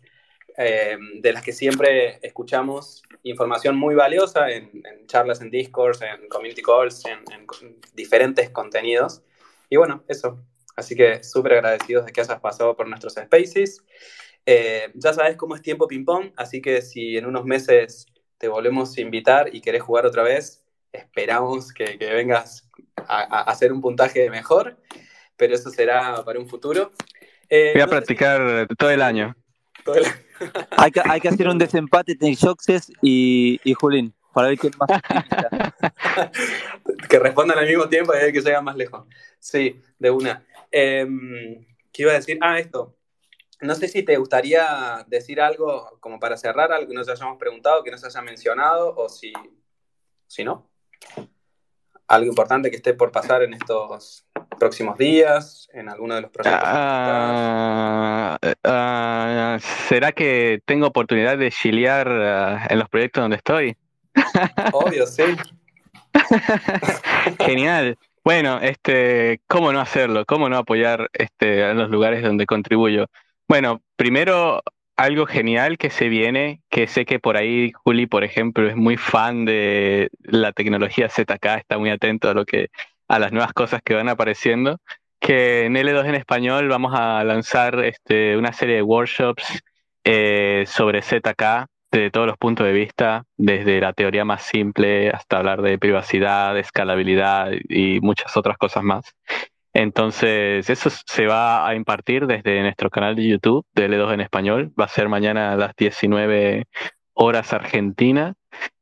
eh, 0.58 0.96
de 1.20 1.32
las 1.32 1.42
que 1.42 1.52
siempre 1.52 2.18
escuchamos 2.22 3.02
información 3.22 3.76
muy 3.76 3.94
valiosa 3.94 4.50
en, 4.50 4.70
charlas 5.06 5.40
en 5.40 5.50
Discord, 5.50 6.02
en 6.02 6.28
community 6.28 6.62
calls, 6.62 7.04
en, 7.06 7.46
diferentes 7.94 8.50
contenidos. 8.50 9.22
Y 9.68 9.76
bueno, 9.76 10.04
eso. 10.08 10.38
Así 10.74 10.94
que 10.94 11.22
súper 11.22 11.54
agradecidos 11.54 12.06
de 12.06 12.12
que 12.12 12.20
hayas 12.20 12.40
pasado 12.40 12.76
por 12.76 12.88
nuestros 12.88 13.14
spaces. 13.14 13.84
Eh, 14.44 14.90
ya 14.94 15.12
sabes 15.12 15.36
cómo 15.36 15.56
es 15.56 15.62
tiempo 15.62 15.88
ping-pong, 15.88 16.32
así 16.36 16.62
que 16.62 16.80
si 16.82 17.16
en 17.16 17.26
unos 17.26 17.44
meses 17.44 18.06
te 18.38 18.48
volvemos 18.48 18.96
a 18.96 19.00
invitar 19.00 19.54
y 19.54 19.60
querés 19.60 19.82
jugar 19.82 20.06
otra 20.06 20.22
vez, 20.22 20.62
esperamos 20.92 21.72
que, 21.72 21.96
vengas 21.98 22.68
a, 22.96 23.42
hacer 23.42 23.72
un 23.72 23.80
puntaje 23.80 24.30
mejor, 24.30 24.76
pero 25.36 25.54
eso 25.54 25.70
será 25.70 26.22
para 26.24 26.38
un 26.38 26.48
futuro. 26.48 26.92
Eh, 27.48 27.72
Voy 27.74 27.82
a 27.82 27.86
practicar 27.86 28.68
todo 28.76 28.90
el 28.90 29.02
año. 29.02 29.34
Todo 29.86 29.94
el 29.94 30.04
año 30.04 30.26
hay, 30.76 30.90
que, 30.90 31.00
hay 31.02 31.20
que 31.20 31.28
hacer 31.28 31.48
un 31.48 31.58
desempate 31.58 32.12
entre 32.12 32.36
Joxes 32.36 32.92
y, 33.00 33.60
y 33.64 33.74
Julín 33.74 34.14
para 34.32 34.48
ver 34.48 34.58
quién 34.58 34.72
más. 34.78 35.00
que 37.08 37.18
respondan 37.18 37.58
al 37.58 37.66
mismo 37.66 37.88
tiempo 37.88 38.14
y 38.14 38.18
ver 38.18 38.32
que 38.32 38.42
llega 38.42 38.60
más 38.60 38.76
lejos. 38.76 39.06
Sí, 39.38 39.80
de 39.98 40.10
una. 40.10 40.44
Em, 40.70 41.64
¿Qué 41.90 42.02
iba 42.02 42.12
a 42.12 42.16
decir? 42.16 42.38
Ah, 42.42 42.58
esto. 42.58 42.94
No 43.62 43.74
sé 43.74 43.88
si 43.88 44.02
te 44.02 44.18
gustaría 44.18 45.04
decir 45.06 45.40
algo 45.40 45.96
como 46.00 46.20
para 46.20 46.36
cerrar, 46.36 46.70
algo 46.70 46.88
que 46.88 46.94
nos 46.94 47.08
hayamos 47.08 47.38
preguntado, 47.38 47.82
que 47.82 47.90
nos 47.90 48.04
haya 48.04 48.20
mencionado, 48.20 48.94
o 48.94 49.08
si, 49.08 49.32
si 50.26 50.44
no. 50.44 50.68
Algo 52.06 52.28
importante 52.28 52.70
que 52.70 52.76
esté 52.76 52.92
por 52.92 53.10
pasar 53.10 53.42
en 53.42 53.54
estos 53.54 54.25
próximos 54.56 54.98
días, 54.98 55.68
en 55.72 55.88
alguno 55.88 56.14
de 56.14 56.22
los 56.22 56.30
proyectos. 56.30 56.62
Ah, 56.64 58.38
ah, 58.64 59.58
¿Será 59.88 60.12
que 60.12 60.60
tengo 60.64 60.86
oportunidad 60.86 61.38
de 61.38 61.50
chilear 61.50 62.08
ah, 62.08 62.66
en 62.68 62.78
los 62.78 62.88
proyectos 62.88 63.22
donde 63.22 63.36
estoy? 63.36 63.76
Obvio, 64.72 65.06
sí. 65.06 65.24
Genial. 67.38 67.98
Bueno, 68.24 68.58
este, 68.60 69.40
¿cómo 69.46 69.72
no 69.72 69.80
hacerlo? 69.80 70.24
¿Cómo 70.26 70.48
no 70.48 70.56
apoyar 70.56 71.10
este, 71.12 71.70
en 71.70 71.76
los 71.76 71.90
lugares 71.90 72.22
donde 72.22 72.46
contribuyo? 72.46 73.06
Bueno, 73.46 73.82
primero 73.94 74.62
algo 74.96 75.26
genial 75.26 75.78
que 75.78 75.90
se 75.90 76.08
viene, 76.08 76.62
que 76.70 76.86
sé 76.86 77.04
que 77.04 77.20
por 77.20 77.36
ahí 77.36 77.70
Juli, 77.72 78.06
por 78.06 78.24
ejemplo, 78.24 78.68
es 78.68 78.76
muy 78.76 78.96
fan 78.96 79.44
de 79.44 80.08
la 80.22 80.52
tecnología 80.52 81.08
ZK, 81.08 81.44
está 81.58 81.78
muy 81.78 81.90
atento 81.90 82.30
a 82.30 82.34
lo 82.34 82.46
que 82.46 82.68
a 83.08 83.18
las 83.18 83.32
nuevas 83.32 83.52
cosas 83.52 83.80
que 83.84 83.94
van 83.94 84.08
apareciendo, 84.08 84.78
que 85.20 85.66
en 85.66 85.74
L2 85.74 86.06
en 86.06 86.14
español 86.14 86.68
vamos 86.68 86.92
a 86.94 87.22
lanzar 87.24 87.84
este, 87.84 88.36
una 88.36 88.52
serie 88.52 88.76
de 88.76 88.82
workshops 88.82 89.62
eh, 90.04 90.64
sobre 90.66 91.02
ZK 91.02 91.66
de 91.90 92.10
todos 92.10 92.26
los 92.26 92.36
puntos 92.36 92.66
de 92.66 92.72
vista, 92.72 93.24
desde 93.36 93.80
la 93.80 93.92
teoría 93.92 94.24
más 94.24 94.42
simple 94.42 95.10
hasta 95.10 95.38
hablar 95.38 95.62
de 95.62 95.78
privacidad, 95.78 96.58
escalabilidad 96.58 97.50
y 97.68 98.00
muchas 98.00 98.36
otras 98.36 98.58
cosas 98.58 98.82
más. 98.82 99.14
Entonces, 99.72 100.70
eso 100.70 100.90
se 100.90 101.26
va 101.26 101.68
a 101.68 101.74
impartir 101.74 102.26
desde 102.26 102.62
nuestro 102.62 102.88
canal 102.88 103.14
de 103.14 103.28
YouTube 103.28 103.66
de 103.74 103.90
L2 103.90 104.14
en 104.14 104.20
español. 104.22 104.72
Va 104.78 104.86
a 104.86 104.88
ser 104.88 105.08
mañana 105.08 105.52
a 105.52 105.56
las 105.56 105.76
19 105.76 106.64
horas 107.12 107.52
Argentina. 107.52 108.34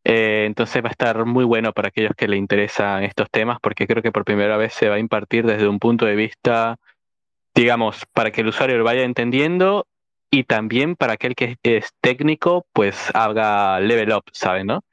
Eh, 0.04 0.44
entonces 0.46 0.82
va 0.84 0.88
a 0.88 0.92
estar 0.92 1.24
muy 1.24 1.44
bueno 1.44 1.72
para 1.72 1.88
aquellos 1.88 2.12
que 2.16 2.28
le 2.28 2.36
interesan 2.36 3.04
estos 3.04 3.30
temas, 3.30 3.58
porque 3.60 3.86
creo 3.86 4.02
que 4.02 4.12
por 4.12 4.24
primera 4.24 4.56
vez 4.56 4.74
se 4.74 4.88
va 4.88 4.96
a 4.96 4.98
impartir 4.98 5.46
desde 5.46 5.66
un 5.68 5.78
punto 5.78 6.04
de 6.06 6.14
vista, 6.14 6.76
digamos, 7.54 8.04
para 8.12 8.30
que 8.30 8.42
el 8.42 8.48
usuario 8.48 8.78
lo 8.78 8.84
vaya 8.84 9.02
entendiendo 9.04 9.86
y 10.30 10.44
también 10.44 10.96
para 10.96 11.14
aquel 11.14 11.34
que 11.34 11.56
es 11.62 11.92
técnico, 12.00 12.66
pues 12.72 13.10
haga 13.14 13.80
level 13.80 14.12
up, 14.12 14.24
¿saben? 14.32 14.66
¿no? 14.66 14.84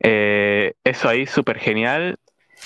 Eh, 0.00 0.74
eso 0.84 1.08
ahí 1.08 1.26
súper 1.26 1.58
genial. 1.58 2.18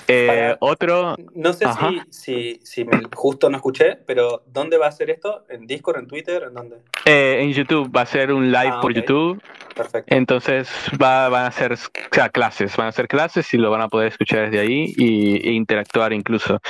Eh, 0.07 0.57
otro. 0.61 1.17
No 1.35 1.53
sé 1.53 1.67
si, 2.11 2.61
si, 2.63 2.85
me, 2.85 3.03
justo 3.15 3.51
no 3.51 3.57
escuché, 3.57 3.97
pero 4.07 4.43
¿dónde 4.47 4.79
va 4.79 4.87
a 4.87 4.93
ser 4.93 5.11
esto? 5.11 5.45
¿En 5.49 5.67
Discord, 5.67 5.99
en 5.99 6.07
Twitter? 6.07 6.45
¿En 6.45 6.55
dónde? 6.55 6.77
Eh, 7.05 7.39
en 7.41 7.53
YouTube, 7.53 7.95
va 7.95 8.03
a 8.03 8.07
ser 8.07 8.33
un 8.33 8.51
live 8.51 8.73
ah, 8.75 8.81
por 8.81 8.93
YouTube. 8.93 9.43
Perfecto. 9.75 10.15
Entonces 10.15 10.71
va, 11.01 11.29
van 11.29 11.47
a 11.47 11.51
ser 11.51 11.77
clases, 12.33 12.77
van 12.77 12.89
a 12.89 12.93
ser 12.93 13.09
clases 13.09 13.53
y 13.53 13.59
lo 13.59 13.71
van 13.71 13.83
a 13.83 13.89
poder 13.89 14.09
escuchar 14.09 14.51
desde 14.51 14.61
ahí 14.61 14.95
y, 14.97 15.49
e 15.49 15.53
interactuar 15.53 16.13
incluso. 16.13 16.61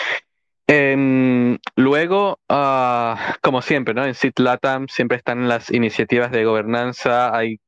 Em, 0.67 1.59
luego, 1.77 2.41
ah, 2.49 3.37
como 3.41 3.63
siempre, 3.63 3.95
¿no? 3.95 4.05
En 4.05 4.15
SIT-LATAM 4.15 4.89
siempre 4.89 5.17
están 5.17 5.49
las 5.49 5.71
iniciativas 5.71 6.31
de 6.31 6.45
gobernanza, 6.45 7.35
hay 7.35 7.59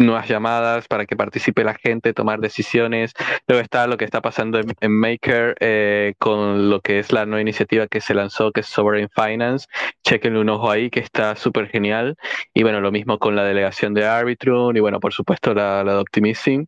nuevas 0.00 0.28
llamadas 0.28 0.88
para 0.88 1.06
que 1.06 1.16
participe 1.16 1.64
la 1.64 1.74
gente, 1.74 2.12
tomar 2.14 2.40
decisiones. 2.40 3.12
Luego 3.46 3.62
está 3.62 3.86
lo 3.86 3.96
que 3.96 4.04
está 4.04 4.20
pasando 4.20 4.58
en, 4.58 4.92
Maker 4.92 5.56
eh, 5.60 6.14
con 6.18 6.70
lo 6.70 6.80
que 6.80 6.98
es 6.98 7.12
la 7.12 7.26
nueva 7.26 7.42
iniciativa 7.42 7.86
que 7.86 8.00
se 8.00 8.14
lanzó, 8.14 8.50
que 8.52 8.60
es 8.60 8.66
Sovereign 8.66 9.08
Finance. 9.14 9.68
Chequenle 10.04 10.40
un 10.40 10.48
ojo 10.48 10.70
ahí, 10.70 10.90
que 10.90 11.00
está 11.00 11.36
súper 11.36 11.68
genial. 11.68 12.16
Y 12.54 12.62
bueno, 12.62 12.80
lo 12.80 12.90
mismo 12.90 13.18
con 13.18 13.36
la 13.36 13.44
delegación 13.44 13.94
de 13.94 14.06
Arbitrum 14.06 14.76
y 14.76 14.80
bueno, 14.80 15.00
por 15.00 15.12
supuesto 15.12 15.54
la, 15.54 15.84
de 15.84 15.92
Optimism. 15.92 16.64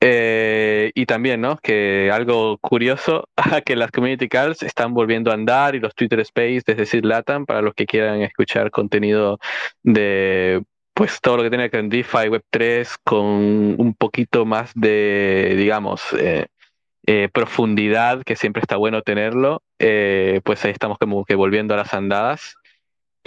Eh, 0.00 0.92
y 0.94 1.06
también, 1.06 1.40
¿no? 1.40 1.56
Que 1.56 2.10
algo 2.12 2.58
curioso, 2.58 3.28
que 3.64 3.76
las 3.76 3.90
community 3.90 4.28
calls 4.28 4.62
están 4.62 4.92
volviendo 4.92 5.30
a 5.30 5.34
andar 5.34 5.74
y 5.74 5.80
los 5.80 5.94
Twitter 5.94 6.20
Space, 6.20 6.62
es 6.66 6.76
decir, 6.76 7.04
LATAM, 7.06 7.46
para 7.46 7.62
los 7.62 7.74
que 7.74 7.86
quieran 7.86 8.20
escuchar 8.20 8.70
contenido 8.70 9.38
de 9.82 10.62
pues 10.96 11.20
todo 11.20 11.36
lo 11.36 11.42
que 11.42 11.50
tiene 11.50 11.68
que 11.68 11.76
ver 11.76 11.82
con 11.82 11.90
DeFi 11.90 12.28
Web3 12.30 12.96
con 13.04 13.26
un 13.78 13.94
poquito 13.98 14.46
más 14.46 14.72
de, 14.74 15.52
digamos, 15.58 16.02
eh, 16.18 16.46
eh, 17.06 17.28
profundidad, 17.30 18.22
que 18.22 18.34
siempre 18.34 18.62
está 18.62 18.78
bueno 18.78 19.02
tenerlo, 19.02 19.62
eh, 19.78 20.40
pues 20.42 20.64
ahí 20.64 20.70
estamos 20.70 20.96
como 20.96 21.26
que 21.26 21.34
volviendo 21.34 21.74
a 21.74 21.76
las 21.76 21.92
andadas. 21.92 22.54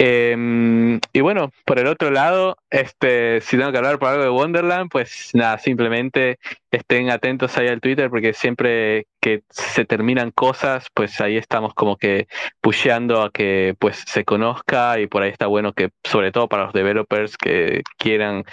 Em, 0.02 0.98
y 1.12 1.20
bueno, 1.20 1.52
por 1.66 1.78
el 1.78 1.86
otro 1.86 2.10
lado, 2.10 2.56
este, 2.70 3.42
si 3.42 3.58
tengo 3.58 3.70
que 3.70 3.76
hablar 3.76 3.98
por 3.98 4.08
algo 4.08 4.22
de 4.22 4.30
Wonderland, 4.30 4.88
pues 4.90 5.28
nada, 5.34 5.58
simplemente 5.58 6.38
estén 6.70 7.10
atentos 7.10 7.58
ahí 7.58 7.68
al 7.68 7.82
Twitter 7.82 8.08
porque 8.08 8.32
siempre 8.32 9.08
que 9.20 9.42
se 9.50 9.84
terminan 9.84 10.30
cosas, 10.30 10.86
pues 10.94 11.20
ahí 11.20 11.36
estamos 11.36 11.74
como 11.74 11.98
que 11.98 12.28
pusheando 12.62 13.20
a 13.20 13.30
que 13.30 13.76
pues 13.78 14.02
se 14.06 14.24
conozca 14.24 14.98
y 14.98 15.06
por 15.06 15.22
ahí 15.22 15.30
está 15.32 15.48
bueno 15.48 15.74
que 15.74 15.90
sobre 16.02 16.32
todo 16.32 16.48
para 16.48 16.64
los 16.64 16.72
developers 16.72 17.36
que 17.36 17.82
quieran 17.98 18.44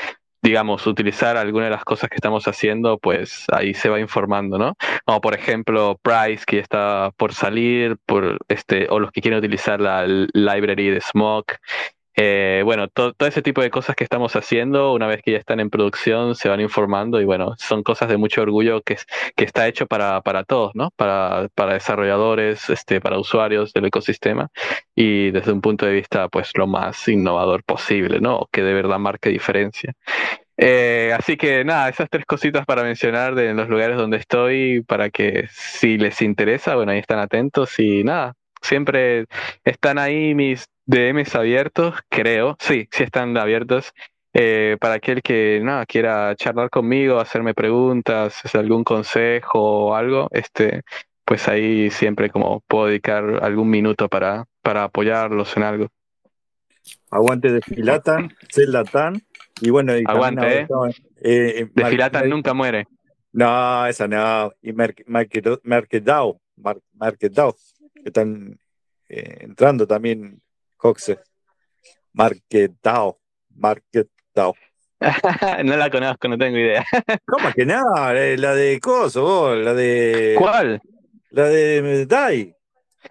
digamos, 0.41 0.85
utilizar 0.87 1.37
alguna 1.37 1.65
de 1.65 1.71
las 1.71 1.83
cosas 1.83 2.09
que 2.09 2.15
estamos 2.15 2.47
haciendo, 2.47 2.97
pues 2.99 3.45
ahí 3.51 3.73
se 3.73 3.89
va 3.89 3.99
informando, 3.99 4.57
¿no? 4.57 4.75
Como 5.05 5.21
por 5.21 5.35
ejemplo 5.35 5.99
Price, 6.01 6.45
que 6.45 6.59
está 6.59 7.11
por 7.17 7.33
salir, 7.33 7.97
por 8.05 8.39
este, 8.47 8.87
o 8.89 8.99
los 8.99 9.11
que 9.11 9.21
quieren 9.21 9.39
utilizar 9.39 9.79
la 9.81 10.05
library 10.07 10.89
de 10.89 11.01
Smoke. 11.01 11.59
Eh, 12.19 12.63
bueno, 12.65 12.87
todo 12.87 13.13
ese 13.27 13.43
tipo 13.43 13.61
de 13.61 13.69
cosas 13.69 13.95
que 13.95 14.03
estamos 14.03 14.35
haciendo, 14.35 14.91
una 14.93 15.05
vez 15.05 15.21
que 15.21 15.33
ya 15.33 15.37
están 15.37 15.59
en 15.59 15.69
producción, 15.69 16.33
se 16.33 16.49
van 16.49 16.59
informando 16.61 17.21
y 17.21 17.25
bueno, 17.25 17.53
son 17.59 17.83
cosas 17.83 18.09
de 18.09 18.17
mucho 18.17 18.41
orgullo 18.41 18.81
que, 18.81 18.97
que 19.35 19.45
está 19.45 19.67
hecho 19.67 19.85
para, 19.85 20.21
para 20.21 20.43
todos, 20.43 20.71
¿no? 20.73 20.89
Para, 20.95 21.47
para 21.53 21.73
desarrolladores, 21.75 22.71
este, 22.71 23.01
para 23.01 23.19
usuarios 23.19 23.71
del 23.71 23.85
ecosistema 23.85 24.49
y 24.95 25.29
desde 25.29 25.51
un 25.51 25.61
punto 25.61 25.85
de 25.85 25.93
vista, 25.93 26.27
pues, 26.27 26.51
lo 26.55 26.65
más 26.65 27.07
innovador 27.07 27.63
posible, 27.63 28.19
¿no? 28.19 28.47
Que 28.51 28.63
de 28.63 28.73
verdad 28.73 28.97
marque 28.97 29.29
diferencia. 29.29 29.93
Eh, 30.57 31.13
así 31.15 31.37
que 31.37 31.63
nada, 31.63 31.87
esas 31.89 32.09
tres 32.09 32.25
cositas 32.25 32.65
para 32.65 32.81
mencionar 32.81 33.35
de 33.35 33.53
los 33.53 33.69
lugares 33.69 33.95
donde 33.95 34.17
estoy, 34.17 34.81
para 34.87 35.11
que 35.11 35.47
si 35.51 35.99
les 35.99 36.21
interesa, 36.23 36.75
bueno, 36.75 36.93
ahí 36.93 36.99
están 36.99 37.19
atentos 37.19 37.77
y 37.79 38.03
nada, 38.03 38.33
siempre 38.61 39.25
están 39.63 39.99
ahí 39.99 40.33
mis 40.33 40.67
DMs 40.87 41.35
abiertos, 41.35 41.95
creo, 42.09 42.57
sí, 42.59 42.87
sí 42.91 43.03
están 43.03 43.37
abiertos. 43.37 43.93
Eh, 44.33 44.77
para 44.79 44.95
aquel 44.95 45.21
que 45.21 45.59
nada, 45.63 45.85
quiera 45.85 46.35
charlar 46.35 46.69
conmigo, 46.69 47.19
hacerme 47.19 47.53
preguntas, 47.53 48.41
algún 48.55 48.83
consejo 48.83 49.59
o 49.59 49.95
algo, 49.95 50.27
este, 50.31 50.83
pues 51.25 51.47
ahí 51.47 51.89
siempre 51.91 52.29
como 52.29 52.61
puedo 52.67 52.87
dedicar 52.87 53.43
algún 53.43 53.69
minuto 53.69 54.07
para, 54.07 54.45
para 54.61 54.85
apoyarlos 54.85 55.57
en 55.57 55.63
algo. 55.63 55.87
Aguante 57.11 57.51
de 57.51 57.61
Filatan, 57.61 58.33
Celatán, 58.49 59.21
y 59.59 59.69
bueno, 59.69 59.97
y 59.97 60.03
aguante, 60.05 60.61
eh. 60.61 60.67
eh, 61.21 61.69
de 61.73 61.85
Filatan 61.85 62.29
nunca 62.29 62.53
muere. 62.53 62.87
No, 63.33 63.85
esa 63.85 64.07
no. 64.07 64.53
Y 64.61 64.71
Mercedao, 64.73 66.39
Mercedao, 66.93 67.55
que 67.93 68.03
están 68.05 68.57
eh, 69.09 69.37
entrando 69.41 69.85
también 69.85 70.41
Coxe. 70.77 71.19
Marketao, 72.13 73.19
Marketao. 73.55 74.55
no 75.63 75.77
la 75.77 75.89
conozco, 75.89 76.27
no 76.27 76.37
tengo 76.37 76.57
idea. 76.57 76.85
¿Cómo 77.25 77.51
que 77.53 77.65
nada? 77.65 78.13
La 78.13 78.53
de 78.55 78.79
Coso, 78.79 79.55
la 79.55 79.73
de. 79.73 80.35
¿Cuál? 80.37 80.81
La 81.31 81.43
de 81.45 82.05
Dai. 82.05 82.53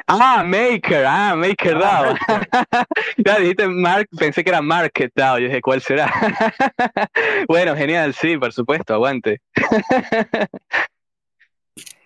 Ah, 0.07 0.45
Maker, 0.45 1.05
ah, 1.07 1.35
Maker 1.37 1.79
DAO. 1.79 2.15
ya 3.17 3.39
dijiste 3.39 3.67
Mark, 3.67 4.09
pensé 4.19 4.45
que 4.45 4.51
era 4.51 4.61
Market 4.61 5.13
DAO. 5.15 5.39
Yo 5.39 5.47
dije, 5.47 5.61
¿cuál 5.61 5.81
será? 5.81 6.13
bueno, 7.49 7.75
genial, 7.77 8.15
sí, 8.15 8.37
por 8.37 8.53
supuesto, 8.53 8.95
aguante. 8.95 9.41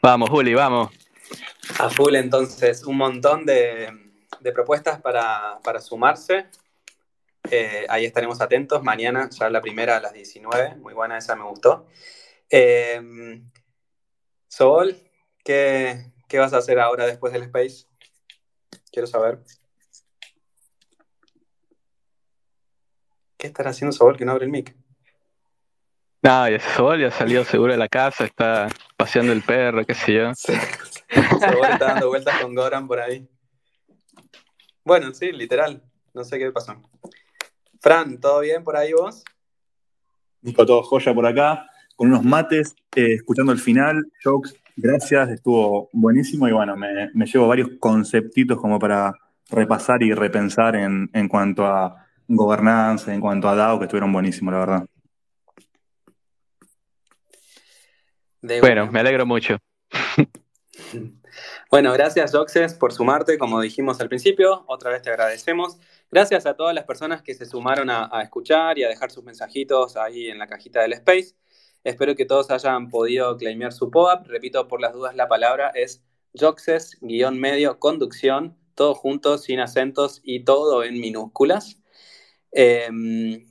vamos, 0.03 0.31
Juli, 0.31 0.55
vamos. 0.55 0.91
A 1.79 1.89
full, 1.91 2.15
entonces, 2.15 2.85
un 2.85 2.97
montón 2.97 3.45
de, 3.45 4.10
propuestas 4.53 5.01
para, 5.01 5.81
sumarse. 5.81 6.47
Eh, 7.51 7.87
ahí 7.89 8.05
estaremos 8.05 8.41
atentos. 8.41 8.83
Mañana, 8.83 9.29
ya 9.31 9.51
la 9.51 9.61
primera 9.61 9.97
a 9.97 10.01
las 10.01 10.13
19. 10.13 10.77
Muy 10.77 10.95
buena, 10.95 11.19
esa 11.19 11.37
me 11.37 11.45
gustó. 11.45 11.87
Eh, 12.49 13.01
Sol, 14.49 14.97
¿qué, 15.45 16.11
¿Qué 16.31 16.39
vas 16.39 16.53
a 16.53 16.59
hacer 16.59 16.79
ahora 16.79 17.07
después 17.07 17.33
del 17.33 17.43
Space? 17.43 17.87
Quiero 18.93 19.09
saber. 19.09 19.41
¿Qué 23.37 23.49
estará 23.49 23.71
haciendo 23.71 23.91
Sobol 23.91 24.17
que 24.17 24.25
no 24.25 24.31
abre 24.31 24.45
el 24.45 24.53
mic? 24.53 24.77
No, 26.23 26.49
ya 26.49 26.61
Sobol 26.61 27.01
ya 27.01 27.11
salió 27.11 27.45
seguro 27.45 27.73
de 27.73 27.79
la 27.79 27.89
casa, 27.89 28.27
está 28.27 28.69
paseando 28.97 29.33
el 29.33 29.43
perro, 29.43 29.85
qué 29.85 29.95
sé 29.95 30.15
yo. 30.15 30.33
Sobol 30.35 31.67
está 31.69 31.87
dando 31.87 32.11
vueltas 32.11 32.41
con 32.41 32.55
Goran 32.55 32.87
por 32.87 33.01
ahí. 33.01 33.29
Bueno, 34.85 35.13
sí, 35.15 35.33
literal. 35.33 35.83
No 36.15 36.25
sé 36.25 36.39
qué 36.39 36.51
pasó. 36.51 36.77
Fran, 37.81 38.19
¿todo 38.19 38.41
bien 38.41 38.65
por 38.65 38.77
ahí 38.77 38.93
vos? 38.93 39.23
Nico, 40.43 40.65
todo 40.65 40.83
joya 40.83 41.15
por 41.15 41.27
acá, 41.27 41.71
con 41.97 42.09
unos 42.09 42.25
mates, 42.25 42.75
eh, 42.97 43.15
escuchando 43.15 43.53
el 43.53 43.59
final, 43.59 44.11
jokes 44.25 44.61
Gracias, 44.83 45.29
estuvo 45.29 45.91
buenísimo 45.93 46.49
y 46.49 46.53
bueno, 46.53 46.75
me, 46.75 47.27
llevo 47.27 47.47
varios 47.47 47.69
conceptitos 47.79 48.59
como 48.59 48.79
para 48.79 49.13
repasar 49.51 50.03
y 50.03 50.15
repensar 50.15 50.75
en, 50.75 51.29
cuanto 51.29 51.67
a 51.67 52.07
gobernanza, 52.27 53.13
en 53.13 53.21
cuanto 53.21 53.47
a 53.49 53.55
DAO, 53.55 53.79
que 53.79 53.85
estuvieron 53.85 54.11
buenísimos, 54.11 54.55
la 54.55 54.61
verdad. 54.61 54.87
bueno, 58.61 58.91
me 58.91 59.01
alegro 59.01 59.27
mucho. 59.27 59.59
Bueno, 61.71 61.93
gracias 61.93 62.33
Joxes 62.33 62.75
por 62.75 62.93
sumarte, 62.93 63.39
como 63.39 63.61
dijimos 63.61 64.01
al 64.01 64.09
principio, 64.09 64.65
otra 64.67 64.91
vez 64.91 65.03
te 65.03 65.11
agradecemos. 65.11 65.79
Gracias 66.11 66.47
a 66.47 66.55
todas 66.55 66.75
las 66.75 66.85
personas 66.85 67.23
que 67.23 67.35
se 67.35 67.47
sumaron 67.47 67.89
a, 67.91 68.21
escuchar 68.23 68.79
y 68.79 68.85
a 68.85 68.89
dejar 68.89 69.11
sus 69.11 69.23
mensajitos 69.23 69.97
ahí 69.97 70.29
en 70.29 70.39
la 70.39 70.49
cajita 70.49 70.83
del 70.83 70.93
Space. 70.95 71.37
Espero 71.85 72.17
que 72.17 72.27
todos 72.27 72.51
hayan 72.51 72.89
podido 72.89 73.37
claimear 73.37 73.73
su 73.73 73.91
POAP. 73.91 74.27
Repito, 74.27 74.67
por 74.69 74.81
las 74.81 74.93
dudas, 74.93 75.15
la 75.15 75.29
palabra 75.29 75.71
es 75.75 76.03
Joxes, 76.39 76.99
guion 77.01 77.39
medio, 77.39 77.79
conducción, 77.79 78.57
todo 78.75 78.95
junto, 78.95 79.39
sin 79.39 79.61
acentos 79.61 80.21
y 80.25 80.45
todo 80.45 80.83
en 80.85 81.01
minúsculas. 81.01 81.79
Em, 82.53 83.47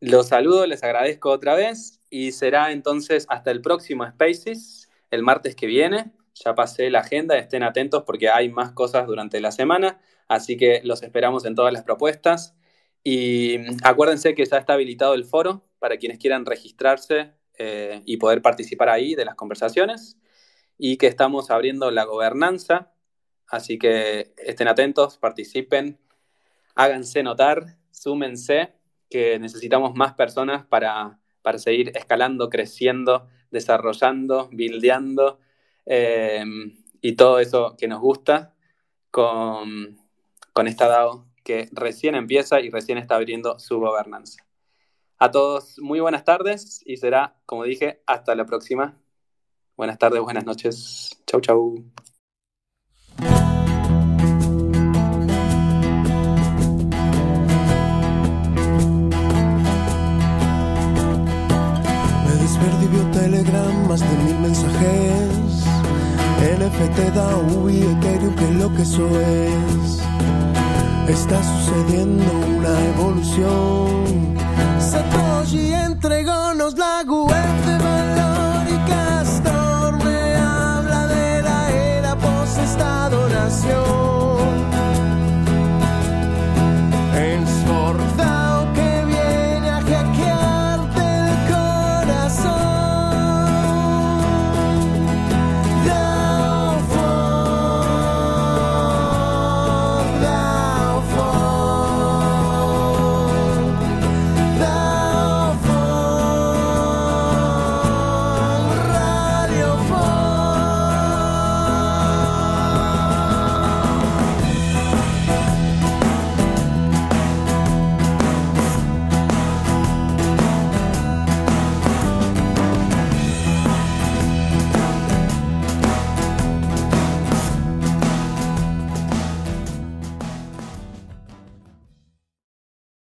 Los 0.00 0.28
saludo, 0.28 0.66
les 0.66 0.82
agradezco 0.82 1.30
otra 1.30 1.54
vez 1.54 2.00
y 2.10 2.32
será 2.32 2.72
entonces 2.72 3.26
hasta 3.28 3.50
el 3.50 3.62
próximo 3.62 4.04
Spaces, 4.06 4.88
el 5.12 5.22
martes 5.22 5.54
que 5.54 5.66
viene. 5.66 6.10
Ya 6.34 6.54
pasé 6.56 6.90
la 6.90 7.00
agenda, 7.00 7.38
estén 7.38 7.62
atentos 7.62 8.02
porque 8.04 8.30
hay 8.30 8.48
más 8.48 8.72
cosas 8.72 9.06
durante 9.06 9.40
la 9.40 9.52
semana, 9.52 10.00
así 10.26 10.56
que 10.56 10.80
los 10.82 11.02
esperamos 11.02 11.44
en 11.44 11.54
todas 11.54 11.72
las 11.72 11.84
propuestas. 11.84 12.56
Y 13.04 13.58
acuérdense 13.84 14.34
que 14.34 14.44
ya 14.44 14.56
está 14.56 14.72
habilitado 14.72 15.14
el 15.14 15.24
foro 15.24 15.68
para 15.78 15.98
quienes 15.98 16.18
quieran 16.18 16.46
registrarse 16.46 17.32
eh, 17.58 18.02
y 18.06 18.16
poder 18.16 18.40
participar 18.40 18.88
ahí 18.88 19.14
de 19.14 19.24
las 19.24 19.34
conversaciones 19.34 20.16
y 20.78 20.96
que 20.96 21.06
estamos 21.06 21.50
abriendo 21.50 21.90
la 21.90 22.04
gobernanza, 22.04 22.92
así 23.48 23.78
que 23.78 24.32
estén 24.38 24.68
atentos, 24.68 25.18
participen, 25.18 26.00
háganse 26.74 27.22
notar, 27.22 27.76
súmense, 27.90 28.72
que 29.10 29.38
necesitamos 29.38 29.94
más 29.94 30.14
personas 30.14 30.64
para, 30.64 31.20
para 31.42 31.58
seguir 31.58 31.92
escalando, 31.94 32.48
creciendo, 32.48 33.28
desarrollando, 33.52 34.48
buildeando 34.50 35.38
eh, 35.86 36.44
y 37.00 37.12
todo 37.12 37.38
eso 37.38 37.76
que 37.78 37.86
nos 37.86 38.00
gusta 38.00 38.54
con, 39.10 39.98
con 40.52 40.66
esta 40.66 40.88
DAO 40.88 41.26
que 41.44 41.68
recién 41.72 42.14
empieza 42.14 42.60
y 42.60 42.70
recién 42.70 42.98
está 42.98 43.16
abriendo 43.16 43.58
su 43.58 43.78
gobernanza. 43.78 44.44
A 45.18 45.30
todos, 45.30 45.78
muy 45.78 46.00
buenas 46.00 46.24
tardes 46.24 46.82
y 46.84 46.96
será, 46.96 47.36
como 47.46 47.64
dije, 47.64 48.02
hasta 48.06 48.34
la 48.34 48.44
próxima. 48.44 48.98
Buenas 49.76 49.98
tardes, 49.98 50.20
buenas 50.20 50.44
noches. 50.44 51.22
Chau, 51.26 51.40
chau. 51.40 51.92
Más 63.92 64.00
de 64.00 64.16
mil 64.24 64.38
mensajes. 64.38 65.66
NFT, 66.40 66.98
DAO 67.14 67.68
y 67.68 67.82
Ethereum, 67.82 68.34
que 68.36 68.50
lo 68.52 68.74
que 68.74 68.82
eso 68.82 69.06
es. 69.20 70.00
Está 71.08 71.38
sucediendo 71.42 72.30
una 72.56 72.74
evolución. 72.92 74.34
Satoshi 74.78 75.74
entregó 75.74 76.54